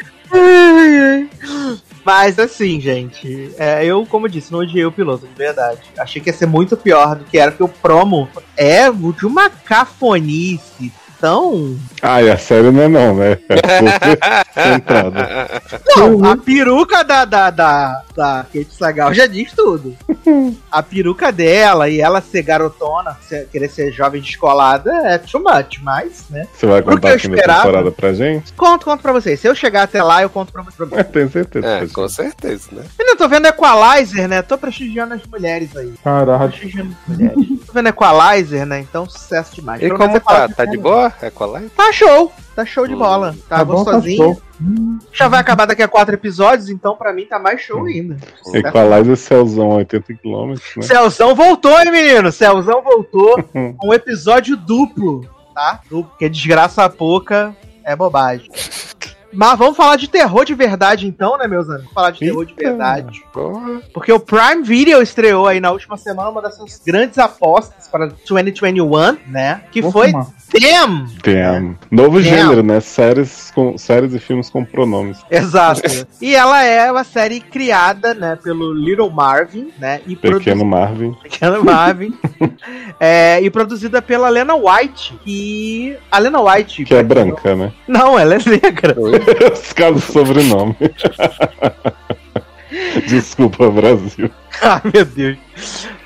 Mas 2.05 2.39
assim, 2.39 2.81
gente, 2.81 3.53
é, 3.57 3.85
eu, 3.85 4.05
como 4.07 4.29
disse, 4.29 4.51
não 4.51 4.59
odiei 4.61 4.85
o 4.85 4.93
piloto, 4.93 5.27
de 5.27 5.35
verdade. 5.35 5.81
Achei 5.97 6.21
que 6.21 6.31
ia 6.31 6.35
ser 6.35 6.47
muito 6.47 6.77
pior 6.77 7.17
do 7.17 7.25
que 7.25 7.39
era, 7.39 7.53
porque 7.53 7.63
o 7.63 7.69
promo 7.69 8.29
é 8.57 8.91
de 8.91 9.27
uma 9.27 9.49
cafonice 9.49 10.93
tão. 11.23 11.79
Ai, 12.03 12.29
a 12.29 12.37
série 12.37 12.73
não 12.73 12.83
é 12.83 12.89
não, 12.89 13.15
né? 13.15 13.39
É. 14.55 15.97
Não, 15.97 16.25
a 16.31 16.37
peruca 16.37 17.03
da, 17.03 17.25
da, 17.25 17.49
da, 17.51 18.03
da 18.15 18.47
Kate 18.53 18.75
Sagal 18.75 19.15
já 19.15 19.27
diz 19.27 19.51
tudo. 19.53 19.97
A 20.71 20.83
peruca 20.83 21.31
dela 21.33 21.89
e 21.89 22.01
ela 22.01 22.21
ser 22.21 22.43
garotona, 22.43 23.17
ser- 23.27 23.47
querer 23.49 23.69
ser 23.69 23.93
jovem 23.93 24.21
descolada 24.21 24.91
é 25.07 25.19
too 25.19 25.41
much, 25.43 25.79
mas, 25.83 26.25
né? 26.31 26.47
Você 26.55 26.67
vai 26.67 26.83
contar 26.83 27.11
eu 27.11 27.15
aqui 27.17 27.29
na 27.29 27.35
esperava. 27.37 27.63
temporada 27.63 27.91
pra 27.93 28.13
gente? 28.13 28.53
Conto, 28.55 28.85
conto 28.85 29.01
pra 29.03 29.13
vocês. 29.13 29.39
Se 29.41 29.47
eu 29.49 29.55
chegar 29.55 29.83
até 29.85 30.03
lá, 30.03 30.23
eu 30.23 30.31
conto 30.31 30.53
pra 30.53 30.63
vocês. 30.63 30.91
Eu 30.93 31.05
tenho 31.05 31.31
certeza. 31.31 31.67
É, 31.67 31.87
com 31.87 32.09
certeza, 32.09 32.69
né? 32.73 32.83
Eu 32.99 33.17
tô 33.17 33.29
vendo 33.29 33.47
Equalizer, 33.47 34.29
né? 34.29 34.43
Tô 34.43 34.57
prestigiando 34.59 35.15
as 35.15 35.27
mulheres 35.27 35.77
aí. 35.77 35.93
Caralho. 36.03 36.49
Prestigiando 36.51 36.95
as 37.09 37.17
mulheres. 37.17 37.49
Tô 37.73 37.79
vendo 37.79 37.89
Equalizer, 37.89 38.67
né? 38.67 38.81
Então, 38.81 39.09
sucesso 39.09 39.55
demais. 39.55 39.81
E 39.81 39.87
Pelo 39.87 39.99
como 39.99 40.13
tá? 40.13 40.17
Equalizer 40.19 40.57
Tá 40.57 40.65
de 40.67 40.77
boa? 40.77 41.13
É 41.23 41.31
qual 41.31 41.57
é? 41.57 41.63
Tá 41.75 41.93
show. 41.93 42.33
Tá 42.55 42.65
show 42.67 42.87
de 42.87 42.95
bola. 42.95 43.35
Tá, 43.49 43.59
Tá 43.59 43.65
bom, 43.65 43.83
tá 43.85 43.93
gostosinho. 43.93 44.17
show. 44.17 44.43
Já 45.13 45.27
vai 45.27 45.41
acabar 45.41 45.67
daqui 45.67 45.83
a 45.83 45.89
quatro 45.89 46.15
episódios, 46.15 46.69
então 46.69 46.95
pra 46.95 47.13
mim 47.13 47.25
tá 47.25 47.39
mais 47.39 47.61
show 47.61 47.85
ainda. 47.87 48.17
Equalizer 48.55 49.17
Celzão 49.17 49.71
80 49.71 50.15
km, 50.15 50.51
né? 50.77 50.83
Celzão 50.83 51.35
voltou, 51.35 51.81
hein, 51.81 51.91
menino? 51.91 52.31
Celzão 52.31 52.83
voltou 52.83 53.43
com 53.53 53.89
um 53.89 53.95
episódio 53.95 54.57
duplo, 54.57 55.27
tá? 55.55 55.81
Duplo, 55.89 56.05
porque 56.11 56.29
desgraça 56.29 56.89
pouca 56.89 57.57
é 57.85 57.97
bobagem. 57.97 58.49
Mas 59.33 59.59
vamos 59.59 59.77
falar 59.77 59.97
de 59.97 60.09
terror 60.09 60.45
de 60.45 60.55
verdade 60.55 61.07
então, 61.07 61.39
né, 61.39 61.47
meus 61.47 61.69
amigos? 61.69 61.93
Falar 61.93 62.11
de 62.11 62.21
terror 62.21 62.45
de 62.45 62.55
verdade. 62.55 63.25
Porra. 63.33 63.81
Porque 63.93 64.13
o 64.13 64.21
Prime 64.21 64.63
Video 64.63 65.03
estreou 65.03 65.47
aí 65.47 65.61
na 65.61 65.71
última 65.71 65.97
semana 65.97 66.29
uma 66.29 66.43
das 66.43 66.57
suas 66.57 66.81
grandes 66.85 67.19
apostas 67.19 67.89
para 67.89 68.07
2021, 68.07 69.19
né? 69.27 69.63
Que 69.71 69.81
Vou 69.81 69.91
foi. 69.93 70.13
Them! 70.53 71.07
Tem 71.23 71.77
novo 71.91 72.21
Tem. 72.21 72.29
gênero, 72.29 72.63
né? 72.63 72.79
Séries, 72.81 73.51
com, 73.55 73.79
séries 73.79 74.13
e 74.13 74.19
filmes 74.19 74.51
com 74.51 74.65
pronomes. 74.65 75.19
Exato. 75.31 75.81
e 76.21 76.35
ela 76.35 76.63
é 76.63 76.91
uma 76.93 77.05
série 77.05 77.41
criada, 77.41 78.13
né, 78.13 78.37
pelo 78.37 78.73
Little 78.75 79.11
Marvin, 79.11 79.73
né? 79.79 80.01
E 80.07 80.15
Pequeno 80.15 80.65
Marvin. 80.65 81.15
Pequeno 81.23 81.65
Marvin. 81.65 82.15
é, 83.01 83.41
e 83.41 83.51
produzida 83.51 84.03
pela 84.03 84.29
Lena 84.29 84.55
White, 84.55 85.19
que. 85.25 85.97
A 86.11 86.19
Lena 86.19 86.41
White. 86.41 86.85
Que 86.85 86.95
é 86.95 87.03
branca, 87.03 87.55
né? 87.55 87.73
Não, 87.89 88.19
ela 88.19 88.35
é 88.35 88.39
negra. 88.39 88.95
Os 89.53 89.73
casos 89.73 90.05
sobrenome. 90.05 90.77
Desculpa, 93.07 93.71
Brasil. 93.71 94.31
Ai, 94.61 94.81
meu 94.93 95.05
Deus. 95.05 95.39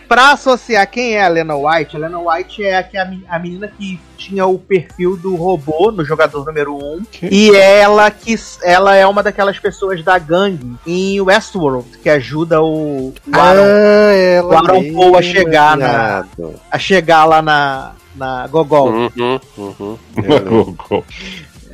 Pra 0.08 0.32
associar 0.32 0.88
quem 0.88 1.14
é 1.16 1.24
a 1.24 1.28
Lena 1.28 1.56
White, 1.56 1.96
a 1.96 1.98
Lena 1.98 2.18
White 2.20 2.64
é 2.64 2.76
a, 2.76 2.82
que- 2.84 2.96
a 2.96 3.04
men- 3.04 3.24
a 3.28 3.38
menina 3.40 3.68
que 3.76 3.98
tinha 4.16 4.46
o 4.46 4.56
perfil 4.56 5.16
do 5.16 5.34
robô 5.34 5.90
no 5.90 6.04
jogador 6.04 6.44
número 6.44 6.76
1. 6.76 7.02
Que- 7.10 7.26
E 7.26 7.56
ela 7.56 8.08
que 8.10 8.36
ela 8.62 8.94
é 8.94 9.04
uma 9.04 9.20
daquelas 9.22 9.58
pessoas 9.58 10.04
da 10.04 10.16
gangue 10.16 10.76
em 10.86 11.20
Westworld, 11.20 11.98
que 11.98 12.08
ajuda 12.08 12.62
o, 12.62 13.08
o 13.08 13.14
Aaron 13.32 13.62
Ah, 13.64 14.44
o 14.44 14.52
Aaron 14.52 14.92
Paul 14.94 15.16
a 15.16 15.22
chegar 15.22 15.76
na- 15.76 16.24
a 16.70 16.78
chegar 16.78 17.24
lá 17.24 17.42
na, 17.42 17.92
na 18.14 18.46
Gogol. 18.46 18.90
Uhum, 18.92 19.40
uhum. 19.58 19.98
Eu- 20.22 20.76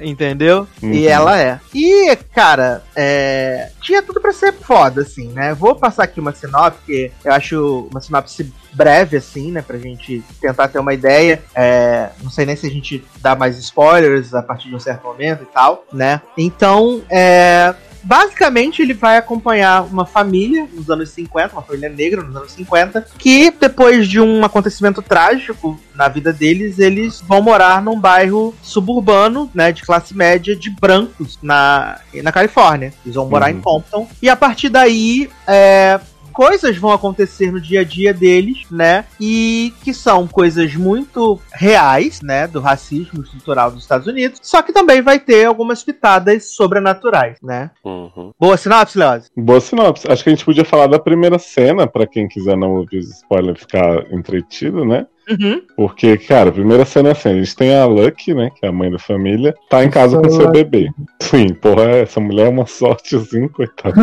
Entendeu? 0.03 0.67
Uhum. 0.83 0.93
E 0.93 1.07
ela 1.07 1.39
é. 1.41 1.61
E, 1.75 2.17
cara, 2.35 2.83
é... 2.95 3.71
tinha 3.81 4.03
tudo 4.03 4.21
pra 4.21 4.33
ser 4.33 4.53
foda, 4.53 5.03
assim, 5.03 5.29
né? 5.29 5.55
Vou 5.55 5.75
passar 5.75 6.05
aqui 6.05 6.21
uma 6.21 6.33
sinopse, 6.33 6.79
porque 6.79 7.13
eu 7.25 7.33
acho 7.33 7.89
uma 7.91 8.01
sinopse 8.01 8.53
breve, 8.73 9.17
assim, 9.17 9.53
né? 9.53 9.63
Pra 9.63 9.79
gente 9.79 10.23
tentar 10.41 10.69
ter 10.69 10.79
uma 10.79 10.95
ideia. 10.95 11.43
É... 11.55 12.11
Não 12.23 12.31
sei 12.31 12.47
nem 12.47 12.57
se 12.57 12.67
a 12.67 12.71
gente 12.71 13.05
dá 13.21 13.35
mais 13.35 13.59
spoilers 13.59 14.35
a 14.35 14.43
partir 14.43 14.69
de 14.69 14.75
um 14.75 14.81
certo 14.81 15.05
momento 15.05 15.43
e 15.43 15.47
tal, 15.47 15.85
né? 15.93 16.21
Então, 16.37 17.03
é... 17.11 17.75
Basicamente, 18.03 18.83
ele 18.83 18.95
vai 18.95 19.17
acompanhar 19.17 19.83
uma 19.85 20.05
família 20.05 20.69
nos 20.73 20.91
anos 20.91 21.11
50, 21.11 21.55
uma 21.55 21.63
família 21.63 21.89
negra 21.89 22.23
nos 22.23 22.35
anos 22.37 22.53
50, 22.53 23.07
que 23.19 23.51
depois 23.51 24.09
de 24.09 24.21
um 24.21 24.45
acontecimento 24.45 25.01
trágico 25.01 25.79
na 25.95 26.09
vida 26.09 26.33
deles, 26.33 26.79
eles 26.79 27.21
vão 27.21 27.41
morar 27.43 27.83
num 27.83 27.99
bairro 27.99 28.55
suburbano, 28.63 29.51
né, 29.55 29.73
de 29.73 29.83
classe 29.83 30.17
média 30.17 30.57
de 30.57 30.71
brancos 30.71 31.39
na, 31.43 32.01
na 32.23 32.33
Califórnia. 32.33 32.93
Eles 33.05 33.15
vão 33.15 33.29
morar 33.29 33.51
Uhum. 33.51 33.59
em 33.59 33.61
Compton. 33.61 34.09
E 34.21 34.29
a 34.29 34.37
partir 34.37 34.69
daí, 34.69 35.29
é, 35.47 36.01
coisas 36.33 36.77
vão 36.77 36.93
acontecer 36.93 37.53
no 37.53 37.61
dia 37.61 37.81
a 37.81 37.85
dia 37.85 38.13
deles, 38.13 38.67
né? 38.71 39.05
E 39.21 39.73
que 39.83 39.93
são 39.93 40.27
coisas 40.27 40.75
muito 40.75 41.41
reais, 41.53 42.21
né? 42.23 42.47
Do 42.47 42.61
racismo 42.61 43.23
estrutural 43.23 43.71
dos 43.71 43.83
Estados 43.83 44.07
Unidos. 44.07 44.41
Só 44.43 44.63
que 44.63 44.73
também 44.73 45.03
vai 45.03 45.19
ter 45.19 45.45
algumas 45.45 45.83
pitadas 45.83 46.55
sobrenaturais, 46.55 47.37
né? 47.43 47.71
Uhum. 47.85 48.33
Boa 48.39 48.57
sinopse, 48.57 48.99
Leoz? 48.99 49.31
Boa 49.37 49.61
sinopse. 49.61 50.11
Acho 50.11 50.25
que 50.25 50.31
a 50.31 50.35
gente 50.35 50.45
podia 50.45 50.65
falar 50.65 50.87
da 50.87 50.99
primeira 50.99 51.39
cena, 51.39 51.87
pra 51.87 52.07
quem 52.07 52.27
quiser 52.27 52.57
não 52.57 52.77
ouvir 52.77 52.99
os 52.99 53.11
spoilers 53.11 53.61
ficar 53.61 54.13
entretido, 54.13 54.85
né? 54.85 55.07
Uhum. 55.29 55.63
Porque, 55.77 56.17
cara, 56.19 56.51
a 56.51 56.53
primeira 56.53 56.85
cena 56.85 57.11
é 57.11 57.13
assim: 57.13 57.29
a 57.31 57.35
gente 57.35 57.55
tem 57.57 57.75
a 57.75 57.85
Lucky, 57.87 58.35
né? 58.35 58.51
Que 58.59 58.67
é 58.67 58.69
a 58.69 58.73
mãe 58.73 58.91
da 58.91 58.99
família, 58.99 59.55
tá 59.71 59.85
em 59.85 59.91
casa 59.91 60.21
com 60.21 60.29
seu 60.31 60.51
bebê. 60.51 60.91
Sim, 61.21 61.49
porra, 61.55 61.85
essa 61.91 62.21
mulher 62.21 62.47
é 62.47 62.51
uma 62.51 62.67
sorte 62.67 63.17
assim, 63.17 63.49
coitada. 63.49 63.95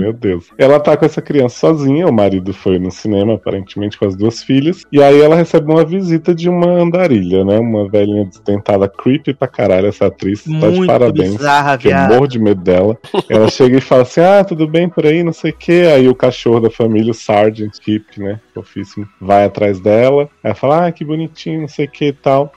Meu 0.00 0.12
Deus. 0.12 0.46
Ela 0.58 0.80
tá 0.80 0.96
com 0.96 1.04
essa 1.04 1.22
criança 1.22 1.56
sozinha, 1.58 2.06
o 2.06 2.12
marido 2.12 2.52
foi 2.52 2.78
no 2.78 2.90
cinema, 2.90 3.34
aparentemente, 3.34 3.98
com 3.98 4.06
as 4.06 4.16
duas 4.16 4.42
filhas. 4.42 4.82
E 4.90 5.02
aí 5.02 5.20
ela 5.20 5.36
recebe 5.36 5.70
uma 5.70 5.84
visita 5.84 6.34
de 6.34 6.48
uma 6.48 6.66
andarilha, 6.82 7.44
né? 7.44 7.58
Uma 7.58 7.88
velhinha 7.88 8.24
desdentada, 8.24 8.88
creepy 8.88 9.34
pra 9.34 9.48
caralho, 9.48 9.86
essa 9.86 10.06
atriz. 10.06 10.42
tá 10.42 10.50
de 10.50 10.76
Muito 10.76 10.86
parabéns. 10.86 11.36
bizarra, 11.36 11.78
Que 11.78 11.88
eu 11.88 11.96
morro 11.96 12.26
de 12.26 12.38
medo 12.38 12.60
dela. 12.60 12.96
Ela 13.28 13.48
chega 13.48 13.78
e 13.78 13.80
fala 13.80 14.02
assim: 14.02 14.20
Ah, 14.20 14.44
tudo 14.44 14.66
bem 14.66 14.88
por 14.88 15.06
aí, 15.06 15.22
não 15.22 15.32
sei 15.32 15.50
o 15.52 15.56
quê. 15.56 15.88
Aí 15.94 16.08
o 16.08 16.14
cachorro 16.14 16.60
da 16.60 16.70
família, 16.70 17.10
o 17.10 17.14
Sargent 17.14 17.78
Keep, 17.80 18.20
né? 18.20 18.40
Fofíssimo, 18.62 19.06
vai 19.20 19.44
atrás 19.44 19.78
dela. 19.80 20.28
Ela 20.42 20.54
fala: 20.54 20.86
Ah, 20.86 20.92
que 20.92 21.04
bonitinho, 21.04 21.60
não 21.62 21.68
sei 21.68 21.84
o 21.86 21.90
que 21.90 22.06
e 22.06 22.12
tal. 22.12 22.52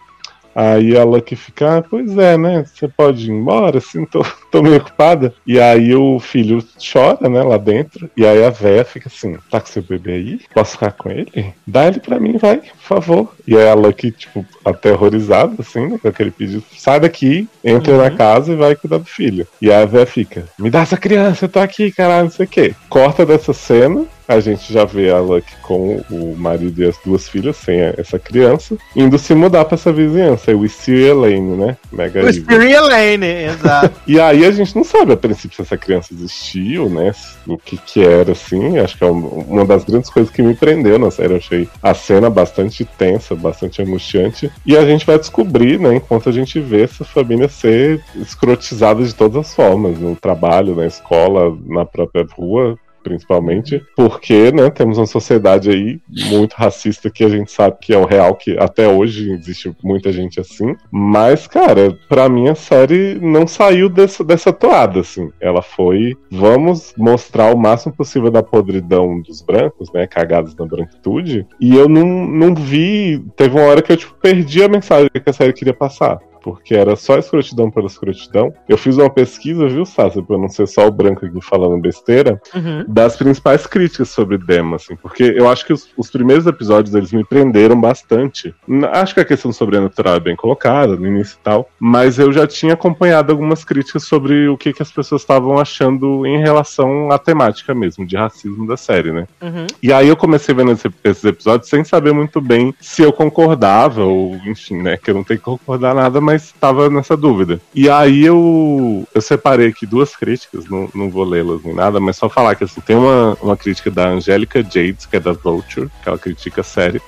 Aí 0.56 0.98
a 0.98 1.04
Lucky 1.06 1.36
fica, 1.38 1.78
ah, 1.78 1.82
pois 1.82 2.18
é, 2.18 2.36
né? 2.36 2.66
Você 2.66 2.88
pode 2.88 3.28
ir 3.28 3.32
embora, 3.32 3.78
assim, 3.78 4.04
tô, 4.06 4.26
tô 4.52 4.62
meio 4.64 4.78
ocupada. 4.78 5.34
E 5.46 5.60
aí 5.60 5.94
o 5.96 6.20
filho 6.20 6.62
chora, 6.92 7.30
né, 7.30 7.42
lá 7.44 7.56
dentro. 7.56 8.10
E 8.18 8.26
aí 8.26 8.44
a 8.44 8.50
véia 8.50 8.84
fica 8.84 9.08
assim, 9.08 9.38
tá 9.50 9.62
com 9.62 9.68
seu 9.68 9.84
bebê 9.84 10.14
aí? 10.14 10.40
Posso 10.54 10.72
ficar 10.72 10.92
com 10.92 11.10
ele? 11.12 11.54
Dá 11.66 11.88
ele 11.88 12.00
pra 12.00 12.20
mim, 12.20 12.38
vai, 12.38 12.58
por 12.58 12.76
favor. 12.82 13.36
E 13.48 13.56
aí 13.56 13.70
a 13.70 13.74
Lucky, 13.76 14.12
tipo, 14.12 14.44
aterrorizada, 14.66 15.54
assim, 15.60 15.86
né, 15.88 16.00
com 16.02 16.08
aquele 16.08 16.32
pedido, 16.32 16.64
sai 16.76 17.00
daqui, 17.00 17.48
entra 17.64 17.94
Uhum. 17.94 18.00
na 18.02 18.12
casa 18.12 18.52
e 18.52 18.56
vai 18.56 18.76
cuidar 18.76 18.98
do 18.98 19.06
filho. 19.06 19.48
E 19.62 19.72
aí 19.72 19.84
a 19.84 19.86
véia 19.86 20.06
fica, 20.08 20.46
me 20.58 20.70
dá 20.70 20.82
essa 20.82 20.98
criança, 20.98 21.46
eu 21.46 21.50
tô 21.50 21.60
aqui, 21.60 21.92
caralho, 21.92 22.24
não 22.26 22.32
sei 22.32 22.46
o 22.46 22.50
quê. 22.50 22.76
Corta 22.90 23.26
dessa 23.26 23.54
cena, 23.54 24.06
a 24.30 24.39
gente 24.39 24.72
já 24.72 24.85
vê 24.85 25.10
a 25.10 25.19
Lucky 25.19 25.56
com 25.64 25.97
o 26.11 26.35
marido 26.38 26.81
e 26.84 26.85
as 26.88 26.95
duas 27.03 27.27
filhas, 27.27 27.57
sem 27.57 27.80
essa 27.97 28.19
criança, 28.19 28.77
indo 28.95 29.18
se 29.18 29.34
mudar 29.34 29.65
pra 29.65 29.73
essa 29.73 29.91
vizinhança. 29.91 30.51
É 30.51 30.56
o 30.56 30.68
Steve 30.69 31.03
Elaine, 31.03 31.57
né? 31.57 31.76
Mega 31.91 32.19
O 32.23 32.30
evil. 32.30 32.43
Spirit 32.43 32.80
Lane, 32.80 33.26
exato. 33.45 33.99
E 34.07 34.19
aí 34.19 34.45
a 34.45 34.51
gente 34.51 34.76
não 34.76 34.84
sabe 34.84 35.14
a 35.14 35.18
princípio 35.18 35.56
se 35.56 35.61
essa 35.64 35.76
criança 35.77 36.14
existiu, 36.14 36.89
né? 36.89 37.11
O 37.47 37.57
que 37.57 37.76
que 37.77 38.03
era, 38.03 38.31
assim. 38.34 38.77
Acho 38.77 38.97
que 38.97 39.03
é 39.03 39.07
um- 39.07 39.45
uma 39.49 39.65
das 39.65 39.84
grandes 39.84 40.10
coisas 40.11 40.31
que 40.31 40.41
me 40.43 40.53
prendeu 40.53 40.99
na 40.99 41.10
série. 41.10 41.34
Eu 41.34 41.38
achei 41.38 41.68
a 41.81 41.93
cena 41.95 42.30
bastante 42.30 42.85
tensa, 42.85 43.35
bastante 43.35 43.81
angustiante. 43.81 44.51
E 44.65 44.77
a 44.77 44.85
gente 44.85 45.06
vai 45.06 45.18
descobrir, 45.18 45.80
né? 45.80 45.95
Enquanto 45.95 46.30
a 46.30 46.31
gente 46.31 46.60
vê 46.60 46.84
essa 46.84 47.03
família 47.03 47.49
ser 47.49 47.99
escrotizada 48.15 49.03
de 49.03 49.14
todas 49.15 49.38
as 49.47 49.56
formas. 49.56 49.97
No 49.97 50.15
trabalho, 50.15 50.76
na 50.76 50.85
escola, 50.85 51.57
na 51.65 51.84
própria 51.85 52.26
rua. 52.38 52.77
Principalmente 53.10 53.84
porque, 53.95 54.52
né, 54.52 54.69
temos 54.69 54.99
uma 54.99 55.07
sociedade 55.07 55.72
aí 55.72 55.99
muito 56.30 56.53
racista 56.53 57.10
que 57.10 57.23
a 57.23 57.30
gente 57.30 57.52
sabe 57.52 57.77
que 57.81 57.91
é 57.91 57.98
o 57.98 58.06
real, 58.06 58.36
que 58.36 58.56
até 58.60 58.88
hoje 58.88 59.31
existe 59.31 59.76
muita 59.84 60.11
gente 60.11 60.40
assim. 60.40 60.76
Mas, 60.91 61.48
cara, 61.48 61.98
pra 62.07 62.30
mim 62.30 62.49
a 62.49 62.53
série 62.53 63.15
não 63.19 63.48
saiu 63.48 63.90
dessa, 63.90 64.23
dessa 64.23 64.53
toada, 64.53 64.99
assim. 64.99 65.31
Ela 65.41 65.64
foi, 65.64 66.15
vamos 66.30 66.94
mostrar 66.95 67.52
o 67.52 67.57
máximo 67.57 67.95
possível 67.95 68.30
da 68.30 68.44
podridão 68.44 69.19
dos 69.22 69.41
brancos, 69.41 69.91
né, 69.91 70.06
cagados 70.06 70.56
na 70.56 70.68
branquitude. 70.68 71.48
E 71.60 71.76
eu 71.76 71.90
não, 71.90 72.06
não 72.27 72.53
vi, 72.53 73.26
teve 73.36 73.57
uma 73.57 73.65
hora 73.65 73.81
que 73.81 73.91
eu, 73.91 73.98
tipo, 73.98 74.14
perdi 74.22 74.64
a 74.64 74.69
mensagem 74.69 75.10
que 75.11 75.30
a 75.30 75.34
série 75.34 75.52
queria 75.52 75.73
passar. 75.73 76.19
Porque 76.41 76.76
era 76.76 76.95
só 76.95 77.18
escrotidão 77.18 77.70
pela 77.70 77.88
escrotidão. 77.88 78.53
Eu 78.68 78.78
fiz 78.78 78.98
uma 78.98 79.10
pesquisa, 79.10 79.68
viu, 79.68 79.86
Sassi, 79.86 80.22
pra 80.22 80.38
não 80.38 80.49
ser 80.49 80.68
só 80.68 80.88
o 80.88 80.91
branco 80.91 81.26
aqui 81.26 81.40
falando 81.41 81.80
besteira 81.82 82.40
Uhum. 82.56 82.86
das 82.88 83.16
principais 83.16 83.66
críticas 83.68 84.10
sobre 84.10 84.38
Dema, 84.38 84.76
assim, 84.78 84.95
porque 84.95 85.24
eu 85.36 85.48
acho 85.49 85.66
que 85.66 85.74
os, 85.74 85.90
os 85.98 86.10
primeiros 86.10 86.45
episódios 86.48 86.94
eles 86.95 87.11
me 87.11 87.24
prenderam 87.24 87.80
bastante. 87.80 88.53
Acho 88.91 89.14
que 89.14 89.20
a 89.20 89.26
questão 89.26 89.52
sobrenatural 89.52 90.16
é 90.16 90.20
bem 90.20 90.36
colocada 90.36 90.95
no 90.95 91.07
início 91.07 91.38
e 91.40 91.44
tal, 91.44 91.70
mas 91.80 92.18
eu 92.20 92.32
já 92.32 92.48
tinha 92.48 92.74
acompanhado 92.74 93.32
algumas 93.32 93.64
críticas 93.64 94.03
sobre 94.03 94.48
o 94.48 94.57
que, 94.57 94.74
que 94.74 94.82
as 94.82 94.91
pessoas 94.91 95.22
estavam 95.22 95.57
achando 95.60 96.26
em 96.26 96.40
relação 96.40 97.11
à 97.11 97.18
temática 97.20 97.74
mesmo, 97.76 98.06
de 98.06 98.16
racismo 98.16 98.66
da 98.68 98.78
série, 98.78 99.11
né? 99.11 99.28
Uhum. 99.41 99.68
E 99.84 99.91
aí 99.94 100.07
eu 100.07 100.16
comecei 100.16 100.53
vendo 100.56 100.72
esse- 100.72 100.91
esses 101.03 101.24
episódios 101.24 101.70
sem 101.70 101.84
saber 101.84 102.14
muito 102.14 102.40
bem 102.41 102.74
se 102.80 103.02
eu 103.02 103.11
concordava, 103.14 104.03
ou 104.03 104.36
enfim, 104.45 104.82
né? 104.82 104.98
Que 104.98 105.11
eu 105.11 105.16
não 105.16 105.24
tenho 105.24 105.40
que 105.40 105.45
concordar 105.45 105.94
nada, 105.95 106.20
mas 106.30 106.53
tava 106.60 106.89
nessa 106.89 107.18
dúvida. 107.18 107.60
E 107.73 107.89
aí 107.89 108.23
eu, 108.26 109.07
eu 109.14 109.22
separei 109.22 109.68
aqui 109.69 109.85
duas 109.85 110.15
críticas, 110.15 110.65
não, 110.69 110.88
não 110.93 111.10
vou 111.10 111.23
lê-las 111.23 111.64
nem 111.64 111.73
nada, 111.73 111.99
mas 111.99 112.18
só 112.18 112.30
falar 112.30 112.56
que 112.56 112.64
assim, 112.64 112.81
tem 112.81 112.95
uma, 112.95 113.35
uma 113.41 113.57
crítica 113.57 113.89
da 113.89 114.07
Angélica 114.10 114.61
Jades, 114.61 115.06
que 115.06 115.15
é 115.15 115.19
da 115.19 115.31
Vulture, 115.31 115.89
que 116.03 116.07
ela 116.10 116.18
critica 116.18 116.61
a 116.61 116.64
série. 116.64 117.01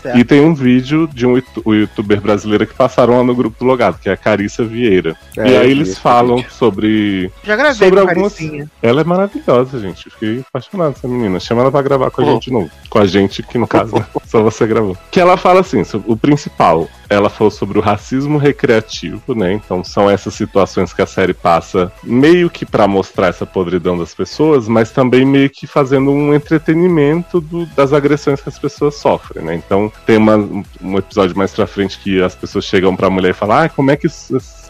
Certo. 0.00 0.16
E 0.16 0.22
tem 0.24 0.40
um 0.40 0.54
vídeo 0.54 1.08
de 1.12 1.26
um 1.26 1.34
youtu- 1.34 1.74
youtuber 1.74 2.20
brasileiro 2.20 2.64
que 2.64 2.72
passaram 2.72 3.16
lá 3.16 3.24
no 3.24 3.34
grupo 3.34 3.58
do 3.58 3.64
Logado, 3.64 3.98
que 3.98 4.08
é 4.08 4.12
a 4.12 4.16
Carissa 4.16 4.62
Vieira. 4.64 5.16
É, 5.36 5.50
e 5.50 5.56
aí 5.56 5.70
eles 5.72 5.98
falam 5.98 6.36
vídeo. 6.36 6.52
sobre 6.52 7.32
Já 7.42 7.56
gravei 7.56 7.88
Sobre 7.88 7.98
algumas- 7.98 8.34
Caricinha. 8.34 8.70
ela 8.80 9.00
é 9.00 9.04
maravilhosa, 9.04 9.80
gente. 9.80 10.06
Eu 10.06 10.12
Fiquei 10.12 10.44
apaixonado 10.48 10.94
dessa 10.94 11.08
menina. 11.08 11.40
Chama 11.40 11.62
ela 11.62 11.72
pra 11.72 11.82
gravar 11.82 12.12
com 12.12 12.22
a 12.22 12.24
Uhum. 12.24 12.32
gente 12.34 12.44
de 12.44 12.52
novo. 12.52 12.70
Com 12.88 12.98
a 13.00 13.06
gente, 13.06 13.42
que 13.42 13.58
no 13.58 13.66
caso, 13.66 13.96
né, 13.96 14.06
só 14.24 14.40
você 14.40 14.68
gravou. 14.68 14.96
Que 15.10 15.18
ela 15.18 15.36
fala 15.36 15.60
assim, 15.62 15.82
o 16.06 16.16
principal. 16.16 16.88
Ela 17.10 17.30
falou 17.30 17.50
sobre 17.50 17.78
o 17.78 17.82
racismo 17.82 18.36
recreativo, 18.38 19.34
né? 19.34 19.52
Então 19.52 19.82
são 19.82 20.10
essas 20.10 20.34
situações 20.34 20.92
que 20.92 21.00
a 21.00 21.06
série 21.06 21.32
passa 21.32 21.90
meio 22.04 22.50
que 22.50 22.66
pra 22.66 22.86
mostrar 22.86 23.28
essa 23.28 23.46
podridão 23.46 23.96
das 23.96 24.14
pessoas, 24.14 24.68
mas 24.68 24.90
também 24.90 25.24
meio 25.24 25.48
que 25.48 25.66
fazendo 25.66 26.10
um 26.10 26.34
entretenimento 26.34 27.40
do- 27.40 27.66
das 27.66 27.92
agressões 27.92 28.40
que 28.40 28.48
as 28.48 28.58
pessoas 28.58 28.96
sofrem, 28.96 29.44
né? 29.44 29.54
Então 29.54 29.90
tem 30.04 30.16
uma- 30.16 30.36
um 30.82 30.98
episódio 30.98 31.36
mais 31.36 31.52
pra 31.52 31.66
frente 31.66 31.98
que 31.98 32.20
as 32.22 32.34
pessoas 32.34 32.64
chegam 32.64 32.94
pra 32.94 33.08
mulher 33.10 33.30
e 33.30 33.34
falam: 33.34 33.56
Ah, 33.58 33.68
como 33.68 33.90
é 33.90 33.96
que 33.96 34.08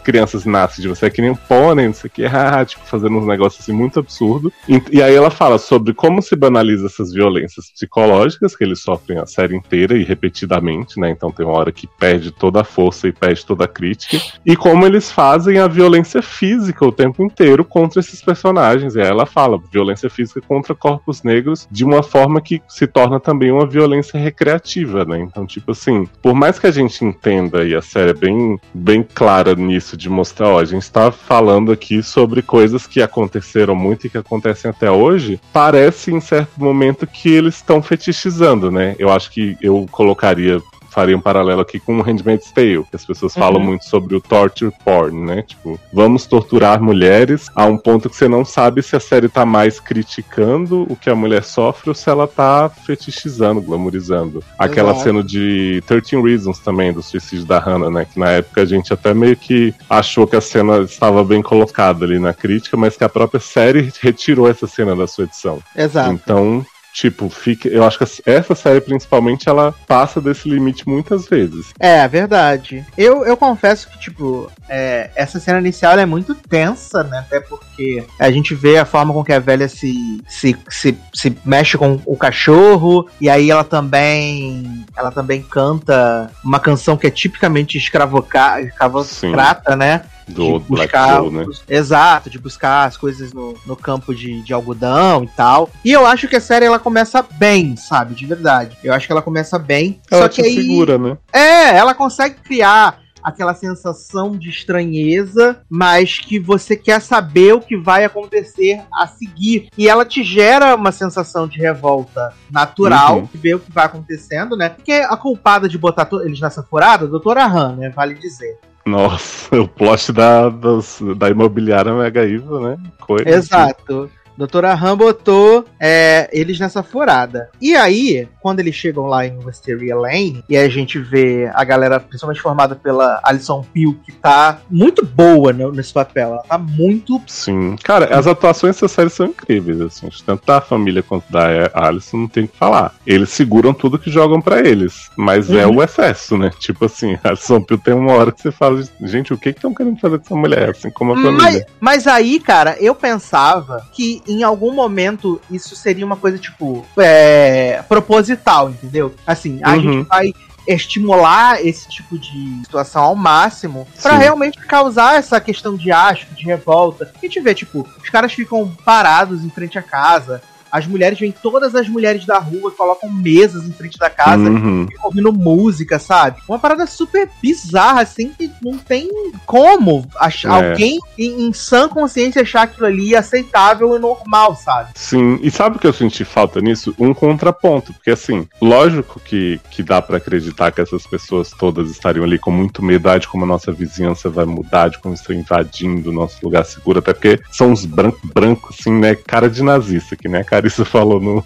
crianças 0.09 0.43
nascem 0.43 0.81
de 0.81 0.87
você? 0.87 1.05
É 1.05 1.09
que 1.11 1.21
nem 1.21 1.29
um 1.29 1.35
pônei, 1.35 1.85
não 1.85 1.93
sei 1.93 2.07
o 2.07 2.11
que, 2.11 2.25
ah, 2.25 2.65
tipo, 2.65 2.83
fazendo 2.85 3.15
uns 3.15 3.27
negócios 3.27 3.61
assim 3.61 3.71
muito 3.71 3.99
absurdos. 3.99 4.51
E, 4.67 4.81
e 4.91 5.03
aí 5.03 5.13
ela 5.13 5.29
fala 5.29 5.59
sobre 5.59 5.93
como 5.93 6.19
se 6.19 6.35
banaliza 6.35 6.87
essas 6.87 7.13
violências 7.13 7.71
psicológicas 7.71 8.55
que 8.55 8.63
eles 8.63 8.81
sofrem 8.81 9.19
a 9.19 9.27
série 9.27 9.55
inteira 9.55 9.95
e 9.95 10.03
repetidamente, 10.03 10.99
né? 10.99 11.11
Então 11.11 11.31
tem 11.31 11.45
uma 11.45 11.55
hora 11.55 11.71
que 11.71 11.85
perde 11.85 12.31
toda 12.31 12.61
a 12.61 12.63
força 12.63 13.07
e 13.07 13.11
perde 13.11 13.45
toda 13.45 13.65
a 13.65 13.67
crítica. 13.67 14.17
E 14.43 14.55
como 14.55 14.85
eles 14.85 15.11
fazem 15.11 15.59
a 15.59 15.67
violência 15.67 16.21
física 16.21 16.85
o 16.85 16.91
tempo 16.91 17.23
inteiro 17.23 17.63
contra 17.63 17.99
esses 17.99 18.21
personagens. 18.21 18.95
E 18.95 19.01
aí 19.01 19.07
ela 19.07 19.27
fala 19.27 19.61
violência 19.71 20.09
física 20.09 20.41
contra 20.41 20.73
corpos 20.73 21.21
negros 21.21 21.67
de 21.69 21.85
uma 21.85 22.01
forma 22.01 22.41
que 22.41 22.61
se 22.67 22.87
torna 22.87 23.19
também 23.19 23.51
uma 23.51 23.67
violência 23.67 24.19
recreativa, 24.19 25.05
né? 25.05 25.19
Então, 25.19 25.45
tipo 25.45 25.71
assim, 25.71 26.07
por 26.21 26.33
mais 26.33 26.57
que 26.57 26.65
a 26.65 26.71
gente 26.71 27.05
entenda, 27.05 27.63
e 27.63 27.75
a 27.75 27.81
série 27.81 28.11
é 28.11 28.13
bem, 28.13 28.59
bem 28.73 29.03
clara 29.03 29.53
nisso, 29.55 29.97
de 29.99 30.09
mostrar, 30.09 30.49
ó, 30.49 30.59
a 30.59 30.65
gente 30.65 30.89
tá 30.89 31.11
falando 31.11 31.71
aqui 31.71 32.01
sobre 32.01 32.41
coisas 32.41 32.87
que 32.87 33.01
aconteceram 33.01 33.75
muito 33.75 34.07
e 34.07 34.09
que 34.09 34.17
acontecem 34.17 34.71
até 34.71 34.89
hoje, 34.89 35.39
parece 35.51 36.11
em 36.11 36.21
certo 36.21 36.57
momento 36.57 37.05
que 37.05 37.29
eles 37.29 37.55
estão 37.55 37.83
fetichizando, 37.83 38.71
né? 38.71 38.95
Eu 38.97 39.11
acho 39.11 39.29
que 39.29 39.57
eu 39.61 39.85
colocaria 39.91 40.61
faria 40.89 41.15
um 41.15 41.21
paralelo 41.21 41.61
aqui 41.61 41.79
com 41.79 41.99
o 41.99 42.01
Handmaid's 42.01 42.51
Tale, 42.51 42.83
que 42.83 42.95
as 42.95 43.05
pessoas 43.05 43.33
falam 43.33 43.61
muito 43.61 43.85
sobre 43.85 44.15
o 44.15 44.21
torture 44.21 44.73
porn, 44.83 45.25
né? 45.25 45.41
Tipo, 45.43 45.79
vamos 45.93 46.25
torturar 46.25 46.81
mulheres 46.81 47.49
a 47.55 47.65
um 47.65 47.77
ponto 47.77 48.09
que 48.09 48.15
você 48.15 48.27
não 48.27 48.43
sabe 48.43 48.81
se 48.81 48.95
a 48.95 48.99
série 48.99 49.29
tá 49.29 49.45
mais 49.45 49.79
criticando 49.79 50.85
o 50.89 50.95
que 50.95 51.09
a 51.09 51.15
mulher 51.15 51.43
sofre 51.43 51.89
ou 51.89 51.95
se 51.95 52.09
ela 52.09 52.27
tá 52.27 52.69
fetichizando, 52.69 53.61
glamorizando. 53.61 54.43
Aquela 54.57 54.91
Exato. 54.91 55.03
cena 55.03 55.23
de 55.23 55.83
13 55.87 56.21
Reasons 56.21 56.59
também, 56.59 56.91
do 56.91 57.01
suicídio 57.01 57.45
da 57.45 57.59
Hannah, 57.59 57.89
né? 57.89 58.05
Que 58.05 58.19
na 58.19 58.29
época 58.31 58.61
a 58.61 58.65
gente 58.65 58.93
até 58.93 59.13
meio 59.13 59.35
que 59.35 59.73
achou 59.89 60.27
que 60.27 60.35
a 60.35 60.41
cena 60.41 60.79
estava 60.79 61.23
bem 61.23 61.41
colocada 61.41 62.05
ali 62.05 62.19
na 62.19 62.33
crítica, 62.33 62.75
mas 62.75 62.97
que 62.97 63.03
a 63.03 63.09
própria 63.09 63.39
série 63.39 63.91
retirou 64.01 64.49
essa 64.49 64.67
cena 64.67 64.95
da 64.95 65.07
sua 65.07 65.25
edição. 65.25 65.59
Exato. 65.75 66.11
Então, 66.11 66.65
tipo, 66.93 67.29
fica, 67.29 67.67
eu 67.67 67.83
acho 67.83 67.97
que 67.97 68.05
essa 68.25 68.55
série 68.55 68.81
principalmente 68.81 69.47
ela 69.47 69.73
passa 69.87 70.19
desse 70.19 70.49
limite 70.49 70.87
muitas 70.87 71.27
vezes. 71.27 71.67
É, 71.79 72.07
verdade. 72.07 72.85
Eu, 72.97 73.25
eu 73.25 73.37
confesso 73.37 73.89
que, 73.89 73.99
tipo, 73.99 74.51
é, 74.67 75.09
essa 75.15 75.39
cena 75.39 75.59
inicial 75.59 75.97
é 75.97 76.05
muito 76.05 76.35
tensa, 76.35 77.03
né? 77.03 77.19
Até 77.19 77.39
porque 77.39 78.05
a 78.19 78.31
gente 78.31 78.53
vê 78.55 78.77
a 78.77 78.85
forma 78.85 79.13
com 79.13 79.23
que 79.23 79.33
a 79.33 79.39
velha 79.39 79.67
se, 79.67 80.21
se, 80.27 80.55
se, 80.69 80.97
se 81.13 81.37
mexe 81.45 81.77
com 81.77 81.99
o 82.05 82.17
cachorro, 82.17 83.07
e 83.19 83.29
aí 83.29 83.49
ela 83.51 83.63
também. 83.63 84.85
Ela 84.95 85.11
também 85.11 85.41
canta 85.41 86.31
uma 86.43 86.59
canção 86.59 86.97
que 86.97 87.07
é 87.07 87.11
tipicamente 87.11 87.77
escravocrata, 87.77 89.75
né? 89.75 90.01
Do 90.33 90.59
de 90.59 90.65
buscar, 90.65 91.21
né? 91.23 91.45
exato, 91.67 92.29
de 92.29 92.39
buscar 92.39 92.85
as 92.87 92.97
coisas 92.97 93.33
no, 93.33 93.55
no 93.65 93.75
campo 93.75 94.13
de, 94.13 94.41
de 94.41 94.53
algodão 94.53 95.23
e 95.23 95.27
tal. 95.27 95.69
E 95.83 95.91
eu 95.91 96.05
acho 96.05 96.27
que 96.27 96.35
a 96.35 96.41
série 96.41 96.65
ela 96.65 96.79
começa 96.79 97.25
bem, 97.33 97.75
sabe, 97.75 98.15
de 98.15 98.25
verdade. 98.25 98.77
Eu 98.83 98.93
acho 98.93 99.05
que 99.05 99.11
ela 99.11 99.21
começa 99.21 99.57
bem. 99.59 99.99
Ela 100.09 100.23
só 100.23 100.29
te 100.29 100.41
que 100.41 100.47
aí 100.47 100.55
segura, 100.55 100.97
né? 100.97 101.17
é, 101.33 101.75
ela 101.77 101.93
consegue 101.93 102.35
criar 102.43 102.99
aquela 103.21 103.53
sensação 103.53 104.31
de 104.37 104.49
estranheza, 104.49 105.59
mas 105.69 106.19
que 106.19 106.39
você 106.39 106.75
quer 106.75 107.01
saber 107.01 107.53
o 107.53 107.59
que 107.59 107.75
vai 107.75 108.05
acontecer 108.05 108.81
a 108.93 109.07
seguir. 109.07 109.69
E 109.77 109.89
ela 109.89 110.05
te 110.05 110.23
gera 110.23 110.73
uma 110.75 110.91
sensação 110.91 111.45
de 111.45 111.59
revolta 111.59 112.33
natural, 112.49 113.17
Uhum. 113.17 113.29
de 113.31 113.37
ver 113.37 113.55
o 113.55 113.59
que 113.59 113.71
vai 113.71 113.85
acontecendo, 113.85 114.55
né? 114.55 114.69
Porque 114.69 114.93
a 114.93 115.17
culpada 115.17 115.67
de 115.67 115.77
botar 115.77 116.07
eles 116.23 116.39
nessa 116.39 116.63
furada, 116.63 117.05
a 117.05 117.09
doutora 117.09 117.45
Han, 117.45 117.75
né? 117.75 117.89
Vale 117.89 118.13
dizer. 118.15 118.57
Nossa, 118.89 119.61
o 119.61 119.67
plot 119.67 120.11
da, 120.11 120.49
das- 120.49 121.01
da 121.17 121.29
imobiliária 121.29 121.93
Mega 121.93 122.23
Evil, 122.23 122.59
né? 122.59 122.77
Coisa 122.99 123.29
Exato. 123.29 124.09
Doutora 124.39 124.73
Han 124.73 124.95
botou 124.97 125.65
é, 125.79 126.29
eles 126.31 126.57
nessa 126.59 126.81
furada. 126.81 127.49
E 127.59 127.75
aí, 127.75 128.25
quando 128.41 128.61
eles 128.61 128.73
chegam 128.73 129.05
lá 129.05 129.25
em 129.25 129.37
Wisteria 129.43 129.97
Lane, 129.97 130.41
e 130.47 130.55
a 130.55 130.69
gente 130.69 130.97
vê 130.97 131.51
a 131.53 131.63
galera, 131.65 131.99
principalmente 131.99 132.39
formada 132.41 132.73
pela 132.73 133.19
Alison 133.23 133.65
Peel, 133.73 133.97
que 134.05 134.13
tá 134.13 134.59
muito 134.71 135.05
boa 135.05 135.51
né, 135.51 135.65
nesse 135.73 135.91
papel. 135.91 136.29
Ela 136.29 136.43
tá 136.43 136.57
muito. 136.57 137.21
Sim. 137.27 137.75
Cara, 137.83 138.17
as 138.17 138.27
atuações 138.27 138.75
dessa 138.75 138.87
série 138.87 139.09
são 139.09 139.25
incríveis, 139.25 139.81
assim. 139.81 140.07
Tanto 140.25 140.45
da 140.45 140.61
família 140.61 141.03
quanto 141.03 141.29
da 141.29 141.69
Alison 141.73 142.17
não 142.17 142.27
tem 142.29 142.45
o 142.45 142.47
que 142.47 142.57
falar. 142.57 142.95
Eles 143.05 143.29
seguram 143.31 143.73
tudo 143.73 143.99
que 143.99 144.09
jogam 144.09 144.39
pra 144.39 144.59
eles. 144.61 145.09
Mas 145.17 145.49
é 145.51 145.67
Uhum. 145.67 145.75
o 145.77 145.83
excesso, 145.83 146.37
né? 146.37 146.49
Tipo 146.59 146.85
assim, 146.85 147.17
a 147.23 147.29
Alison 147.29 147.61
Peel 147.61 147.77
tem 147.79 147.93
uma 147.93 148.13
hora 148.13 148.31
que 148.31 148.41
você 148.41 148.51
fala, 148.53 148.81
gente, 149.01 149.33
o 149.33 149.37
que 149.37 149.51
que 149.51 149.57
estão 149.59 149.73
querendo 149.73 149.99
fazer 149.99 150.17
com 150.19 150.23
essa 150.25 150.35
mulher? 150.35 150.69
Assim 150.69 150.89
como 150.89 151.11
a 151.11 151.15
Mas, 151.17 151.25
família. 151.25 151.65
mas 151.81 152.07
aí, 152.07 152.39
cara, 152.39 152.77
eu 152.79 152.95
pensava 152.95 153.85
que 153.91 154.21
em 154.29 154.43
algum 154.43 154.73
momento 154.73 155.41
isso 155.49 155.75
seria 155.75 156.05
uma 156.05 156.15
coisa, 156.15 156.37
tipo, 156.37 156.85
é, 156.97 157.83
proposital, 157.89 158.69
entendeu? 158.69 159.13
Assim, 159.25 159.59
a 159.63 159.71
Uhum. 159.73 159.81
gente 159.81 160.07
vai 160.07 160.33
estimular 160.67 161.65
esse 161.65 161.89
tipo 161.89 162.17
de 162.17 162.61
situação 162.63 163.03
ao 163.03 163.15
máximo 163.15 163.87
pra 164.01 164.13
Sim. 164.13 164.19
realmente 164.19 164.59
causar 164.59 165.15
essa 165.15 165.39
questão 165.41 165.75
de 165.75 165.91
asco, 165.91 166.33
de 166.35 166.45
revolta. 166.45 167.11
A 167.15 167.19
gente 167.25 167.39
vê, 167.41 167.53
tipo, 167.55 167.87
os 168.01 168.09
caras 168.09 168.33
ficam 168.33 168.71
parados 168.85 169.43
em 169.43 169.49
frente 169.49 169.77
à 169.79 169.81
casa. 169.81 170.41
As 170.71 170.85
mulheres 170.85 171.19
vêm 171.19 171.31
todas 171.31 171.75
as 171.75 171.87
mulheres 171.87 172.25
da 172.25 172.37
rua, 172.39 172.71
colocam 172.71 173.11
mesas 173.11 173.65
em 173.65 173.71
frente 173.71 173.97
da 173.97 174.09
casa, 174.09 174.49
Uhum. 174.49 174.87
ouvindo 175.03 175.31
música, 175.33 175.99
sabe? 175.99 176.41
Uma 176.47 176.59
parada 176.59 176.85
super 176.85 177.29
bizarra, 177.41 178.01
assim, 178.01 178.29
que 178.37 178.51
não 178.61 178.77
tem 178.77 179.09
como 179.45 180.07
achar 180.19 180.63
É. 180.63 180.71
alguém 180.71 180.99
em, 181.17 181.47
em 181.47 181.53
sã 181.53 181.87
consciência 181.89 182.41
achar 182.41 182.63
aquilo 182.63 182.85
ali 182.87 183.15
aceitável 183.15 183.95
e 183.95 183.99
normal, 183.99 184.55
sabe? 184.55 184.91
Sim, 184.95 185.39
e 185.41 185.49
sabe 185.51 185.77
o 185.77 185.79
que 185.79 185.87
eu 185.87 185.93
senti 185.93 186.23
falta 186.23 186.59
nisso? 186.61 186.93
Um 186.99 187.13
contraponto, 187.13 187.93
porque 187.93 188.11
assim, 188.11 188.47
lógico 188.61 189.19
que, 189.19 189.59
que 189.69 189.81
dá 189.83 190.01
pra 190.01 190.17
acreditar 190.17 190.71
que 190.71 190.81
essas 190.81 191.05
pessoas 191.05 191.51
todas 191.51 191.89
estariam 191.89 192.23
ali 192.23 192.37
com 192.39 192.51
muito 192.51 192.83
medo 192.83 193.09
ah, 193.09 193.17
de 193.17 193.27
como 193.27 193.43
a 193.43 193.47
nossa 193.47 193.71
vizinhança 193.71 194.29
vai 194.29 194.45
mudar, 194.45 194.89
de 194.89 194.99
como 194.99 195.13
estão 195.13 195.35
invadindo 195.35 196.09
o 196.09 196.13
nosso 196.13 196.37
lugar 196.43 196.65
seguro, 196.65 196.99
até 196.99 197.13
porque 197.13 197.39
são 197.51 197.71
uns 197.71 197.85
brancos, 197.85 198.19
brancos, 198.33 198.77
assim, 198.79 198.91
né? 198.91 199.15
Cara 199.15 199.49
de 199.49 199.63
nazista, 199.63 200.15
que 200.15 200.27
né, 200.27 200.39
a 200.39 200.43
Carissa 200.59 200.83
falou 200.83 201.19
no, 201.19 201.43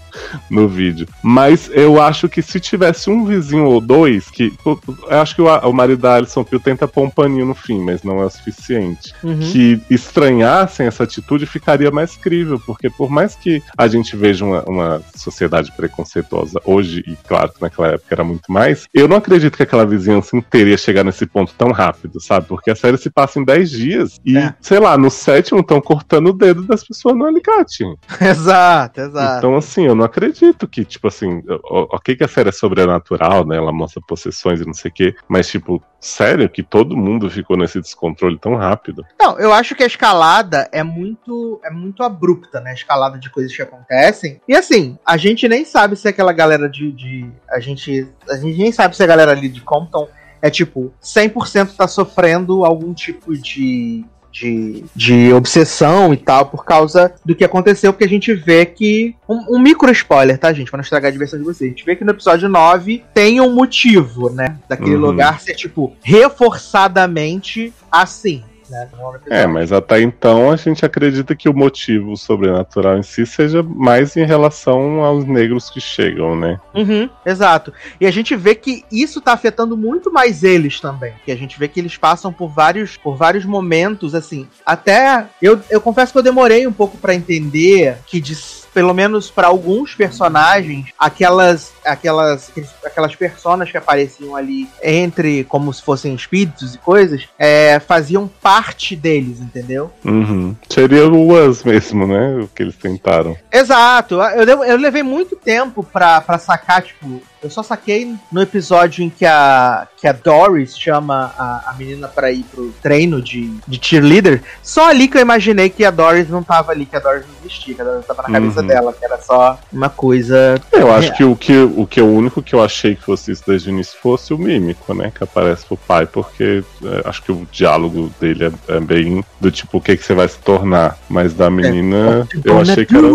no 0.49 0.67
vídeo. 0.67 1.07
Mas 1.21 1.69
eu 1.73 2.01
acho 2.01 2.27
que 2.27 2.41
se 2.41 2.59
tivesse 2.59 3.09
um 3.09 3.25
vizinho 3.25 3.65
ou 3.65 3.79
dois, 3.79 4.29
que. 4.29 4.51
Eu 4.65 5.21
acho 5.21 5.35
que 5.35 5.41
o, 5.41 5.45
o 5.47 5.73
marido 5.73 6.01
da 6.01 6.15
Alison 6.15 6.43
Peel 6.43 6.59
tenta 6.59 6.87
pôr 6.87 7.03
um 7.03 7.09
paninho 7.09 7.45
no 7.45 7.53
fim, 7.53 7.79
mas 7.79 8.03
não 8.03 8.19
é 8.21 8.25
o 8.25 8.29
suficiente 8.29 9.13
que 9.51 9.81
estranhassem 9.89 10.87
essa 10.87 11.03
atitude 11.03 11.45
ficaria 11.45 11.91
mais 11.91 12.15
crível, 12.15 12.59
porque 12.65 12.89
por 12.89 13.09
mais 13.09 13.35
que 13.35 13.61
a 13.77 13.87
gente 13.87 14.15
veja 14.15 14.43
uma, 14.45 14.63
uma 14.63 15.01
sociedade 15.15 15.71
preconceituosa 15.75 16.59
hoje, 16.65 17.03
e 17.05 17.15
claro 17.27 17.51
que 17.53 17.61
naquela 17.61 17.89
época 17.89 18.07
era 18.13 18.23
muito 18.23 18.51
mais, 18.51 18.87
eu 18.93 19.07
não 19.07 19.17
acredito 19.17 19.55
que 19.57 19.63
aquela 19.63 19.85
vizinhança 19.85 20.35
inteira 20.35 20.71
ia 20.71 20.77
chegar 20.77 21.03
nesse 21.03 21.25
ponto 21.25 21.53
tão 21.57 21.71
rápido, 21.71 22.19
sabe? 22.21 22.47
Porque 22.47 22.71
a 22.71 22.75
série 22.75 22.97
se 22.97 23.09
passa 23.09 23.39
em 23.39 23.45
10 23.45 23.69
dias 23.69 24.19
e, 24.25 24.37
É. 24.37 24.53
sei 24.61 24.79
lá, 24.79 24.97
no 24.97 25.09
sétimo 25.09 25.59
estão 25.59 25.79
cortando 25.81 26.27
o 26.27 26.33
dedo 26.33 26.63
das 26.63 26.83
pessoas 26.83 27.15
no 27.15 27.25
alicate. 27.25 27.83
exato, 28.21 29.01
exato. 29.05 29.37
Então, 29.37 29.55
assim, 29.55 29.85
eu 29.85 29.95
não 29.95 30.05
acredito 30.05 30.67
que, 30.67 30.83
tipo 30.85 31.07
assim, 31.07 31.41
ok 31.63 32.15
que 32.15 32.23
a 32.23 32.27
série 32.27 32.49
é 32.49 32.51
sobrenatural, 32.51 33.45
né? 33.45 33.57
Ela 33.57 33.71
mostra 33.71 34.01
possessões 34.07 34.61
e 34.61 34.65
não 34.65 34.73
sei 34.73 34.91
o 34.91 34.93
quê, 34.93 35.15
mas, 35.27 35.47
tipo, 35.47 35.81
sério 35.99 36.49
que 36.49 36.61
todo 36.61 36.97
mundo 36.97 37.29
ficou 37.29 37.57
nesse 37.57 37.79
descontrole 37.79 38.37
tão 38.37 38.55
rápido? 38.55 39.05
Não, 39.19 39.39
eu 39.39 39.53
acho 39.53 39.73
que 39.75 39.83
a 39.83 39.87
escalada 39.87 40.67
é 40.71 40.83
muito 40.83 41.59
é 41.63 41.69
muito 41.69 42.03
abrupta, 42.03 42.59
né? 42.59 42.71
A 42.71 42.75
escalada 42.75 43.17
de 43.17 43.29
coisas 43.29 43.55
que 43.55 43.61
acontecem. 43.61 44.41
E 44.47 44.55
assim, 44.55 44.97
a 45.05 45.17
gente 45.17 45.47
nem 45.47 45.63
sabe 45.65 45.95
se 45.95 46.07
aquela 46.07 46.33
galera 46.33 46.69
de. 46.69 46.91
de- 46.91 47.31
a, 47.49 47.59
gente, 47.59 48.07
a 48.29 48.35
gente 48.35 48.57
nem 48.57 48.71
sabe 48.71 48.95
se 48.95 49.03
a 49.03 49.07
galera 49.07 49.31
ali 49.31 49.47
de 49.49 49.61
Compton 49.61 50.07
é 50.41 50.49
tipo 50.49 50.93
100% 51.01 51.75
tá 51.75 51.87
sofrendo 51.87 52.65
algum 52.65 52.93
tipo 52.93 53.33
de. 53.37 54.03
De, 54.33 54.83
de 54.95 55.31
obsessão 55.31 56.11
e 56.11 56.17
tal, 56.17 56.47
por 56.47 56.65
causa 56.65 57.13
do 57.23 57.35
que 57.35 57.43
aconteceu, 57.45 57.93
porque 57.93 58.03
a 58.03 58.09
gente 58.09 58.33
vê 58.33 58.65
que. 58.65 59.15
Um, 59.29 59.57
um 59.57 59.59
micro 59.59 59.91
spoiler, 59.91 60.37
tá, 60.39 60.51
gente? 60.51 60.71
Pra 60.71 60.77
não 60.77 60.81
estragar 60.83 61.09
a 61.09 61.11
diversão 61.11 61.37
de 61.37 61.45
vocês. 61.45 61.69
A 61.69 61.73
gente 61.75 61.85
vê 61.85 61.95
que 61.95 62.03
no 62.03 62.09
episódio 62.11 62.49
9 62.49 63.03
tem 63.13 63.39
um 63.39 63.53
motivo, 63.53 64.29
né? 64.31 64.57
Daquele 64.67 64.95
Uhum. 64.95 65.01
lugar 65.01 65.39
ser, 65.39 65.53
tipo, 65.53 65.93
reforçadamente 66.01 67.71
assim. 67.91 68.43
Né, 68.73 68.89
É, 68.91 69.15
episódio. 69.15 69.49
mas 69.49 69.71
até 69.71 70.01
então 70.01 70.51
a 70.51 70.55
gente 70.55 70.85
acredita 70.85 71.35
que 71.35 71.47
o 71.47 71.53
motivo 71.53 72.17
sobrenatural 72.17 72.97
em 72.97 73.03
si 73.03 73.25
seja 73.25 73.61
mais 73.61 74.17
em 74.17 74.25
relação 74.25 75.03
aos 75.03 75.25
negros 75.25 75.69
que 75.69 75.79
chegam, 75.79 76.35
né? 76.35 76.59
Uhum, 76.73 77.09
exato. 77.25 77.71
E 78.01 78.07
a 78.07 78.11
gente 78.11 78.35
vê 78.35 78.55
que 78.55 78.83
isso 78.91 79.21
tá 79.21 79.33
afetando 79.33 79.77
muito 79.77 80.11
mais 80.11 80.43
eles 80.43 80.79
também. 80.79 81.13
Que 81.23 81.31
a 81.31 81.35
gente 81.37 81.57
vê 81.59 81.67
que 81.67 81.79
eles 81.79 81.97
passam 81.97 82.33
por 82.33 82.49
vários, 82.49 82.97
por 82.97 83.15
vários 83.15 83.45
momentos, 83.45 84.15
assim. 84.15 84.47
Até 84.65 85.25
eu, 85.41 85.59
eu 85.69 85.79
confesso 85.79 86.11
que 86.11 86.17
eu 86.17 86.23
demorei 86.23 86.65
um 86.65 86.73
pouco 86.73 86.97
pra 86.97 87.13
entender 87.13 87.97
que 88.07 88.19
de 88.19 88.35
pelo 88.73 88.93
menos 88.93 89.29
para 89.29 89.47
alguns 89.47 89.93
personagens, 89.95 90.87
aquelas 90.97 91.71
aquelas 91.85 92.51
aquelas 92.85 93.15
personas 93.15 93.69
que 93.71 93.77
apareciam 93.77 94.35
ali 94.35 94.67
entre 94.81 95.43
como 95.45 95.73
se 95.73 95.81
fossem 95.81 96.13
espíritos 96.15 96.75
e 96.75 96.77
coisas, 96.77 97.27
é, 97.37 97.79
faziam 97.79 98.27
parte 98.41 98.95
deles, 98.95 99.39
entendeu? 99.39 99.91
Uhum. 100.03 100.55
Seria 100.69 101.07
o 101.07 101.33
Us 101.33 101.63
mesmo, 101.63 102.07
né? 102.07 102.37
O 102.43 102.47
que 102.47 102.63
eles 102.63 102.75
tentaram. 102.75 103.35
Exato. 103.51 104.15
Eu, 104.21 104.63
eu- 104.63 104.77
levei 104.77 105.03
muito 105.03 105.35
tempo 105.35 105.83
pra, 105.83 106.19
pra 106.21 106.37
sacar, 106.37 106.81
tipo. 106.81 107.21
Eu 107.43 107.49
só 107.49 107.61
saquei 107.61 108.15
no 108.31 108.41
episódio 108.41 109.03
em 109.03 109.09
que 109.09 109.25
a, 109.25 109.85
que 109.99 110.07
a 110.07 110.13
Doris 110.13 110.77
chama 110.77 111.33
a, 111.37 111.71
a 111.71 111.73
menina 111.77 112.07
pra 112.07 112.31
ir 112.31 112.43
pro 112.43 112.73
treino 112.81 113.21
de, 113.21 113.51
de 113.67 113.79
cheerleader. 113.85 114.41
Só 114.61 114.89
ali 114.89 115.07
que 115.07 115.17
eu 115.17 115.21
imaginei 115.21 115.69
que 115.69 115.83
a 115.83 115.91
Doris 115.91 116.29
não 116.29 116.41
tava 116.41 116.71
ali, 116.71 116.85
que 116.85 116.95
a 116.95 116.99
Doris 116.99 117.23
não 117.27 117.33
existia, 117.45 117.75
que 117.75 117.81
a 117.81 117.83
Doris 117.85 118.05
tava 118.05 118.21
na 118.23 118.29
cabeça 118.31 118.61
Uhum. 118.61 118.67
dela, 118.67 118.93
que 118.93 119.03
era 119.03 119.17
só 119.21 119.59
uma 119.71 119.89
coisa. 119.89 120.55
Eu 120.71 120.93
acho 120.93 121.09
É. 121.09 121.11
que 121.11 121.23
o 121.23 121.35
que 121.35 121.57
o 121.57 121.85
que 121.85 122.01
o 122.01 122.07
único 122.07 122.41
que 122.41 122.53
eu 122.55 122.63
achei 122.63 122.95
que 122.95 123.03
fosse 123.03 123.31
isso 123.31 123.43
desde 123.45 123.69
o 123.69 123.71
início 123.73 123.97
fosse 124.01 124.33
o 124.33 124.37
mímico, 124.37 124.93
né? 124.93 125.11
Que 125.13 125.23
aparece 125.23 125.65
pro 125.65 125.75
pai, 125.75 126.05
porque 126.05 126.63
é, 126.83 127.09
acho 127.09 127.21
que 127.23 127.31
o 127.31 127.47
diálogo 127.51 128.09
dele 128.21 128.45
é, 128.69 128.75
é 128.75 128.79
bem 128.79 129.23
do 129.41 129.51
tipo 129.51 129.77
o 129.77 129.81
que, 129.81 129.97
que 129.97 130.03
você 130.05 130.13
vai 130.13 130.27
se 130.27 130.37
tornar. 130.39 130.97
Mas 131.09 131.33
da 131.33 131.49
menina, 131.49 132.27
eu 132.45 132.59
achei 132.61 132.85
que 132.85 132.95
era. 132.95 133.07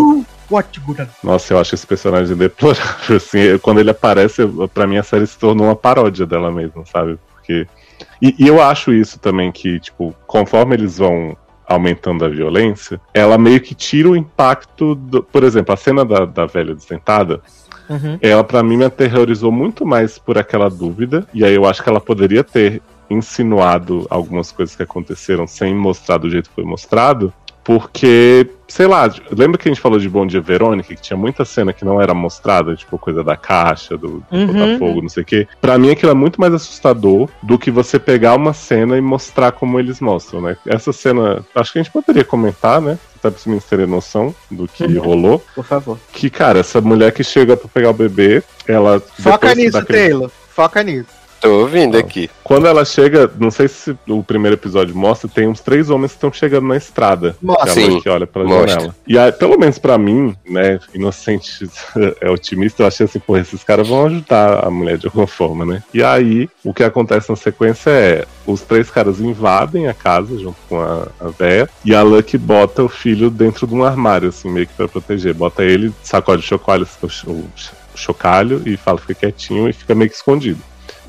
Nossa, 1.23 1.53
eu 1.53 1.59
acho 1.59 1.75
esse 1.75 1.85
personagem 1.85 2.35
deplorável, 2.35 3.17
assim. 3.17 3.57
Quando 3.61 3.79
ele 3.79 3.89
aparece, 3.91 4.41
pra 4.73 4.87
mim 4.87 4.97
a 4.97 5.03
série 5.03 5.27
se 5.27 5.37
tornou 5.37 5.67
uma 5.67 5.75
paródia 5.75 6.25
dela 6.25 6.51
mesmo, 6.51 6.85
sabe? 6.85 7.17
Porque. 7.35 7.67
E, 8.21 8.35
e 8.39 8.47
eu 8.47 8.61
acho 8.61 8.93
isso 8.93 9.19
também 9.19 9.51
que, 9.51 9.79
tipo, 9.79 10.15
conforme 10.25 10.75
eles 10.75 10.97
vão 10.97 11.35
aumentando 11.67 12.25
a 12.25 12.29
violência, 12.29 12.99
ela 13.13 13.37
meio 13.37 13.61
que 13.61 13.75
tira 13.75 14.09
o 14.09 14.15
impacto 14.15 14.95
do. 14.95 15.21
Por 15.21 15.43
exemplo, 15.43 15.73
a 15.73 15.77
cena 15.77 16.03
da, 16.03 16.25
da 16.25 16.45
velha 16.45 16.73
desdentada, 16.73 17.41
Uhum. 17.89 18.19
ela 18.21 18.43
pra 18.43 18.61
mim 18.61 18.77
me 18.77 18.85
aterrorizou 18.85 19.51
muito 19.51 19.83
mais 19.83 20.19
por 20.19 20.37
aquela 20.37 20.69
dúvida, 20.69 21.27
e 21.33 21.43
aí 21.43 21.55
eu 21.55 21.65
acho 21.65 21.81
que 21.81 21.89
ela 21.89 21.99
poderia 21.99 22.43
ter 22.43 22.83
insinuado 23.09 24.05
algumas 24.11 24.51
coisas 24.51 24.75
que 24.75 24.83
aconteceram 24.83 25.47
sem 25.47 25.73
mostrar 25.73 26.17
do 26.19 26.29
jeito 26.29 26.49
que 26.49 26.55
foi 26.55 26.63
mostrado, 26.63 27.33
porque, 27.69 28.49
sei 28.67 28.87
lá, 28.87 29.07
lembra 29.31 29.55
que 29.59 29.69
a 29.69 29.71
gente 29.71 29.79
falou 29.79 29.99
de 29.99 30.09
Bom 30.09 30.25
Dia 30.25 30.41
Verônica, 30.41 30.95
que 30.95 30.99
tinha 30.99 31.15
muita 31.15 31.45
cena 31.45 31.71
que 31.71 31.85
não 31.85 32.01
era 32.01 32.15
mostrada, 32.15 32.75
tipo 32.75 32.97
coisa 32.97 33.23
da 33.23 33.37
caixa, 33.37 33.95
do, 33.95 34.07
do 34.07 34.25
Uhum. 34.31 34.47
Botafogo, 34.47 35.01
não 35.03 35.09
sei 35.09 35.21
o 35.21 35.25
quê. 35.25 35.47
Pra 35.61 35.77
mim 35.77 35.91
aquilo 35.91 36.11
é 36.11 36.15
muito 36.15 36.41
mais 36.41 36.51
assustador 36.51 37.29
do 37.43 37.59
que 37.59 37.69
você 37.69 37.99
pegar 37.99 38.33
uma 38.35 38.53
cena 38.53 38.97
e 38.97 39.01
mostrar 39.01 39.51
como 39.51 39.79
eles 39.79 40.01
mostram, 40.01 40.41
né? 40.41 40.57
Essa 40.65 40.91
cena, 40.91 41.45
acho 41.53 41.71
que 41.71 41.77
a 41.77 41.83
gente 41.83 41.93
poderia 41.93 42.25
comentar, 42.25 42.81
né? 42.81 42.97
Até 43.19 43.29
pra 43.29 43.39
vocês 43.39 43.63
terem 43.65 43.85
noção 43.85 44.33
do 44.49 44.67
que 44.67 44.85
Uhum. 44.85 45.03
rolou. 45.03 45.43
Por 45.53 45.63
favor. 45.63 45.99
Que, 46.11 46.27
cara, 46.27 46.57
essa 46.61 46.81
mulher 46.81 47.11
que 47.11 47.23
chega 47.23 47.55
pra 47.55 47.67
pegar 47.71 47.91
o 47.91 47.93
bebê, 47.93 48.41
ela. 48.67 48.99
Foca 48.99 49.53
nisso, 49.53 49.73
daquele- 49.73 49.99
Taylor. 49.99 50.31
Foca 50.49 50.81
nisso. 50.81 51.18
Tô 51.39 51.61
ouvindo 51.61 51.97
aqui. 51.97 52.29
Quando 52.43 52.67
ela 52.67 52.83
chega, 52.83 53.31
não 53.39 53.51
sei 53.51 53.67
se 53.67 53.95
o 54.07 54.23
primeiro 54.23 54.55
episódio 54.55 54.95
mostra, 54.95 55.29
tem 55.29 55.47
uns 55.47 55.61
três 55.61 55.89
homens 55.89 56.11
que 56.11 56.17
estão 56.17 56.33
chegando 56.33 56.67
na 56.67 56.75
estrada. 56.75 57.35
Mostra. 57.41 58.01
Que 58.01 58.09
olha 58.09 58.27
pela 58.27 58.45
mostra. 58.45 58.69
janela. 58.69 58.95
E 59.07 59.17
aí, 59.17 59.31
pelo 59.31 59.57
menos 59.57 59.77
pra 59.77 59.97
mim, 59.97 60.35
né, 60.45 60.79
inocente 60.93 61.69
é 62.19 62.29
otimista, 62.29 62.83
eu 62.83 62.87
achei 62.87 63.05
assim, 63.05 63.19
pô, 63.19 63.37
esses 63.37 63.63
caras 63.63 63.87
vão 63.87 64.05
ajudar 64.07 64.65
a 64.65 64.69
mulher 64.69 64.97
de 64.97 65.07
alguma 65.07 65.27
forma, 65.27 65.65
né? 65.65 65.83
E 65.93 66.03
aí, 66.03 66.49
o 66.63 66.73
que 66.73 66.83
acontece 66.83 67.29
na 67.29 67.35
sequência 67.35 67.89
é, 67.89 68.25
os 68.45 68.61
três 68.61 68.89
caras 68.89 69.19
invadem 69.19 69.87
a 69.87 69.93
casa 69.93 70.37
junto 70.37 70.57
com 70.67 70.79
a, 70.79 71.07
a 71.19 71.29
véia, 71.29 71.69
e 71.85 71.95
a 71.95 72.01
Lucky 72.01 72.37
bota 72.37 72.83
o 72.83 72.89
filho 72.89 73.29
dentro 73.29 73.65
de 73.65 73.73
um 73.73 73.83
armário, 73.83 74.29
assim, 74.29 74.49
meio 74.49 74.67
que 74.67 74.73
pra 74.73 74.87
proteger. 74.87 75.33
Bota 75.33 75.63
ele, 75.63 75.93
sacode 76.03 76.43
o 76.43 76.45
chocalho, 76.45 76.87
o, 77.25 77.31
o 77.31 77.49
chocalho 77.95 78.61
e 78.65 78.75
fala, 78.77 78.97
fica 78.97 79.13
quietinho 79.13 79.69
e 79.69 79.73
fica 79.73 79.95
meio 79.95 80.09
que 80.09 80.15
escondido. 80.15 80.59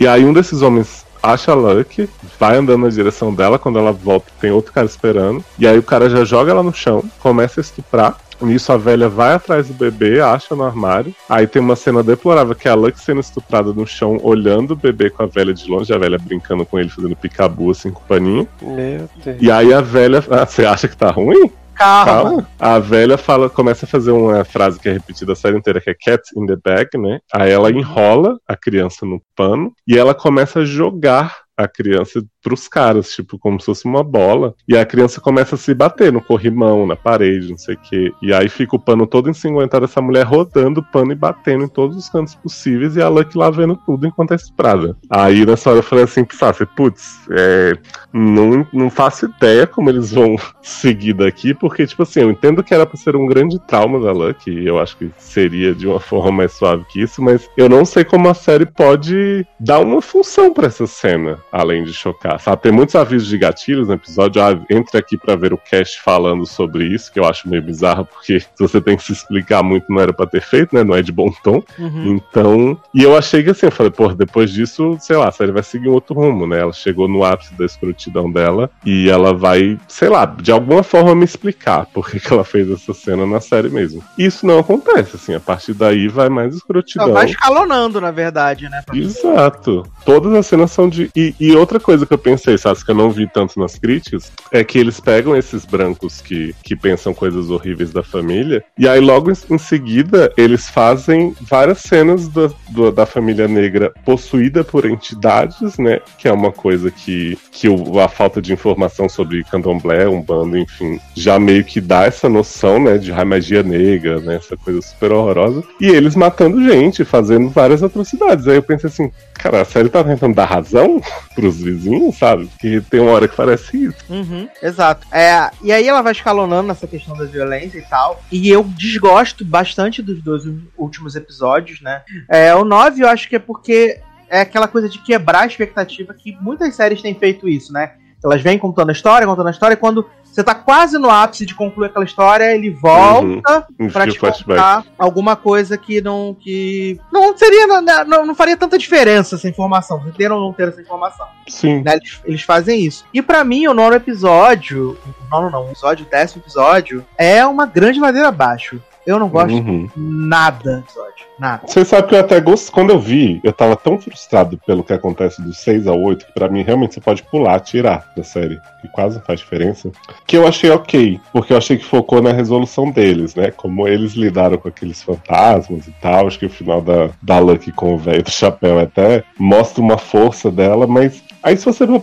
E 0.01 0.09
aí 0.09 0.25
um 0.25 0.33
desses 0.33 0.63
homens 0.63 1.05
acha 1.23 1.53
a 1.53 1.55
Lucky, 1.55 2.09
vai 2.39 2.57
andando 2.57 2.85
na 2.85 2.89
direção 2.89 3.35
dela, 3.35 3.59
quando 3.59 3.79
ela 3.79 3.93
volta 3.93 4.33
tem 4.41 4.51
outro 4.51 4.73
cara 4.73 4.87
esperando, 4.87 5.45
e 5.59 5.67
aí 5.67 5.79
o 5.79 5.83
cara 5.83 6.09
já 6.09 6.25
joga 6.25 6.51
ela 6.51 6.63
no 6.63 6.73
chão, 6.73 7.05
começa 7.21 7.61
a 7.61 7.63
estuprar, 7.63 8.17
Nisso 8.43 8.73
a 8.73 8.77
velha 8.77 9.09
vai 9.09 9.35
atrás 9.35 9.69
do 9.69 9.75
bebê, 9.75 10.21
acha 10.21 10.57
no 10.57 10.65
armário. 10.65 11.15
Aí 11.29 11.47
tem 11.47 11.61
uma 11.61 11.77
cena 11.77 12.03
deplorável 12.03 12.55
que 12.55 12.69
é 12.69 12.71
a 12.71 12.75
Lucky 12.75 12.99
sendo 12.99 13.21
estuprada 13.21 13.73
no 13.73 13.87
chão, 13.87 14.19
olhando 14.23 14.73
o 14.73 14.77
bebê 14.77 15.11
com 15.11 15.23
a 15.23 15.27
velha 15.27 15.53
de 15.53 15.71
longe, 15.71 15.93
a 15.93 15.99
velha 15.99 16.19
brincando 16.19 16.65
com 16.65 16.79
ele, 16.79 16.89
fazendo 16.89 17.15
picabu 17.15 17.71
assim 17.71 17.91
com 17.91 18.01
o 18.01 18.05
paninho. 18.05 18.49
Meu 18.63 19.09
Deus. 19.23 19.37
E 19.41 19.51
aí 19.51 19.75
a 19.75 19.81
velha. 19.81 20.25
Ah, 20.31 20.47
você 20.49 20.65
acha 20.65 20.89
que 20.89 20.97
tá 20.97 21.11
ruim? 21.11 21.51
Calma. 21.81 22.05
Calma. 22.05 22.49
A 22.59 22.79
velha 22.79 23.17
fala, 23.17 23.49
começa 23.49 23.87
a 23.87 23.89
fazer 23.89 24.11
uma 24.11 24.45
frase 24.45 24.79
que 24.79 24.87
é 24.87 24.93
repetida 24.93 25.33
a 25.33 25.35
série 25.35 25.57
inteira, 25.57 25.81
que 25.81 25.89
é 25.89 25.95
cat 25.95 26.23
in 26.37 26.45
the 26.45 26.57
bag, 26.63 26.91
né? 26.99 27.21
Aí 27.33 27.51
ela 27.51 27.71
enrola 27.71 28.39
a 28.47 28.55
criança 28.55 29.07
no 29.07 29.23
pano 29.35 29.73
e 29.89 29.97
ela 29.97 30.15
começa 30.15 30.61
a 30.61 30.65
jogar 30.65 31.39
a 31.57 31.67
criança 31.67 32.23
pros 32.43 32.69
caras, 32.69 33.11
tipo, 33.11 33.39
como 33.39 33.61
se 33.61 33.67
fosse 33.67 33.85
uma 33.85 34.03
bola. 34.03 34.55
E 34.67 34.77
a 34.77 34.85
criança 34.85 35.21
começa 35.21 35.55
a 35.55 35.59
se 35.59 35.75
bater 35.75 36.13
no 36.13 36.21
corrimão, 36.21 36.87
na 36.87 36.97
parede, 36.97 37.51
não 37.51 37.59
sei 37.59 37.75
o 37.75 37.79
quê. 37.79 38.13
E 38.23 38.33
aí 38.33 38.49
fica 38.49 38.77
o 38.77 38.79
pano 38.79 39.07
todo 39.07 39.31
ensanguentado, 39.31 39.85
essa 39.85 40.01
mulher 40.01 40.25
rodando 40.25 40.81
o 40.81 40.85
pano 40.85 41.13
e 41.13 41.15
batendo 41.15 41.65
em 41.65 41.69
todos 41.69 41.97
os 41.97 42.09
cantos 42.09 42.35
possíveis, 42.35 42.97
e 42.97 43.03
a 43.03 43.09
Lucky 43.09 43.37
lá 43.37 43.51
vendo 43.51 43.77
tudo 43.87 44.07
enquanto 44.07 44.33
é 44.33 44.37
estuprada. 44.37 44.97
Aí 45.09 45.45
nessa 45.45 45.71
hora 45.71 45.81
eu 45.81 45.85
falei 45.85 46.05
assim, 46.05 46.25
Psafi, 46.25 46.67
putz, 46.67 47.27
é, 47.31 47.73
não, 48.13 48.67
não 48.73 48.91
faço 48.91 49.27
ideia 49.27 49.67
como 49.67 49.91
eles 49.91 50.13
vão 50.13 50.37
seguir 50.63 51.15
daqui, 51.15 51.55
porque, 51.55 51.87
tipo 51.87 52.03
assim, 52.03 52.21
eu 52.21 52.31
entendo 52.31 52.63
que 52.63 52.75
era 52.75 52.87
pra 52.87 52.97
ser 52.97 53.17
um 53.17 53.27
grande 53.27 53.59
trauma 53.59 54.01
da 54.01 54.13
Lucky, 54.13 54.51
e 54.51 54.67
eu 54.67 54.79
acho 54.79 54.97
que 54.97 55.11
seria 55.19 55.75
de 55.75 55.87
uma 55.87 56.01
forma 56.01 56.33
mais 56.33 56.53
suave 56.53 56.85
que 56.89 57.03
isso, 57.03 57.23
mas 57.23 57.49
eu 57.57 57.69
não 57.69 57.85
sei 57.85 58.05
como 58.05 58.29
a 58.29 58.35
série 58.35 58.67
pode 58.67 59.47
dar 59.59 59.81
uma 59.81 60.01
função 60.01 60.53
pra 60.53 60.67
essa 60.67 60.87
cena, 60.87 61.39
além 61.53 61.85
de 61.85 61.93
chocar. 61.93 62.30
Sabe, 62.39 62.63
tem 62.63 62.73
muitos 62.73 62.95
avisos 62.95 63.29
de 63.29 63.39
gatilhos 63.39 63.89
no 63.89 63.95
episódio. 63.95 64.43
Ah, 64.43 64.59
entre 64.71 64.99
aqui 64.99 65.17
pra 65.17 65.37
ver 65.37 65.53
o 65.53 65.59
cast 65.59 66.01
falando 66.03 66.47
sobre 66.47 66.85
isso, 66.85 67.13
que 67.13 67.19
eu 67.19 67.25
acho 67.25 67.49
meio 67.49 67.63
bizarro, 67.63 68.05
porque 68.05 68.41
se 68.41 68.49
você 68.59 68.81
tem 68.81 68.97
que 68.97 69.03
se 69.03 69.13
explicar 69.13 69.63
muito, 69.63 69.87
não 69.91 70.01
era 70.01 70.13
pra 70.13 70.27
ter 70.27 70.43
feito, 70.43 70.75
né? 70.75 70.85
Não 70.85 70.95
é 70.95 71.03
de 71.03 71.13
bom 71.13 71.31
tom. 71.43 71.63
Uhum. 71.79 72.15
Então. 72.15 72.81
E 72.95 73.03
eu 73.03 73.17
achei 73.17 73.43
que 73.43 73.51
assim, 73.51 73.67
eu 73.67 73.73
falei, 73.73 73.91
pô, 73.91 74.09
depois 74.09 74.51
disso, 74.51 74.97
sei 75.01 75.17
lá, 75.17 75.29
a 75.29 75.33
série 75.33 75.53
vai 75.53 75.63
seguir 75.63 75.89
um 75.89 75.93
outro 75.93 76.15
rumo, 76.15 76.47
né? 76.47 76.61
Ela 76.61 76.73
chegou 76.73 77.09
no 77.09 77.25
ápice 77.25 77.55
da 77.55 77.65
escrotidão 77.65 78.31
dela 78.31 78.71
e 78.85 79.09
ela 79.09 79.35
vai, 79.35 79.79
sei 79.89 80.09
lá, 80.09 80.25
de 80.25 80.53
alguma 80.53 80.83
forma 80.83 81.15
me 81.15 81.25
explicar 81.25 81.87
por 81.87 82.09
que, 82.09 82.21
que 82.21 82.33
ela 82.33 82.45
fez 82.45 82.71
essa 82.71 82.93
cena 82.93 83.27
na 83.27 83.41
série 83.41 83.69
mesmo. 83.69 84.03
Isso 84.19 84.47
não 84.47 84.59
acontece, 84.59 85.17
assim, 85.17 85.35
a 85.35 85.41
partir 85.41 85.73
daí 85.73 86.09
vai 86.09 86.29
mais 86.29 86.55
escrotidão. 86.55 87.07
Ela 87.07 87.15
vai 87.15 87.27
escalonando, 87.27 88.01
na 88.01 88.11
verdade, 88.11 88.69
né? 88.69 88.83
Exato. 88.93 89.85
Todas 90.05 90.33
as 90.35 90.47
cenas 90.47 90.71
são 90.71 90.89
de. 90.89 91.11
E, 91.15 91.35
e 91.39 91.55
outra 91.55 91.79
coisa 91.79 92.07
que 92.07 92.13
eu 92.13 92.19
pensei, 92.21 92.57
sabe, 92.57 92.85
que 92.85 92.91
eu 92.91 92.95
não 92.95 93.11
vi 93.11 93.27
tanto 93.27 93.59
nas 93.59 93.77
críticas, 93.77 94.31
é 94.53 94.63
que 94.63 94.79
eles 94.79 95.01
pegam 95.01 95.37
esses 95.37 95.65
brancos 95.65 96.21
que, 96.21 96.55
que 96.63 96.77
pensam 96.77 97.13
coisas 97.13 97.51
horríveis 97.51 97.91
da 97.93 98.03
família, 98.03 98.63
e 98.79 98.89
aí 98.89 99.01
logo 99.01 99.31
em, 99.31 99.59
seguida 99.59 100.33
eles 100.37 100.69
fazem 100.69 101.35
várias 101.41 101.79
cenas 101.79 102.29
da, 102.29 102.51
do- 102.69 102.93
da 102.93 103.07
família 103.07 103.49
negra 103.49 103.93
possuída 104.05 104.63
por 104.65 104.85
entidades, 104.85 105.79
né? 105.79 106.01
Que 106.19 106.29
é 106.29 106.33
uma 106.33 106.53
coisa 106.53 106.91
que, 106.91 107.39
que 107.51 107.69
a 108.03 108.09
falta 108.09 108.41
de 108.41 108.53
informação 108.53 109.09
sobre 109.09 109.45
candomblé, 109.45 110.09
umbanda, 110.09 110.59
enfim, 110.59 110.99
já 111.15 111.39
meio 111.39 111.65
que 111.65 111.81
dá 111.81 112.05
essa 112.05 112.29
noção, 112.29 112.83
né? 112.83 112.99
De 112.99 113.13
ah, 113.13 113.25
magia 113.25 113.63
negra, 113.63 114.21
né? 114.21 114.37
Essa 114.37 114.57
coisa 114.57 114.81
super 114.83 115.13
horrorosa. 115.13 115.63
E 115.81 115.87
eles 115.87 116.17
matando 116.17 116.63
gente, 116.63 117.05
fazendo 117.05 117.49
várias 117.51 117.83
atrocidades. 117.83 118.47
Aí 118.49 118.57
eu 118.57 118.63
pensei 118.63 118.89
assim, 118.89 119.11
cara, 119.35 119.63
a 119.63 119.65
série 119.65 119.89
tá 119.89 120.03
tentando 120.03 120.35
dar 120.35 120.47
razão 120.47 121.01
pros 121.35 121.61
vizinhos, 121.63 122.10
sabe? 122.13 122.51
Que 122.59 122.81
tem 122.81 123.01
uma 123.01 123.13
hora 123.13 123.29
que 123.29 123.37
parece 123.37 123.85
isso. 123.85 123.99
Uhum, 124.09 124.49
exato. 124.63 125.07
É, 125.13 125.51
e 125.63 125.73
aí 125.73 125.87
ela 125.87 126.03
vai 126.03 126.13
escalonando 126.13 126.69
nessa 126.69 126.87
questão 126.87 127.17
da 127.17 127.25
violência 127.25 127.79
e 127.79 127.83
tal. 127.83 128.23
E 128.31 128.49
eu 128.49 128.65
desgosto 128.65 129.45
bastante 129.45 130.03
dos 130.03 130.23
dois 130.23 130.43
últimos 130.77 131.17
episódios, 131.17 131.81
né? 131.81 132.03
É, 132.29 132.55
o 132.55 132.65
9 132.65 133.03
eu 133.03 133.09
acho 133.09 133.29
que 133.29 133.37
é 133.37 133.39
porque 133.39 134.01
é 134.29 134.41
aquela 134.41 134.69
coisa 134.69 134.89
de 134.89 135.03
quebrar 135.03 135.41
a 135.41 135.47
expectativa 135.47 136.15
que 136.15 136.37
muitas 136.41 136.75
séries 136.75 137.03
têm 137.03 137.15
feito 137.15 137.49
isso, 137.49 137.73
né? 137.73 137.93
Elas 138.23 138.43
vêm 138.43 138.59
contando 138.59 138.91
a 138.91 138.93
história, 138.93 139.27
contando 139.27 139.49
a 139.49 139.51
história, 139.51 139.75
e 139.75 139.79
quando 139.79 140.07
você 140.31 140.45
tá 140.45 140.55
quase 140.55 140.97
no 140.97 141.11
ápice 141.11 141.45
de 141.45 141.55
concluir 141.55 141.87
aquela 141.87 142.05
história, 142.05 142.55
ele 142.55 142.71
volta 142.71 143.67
pra 143.93 144.07
Enfia 144.07 144.33
te 144.33 144.45
contar 144.45 144.85
alguma 144.97 145.35
coisa 145.35 145.77
que 145.77 146.01
não. 146.01 146.37
que. 146.39 147.01
Não 147.13 147.37
seria. 147.37 147.67
Não, 147.67 148.05
não, 148.05 148.27
não 148.27 148.35
faria 148.35 148.57
tanta 148.57 148.79
diferença 148.79 149.35
essa 149.35 149.49
informação. 149.49 149.99
Você 150.01 150.13
ter 150.13 150.31
ou 150.31 150.41
não 150.41 150.53
ter 150.53 150.69
essa 150.69 150.81
informação. 150.81 151.27
Sim. 151.49 151.83
né? 151.83 151.95
Eles, 151.97 152.21
eles 152.25 152.43
fazem 152.43 152.81
isso. 152.81 153.05
E 153.13 153.21
pra 153.21 153.43
mim, 153.43 153.67
o 153.67 153.75
nono 153.75 153.97
episódio. 153.97 154.97
O 155.05 155.31
nono 155.31 155.51
não, 155.51 155.67
o 155.67 155.71
episódio, 155.71 156.07
o 156.07 156.09
décimo 156.09 156.43
episódio, 156.43 157.05
é 157.19 157.45
uma 157.45 157.67
grande 157.67 157.99
ladeira 157.99 158.29
abaixo. 158.29 158.81
Eu 159.07 159.19
não 159.19 159.29
gosto 159.29 159.53
Uhum. 159.55 159.89
nada 159.97 160.77
do 160.77 160.79
episódio. 160.81 161.27
Nada. 161.39 161.63
Você 161.67 161.85
sabe 161.87 162.09
que 162.09 162.15
eu 162.15 162.21
até 162.21 162.39
gosto. 162.41 162.71
Quando 162.71 162.91
eu 162.91 162.99
vi, 162.99 163.41
eu 163.43 163.53
tava 163.53 163.75
tão 163.75 163.99
frustrado 163.99 164.59
pelo 164.67 164.85
que 164.85 164.93
acontece 164.93 165.41
do 165.41 165.55
6 165.55 165.87
ao 165.87 165.99
8, 166.01 166.27
que 166.27 166.33
pra 166.35 166.49
mim 166.51 166.63
realmente 166.63 166.95
você 166.95 167.01
pode 167.01 167.23
pular, 167.23 167.59
tirar 167.61 168.13
da 168.15 168.23
série, 168.23 168.61
que 168.83 168.89
quase 168.89 169.17
não 169.17 169.25
faz 169.25 169.41
diferença. 169.41 169.91
Que 170.27 170.37
eu 170.37 170.47
achei 170.47 170.71
ok, 170.71 171.19
porque 171.33 171.53
eu 171.53 171.57
achei 171.57 171.79
que 171.79 171.85
focou 171.85 172.21
na 172.21 172.33
resolução 172.33 172.91
deles, 172.91 173.35
né? 173.35 173.51
Como 173.51 173.89
eles 173.89 174.13
lidaram 174.13 174.59
com 174.59 174.69
aqueles 174.69 175.03
fantasmas 175.03 175.87
e 175.89 175.93
tal. 176.01 176.27
Acho 176.27 176.39
que 176.39 176.47
o 176.47 176.51
final 176.51 176.83
da, 176.83 177.09
da 177.23 177.39
Lucky 177.39 177.73
com 177.73 177.95
o 177.95 177.99
velho 177.99 178.23
do 178.23 178.31
chapéu 178.31 178.79
até 178.79 179.25
mostra 179.39 179.83
uma 179.83 179.97
força 179.97 180.51
dela, 180.51 180.87
mas 180.87 181.23
aí 181.43 181.57
se 181.57 181.65
você 181.65 181.87
for 181.87 182.01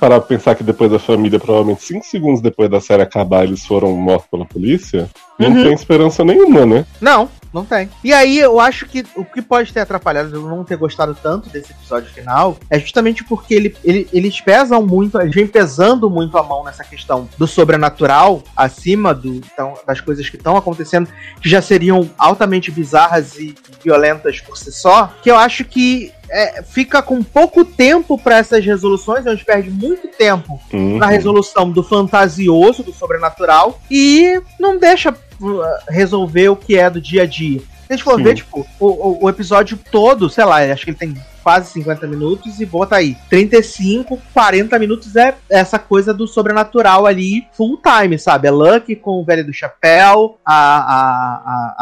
parar. 0.00 0.16
Para 0.16 0.20
pensar 0.26 0.54
que 0.54 0.62
depois 0.62 0.90
da 0.90 0.98
família, 0.98 1.38
provavelmente 1.38 1.82
5 1.82 2.04
segundos 2.06 2.40
depois 2.40 2.70
da 2.70 2.80
série 2.80 3.02
acabar, 3.02 3.44
eles 3.44 3.64
foram 3.64 3.92
mortos 3.96 4.28
pela 4.30 4.44
polícia, 4.46 5.08
não 5.38 5.48
Uhum. 5.50 5.62
tem 5.64 5.72
esperança 5.72 6.24
nenhuma, 6.24 6.64
né? 6.64 6.86
Não, 7.00 7.28
não 7.52 7.64
tem. 7.64 7.88
E 8.04 8.12
aí, 8.12 8.38
eu 8.38 8.58
acho 8.60 8.86
que 8.86 9.04
o 9.16 9.24
que 9.24 9.40
pode 9.42 9.72
ter 9.72 9.80
atrapalhado 9.80 10.34
eu 10.34 10.42
não 10.42 10.64
ter 10.64 10.76
gostado 10.76 11.14
tanto 11.22 11.48
desse 11.48 11.72
episódio 11.72 12.08
final 12.10 12.56
é 12.70 12.78
justamente 12.78 13.24
porque 13.24 13.54
ele, 13.54 13.76
ele- 13.84 14.08
eles 14.12 14.40
pesam 14.40 14.84
muito, 14.86 15.20
eles 15.20 15.34
vêm 15.34 15.46
pesando 15.46 16.08
muito 16.10 16.36
a 16.38 16.42
mão 16.42 16.62
nessa 16.64 16.84
questão 16.84 17.28
do 17.38 17.46
sobrenatural 17.46 18.42
acima 18.56 19.14
do, 19.14 19.34
então, 19.36 19.74
das 19.86 20.00
coisas 20.00 20.28
que 20.28 20.36
estão 20.36 20.56
acontecendo, 20.56 21.08
que 21.40 21.48
já 21.48 21.60
seriam 21.62 22.08
altamente 22.18 22.70
bizarras 22.70 23.38
e 23.38 23.54
violentas 23.82 24.40
por 24.40 24.56
si 24.56 24.72
só, 24.72 25.12
que 25.22 25.30
eu 25.30 25.36
acho 25.36 25.64
que 25.64 26.12
é, 26.30 26.62
fica 26.62 27.00
com 27.02 27.22
pouco 27.22 27.64
tempo 27.64 28.16
para 28.18 28.38
essas 28.38 28.64
resoluções, 28.64 29.26
a 29.26 29.30
gente 29.32 29.44
perde 29.44 29.70
muito 29.70 30.08
tempo 30.08 30.60
Uhum. 30.72 30.98
na 30.98 31.06
resolução 31.06 31.70
do 31.70 31.82
fantasioso, 31.82 32.82
do 32.82 32.92
sobrenatural, 32.92 33.80
e 33.90 34.40
não 34.58 34.78
deixa 34.78 35.10
uh, 35.10 35.60
resolver 35.88 36.48
o 36.48 36.56
que 36.56 36.76
é 36.76 36.88
do 36.90 37.00
dia 37.00 37.22
a 37.22 37.26
dia. 37.26 37.60
Se 37.60 37.92
a 37.92 37.96
gente 37.96 38.04
for 38.04 38.16
Sim. 38.16 38.24
ver, 38.24 38.34
tipo, 38.34 38.66
o, 38.80 38.86
o- 38.86 39.24
o 39.24 39.28
episódio 39.30 39.78
todo, 39.92 40.28
sei 40.28 40.44
lá, 40.44 40.56
acho 40.72 40.84
que 40.84 40.90
ele 40.90 40.98
tem 40.98 41.14
quase 41.42 41.70
50 41.70 42.04
minutos 42.08 42.58
e 42.60 42.66
bota 42.66 42.96
aí 42.96 43.16
35, 43.30 44.18
40 44.34 44.76
minutos 44.80 45.14
é 45.14 45.32
essa 45.48 45.78
coisa 45.78 46.12
do 46.12 46.26
sobrenatural 46.26 47.06
ali 47.06 47.46
full 47.52 47.78
time, 47.80 48.18
sabe? 48.18 48.48
É 48.48 48.50
Lucky 48.50 48.96
com 48.96 49.20
o 49.20 49.24
velho 49.24 49.46
do 49.46 49.52
chapéu, 49.52 50.36
a, 50.44 50.54
a, 50.54 50.96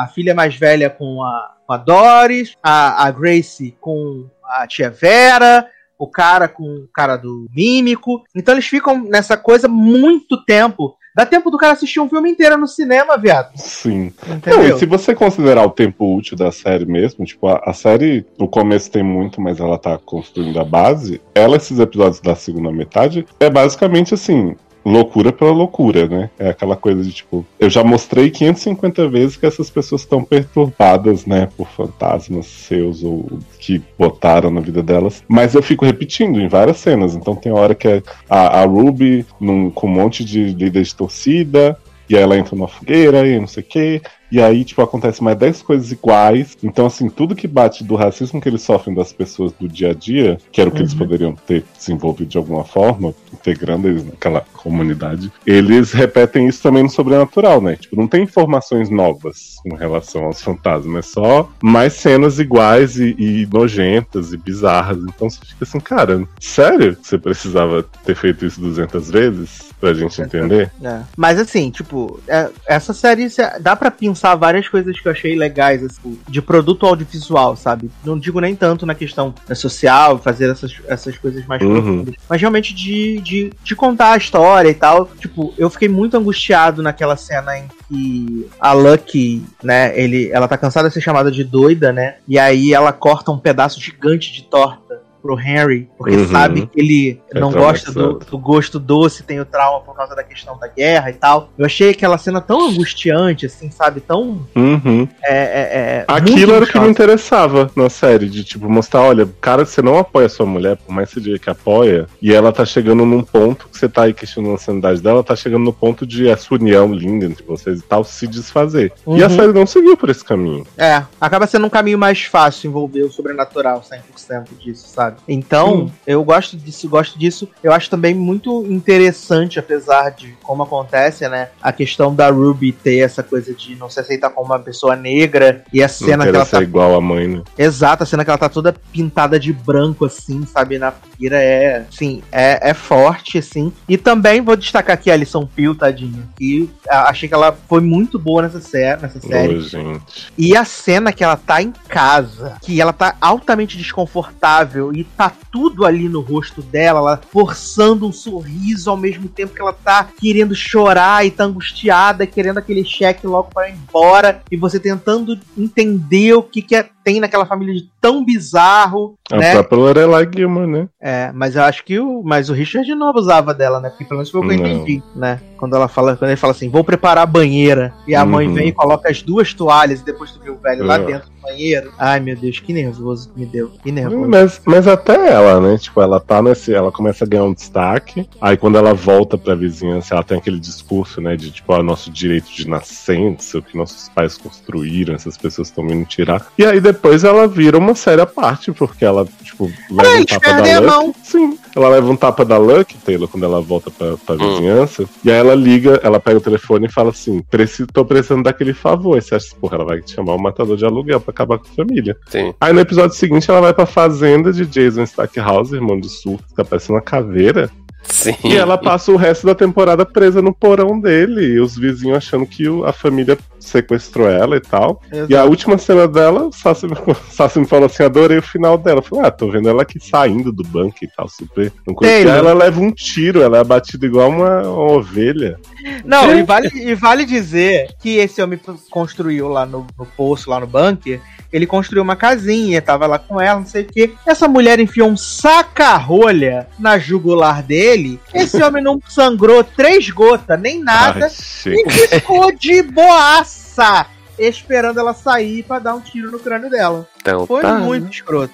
a, 0.02 0.04
a 0.04 0.06
filha 0.08 0.34
mais 0.34 0.54
velha 0.54 0.90
com 0.90 1.22
a, 1.22 1.52
com 1.66 1.72
a 1.72 1.76
Doris, 1.78 2.52
a, 2.62 3.06
a 3.06 3.10
Grace 3.10 3.74
com 3.80 4.26
a 4.48 4.66
tia 4.66 4.90
Vera, 4.90 5.66
o 5.98 6.06
cara 6.06 6.48
com 6.48 6.64
o 6.64 6.88
cara 6.92 7.16
do 7.16 7.46
mímico. 7.54 8.22
Então 8.34 8.54
eles 8.54 8.66
ficam 8.66 9.02
nessa 9.04 9.36
coisa 9.36 9.68
muito 9.68 10.44
tempo. 10.44 10.96
Dá 11.16 11.24
tempo 11.24 11.48
do 11.48 11.56
cara 11.56 11.74
assistir 11.74 12.00
um 12.00 12.08
filme 12.08 12.28
inteiro 12.28 12.58
no 12.58 12.66
cinema, 12.66 13.16
viado. 13.16 13.52
Sim. 13.54 14.12
Não, 14.44 14.64
e 14.64 14.76
se 14.76 14.84
você 14.84 15.14
considerar 15.14 15.64
o 15.64 15.70
tempo 15.70 16.12
útil 16.12 16.36
da 16.36 16.50
série 16.50 16.84
mesmo, 16.84 17.24
tipo, 17.24 17.46
a, 17.46 17.62
a 17.64 17.72
série 17.72 18.26
no 18.36 18.48
começo 18.48 18.90
tem 18.90 19.04
muito, 19.04 19.40
mas 19.40 19.60
ela 19.60 19.78
tá 19.78 19.96
construindo 19.96 20.58
a 20.58 20.64
base. 20.64 21.20
Ela, 21.32 21.56
esses 21.56 21.78
episódios 21.78 22.20
da 22.20 22.34
segunda 22.34 22.72
metade, 22.72 23.24
é 23.38 23.48
basicamente 23.48 24.12
assim. 24.12 24.56
Loucura 24.84 25.32
pela 25.32 25.50
loucura, 25.50 26.06
né? 26.06 26.30
É 26.38 26.50
aquela 26.50 26.76
coisa 26.76 27.02
de 27.02 27.12
tipo, 27.12 27.44
eu 27.58 27.70
já 27.70 27.82
mostrei 27.82 28.30
550 28.30 29.08
vezes 29.08 29.36
que 29.36 29.46
essas 29.46 29.70
pessoas 29.70 30.02
estão 30.02 30.22
perturbadas, 30.22 31.24
né, 31.24 31.48
por 31.56 31.68
fantasmas 31.68 32.46
seus 32.46 33.02
ou 33.02 33.38
que 33.58 33.82
botaram 33.98 34.50
na 34.50 34.60
vida 34.60 34.82
delas, 34.82 35.24
mas 35.26 35.54
eu 35.54 35.62
fico 35.62 35.84
repetindo 35.84 36.40
em 36.40 36.48
várias 36.48 36.78
cenas. 36.78 37.14
Então 37.14 37.34
tem 37.34 37.52
hora 37.52 37.74
que 37.74 37.88
é 37.88 38.02
a, 38.28 38.60
a 38.60 38.64
Ruby 38.64 39.24
num, 39.40 39.70
com 39.70 39.86
um 39.86 39.90
monte 39.90 40.24
de 40.24 40.44
líder 40.44 40.82
de 40.82 40.94
torcida, 40.94 41.78
e 42.08 42.16
aí 42.16 42.22
ela 42.22 42.36
entra 42.36 42.54
numa 42.54 42.68
fogueira 42.68 43.26
e 43.26 43.38
não 43.40 43.46
sei 43.46 43.62
o 43.62 43.66
quê. 43.66 44.02
E 44.34 44.42
aí, 44.42 44.64
tipo, 44.64 44.82
acontece 44.82 45.22
mais 45.22 45.38
10 45.38 45.62
coisas 45.62 45.92
iguais. 45.92 46.56
Então, 46.60 46.86
assim, 46.86 47.08
tudo 47.08 47.36
que 47.36 47.46
bate 47.46 47.84
do 47.84 47.94
racismo 47.94 48.40
que 48.40 48.48
eles 48.48 48.62
sofrem 48.62 48.92
das 48.92 49.12
pessoas 49.12 49.52
do 49.52 49.68
dia 49.68 49.92
a 49.92 49.94
dia, 49.94 50.38
que 50.50 50.60
era 50.60 50.68
o 50.68 50.72
que 50.72 50.78
uhum. 50.78 50.82
eles 50.82 50.94
poderiam 50.94 51.36
ter 51.46 51.64
desenvolvido 51.78 52.30
de 52.30 52.36
alguma 52.36 52.64
forma, 52.64 53.14
integrando 53.32 53.86
eles 53.86 54.04
naquela 54.04 54.40
comunidade, 54.52 55.30
eles 55.46 55.92
repetem 55.92 56.48
isso 56.48 56.60
também 56.60 56.82
no 56.82 56.90
sobrenatural, 56.90 57.60
né? 57.60 57.76
Tipo, 57.76 57.94
não 57.94 58.08
tem 58.08 58.24
informações 58.24 58.90
novas 58.90 59.54
com 59.62 59.76
relação 59.76 60.24
aos 60.24 60.42
fantasmas, 60.42 61.06
é 61.06 61.08
só 61.08 61.48
mais 61.62 61.92
cenas 61.92 62.40
iguais 62.40 62.98
e, 62.98 63.14
e 63.16 63.46
nojentas 63.52 64.32
e 64.32 64.36
bizarras. 64.36 64.98
Então 64.98 65.30
você 65.30 65.38
fica 65.44 65.62
assim, 65.62 65.78
cara, 65.78 66.26
sério 66.40 66.96
que 66.96 67.06
você 67.06 67.18
precisava 67.18 67.84
ter 68.04 68.16
feito 68.16 68.44
isso 68.44 68.60
200 68.60 69.10
vezes 69.10 69.74
pra 69.78 69.92
gente 69.92 70.20
entender? 70.20 70.70
É. 70.82 71.00
Mas 71.16 71.38
assim, 71.38 71.70
tipo, 71.70 72.18
é, 72.26 72.50
essa 72.66 72.92
série 72.94 73.28
dá 73.60 73.76
pra 73.76 73.90
pensar 73.90 74.23
lançar 74.24 74.34
várias 74.34 74.68
coisas 74.68 74.98
que 74.98 75.06
eu 75.06 75.12
achei 75.12 75.36
legais, 75.36 75.84
assim, 75.84 76.18
de 76.26 76.40
produto 76.40 76.86
audiovisual, 76.86 77.54
sabe? 77.56 77.90
Não 78.04 78.18
digo 78.18 78.40
nem 78.40 78.56
tanto 78.56 78.86
na 78.86 78.94
questão 78.94 79.34
social, 79.54 80.18
fazer 80.18 80.50
essas, 80.50 80.74
essas 80.86 81.18
coisas 81.18 81.46
mais 81.46 81.62
uhum. 81.62 81.74
profundas, 81.74 82.14
mas 82.28 82.40
realmente 82.40 82.74
de, 82.74 83.20
de, 83.20 83.52
de 83.62 83.76
contar 83.76 84.12
a 84.12 84.16
história 84.16 84.70
e 84.70 84.74
tal. 84.74 85.10
Tipo, 85.18 85.52
eu 85.58 85.68
fiquei 85.68 85.88
muito 85.88 86.16
angustiado 86.16 86.82
naquela 86.82 87.16
cena 87.16 87.58
em 87.58 87.68
que 87.88 88.46
a 88.58 88.72
Lucky, 88.72 89.44
né, 89.62 89.98
ele, 89.98 90.30
ela 90.32 90.48
tá 90.48 90.56
cansada 90.56 90.88
de 90.88 90.94
ser 90.94 91.00
chamada 91.00 91.30
de 91.30 91.44
doida, 91.44 91.92
né? 91.92 92.16
E 92.26 92.38
aí 92.38 92.72
ela 92.72 92.92
corta 92.92 93.30
um 93.30 93.38
pedaço 93.38 93.80
gigante 93.80 94.32
de 94.32 94.42
torta 94.44 94.83
pro 95.24 95.40
Henry, 95.40 95.88
porque 95.96 96.16
uhum. 96.16 96.28
sabe 96.28 96.66
que 96.66 96.78
ele 96.78 97.18
é 97.34 97.40
não 97.40 97.50
gosta 97.50 97.90
do, 97.90 98.18
do, 98.18 98.36
gosto 98.36 98.78
doce, 98.78 99.22
tem 99.22 99.40
o 99.40 99.46
trauma 99.46 99.80
por 99.80 99.96
causa 99.96 100.14
da 100.14 100.22
questão 100.22 100.58
da 100.58 100.68
guerra 100.68 101.08
e 101.08 101.14
tal. 101.14 101.48
Eu 101.56 101.64
achei 101.64 101.88
aquela 101.88 102.18
cena 102.18 102.42
tão 102.42 102.68
angustiante, 102.68 103.46
assim, 103.46 103.70
sabe? 103.70 104.02
Tão. 104.02 104.46
Uhum. 104.54 105.08
É, 105.24 105.34
é, 105.34 105.36
é 105.36 106.04
Aquilo 106.06 106.52
era 106.52 106.66
o 106.66 106.68
que 106.68 106.78
me 106.78 106.88
interessava 106.88 107.70
na 107.74 107.88
série, 107.88 108.28
de 108.28 108.44
tipo, 108.44 108.68
mostrar: 108.68 109.00
olha, 109.00 109.26
cara, 109.40 109.64
você 109.64 109.80
não 109.80 109.98
apoia 109.98 110.28
sua 110.28 110.44
mulher, 110.44 110.76
por 110.76 110.92
mais 110.92 111.08
que 111.08 111.14
você 111.14 111.20
diga 111.22 111.38
que 111.38 111.48
apoia, 111.48 112.06
e 112.20 112.34
ela 112.34 112.52
tá 112.52 112.66
chegando 112.66 113.06
num 113.06 113.22
ponto 113.22 113.66
que 113.68 113.78
você 113.78 113.88
tá 113.88 114.02
aí 114.02 114.12
questionando 114.12 114.56
a 114.56 114.58
sanidade 114.58 115.00
dela, 115.00 115.24
tá 115.24 115.34
chegando 115.34 115.64
no 115.64 115.72
ponto 115.72 116.06
de 116.06 116.28
essa 116.28 116.52
união 116.54 116.92
linda 116.92 117.24
entre 117.24 117.42
vocês 117.46 117.78
e 117.78 117.82
tal 117.82 118.04
se 118.04 118.26
desfazer. 118.26 118.92
Uhum. 119.06 119.16
E 119.16 119.22
a 119.22 119.28
uhum. 119.28 119.36
série 119.36 119.52
não 119.54 119.66
seguiu 119.66 119.96
por 119.96 120.10
esse 120.10 120.22
caminho. 120.22 120.66
É, 120.76 121.02
acaba 121.18 121.46
sendo 121.46 121.66
um 121.66 121.70
caminho 121.70 121.96
mais 121.96 122.24
fácil 122.24 122.68
envolver 122.68 123.04
o 123.04 123.10
sobrenatural 123.10 123.80
100% 123.80 124.48
disso, 124.58 124.86
sabe? 124.86 125.13
Sabe? 125.14 125.20
Então, 125.28 125.90
eu 126.06 126.22
gosto 126.24 126.56
disso, 126.56 126.88
gosto 126.88 127.18
disso. 127.18 127.48
Eu 127.62 127.72
acho 127.72 127.88
também 127.90 128.14
muito 128.14 128.64
interessante, 128.68 129.58
apesar 129.58 130.10
de 130.10 130.34
como 130.42 130.62
acontece, 130.62 131.28
né? 131.28 131.48
A 131.62 131.72
questão 131.72 132.14
da 132.14 132.30
Ruby 132.30 132.72
ter 132.72 132.98
essa 132.98 133.22
coisa 133.22 133.54
de 133.54 133.76
não 133.76 133.88
se 133.88 134.00
aceitar 134.00 134.30
como 134.30 134.46
uma 134.46 134.58
pessoa 134.58 134.96
negra 134.96 135.64
e 135.72 135.82
a 135.82 135.88
cena 135.88 136.24
que 136.24 136.34
ela 136.34 136.46
tá 136.46 136.62
igual 136.62 136.94
a 136.94 137.00
mãe, 137.00 137.28
né? 137.28 137.42
Exato, 137.56 138.02
a 138.02 138.06
cena 138.06 138.24
que 138.24 138.30
ela 138.30 138.38
tá 138.38 138.48
toda 138.48 138.74
pintada 138.92 139.38
de 139.38 139.52
branco 139.52 140.04
assim, 140.04 140.44
sabe, 140.46 140.78
na 140.78 140.92
figueira 141.14 141.40
é, 141.40 141.86
sim, 141.90 142.22
é, 142.30 142.70
é 142.70 142.74
forte 142.74 143.38
assim. 143.38 143.72
E 143.88 143.96
também 143.96 144.40
vou 144.40 144.56
destacar 144.56 144.94
aqui 144.94 145.10
a 145.10 145.14
Alison 145.14 145.46
Peel, 145.46 145.74
tadinha, 145.74 146.28
que 146.36 146.68
achei 146.88 147.28
que 147.28 147.34
ela 147.34 147.56
foi 147.68 147.80
muito 147.80 148.18
boa 148.18 148.42
nessa 148.42 148.60
série, 148.60 149.00
nessa 149.00 149.20
série. 149.20 149.58
Oh. 149.76 150.00
E 150.36 150.56
a 150.56 150.64
cena 150.64 151.12
que 151.12 151.24
ela 151.24 151.36
tá 151.36 151.62
em 151.62 151.72
casa, 151.88 152.56
que 152.62 152.80
ela 152.80 152.92
tá 152.92 153.16
altamente 153.20 153.78
desconfortável 153.78 154.92
e 154.92 155.04
tá 155.04 155.32
tudo 155.50 155.84
ali 155.84 156.08
no 156.08 156.20
rosto 156.20 156.60
dela, 156.62 156.98
ela 156.98 157.20
forçando 157.30 158.06
um 158.06 158.12
sorriso 158.12 158.90
ao 158.90 158.96
mesmo 158.96 159.28
tempo 159.28 159.54
que 159.54 159.60
ela 159.60 159.72
tá 159.72 160.08
querendo 160.20 160.54
chorar 160.54 161.24
e 161.24 161.30
tá 161.30 161.44
angustiada, 161.44 162.26
querendo 162.26 162.58
aquele 162.58 162.84
cheque 162.84 163.26
logo 163.26 163.50
para 163.52 163.68
ir 163.68 163.74
embora, 163.74 164.42
e 164.50 164.56
você 164.56 164.80
tentando 164.80 165.38
entender 165.56 166.34
o 166.34 166.42
que, 166.42 166.60
que 166.60 166.74
é 166.74 166.88
tem 167.04 167.20
naquela 167.20 167.44
família 167.44 167.74
de 167.74 167.88
tão 168.00 168.24
bizarro. 168.24 169.16
A 169.30 169.36
né? 169.36 169.52
própria 169.52 169.78
Lorelai 169.78 170.28
Gilman, 170.34 170.66
né? 170.66 170.88
É, 171.00 171.30
mas 171.32 171.54
eu 171.54 171.62
acho 171.62 171.84
que 171.84 171.98
o. 172.00 172.22
Mas 172.24 172.48
o 172.48 172.54
Richard 172.54 172.92
não 172.94 173.08
abusava 173.08 173.52
dela, 173.52 173.78
né? 173.78 173.90
Porque 173.90 174.04
pelo 174.04 174.18
menos 174.18 174.30
foi 174.30 174.40
o 174.40 174.48
que 174.48 174.54
eu 174.54 174.56
entendi, 174.56 175.02
né? 175.14 175.40
Quando 175.58 175.76
ela 175.76 175.86
fala, 175.86 176.16
quando 176.16 176.30
ele 176.30 176.36
fala 176.36 176.52
assim, 176.52 176.68
vou 176.68 176.82
preparar 176.82 177.24
a 177.24 177.26
banheira, 177.26 177.92
e 178.06 178.14
a 178.14 178.22
uhum. 178.22 178.30
mãe 178.30 178.52
vem 178.52 178.68
e 178.68 178.72
coloca 178.72 179.10
as 179.10 179.22
duas 179.22 179.52
toalhas 179.52 180.00
e 180.00 180.04
depois 180.04 180.32
tu 180.32 180.40
vê 180.40 180.50
o 180.50 180.56
velho 180.56 180.84
lá 180.84 180.98
dentro 180.98 181.28
do 181.28 181.42
banheiro. 181.42 181.92
Ai, 181.98 182.20
meu 182.20 182.36
Deus, 182.36 182.58
que 182.60 182.72
nervoso 182.72 183.30
que 183.30 183.40
me 183.40 183.46
deu. 183.46 183.70
Que 183.82 183.92
nervoso. 183.92 184.28
Mas, 184.28 184.60
mas 184.64 184.88
até 184.88 185.30
ela, 185.30 185.60
né? 185.60 185.78
Tipo, 185.78 186.00
ela 186.00 186.18
tá 186.20 186.42
nesse. 186.42 186.74
Ela 186.74 186.90
começa 186.90 187.24
a 187.24 187.28
ganhar 187.28 187.44
um 187.44 187.52
destaque. 187.52 188.28
Aí 188.40 188.56
quando 188.56 188.78
ela 188.78 188.94
volta 188.94 189.36
pra 189.36 189.54
vizinhança, 189.54 190.14
ela 190.14 190.24
tem 190.24 190.38
aquele 190.38 190.58
discurso, 190.58 191.20
né? 191.20 191.36
De 191.36 191.50
tipo, 191.50 191.72
o 191.72 191.82
nosso 191.82 192.10
direito 192.10 192.50
de 192.50 192.68
nascença, 192.68 193.58
o 193.58 193.62
que 193.62 193.76
nossos 193.76 194.08
pais 194.08 194.36
construíram, 194.36 195.14
essas 195.14 195.36
pessoas 195.36 195.68
estão 195.68 195.86
vindo 195.86 196.04
tirar. 196.06 196.46
E 196.58 196.64
aí 196.64 196.80
depois 196.80 196.93
depois 196.94 197.24
ela 197.24 197.48
vira 197.48 197.76
uma 197.76 197.94
séria 197.94 198.24
parte, 198.24 198.70
porque 198.70 199.04
ela, 199.04 199.26
tipo, 199.42 199.70
leva 199.90 200.16
é, 200.16 200.20
um 200.20 200.24
tapa 200.24 200.62
da 200.62 200.78
Luck. 200.78 201.18
Sim. 201.24 201.58
Ela 201.74 201.88
leva 201.88 202.10
um 202.10 202.16
tapa 202.16 202.44
da 202.44 202.56
Luck, 202.56 202.96
Taylor, 202.98 203.28
quando 203.28 203.42
ela 203.42 203.60
volta 203.60 203.90
pra, 203.90 204.16
pra 204.16 204.36
hum. 204.36 204.38
vizinhança. 204.38 205.04
E 205.24 205.30
aí 205.30 205.36
ela 205.36 205.54
liga, 205.54 206.00
ela 206.04 206.20
pega 206.20 206.38
o 206.38 206.40
telefone 206.40 206.86
e 206.86 206.92
fala 206.92 207.10
assim: 207.10 207.42
Preciso, 207.50 207.88
tô 207.92 208.04
precisando 208.04 208.44
daquele 208.44 208.72
favor. 208.72 209.18
E 209.18 209.20
você 209.20 209.34
acha, 209.34 209.54
porra, 209.60 209.76
ela 209.76 209.84
vai 209.84 210.00
chamar 210.06 210.34
o 210.34 210.40
matador 210.40 210.76
de 210.76 210.84
aluguel 210.84 211.20
pra 211.20 211.32
acabar 211.32 211.58
com 211.58 211.66
a 211.66 211.74
família. 211.74 212.16
Sim. 212.28 212.54
Aí 212.60 212.72
no 212.72 212.80
episódio 212.80 213.16
seguinte 213.16 213.50
ela 213.50 213.60
vai 213.60 213.74
pra 213.74 213.86
fazenda 213.86 214.52
de 214.52 214.64
Jason 214.64 215.02
Stackhouse, 215.02 215.74
irmão 215.74 215.98
do 215.98 216.08
sul, 216.08 216.38
que 216.48 216.54
tá 216.54 216.64
parecendo 216.64 216.94
uma 216.94 217.02
caveira. 217.02 217.70
Sim. 218.08 218.34
E 218.44 218.56
ela 218.56 218.78
passa 218.78 219.10
o 219.10 219.16
resto 219.16 219.46
da 219.46 219.54
temporada 219.54 220.04
presa 220.04 220.40
no 220.40 220.52
porão 220.52 221.00
dele. 221.00 221.54
E 221.54 221.60
os 221.60 221.76
vizinhos 221.76 222.16
achando 222.16 222.46
que 222.46 222.64
a 222.84 222.92
família 222.92 223.38
sequestrou 223.58 224.28
ela 224.28 224.56
e 224.56 224.60
tal. 224.60 225.00
Exato. 225.10 225.32
E 225.32 225.36
a 225.36 225.44
última 225.44 225.78
cena 225.78 226.06
dela, 226.06 226.46
o 226.46 226.52
Sassi, 226.52 226.86
Sassi 227.30 227.58
me 227.58 227.66
falou 227.66 227.86
assim: 227.86 228.02
adorei 228.02 228.38
o 228.38 228.42
final 228.42 228.76
dela. 228.78 228.98
Eu 228.98 229.02
falei, 229.02 229.26
ah, 229.26 229.30
tô 229.30 229.50
vendo 229.50 229.68
ela 229.68 229.82
aqui 229.82 229.98
saindo 229.98 230.52
do 230.52 230.62
banco 230.62 230.96
e 231.02 231.08
tal, 231.08 231.28
super. 231.28 231.72
Não 231.86 231.94
conhecia. 231.94 232.30
Ela 232.30 232.52
leva 232.52 232.80
um 232.80 232.90
tiro, 232.90 233.42
ela 233.42 233.58
é 233.58 233.60
abatida 233.60 234.06
igual 234.06 234.28
uma, 234.28 234.62
uma 234.62 234.92
ovelha. 234.92 235.58
Não, 236.04 236.36
e 236.36 236.42
vale, 236.42 236.70
e 236.74 236.94
vale 236.94 237.24
dizer 237.24 237.88
que 238.00 238.16
esse 238.16 238.42
homem 238.42 238.60
construiu 238.90 239.48
lá 239.48 239.66
no, 239.66 239.86
no 239.98 240.06
poço, 240.06 240.50
lá 240.50 240.60
no 240.60 240.66
bunker, 240.66 241.20
ele 241.52 241.66
construiu 241.66 242.02
uma 242.02 242.16
casinha, 242.16 242.82
tava 242.82 243.06
lá 243.06 243.18
com 243.18 243.40
ela, 243.40 243.60
não 243.60 243.66
sei 243.66 243.82
o 243.82 243.86
que. 243.86 244.12
Essa 244.26 244.48
mulher 244.48 244.80
enfiou 244.80 245.08
um 245.08 245.16
saca-rolha 245.16 246.66
na 246.78 246.98
jugular 246.98 247.62
dele. 247.62 247.93
Esse 248.32 248.62
homem 248.62 248.82
não 248.82 249.00
sangrou 249.08 249.62
três 249.62 250.10
gotas, 250.10 250.60
nem 250.60 250.82
nada. 250.82 251.26
Ai, 251.26 251.72
e 251.72 252.08
ficou 252.08 252.52
de 252.52 252.82
boaça 252.82 254.06
esperando 254.38 254.98
ela 254.98 255.14
sair 255.14 255.62
para 255.62 255.78
dar 255.78 255.94
um 255.94 256.00
tiro 256.00 256.30
no 256.30 256.38
crânio 256.38 256.70
dela. 256.70 257.08
Então, 257.24 257.46
foi 257.46 257.62
tá, 257.62 257.78
muito 257.78 258.12
escroto. 258.12 258.52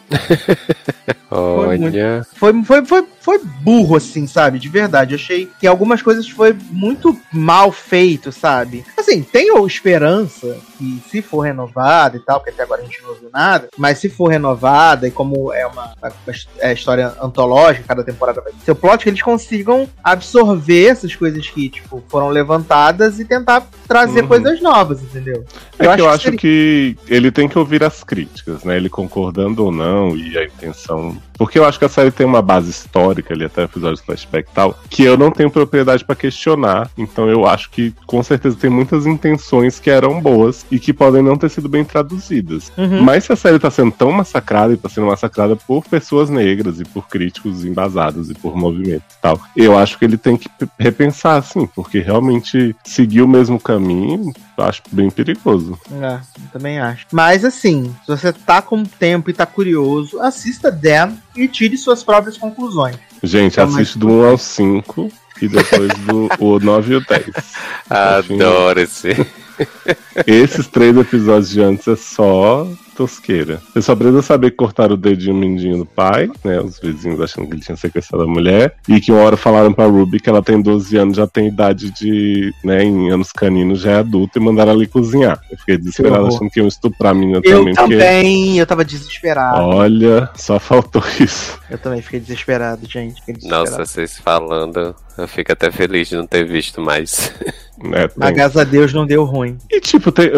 Olha. 1.29 2.25
Foi, 2.35 2.53
muito, 2.53 2.67
foi, 2.67 2.85
foi, 2.85 2.85
foi, 2.85 3.09
foi, 3.21 3.41
burro, 3.61 3.97
assim, 3.97 4.27
sabe? 4.27 4.59
De 4.59 4.69
verdade. 4.69 5.15
Achei 5.15 5.49
que 5.61 5.67
algumas 5.67 6.03
coisas 6.03 6.29
foi 6.29 6.57
muito 6.71 7.17
mal 7.33 7.71
feito, 7.71 8.33
sabe? 8.33 8.85
Assim, 8.99 9.23
tenho 9.23 9.65
esperança 9.67 10.59
que 10.77 11.03
se 11.09 11.23
for 11.23 11.41
renovada 11.41 12.17
e 12.17 12.21
tal, 12.21 12.41
porque 12.41 12.51
até 12.51 12.63
agora 12.63 12.83
a 12.83 12.85
gente 12.85 13.03
não 13.03 13.15
viu 13.15 13.31
nada, 13.33 13.69
mas 13.77 13.99
se 13.99 14.09
for 14.09 14.29
renovada 14.29 15.07
e 15.07 15.11
como 15.11 15.53
é 15.53 15.67
uma, 15.67 15.93
uma, 16.03 16.13
uma 16.25 16.73
história 16.73 17.15
antológica, 17.23 17.85
cada 17.87 18.03
temporada 18.03 18.41
vai 18.41 18.53
ser 18.65 18.73
o 18.73 18.77
plot, 18.77 19.05
que 19.05 19.11
eles 19.11 19.23
consigam 19.23 19.89
absorver 20.03 20.87
essas 20.87 21.15
coisas 21.15 21.49
que, 21.49 21.69
tipo, 21.69 22.03
foram 22.09 22.29
levantadas 22.29 23.21
e 23.21 23.25
tentar 23.25 23.69
trazer 23.87 24.23
uhum. 24.23 24.29
coisas 24.29 24.61
novas, 24.61 25.03
entendeu? 25.03 25.45
É 25.79 25.85
eu 25.85 25.87
que 25.87 25.89
acho 25.89 26.03
eu 26.03 26.09
acho 26.09 26.31
que, 26.33 26.39
seria... 26.39 26.39
que 26.39 26.97
ele 27.09 27.31
tem 27.31 27.49
que 27.49 27.59
ouvir 27.59 27.85
as 27.85 28.03
críticas, 28.03 28.60
né? 28.65 28.77
Ele 28.77 28.89
concordando 28.89 29.65
ou 29.65 29.73
não 29.73 30.17
e 30.17 30.37
a 30.39 30.45
intenção 30.45 31.17
porque 31.41 31.59
eu 31.59 31.65
acho 31.65 31.79
que 31.79 31.87
a 31.87 31.89
série 31.89 32.11
tem 32.11 32.27
uma 32.27 32.43
base 32.43 32.69
histórica 32.69 33.33
ali, 33.33 33.47
até 33.47 33.63
episódios 33.63 34.03
flashback 34.03 34.47
e 34.47 34.55
tal, 34.55 34.79
que 34.91 35.03
eu 35.05 35.17
não 35.17 35.31
tenho 35.31 35.51
propriedade 35.51 36.05
para 36.05 36.15
questionar. 36.15 36.91
Então 36.99 37.31
eu 37.31 37.47
acho 37.47 37.71
que 37.71 37.95
com 38.05 38.23
certeza 38.23 38.59
tem 38.61 38.69
muitas 38.69 39.07
intenções 39.07 39.81
que 39.81 39.89
eram 39.89 40.21
boas 40.21 40.67
e 40.71 40.79
que 40.79 40.93
podem 40.93 41.23
não 41.23 41.39
ter 41.39 41.49
sido 41.49 41.67
bem 41.67 41.83
traduzidas. 41.83 42.71
Uhum. 42.77 43.03
Mas 43.03 43.25
se 43.25 43.33
a 43.33 43.37
série 43.37 43.59
tá 43.59 43.71
sendo 43.71 43.91
tão 43.91 44.13
massacrada 44.13 44.75
e 44.75 44.77
tá 44.77 44.91
sendo 44.91 45.07
massacrada 45.07 45.57
por 45.57 45.83
pessoas 45.87 46.29
negras 46.29 46.79
e 46.79 46.85
por 46.85 47.09
críticos 47.09 47.65
embasados 47.65 48.29
e 48.29 48.35
por 48.35 48.55
movimentos 48.55 49.17
e 49.17 49.23
tal, 49.23 49.41
eu 49.57 49.79
acho 49.79 49.99
que 49.99 50.05
ele 50.05 50.19
tem 50.19 50.37
que 50.37 50.51
repensar, 50.79 51.39
assim, 51.39 51.67
porque 51.67 52.01
realmente 52.01 52.77
seguir 52.85 53.23
o 53.23 53.29
mesmo 53.29 53.59
caminho 53.59 54.31
acho 54.63 54.83
bem 54.93 55.11
perigoso. 55.11 55.79
É, 56.01 56.21
também 56.53 56.79
acho. 56.79 57.07
Mas 57.13 57.45
assim, 57.45 57.95
se 58.05 58.09
você 58.09 58.33
tá 58.51 58.61
com 58.61 58.83
tempo 58.83 59.31
e 59.31 59.33
tá 59.33 59.47
curioso, 59.47 60.21
assista 60.21 60.73
Dan 60.73 61.13
e 61.37 61.47
tire 61.47 61.77
suas 61.77 62.03
próprias 62.03 62.37
conclusões. 62.37 62.97
Gente, 63.23 63.53
então, 63.53 63.65
assiste 63.65 63.97
do 63.97 64.09
1 64.09 64.25
ao 64.25 64.37
5 64.37 65.13
e 65.41 65.47
depois 65.47 65.95
do 66.01 66.29
o 66.41 66.59
9 66.59 66.95
e 66.95 66.97
o 66.97 67.01
10. 67.07 67.27
Adoro 67.89 68.81
esse. 68.81 69.11
Esses 70.27 70.67
três 70.67 70.97
episódios 70.97 71.51
de 71.51 71.63
antes 71.63 71.87
é 71.87 71.95
só 71.95 72.67
tosqueira. 73.01 73.63
Eu 73.75 73.81
só 73.81 73.97
precisa 73.97 74.21
saber 74.21 74.51
cortar 74.51 74.93
o 74.93 74.97
dedinho 74.97 75.35
mindinho 75.35 75.79
do 75.79 75.87
pai, 75.87 76.31
né? 76.45 76.61
Os 76.61 76.79
vizinhos 76.79 77.19
achando 77.19 77.47
que 77.49 77.55
ele 77.55 77.63
tinha 77.63 77.77
sequestrado 77.77 78.25
a 78.25 78.27
mulher. 78.27 78.75
E 78.87 79.01
que 79.01 79.11
uma 79.11 79.23
hora 79.23 79.39
falaram 79.39 79.73
pra 79.73 79.87
Ruby 79.87 80.21
que 80.21 80.29
ela 80.29 80.43
tem 80.43 80.61
12 80.61 80.95
anos, 80.99 81.17
já 81.17 81.27
tem 81.27 81.47
idade 81.49 81.91
de, 81.93 82.53
né, 82.63 82.85
em 82.85 83.11
anos 83.11 83.33
caninos, 83.33 83.81
já 83.81 83.93
é 83.93 83.97
adulta 84.01 84.39
e 84.39 84.43
mandaram 84.43 84.83
ir 84.83 84.87
cozinhar. 84.87 85.41
Eu 85.51 85.57
fiquei 85.57 85.79
desesperado 85.79 86.27
achando 86.27 86.51
que 86.51 86.61
iam 86.61 86.69
estuprar 86.69 87.13
a 87.13 87.15
menina 87.15 87.41
Eu 87.43 87.59
também. 87.59 87.75
também, 87.75 88.59
eu 88.59 88.67
tava 88.67 88.85
desesperado. 88.85 89.63
Olha, 89.63 90.29
só 90.35 90.59
faltou 90.59 91.03
isso. 91.19 91.59
Eu 91.71 91.79
também 91.79 92.03
fiquei 92.03 92.21
desesperado, 92.21 92.87
gente. 92.87 93.15
Fiquei 93.21 93.35
desesperado. 93.35 93.71
Nossa, 93.71 93.87
vocês 93.87 94.19
falando, 94.19 94.95
eu 95.17 95.27
fico 95.27 95.53
até 95.53 95.71
feliz 95.71 96.09
de 96.09 96.17
não 96.17 96.27
ter 96.27 96.45
visto 96.47 96.83
mais. 96.83 97.33
Mas 97.83 98.13
tem- 98.13 98.35
graças 98.35 98.59
a 98.59 98.65
Deus 98.65 98.93
não 98.93 99.07
deu 99.07 99.25
ruim. 99.25 99.57
E 99.71 99.81
tipo, 99.81 100.13
tem- 100.13 100.31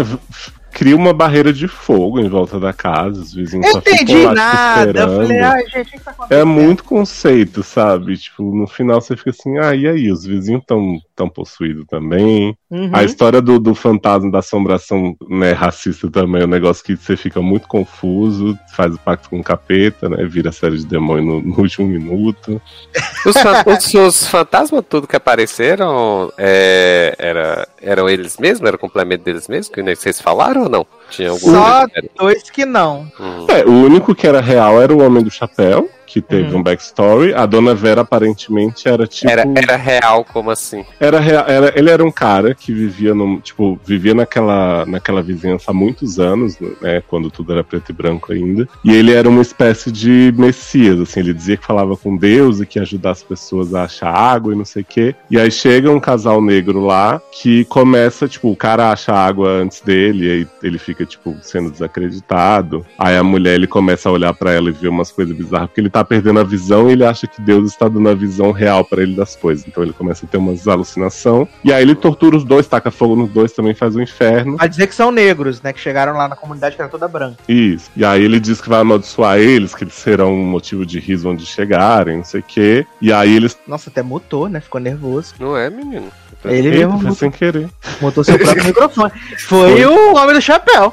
cria 0.73 0.97
uma 0.97 1.13
barreira 1.13 1.53
de 1.53 1.69
fogo 1.69 2.19
em 2.19 2.29
volta 2.29 2.59
da 2.59 2.73
casa, 2.73 3.21
os 3.21 3.35
vizinhos 3.35 3.67
Eu 3.67 3.73
só 3.75 3.81
ficam 3.81 3.95
entendi 3.95 4.23
lá, 4.25 4.31
tipo, 4.31 4.35
nada. 4.35 4.83
Eu 4.83 4.89
esperando. 4.89 5.17
falei, 5.23 5.41
ai, 5.41 5.67
gente, 5.69 5.89
o 5.89 5.91
que 5.93 6.01
tá 6.01 6.11
acontecendo? 6.11 6.41
É 6.41 6.45
muito 6.45 6.85
conceito, 6.85 7.63
sabe? 7.63 8.17
Tipo, 8.17 8.43
no 8.43 8.67
final 8.67 9.01
você 9.01 9.17
fica 9.17 9.31
assim, 9.31 9.59
ah, 9.59 9.75
e 9.75 9.87
aí? 9.87 10.11
Os 10.11 10.25
vizinhos 10.25 10.63
estão 10.63 10.99
tão 11.15 11.29
possuídos 11.29 11.85
também. 11.87 12.57
Uhum. 12.73 12.89
A 12.91 13.05
história 13.05 13.43
do, 13.43 13.61
do 13.61 13.75
fantasma 13.75 14.31
da 14.31 14.39
assombração 14.39 15.15
né, 15.29 15.53
racista 15.53 16.11
também 16.11 16.41
é 16.41 16.45
um 16.47 16.49
negócio 16.49 16.83
que 16.83 16.97
você 16.97 17.19
fica 17.19 17.43
muito 17.43 17.69
confuso, 17.69 18.59
faz 18.75 18.95
o 18.95 18.99
pacto 18.99 19.29
com 19.29 19.41
o 19.41 19.45
capeta, 19.45 20.09
né? 20.09 20.25
Vira 20.25 20.51
série 20.51 20.79
de 20.79 20.87
demônio 20.87 21.23
no, 21.23 21.41
no 21.43 21.59
último 21.61 21.87
minuto. 21.87 22.59
Os, 23.27 23.37
fan- 23.37 23.63
os- 23.67 23.95
os 23.95 24.27
fantasmas 24.27 24.83
tudo 24.89 25.07
que 25.07 25.15
apareceram 25.15 26.33
é, 26.39 27.15
era, 27.19 27.69
eram 27.81 28.09
eles 28.09 28.37
mesmos? 28.39 28.67
Era 28.67 28.77
o 28.77 28.79
complemento 28.81 29.23
deles 29.23 29.47
mesmos? 29.49 29.69
Que 29.69 29.83
nem 29.83 29.95
vocês 29.95 30.19
falaram 30.21 30.63
ou 30.65 30.69
não? 30.69 30.87
Tinha 31.11 31.29
algum 31.31 31.53
Só 31.53 31.87
dois 32.19 32.51
que 32.51 32.65
não. 32.65 33.07
Hum. 33.21 33.47
É, 33.49 33.65
o 33.65 33.71
único 33.71 34.15
que 34.15 34.27
era 34.27 34.41
real 34.41 34.81
era 34.81 34.93
o 34.95 35.01
Homem 35.05 35.23
do 35.23 35.31
Chapéu, 35.31 35.89
que 36.07 36.21
teve 36.21 36.53
Uhum. 36.53 36.59
um 36.61 36.63
backstory. 36.63 37.35
A 37.35 37.47
Dona 37.47 37.75
Vera 37.75 38.01
aparentemente 38.03 38.89
era 38.89 39.07
tipo. 39.07 39.31
Era, 39.31 39.45
era 39.57 39.77
real, 39.77 40.25
como 40.25 40.51
assim? 40.51 40.85
Era, 41.01 41.19
rea- 41.21 41.45
era- 41.49 41.73
ele 41.79 41.91
era 41.91 42.05
um 42.05 42.11
cara 42.11 42.55
que 42.55 42.73
vivia 42.73 43.15
no, 43.15 43.41
tipo, 43.41 43.79
vivia 43.85 44.15
naquela, 44.15 44.85
naquela 44.87 45.23
vizinhança 45.23 45.71
há 45.71 45.75
muitos 45.75 46.19
anos, 46.19 46.57
né, 46.81 47.03
quando 47.09 47.31
tudo 47.31 47.53
era 47.53 47.65
preto 47.65 47.91
e 47.91 47.93
branco 47.93 48.33
ainda. 48.33 48.69
E 48.85 48.93
ele 48.95 49.13
era 49.13 49.29
uma 49.29 49.43
espécie 49.43 49.91
de 49.91 50.33
messias, 50.37 51.01
assim, 51.01 51.21
ele 51.21 51.33
dizia 51.35 51.57
que 51.57 51.65
falava 51.67 51.97
com 51.97 52.17
Deus 52.17 52.61
e 52.61 52.67
que 52.67 52.79
ia 52.79 52.83
ajudar 52.83 53.11
as 53.13 53.23
pessoas 53.23 53.75
a 53.75 53.85
achar 53.85 54.11
água 54.13 54.53
e 54.53 54.57
não 54.57 54.65
sei 54.65 54.83
o 54.83 54.87
quê. 54.89 55.15
E 55.31 55.39
aí 55.39 55.51
chega 55.51 55.91
um 55.91 56.01
casal 56.01 56.41
negro 56.43 56.85
lá 56.85 57.21
que 57.41 57.65
começa, 57.67 58.29
tipo, 58.29 58.51
o 58.51 58.57
cara 58.57 58.91
acha 58.91 59.13
água 59.13 59.49
antes 59.49 59.81
dele, 59.81 60.27
e 60.27 60.31
aí 60.31 60.47
ele 60.63 60.79
fica, 60.79 61.05
tipo, 61.05 61.37
sendo 61.43 61.71
desacreditado. 61.71 62.85
Aí 62.99 63.17
a 63.17 63.23
mulher, 63.23 63.55
ele 63.55 63.67
começa 63.67 64.09
a 64.09 64.13
olhar 64.13 64.33
pra 64.35 64.53
ela 64.53 64.69
e 64.69 64.73
ver 64.73 64.89
umas 64.89 65.11
coisas 65.11 65.37
bizarras, 65.37 65.69
porque 65.69 65.81
ele 65.81 65.91
tá 65.93 66.03
perdendo 66.05 66.41
a 66.41 66.45
visão 66.45 66.89
e 66.89 66.93
ele 66.93 67.05
acha 67.05 67.27
que 67.27 67.41
Deus 67.41 67.71
está 67.71 67.89
dando 67.89 68.09
a 68.09 68.15
visão 68.15 68.51
real 68.51 68.85
pra 68.85 69.03
ele 69.03 69.15
das 69.15 69.37
coisas. 69.37 69.65
Então 69.69 69.83
ele 69.83 69.93
começa 69.93 70.25
a 70.25 70.29
ter 70.29 70.39
umas 70.39 70.67
alucinação. 70.67 71.47
E 71.63 71.73
aí 71.73 71.83
ele 71.83 71.95
tortura 71.95 72.37
os 72.37 72.45
dois, 72.45 72.67
taca 72.67 72.91
fogo 72.91 73.15
nos 73.15 73.31
dois, 73.31 73.53
também 73.53 73.75
faz 73.75 73.95
o 73.95 74.01
inferno. 74.01 74.57
Vai 74.57 74.69
dizer 74.69 74.87
que 74.87 74.95
são 74.95 75.13
negros, 75.13 75.61
né? 75.61 75.73
Que 75.73 75.81
chegaram 75.81 76.15
lá 76.15 76.27
na 76.27 76.37
comunidade 76.37 76.77
que 76.77 76.83
era 76.83 76.91
toda 76.91 77.07
branca. 77.07 77.37
Isso. 77.49 77.91
E 77.95 78.05
aí 78.05 78.23
ele 78.23 78.41
diz 78.41 78.61
que 78.61 78.69
vai 78.69 78.81
amaldiçoar 78.81 79.39
eles, 79.39 79.75
que 79.75 79.85
eles 79.85 79.95
serão 79.95 80.33
um 80.33 80.47
motivo 80.47 80.87
de 80.87 80.99
riso 80.99 81.29
onde 81.29 81.45
chegarem, 81.45 82.19
não 82.19 82.25
sei 82.25 82.41
o 82.41 82.45
quê. 82.45 82.87
E 83.01 83.13
aí 83.13 83.35
eles. 83.35 83.59
Nossa, 83.67 83.91
até 83.91 84.03
mutou, 84.03 84.49
né? 84.49 84.61
Ficou 84.61 84.81
nervoso. 84.81 85.35
Não 85.39 85.57
é, 85.57 85.69
menino? 85.69 86.11
Ele 86.45 86.69
Eita, 86.69 86.89
mesmo 86.89 87.01
foi 87.01 87.13
sem 87.13 87.31
querer. 87.31 87.69
mutou 88.01 88.25
seu 88.25 88.39
próprio 88.39 88.65
microfone. 88.67 89.13
Foi, 89.47 89.85
o 89.85 90.17
homem 90.17 90.35
do 90.35 90.41
chapéu. 90.41 90.93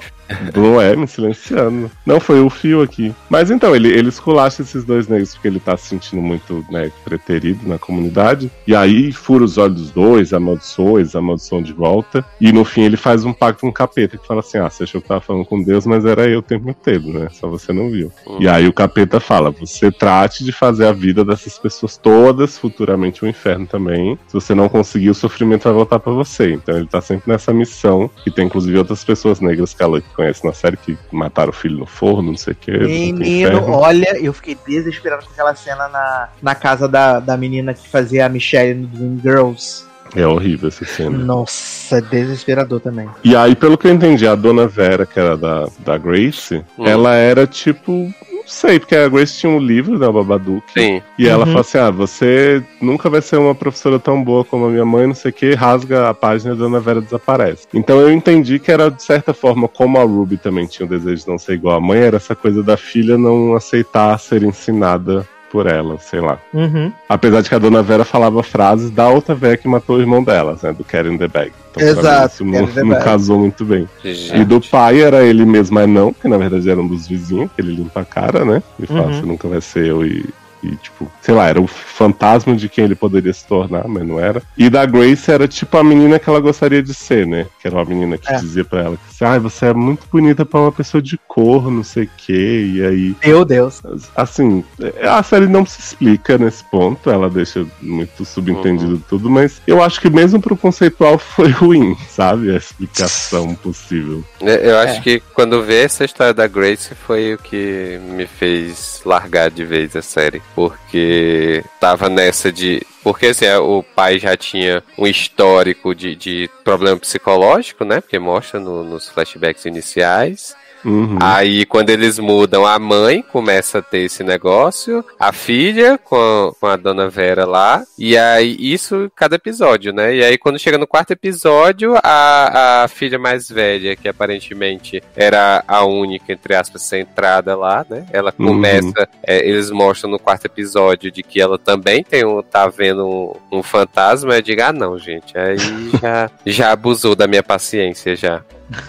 Não 0.56 0.80
é, 0.80 0.96
me 0.96 1.08
silenciando. 1.08 1.90
Não, 2.06 2.20
foi 2.20 2.40
o 2.40 2.50
fio 2.50 2.82
aqui. 2.82 3.14
Mas 3.30 3.50
então, 3.50 3.76
ele, 3.76 3.90
ele 3.90 4.10
esculacha 4.10 4.62
esses 4.62 4.84
dois 4.84 5.08
negros 5.08 5.34
porque 5.34 5.48
ele 5.48 5.60
tá 5.60 5.76
se 5.76 5.88
sentindo 5.88 6.22
muito, 6.22 6.66
né, 6.70 6.92
preterido 7.04 7.68
na 7.68 7.78
comunidade. 7.78 8.52
E 8.68 8.76
aí 8.76 9.12
fura 9.12 9.44
os 9.44 9.58
olhos 9.58 9.82
dos 9.82 9.92
dois, 9.92 10.34
amaldiçoa, 10.34 11.00
eles 11.00 11.16
amaldiçoam 11.16 11.62
de 11.62 11.74
volta. 11.74 12.24
E 12.40 12.52
no 12.52 12.64
fim 12.64 12.84
ele 12.84 12.98
faz 12.98 13.26
um 13.26 13.34
pacto 13.34 13.62
com 13.62 13.70
o 13.70 13.74
capeta 13.74 14.18
que 14.18 14.28
fala 14.28 14.42
assim: 14.42 14.58
ah, 14.58 14.70
você 14.70 14.84
achou 14.84 15.02
que 15.02 15.08
tava 15.08 15.22
falando 15.22 15.46
com 15.46 15.62
Deus, 15.62 15.86
mas 15.86 16.06
era 16.06 16.28
eu 16.28 16.40
o 16.40 16.44
tempo 16.44 16.70
inteiro, 16.70 17.12
né? 17.12 17.28
Só 17.32 17.48
você 17.48 17.74
não 17.74 17.90
viu. 17.90 18.12
Hum. 18.28 18.38
E 18.40 18.48
aí 18.48 18.68
o 18.68 18.74
capeta 18.74 19.20
fala: 19.20 19.52
você 19.52 19.92
trate 19.92 20.44
de 20.44 20.52
fazer 20.52 20.88
a 20.88 20.92
vida 20.92 21.26
dessas 21.26 21.58
pessoas 21.58 21.98
todas 21.98 22.58
futuramente 22.58 23.24
um 23.24 23.28
inferno 23.28 23.66
também. 23.66 24.18
Se 24.28 24.34
você 24.34 24.54
não 24.54 24.70
conseguir, 24.70 25.10
o 25.10 25.16
sofrimento 25.16 25.64
vai 25.64 25.74
voltar 25.74 26.00
pra 26.00 26.12
você. 26.12 26.54
Então 26.54 26.78
ele 26.78 26.88
tá 26.88 27.02
sempre 27.02 27.32
nessa 27.32 27.54
missão. 27.54 28.10
E 28.26 28.32
tem 28.32 28.46
inclusive 28.46 28.78
outras 28.78 29.04
pessoas 29.04 29.40
negras 29.40 29.74
que 29.74 29.84
ela 29.84 30.02
conhece 30.20 30.46
na 30.46 30.52
série 30.52 30.76
que 30.76 30.98
mataram 31.12 31.50
o 31.52 31.54
filho 31.54 31.78
no 31.78 31.86
forno, 31.86 32.32
não 32.32 32.38
sei 32.38 32.52
o 32.52 32.56
que. 32.56 32.72
Menino, 32.72 33.72
olha, 33.72 34.18
eu 34.20 34.34
fiquei 34.34 34.58
desesperado 34.68 35.26
com 35.26 35.32
aquela 35.32 35.56
cena 35.56 35.88
na, 35.88 36.30
na 36.42 36.56
casa 36.56 36.90
da, 36.90 37.22
da 37.22 37.38
menina 37.38 37.74
que 37.74 37.88
fazia 37.88 38.26
a 38.26 38.30
Michelle 38.30 38.74
no 38.82 38.88
Dream 38.88 39.20
Girls. 39.24 39.86
É 40.16 40.26
horrível 40.28 40.68
essa 40.68 40.84
cena. 40.86 41.18
Nossa, 41.18 42.02
desesperador 42.02 42.82
também. 42.82 43.08
E 43.24 43.36
aí, 43.36 43.56
pelo 43.56 43.78
que 43.78 43.88
eu 43.88 43.92
entendi, 43.94 44.28
a 44.28 44.36
dona 44.36 44.68
Vera, 44.68 45.06
que 45.06 45.20
era 45.20 45.38
da, 45.38 45.70
da 45.80 45.98
Grace, 45.98 46.64
Hum. 46.78 46.86
ela 46.86 47.16
era 47.16 47.46
tipo. 47.48 48.12
Não 48.50 48.56
sei, 48.56 48.80
porque 48.80 48.96
a 48.96 49.08
Grace 49.08 49.38
tinha 49.38 49.52
um 49.52 49.60
livro, 49.60 50.00
né, 50.00 50.08
o 50.08 50.12
Babadook. 50.12 50.64
Sim. 50.74 51.04
E 51.20 51.28
ela 51.28 51.42
Uhum. 51.42 51.46
falou 51.52 51.62
assim: 51.62 51.78
ah, 51.78 51.92
você 51.92 52.64
nunca 52.82 53.08
vai 53.08 53.22
ser 53.22 53.38
uma 53.38 53.54
professora 53.54 54.00
tão 54.00 54.24
boa 54.24 54.44
como 54.44 54.66
a 54.66 54.70
minha 54.70 54.84
mãe, 54.84 55.06
não 55.06 55.14
sei 55.14 55.30
o 55.30 55.34
que, 55.34 55.54
rasga 55.54 56.10
a 56.10 56.14
página 56.16 56.50
e 56.50 56.54
a 56.54 56.58
Dona 56.58 56.80
Vera 56.80 57.00
desaparece. 57.00 57.68
Então 57.76 58.02
eu 58.02 58.12
entendi 58.12 58.58
que 58.58 58.72
era, 58.72 58.90
de 58.90 59.04
certa 59.04 59.36
forma, 59.36 59.68
como 59.68 60.00
a 60.00 60.04
Ruby 60.04 60.38
também 60.38 60.66
tinha 60.66 60.88
o 60.88 60.90
desejo 60.90 61.22
de 61.26 61.28
não 61.30 61.38
ser 61.38 61.54
igual 61.54 61.78
à 61.78 61.80
mãe, 61.80 62.00
era 62.00 62.18
essa 62.18 62.34
coisa 62.36 62.64
da 62.64 62.76
filha 62.76 63.20
não 63.20 63.54
aceitar 63.54 64.18
ser 64.20 64.42
ensinada 64.42 65.28
por 65.52 65.68
ela, 65.68 65.98
sei 66.00 66.20
lá. 66.22 66.38
Uhum. 66.54 66.92
Apesar 67.08 67.42
de 67.42 67.50
que 67.50 67.56
a 67.56 67.60
Dona 67.60 67.82
Vera 67.82 68.06
falava 68.06 68.42
frases 68.44 68.90
da 68.92 69.08
outra 69.10 69.34
véia 69.36 69.58
que 69.58 69.68
matou 69.68 69.98
o 69.98 70.00
irmão 70.00 70.24
delas, 70.24 70.62
né, 70.62 70.72
do 70.74 70.84
Karen 70.84 71.18
the 71.18 71.28
Bag. 71.28 71.52
Então, 71.72 71.84
pra 71.84 71.94
mim, 71.94 72.00
Exato, 72.00 72.34
isso 72.34 72.46
não, 72.46 72.86
não 72.86 73.00
casou 73.00 73.40
muito 73.40 73.64
bem. 73.66 73.88
E 74.04 74.14
Gente. 74.14 74.46
do 74.46 74.62
pai 74.62 75.02
era 75.02 75.24
ele 75.24 75.46
mesmo, 75.46 75.76
mas 75.76 75.88
não, 75.90 76.12
que 76.14 76.28
na 76.28 76.38
verdade 76.38 76.70
era 76.70 76.80
um 76.80 76.88
dos 76.88 77.08
vizinhos, 77.08 77.50
que 77.56 77.62
ele 77.62 77.76
limpa 77.76 78.02
a 78.02 78.06
cara, 78.06 78.44
né? 78.46 78.62
E 78.80 78.86
fala, 78.88 79.08
Uhum. 79.08 79.14
você 79.14 79.26
nunca 79.26 79.48
vai 79.48 79.62
ser 79.62 79.86
eu 79.88 80.06
e. 80.06 80.26
E, 80.64 80.76
tipo, 80.76 81.10
sei 81.22 81.34
lá, 81.34 81.48
era 81.48 81.62
o 81.62 81.68
fantasma 81.68 82.56
de 82.56 82.68
quem 82.68 82.84
ele 82.84 82.96
poderia 82.96 83.32
se 83.34 83.46
tornar, 83.48 83.88
mas 83.88 84.06
não 84.06 84.20
era. 84.20 84.42
E 84.58 84.70
da 84.70 84.86
Grace 84.86 85.32
era 85.32 85.48
tipo 85.48 85.78
a 85.78 85.84
menina 85.84 86.20
que 86.20 86.30
ela 86.30 86.40
gostaria 86.40 86.84
de 86.84 86.94
ser, 86.94 87.26
né? 87.26 87.46
Que 87.62 87.68
era 87.68 87.78
uma 87.78 87.86
menina 87.86 88.18
que 88.18 88.32
É. 88.32 88.38
dizia 88.38 88.66
pra 88.66 88.82
ela 88.82 88.98
que 88.98 89.04
assim, 89.10 89.26
ah, 89.26 89.40
você 89.40 89.68
é 89.68 89.74
muito 89.74 90.06
bonita 90.12 90.46
pra 90.46 90.60
uma 90.60 90.72
pessoa 90.72 91.02
de 91.02 91.18
cor, 91.28 91.72
não 91.72 91.84
sei 91.84 92.04
o 92.06 92.10
quê. 92.18 92.72
E 92.76 92.86
aí, 92.86 93.16
Meu 93.26 93.46
Deus. 93.46 93.82
assim, 94.16 94.64
a 95.02 95.24
série 95.24 95.48
não 95.48 95.66
se 95.66 95.80
explica 95.80 96.38
nesse 96.38 96.64
ponto, 96.66 97.10
ela 97.10 97.30
deixa 97.30 97.66
muito 97.82 98.26
subentendido 98.26 99.02
tudo, 99.10 99.30
mas 99.30 99.62
eu 99.68 99.82
acho 99.84 100.00
que 100.02 100.10
mesmo 100.10 100.42
pro 100.42 100.58
conceitual 100.58 101.18
foi 101.20 101.50
ruim, 101.50 101.96
sabe? 102.10 102.52
A 102.52 102.58
explicação 102.58 103.54
possível. 103.64 104.24
É, 104.42 104.70
Eu 104.70 104.78
acho 104.80 105.00
É. 105.00 105.02
que 105.02 105.20
quando 105.34 105.64
vê 105.64 105.84
essa 105.84 106.04
história 106.04 106.34
da 106.34 106.48
Grace 106.48 106.94
foi 106.96 107.34
o 107.34 107.38
que 107.38 108.00
me 108.16 108.26
fez 108.28 109.02
largar 109.06 109.50
de 109.50 109.64
vez 109.66 109.96
a 109.96 110.02
série. 110.02 110.42
Porque 110.60 111.64
tava 111.80 112.10
nessa 112.10 112.52
de. 112.52 112.86
Porque 113.02 113.28
assim, 113.28 113.46
é, 113.46 113.58
o 113.58 113.82
pai 113.82 114.20
já 114.20 114.36
tinha 114.36 114.84
um 114.98 115.08
histórico 115.08 115.96
de, 115.96 116.18
de 116.18 116.50
problema 116.66 116.98
psicológico, 116.98 117.86
né? 117.86 118.02
Porque 118.02 118.20
mostra 118.20 118.60
no- 118.60 118.84
nos 118.84 119.08
flashbacks 119.08 119.64
iniciais. 119.66 120.54
Uhum. 120.84 121.18
Aí, 121.22 121.66
quando 121.66 121.90
eles 121.90 122.20
mudam, 122.20 122.66
a 122.66 122.78
mãe 122.80 123.22
começa 123.22 123.80
a 123.80 123.82
ter 123.82 124.00
esse 124.00 124.24
negócio, 124.24 125.04
a 125.20 125.32
filha 125.32 125.98
com 125.98 126.16
a, 126.16 126.54
com 126.60 126.68
a 126.68 126.76
dona 126.76 127.10
Vera 127.10 127.46
lá, 127.46 127.84
e 127.98 128.18
aí 128.18 128.56
isso 128.60 129.12
cada 129.16 129.36
episódio, 129.36 129.92
né? 129.94 130.16
E 130.16 130.24
aí, 130.24 130.38
quando 130.38 130.60
chega 130.60 130.78
no 130.78 130.88
quarto 130.88 131.12
episódio, 131.12 131.96
a, 132.04 132.84
a 132.84 132.88
filha 132.88 133.20
mais 133.20 133.50
velha, 133.50 133.96
que 133.96 134.08
aparentemente 134.08 135.02
era 135.16 135.64
a 135.68 135.84
única, 135.86 136.32
entre 136.34 136.56
aspas, 136.56 136.84
centrada 136.84 137.56
lá, 137.56 137.86
né? 137.90 138.06
Ela 138.12 138.34
Uhum. 138.40 138.48
começa, 138.48 139.08
é, 139.24 139.48
eles 139.48 139.70
mostram 139.70 140.10
no 140.10 140.20
quarto 140.20 140.46
episódio 140.46 141.12
de 141.12 141.22
que 141.24 141.42
ela 141.42 141.58
também 141.58 142.04
tem 142.04 142.26
um, 142.26 142.42
tá 142.42 142.68
vendo 142.68 143.06
um, 143.52 143.58
um 143.60 143.64
fantasma. 143.64 144.36
Eu 144.36 144.42
digo, 144.42 144.62
ah, 144.62 144.72
não, 144.72 144.98
gente, 144.98 145.38
aí 145.38 145.58
já, 145.58 146.32
já 146.46 146.72
abusou 146.72 147.16
da 147.16 147.28
minha 147.28 147.44
paciência 147.44 148.16
já. 148.16 148.42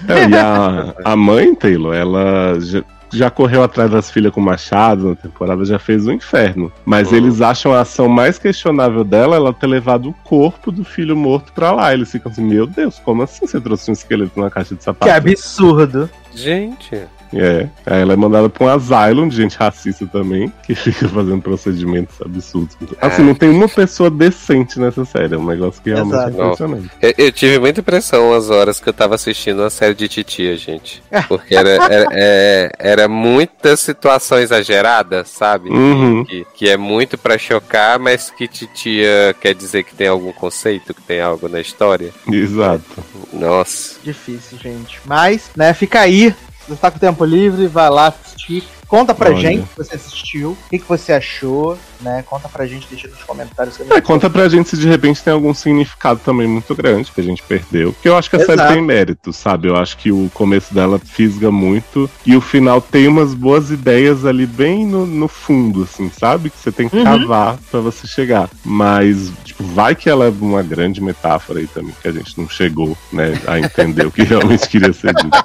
É, 0.08 0.28
e 0.28 0.36
a, 0.36 0.94
a 1.04 1.16
mãe, 1.16 1.54
Taylor, 1.54 1.94
ela 1.94 2.58
já, 2.60 2.82
já 3.12 3.30
correu 3.30 3.62
atrás 3.62 3.90
das 3.90 4.10
filhas 4.10 4.32
com 4.32 4.40
machado 4.40 5.08
na 5.08 5.16
temporada, 5.16 5.64
já 5.64 5.78
fez 5.78 6.06
o 6.06 6.12
inferno. 6.12 6.70
Mas 6.84 7.10
Uhum. 7.10 7.16
eles 7.18 7.40
acham 7.40 7.72
a 7.72 7.80
ação 7.80 8.08
mais 8.08 8.38
questionável 8.38 9.02
dela 9.04 9.36
ela 9.36 9.52
ter 9.52 9.66
levado 9.66 10.10
o 10.10 10.14
corpo 10.24 10.70
do 10.70 10.84
filho 10.84 11.16
morto 11.16 11.52
pra 11.52 11.72
lá. 11.72 11.92
Eles 11.94 12.10
ficam 12.10 12.30
assim, 12.30 12.42
meu 12.44 12.66
Deus, 12.66 12.98
como 13.04 13.22
assim 13.22 13.46
você 13.46 13.60
trouxe 13.60 13.90
um 13.90 13.94
esqueleto 13.94 14.32
numa 14.36 14.50
caixa 14.50 14.74
de 14.74 14.78
Que 14.78 14.84
sapato? 14.84 15.10
absurdo. 15.12 16.08
Gente, 16.34 17.02
É. 17.32 17.68
Aí 17.86 18.00
ela 18.02 18.12
é 18.12 18.16
mandada 18.16 18.48
pra 18.48 18.64
um 18.64 18.68
asylum 18.68 19.28
de 19.28 19.36
gente 19.36 19.56
racista 19.56 20.06
também, 20.06 20.52
que 20.64 20.74
fica 20.74 21.08
fazendo 21.08 21.40
procedimentos 21.40 22.20
absurdos. 22.20 22.76
Assim, 23.00 23.22
não 23.22 23.34
tem 23.34 23.48
uma 23.50 23.68
pessoa 23.68 24.10
decente 24.10 24.78
nessa 24.80 25.04
série. 25.04 25.34
É 25.34 25.38
um 25.38 25.46
negócio 25.46 25.80
que 25.82 25.90
realmente 25.90 26.14
Exato. 26.14 26.40
é 26.40 26.44
impressionante. 26.44 26.90
Eu, 27.00 27.14
eu 27.18 27.32
tive 27.32 27.58
muita 27.58 27.80
impressão 27.80 28.32
as 28.34 28.50
horas 28.50 28.80
que 28.80 28.88
eu 28.88 28.92
tava 28.92 29.14
assistindo 29.14 29.62
a 29.62 29.70
série 29.70 29.94
de 29.94 30.08
Titia, 30.08 30.56
gente. 30.56 31.02
Porque 31.28 31.54
era, 31.54 31.68
era, 31.70 32.06
é- 32.12 32.72
era 32.78 33.08
muita 33.08 33.76
situação 33.76 34.38
exagerada, 34.38 35.24
sabe? 35.24 35.70
Uhum. 35.70 36.24
Que, 36.24 36.46
que 36.54 36.68
é 36.68 36.76
muito 36.76 37.16
pra 37.16 37.38
chocar, 37.38 37.98
mas 37.98 38.30
que 38.30 38.48
Titia 38.48 39.34
quer 39.40 39.54
dizer 39.54 39.84
que 39.84 39.94
tem 39.94 40.08
algum 40.08 40.32
conceito, 40.32 40.92
que 40.94 41.02
tem 41.02 41.20
algo 41.20 41.48
na 41.48 41.60
história. 41.60 42.10
Exato. 42.30 42.84
Nossa. 43.32 43.96
Difícil, 44.02 44.58
gente. 44.58 45.00
Mas, 45.04 45.50
né, 45.56 45.72
fica 45.74 46.00
aí. 46.00 46.34
Você 46.70 46.76
tá 46.80 46.90
com 46.90 46.98
tempo 46.98 47.24
livre, 47.24 47.66
vai 47.66 47.90
lá 47.90 48.06
assistir. 48.08 48.62
Conta 48.86 49.14
pra 49.14 49.30
Olha. 49.30 49.38
gente 49.38 49.62
se 49.68 49.76
você 49.76 49.94
assistiu, 49.94 50.50
o 50.50 50.56
que, 50.68 50.78
que 50.80 50.88
você 50.88 51.12
achou, 51.12 51.78
né? 52.00 52.24
Conta 52.28 52.48
pra 52.48 52.66
gente, 52.66 52.88
deixa 52.90 53.06
nos 53.06 53.22
comentários. 53.22 53.78
É, 53.78 53.84
gente- 53.84 54.02
conta 54.02 54.28
pra 54.28 54.48
gente 54.48 54.68
se 54.68 54.76
de 54.76 54.88
repente 54.88 55.22
tem 55.22 55.32
algum 55.32 55.54
significado 55.54 56.18
também 56.24 56.48
muito 56.48 56.74
grande 56.74 57.10
que 57.12 57.20
a 57.20 57.24
gente 57.24 57.40
perdeu. 57.40 57.92
Porque 57.92 58.08
eu 58.08 58.16
acho 58.16 58.28
que 58.28 58.34
a 58.34 58.40
série 58.40 58.54
Exato. 58.54 58.72
tem 58.72 58.82
mérito, 58.82 59.32
sabe? 59.32 59.68
Eu 59.68 59.76
acho 59.76 59.96
que 59.96 60.10
o 60.10 60.28
começo 60.34 60.74
dela 60.74 60.98
fisga 60.98 61.52
muito 61.52 62.10
e 62.26 62.34
o 62.36 62.40
final 62.40 62.80
tem 62.80 63.06
umas 63.06 63.32
boas 63.32 63.70
ideias 63.70 64.24
ali 64.24 64.44
bem 64.44 64.84
no, 64.84 65.06
no 65.06 65.28
fundo, 65.28 65.84
assim, 65.84 66.10
sabe? 66.10 66.50
Que 66.50 66.58
você 66.58 66.72
tem 66.72 66.88
que 66.88 66.96
Uhum. 66.96 67.04
cavar 67.04 67.58
pra 67.70 67.78
você 67.78 68.08
chegar. 68.08 68.50
Mas, 68.64 69.30
tipo, 69.44 69.62
vai 69.62 69.94
que 69.94 70.10
ela 70.10 70.24
é 70.26 70.30
uma 70.40 70.64
grande 70.64 71.00
metáfora 71.00 71.60
aí 71.60 71.68
também, 71.68 71.94
que 72.02 72.08
a 72.08 72.12
gente 72.12 72.36
não 72.36 72.48
chegou, 72.48 72.98
né, 73.12 73.40
a 73.46 73.56
entender 73.60 74.04
o 74.04 74.10
que 74.10 74.22
realmente 74.24 74.68
queria 74.68 74.92
ser 74.92 75.14
dito. 75.14 75.38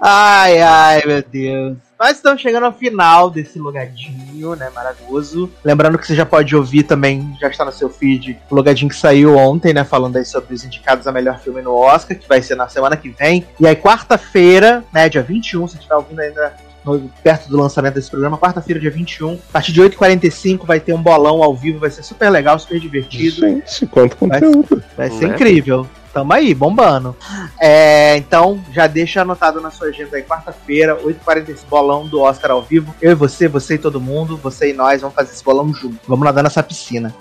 Ai, 0.00 0.60
ai, 0.60 1.02
meu 1.06 1.22
Deus. 1.22 1.76
Nós 1.98 2.12
estamos 2.16 2.40
chegando 2.40 2.64
ao 2.64 2.72
final 2.72 3.28
desse 3.30 3.58
logadinho, 3.58 4.54
né? 4.56 4.70
Maravilhoso. 4.74 5.50
Lembrando 5.62 5.98
que 5.98 6.06
você 6.06 6.14
já 6.14 6.24
pode 6.24 6.56
ouvir 6.56 6.84
também, 6.84 7.36
já 7.38 7.48
está 7.48 7.62
no 7.64 7.72
seu 7.72 7.90
feed, 7.90 8.38
o 8.48 8.54
logadinho 8.54 8.88
que 8.88 8.96
saiu 8.96 9.36
ontem, 9.36 9.74
né? 9.74 9.84
Falando 9.84 10.16
aí 10.16 10.24
sobre 10.24 10.54
os 10.54 10.64
indicados 10.64 11.06
a 11.06 11.12
melhor 11.12 11.38
filme 11.40 11.60
no 11.60 11.74
Oscar, 11.74 12.16
que 12.18 12.26
vai 12.26 12.40
ser 12.40 12.54
na 12.54 12.68
semana 12.68 12.96
que 12.96 13.10
vem. 13.10 13.46
E 13.58 13.66
aí, 13.66 13.76
quarta-feira, 13.76 14.82
né? 14.94 15.10
Dia 15.10 15.22
21, 15.22 15.68
se 15.68 15.76
estiver 15.76 15.94
ouvindo 15.96 16.20
ainda 16.20 16.54
no- 16.82 17.10
perto 17.22 17.50
do 17.50 17.58
lançamento 17.58 17.92
desse 17.94 18.08
programa, 18.10 18.38
quarta-feira, 18.38 18.80
dia 18.80 18.90
21, 18.90 19.34
a 19.34 19.52
partir 19.52 19.70
de 19.72 19.82
8h45, 19.82 20.64
vai 20.64 20.80
ter 20.80 20.94
um 20.94 21.02
bolão 21.02 21.42
ao 21.42 21.54
vivo, 21.54 21.78
vai 21.78 21.90
ser 21.90 22.02
super 22.02 22.30
legal, 22.30 22.58
super 22.58 22.80
divertido. 22.80 23.42
Gente, 23.46 23.86
quanto 23.86 24.16
conteúdo. 24.16 24.82
Vai 24.96 25.10
ser 25.10 25.26
Né? 25.28 25.34
incrível. 25.34 25.86
Tamo 26.12 26.32
aí, 26.32 26.54
bombando. 26.54 27.16
É, 27.60 28.16
então, 28.16 28.62
já 28.72 28.86
deixa 28.86 29.22
anotado 29.22 29.60
na 29.60 29.70
sua 29.70 29.88
agenda 29.88 30.16
aí, 30.16 30.22
quarta-feira, 30.22 30.96
8h45, 30.96 31.58
bolão 31.68 32.06
do 32.06 32.20
Oscar 32.20 32.50
ao 32.50 32.62
vivo. 32.62 32.94
Eu 33.00 33.12
e 33.12 33.14
você, 33.14 33.46
você 33.46 33.74
e 33.74 33.78
todo 33.78 34.00
mundo, 34.00 34.36
você 34.36 34.70
e 34.70 34.72
nós, 34.72 35.00
vamos 35.00 35.14
fazer 35.14 35.32
esse 35.32 35.44
bolão 35.44 35.72
junto. 35.72 35.98
Vamos 36.08 36.24
nadar 36.24 36.42
nessa 36.42 36.62
piscina. 36.62 37.14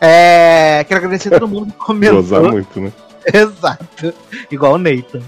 É, 0.00 0.84
quero 0.86 0.98
agradecer 0.98 1.34
a 1.34 1.38
todo 1.38 1.48
mundo 1.48 1.72
que 1.72 1.78
Gozar 2.10 2.40
comentou. 2.40 2.52
muito, 2.52 2.80
né? 2.80 2.92
Exato. 3.32 4.14
Igual 4.50 4.74
o 4.74 4.78
Nathan. 4.78 5.20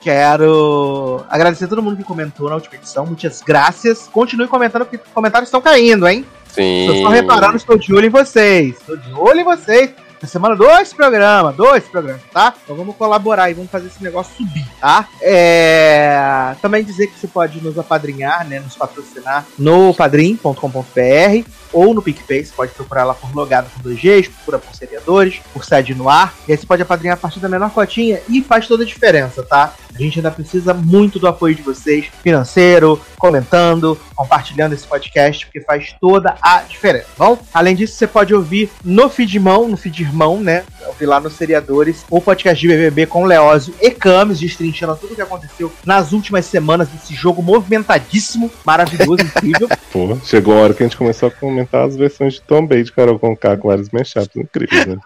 Quero 0.00 1.24
agradecer 1.30 1.64
a 1.64 1.68
todo 1.68 1.82
mundo 1.82 1.96
que 1.96 2.04
comentou 2.04 2.48
na 2.48 2.56
última 2.56 2.74
edição. 2.74 3.06
Muitas 3.06 3.40
graças. 3.40 4.08
Continue 4.08 4.48
comentando, 4.48 4.84
porque 4.84 4.96
os 4.96 5.12
comentários 5.12 5.48
estão 5.48 5.60
caindo, 5.60 6.06
hein? 6.06 6.26
Sim. 6.48 6.86
Tô 6.88 7.02
só 7.02 7.08
reparando, 7.08 7.56
estou 7.56 7.78
de 7.78 7.94
olho 7.94 8.06
em 8.06 8.10
vocês. 8.10 8.76
Estou 8.76 8.96
de 8.96 9.12
olho 9.14 9.40
em 9.40 9.44
vocês. 9.44 9.90
Essa 10.20 10.32
semana, 10.32 10.56
dois 10.56 10.92
programas, 10.92 11.54
dois 11.54 11.84
programas, 11.84 12.22
tá? 12.32 12.52
Então 12.64 12.74
vamos 12.74 12.96
colaborar 12.96 13.50
e 13.50 13.54
vamos 13.54 13.70
fazer 13.70 13.86
esse 13.86 14.02
negócio 14.02 14.34
subir, 14.36 14.66
tá? 14.80 15.08
É... 15.22 16.56
Também 16.60 16.82
dizer 16.82 17.06
que 17.06 17.18
você 17.18 17.28
pode 17.28 17.62
nos 17.62 17.78
apadrinhar, 17.78 18.44
né? 18.46 18.58
Nos 18.58 18.74
patrocinar 18.74 19.46
no 19.56 19.94
padrim.com.br 19.94 21.48
ou 21.72 21.94
no 21.94 22.02
PicPay. 22.02 22.44
Você 22.44 22.52
pode 22.52 22.72
procurar 22.72 23.04
lá 23.04 23.14
por 23.14 23.32
logado 23.32 23.70
com 23.72 23.80
dois 23.80 24.00
Gs, 24.00 24.28
procura 24.28 24.58
por 24.58 24.74
seriadores, 24.74 25.40
por 25.52 25.64
sede 25.64 25.94
no 25.94 26.08
ar. 26.08 26.34
E 26.48 26.52
aí 26.52 26.58
você 26.58 26.66
pode 26.66 26.82
apadrinhar 26.82 27.14
a 27.14 27.20
partir 27.20 27.38
da 27.38 27.48
menor 27.48 27.70
cotinha 27.70 28.20
e 28.28 28.42
faz 28.42 28.66
toda 28.66 28.82
a 28.82 28.86
diferença, 28.86 29.44
tá? 29.44 29.72
A 29.98 30.02
gente 30.02 30.20
ainda 30.20 30.30
precisa 30.30 30.72
muito 30.72 31.18
do 31.18 31.26
apoio 31.26 31.56
de 31.56 31.62
vocês, 31.62 32.06
financeiro, 32.22 33.00
comentando, 33.18 33.98
compartilhando 34.14 34.72
esse 34.72 34.86
podcast, 34.86 35.44
porque 35.46 35.60
faz 35.60 35.94
toda 36.00 36.36
a 36.40 36.60
diferença. 36.62 37.06
tá 37.16 37.24
Bom, 37.26 37.38
além 37.52 37.74
disso, 37.74 37.94
você 37.96 38.06
pode 38.06 38.32
ouvir 38.32 38.70
no 38.84 39.08
feed 39.08 39.36
irmão, 39.36 39.66
no 39.68 39.76
feed 39.76 40.02
irmão, 40.02 40.40
né? 40.40 40.62
Ouvir 40.86 41.06
lá 41.06 41.18
nos 41.18 41.32
seriadores, 41.32 42.04
o 42.08 42.20
podcast 42.20 42.60
de 42.60 42.68
BBB 42.68 43.06
com 43.06 43.24
Leózio 43.24 43.74
e 43.80 43.90
Camis, 43.90 44.38
destrinchando 44.38 44.94
tudo 44.96 45.12
o 45.12 45.16
que 45.16 45.22
aconteceu 45.22 45.72
nas 45.84 46.12
últimas 46.12 46.46
semanas 46.46 46.88
desse 46.88 47.12
jogo 47.14 47.42
movimentadíssimo, 47.42 48.50
maravilhoso, 48.64 49.22
incrível. 49.22 49.68
Pô, 49.92 50.16
chegou 50.24 50.56
a 50.58 50.62
hora 50.62 50.74
que 50.74 50.82
a 50.84 50.86
gente 50.86 50.96
começou 50.96 51.28
a 51.28 51.32
comentar 51.32 51.86
as 51.86 51.96
versões 51.96 52.34
de 52.34 52.40
Tom 52.42 52.64
Bay 52.66 52.84
de 52.84 52.92
Carol 52.92 53.18
Conká 53.18 53.56
com 53.56 53.68
vários 53.68 53.90
mashups 53.90 54.36
incríveis, 54.36 54.86
né? 54.86 54.96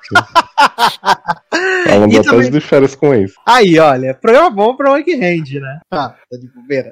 Falando 1.87 2.19
até 2.19 2.31
também- 2.31 2.51
de 2.51 2.61
férias 2.61 2.95
com 2.95 3.15
ex. 3.15 3.33
Aí, 3.47 3.79
olha, 3.79 4.15
programa 4.15 4.51
bom, 4.51 4.75
programa 4.83 5.03
que 5.03 5.15
rende, 5.15 5.61
né? 5.61 5.81
Ah, 5.91 6.15
tá 6.31 6.37
de 6.37 6.49
bobeira. 6.49 6.91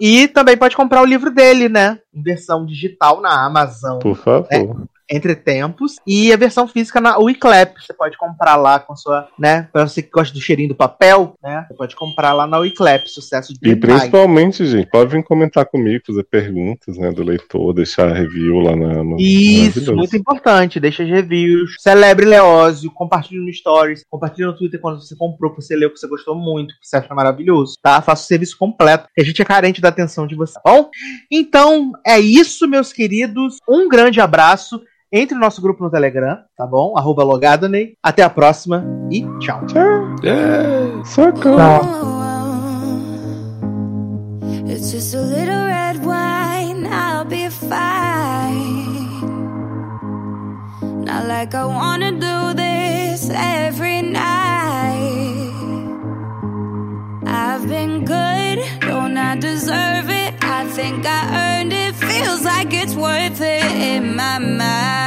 E 0.00 0.28
também 0.28 0.56
pode 0.56 0.74
comprar 0.74 1.02
o 1.02 1.06
livro 1.06 1.30
dele, 1.30 1.68
né? 1.68 1.98
Em 2.14 2.22
versão 2.22 2.64
digital 2.64 3.20
na 3.20 3.44
Amazon. 3.44 3.98
Por 3.98 4.16
favor. 4.16 4.48
É. 4.50 4.58
Entre 5.10 5.34
Tempos. 5.34 5.96
E 6.06 6.32
a 6.32 6.36
versão 6.36 6.68
física 6.68 7.00
na 7.00 7.18
Wiclap. 7.18 7.74
Você 7.80 7.92
pode 7.92 8.16
comprar 8.18 8.56
lá 8.56 8.78
com 8.78 8.94
sua, 8.94 9.28
né? 9.38 9.68
Pra 9.72 9.86
você 9.86 10.02
que 10.02 10.10
gosta 10.10 10.34
do 10.34 10.40
cheirinho 10.40 10.68
do 10.70 10.74
papel, 10.74 11.34
né? 11.42 11.64
Você 11.68 11.74
pode 11.74 11.96
comprar 11.96 12.32
lá 12.32 12.46
na 12.46 12.58
Wiclap. 12.58 13.06
Sucesso 13.06 13.52
E 13.52 13.74
demais. 13.74 13.80
principalmente, 13.80 14.66
gente, 14.66 14.88
pode 14.90 15.10
vir 15.10 15.24
comentar 15.24 15.64
comigo, 15.66 16.04
fazer 16.06 16.24
perguntas, 16.24 16.96
né, 16.98 17.10
do 17.10 17.22
leitor, 17.22 17.72
deixar 17.72 18.12
review 18.12 18.60
lá 18.60 18.76
na 18.76 19.00
Amazon. 19.00 19.16
Isso, 19.18 19.94
muito 19.94 20.16
importante. 20.16 20.80
Deixa 20.80 21.02
as 21.02 21.08
reviews. 21.08 21.76
Celebre 21.78 22.26
Leózio. 22.26 22.90
Compartilhe 22.90 23.40
no 23.40 23.52
Stories. 23.52 24.04
Compartilhe 24.10 24.46
no 24.46 24.56
Twitter 24.56 24.80
quando 24.80 25.00
você 25.00 25.16
comprou, 25.16 25.54
que 25.54 25.62
você 25.62 25.74
leu, 25.74 25.90
que 25.90 25.98
você 25.98 26.08
gostou 26.08 26.34
muito, 26.34 26.74
que 26.80 26.86
você 26.86 26.96
acha 26.96 27.14
maravilhoso. 27.14 27.76
Tá? 27.82 28.00
Faça 28.02 28.24
o 28.24 28.26
serviço 28.26 28.56
completo. 28.58 29.08
Que 29.14 29.22
a 29.22 29.24
gente 29.24 29.40
é 29.40 29.44
carente 29.44 29.80
da 29.80 29.88
atenção 29.88 30.26
de 30.26 30.34
você. 30.34 30.54
Tá 30.54 30.60
bom? 30.64 30.90
Então, 31.30 31.92
é 32.06 32.18
isso, 32.18 32.68
meus 32.68 32.92
queridos. 32.92 33.58
Um 33.68 33.88
grande 33.88 34.20
abraço. 34.20 34.80
Entre 35.10 35.34
no 35.34 35.40
nosso 35.40 35.62
grupo 35.62 35.82
no 35.82 35.90
Telegram, 35.90 36.38
tá 36.54 36.66
bom? 36.66 36.96
Arroba 36.96 37.24
Logadoney. 37.24 37.94
Até 38.02 38.22
a 38.22 38.28
próxima 38.28 38.84
e 39.10 39.24
tchau. 39.38 39.62
É. 40.22 41.04
Socorro. 41.04 41.56
Tá. 41.56 41.80
It's 44.66 44.92
just 44.92 45.14
a 45.14 45.20
little 45.22 45.66
red 45.66 46.04
wine, 46.04 46.86
I'll 46.86 47.24
be 47.24 47.48
fine. 47.48 48.98
Not 51.06 51.26
like 51.26 51.54
I 51.54 51.64
wanna 51.64 52.12
do 52.12 52.54
this 52.54 53.30
every 53.30 54.02
night. 54.02 54.28
I've 57.24 57.66
been 57.66 58.04
good, 58.04 58.60
don't 58.82 59.16
I 59.16 59.36
deserve 59.36 60.10
it? 60.10 60.34
I 60.42 60.66
think 60.66 61.06
I 61.06 61.60
earned 61.60 61.72
it, 61.72 61.94
feels 61.94 62.44
like 62.44 62.74
it's 62.74 62.94
worth 62.94 63.40
it 63.40 63.64
in 63.72 64.14
my 64.14 64.38
mind. 64.38 64.97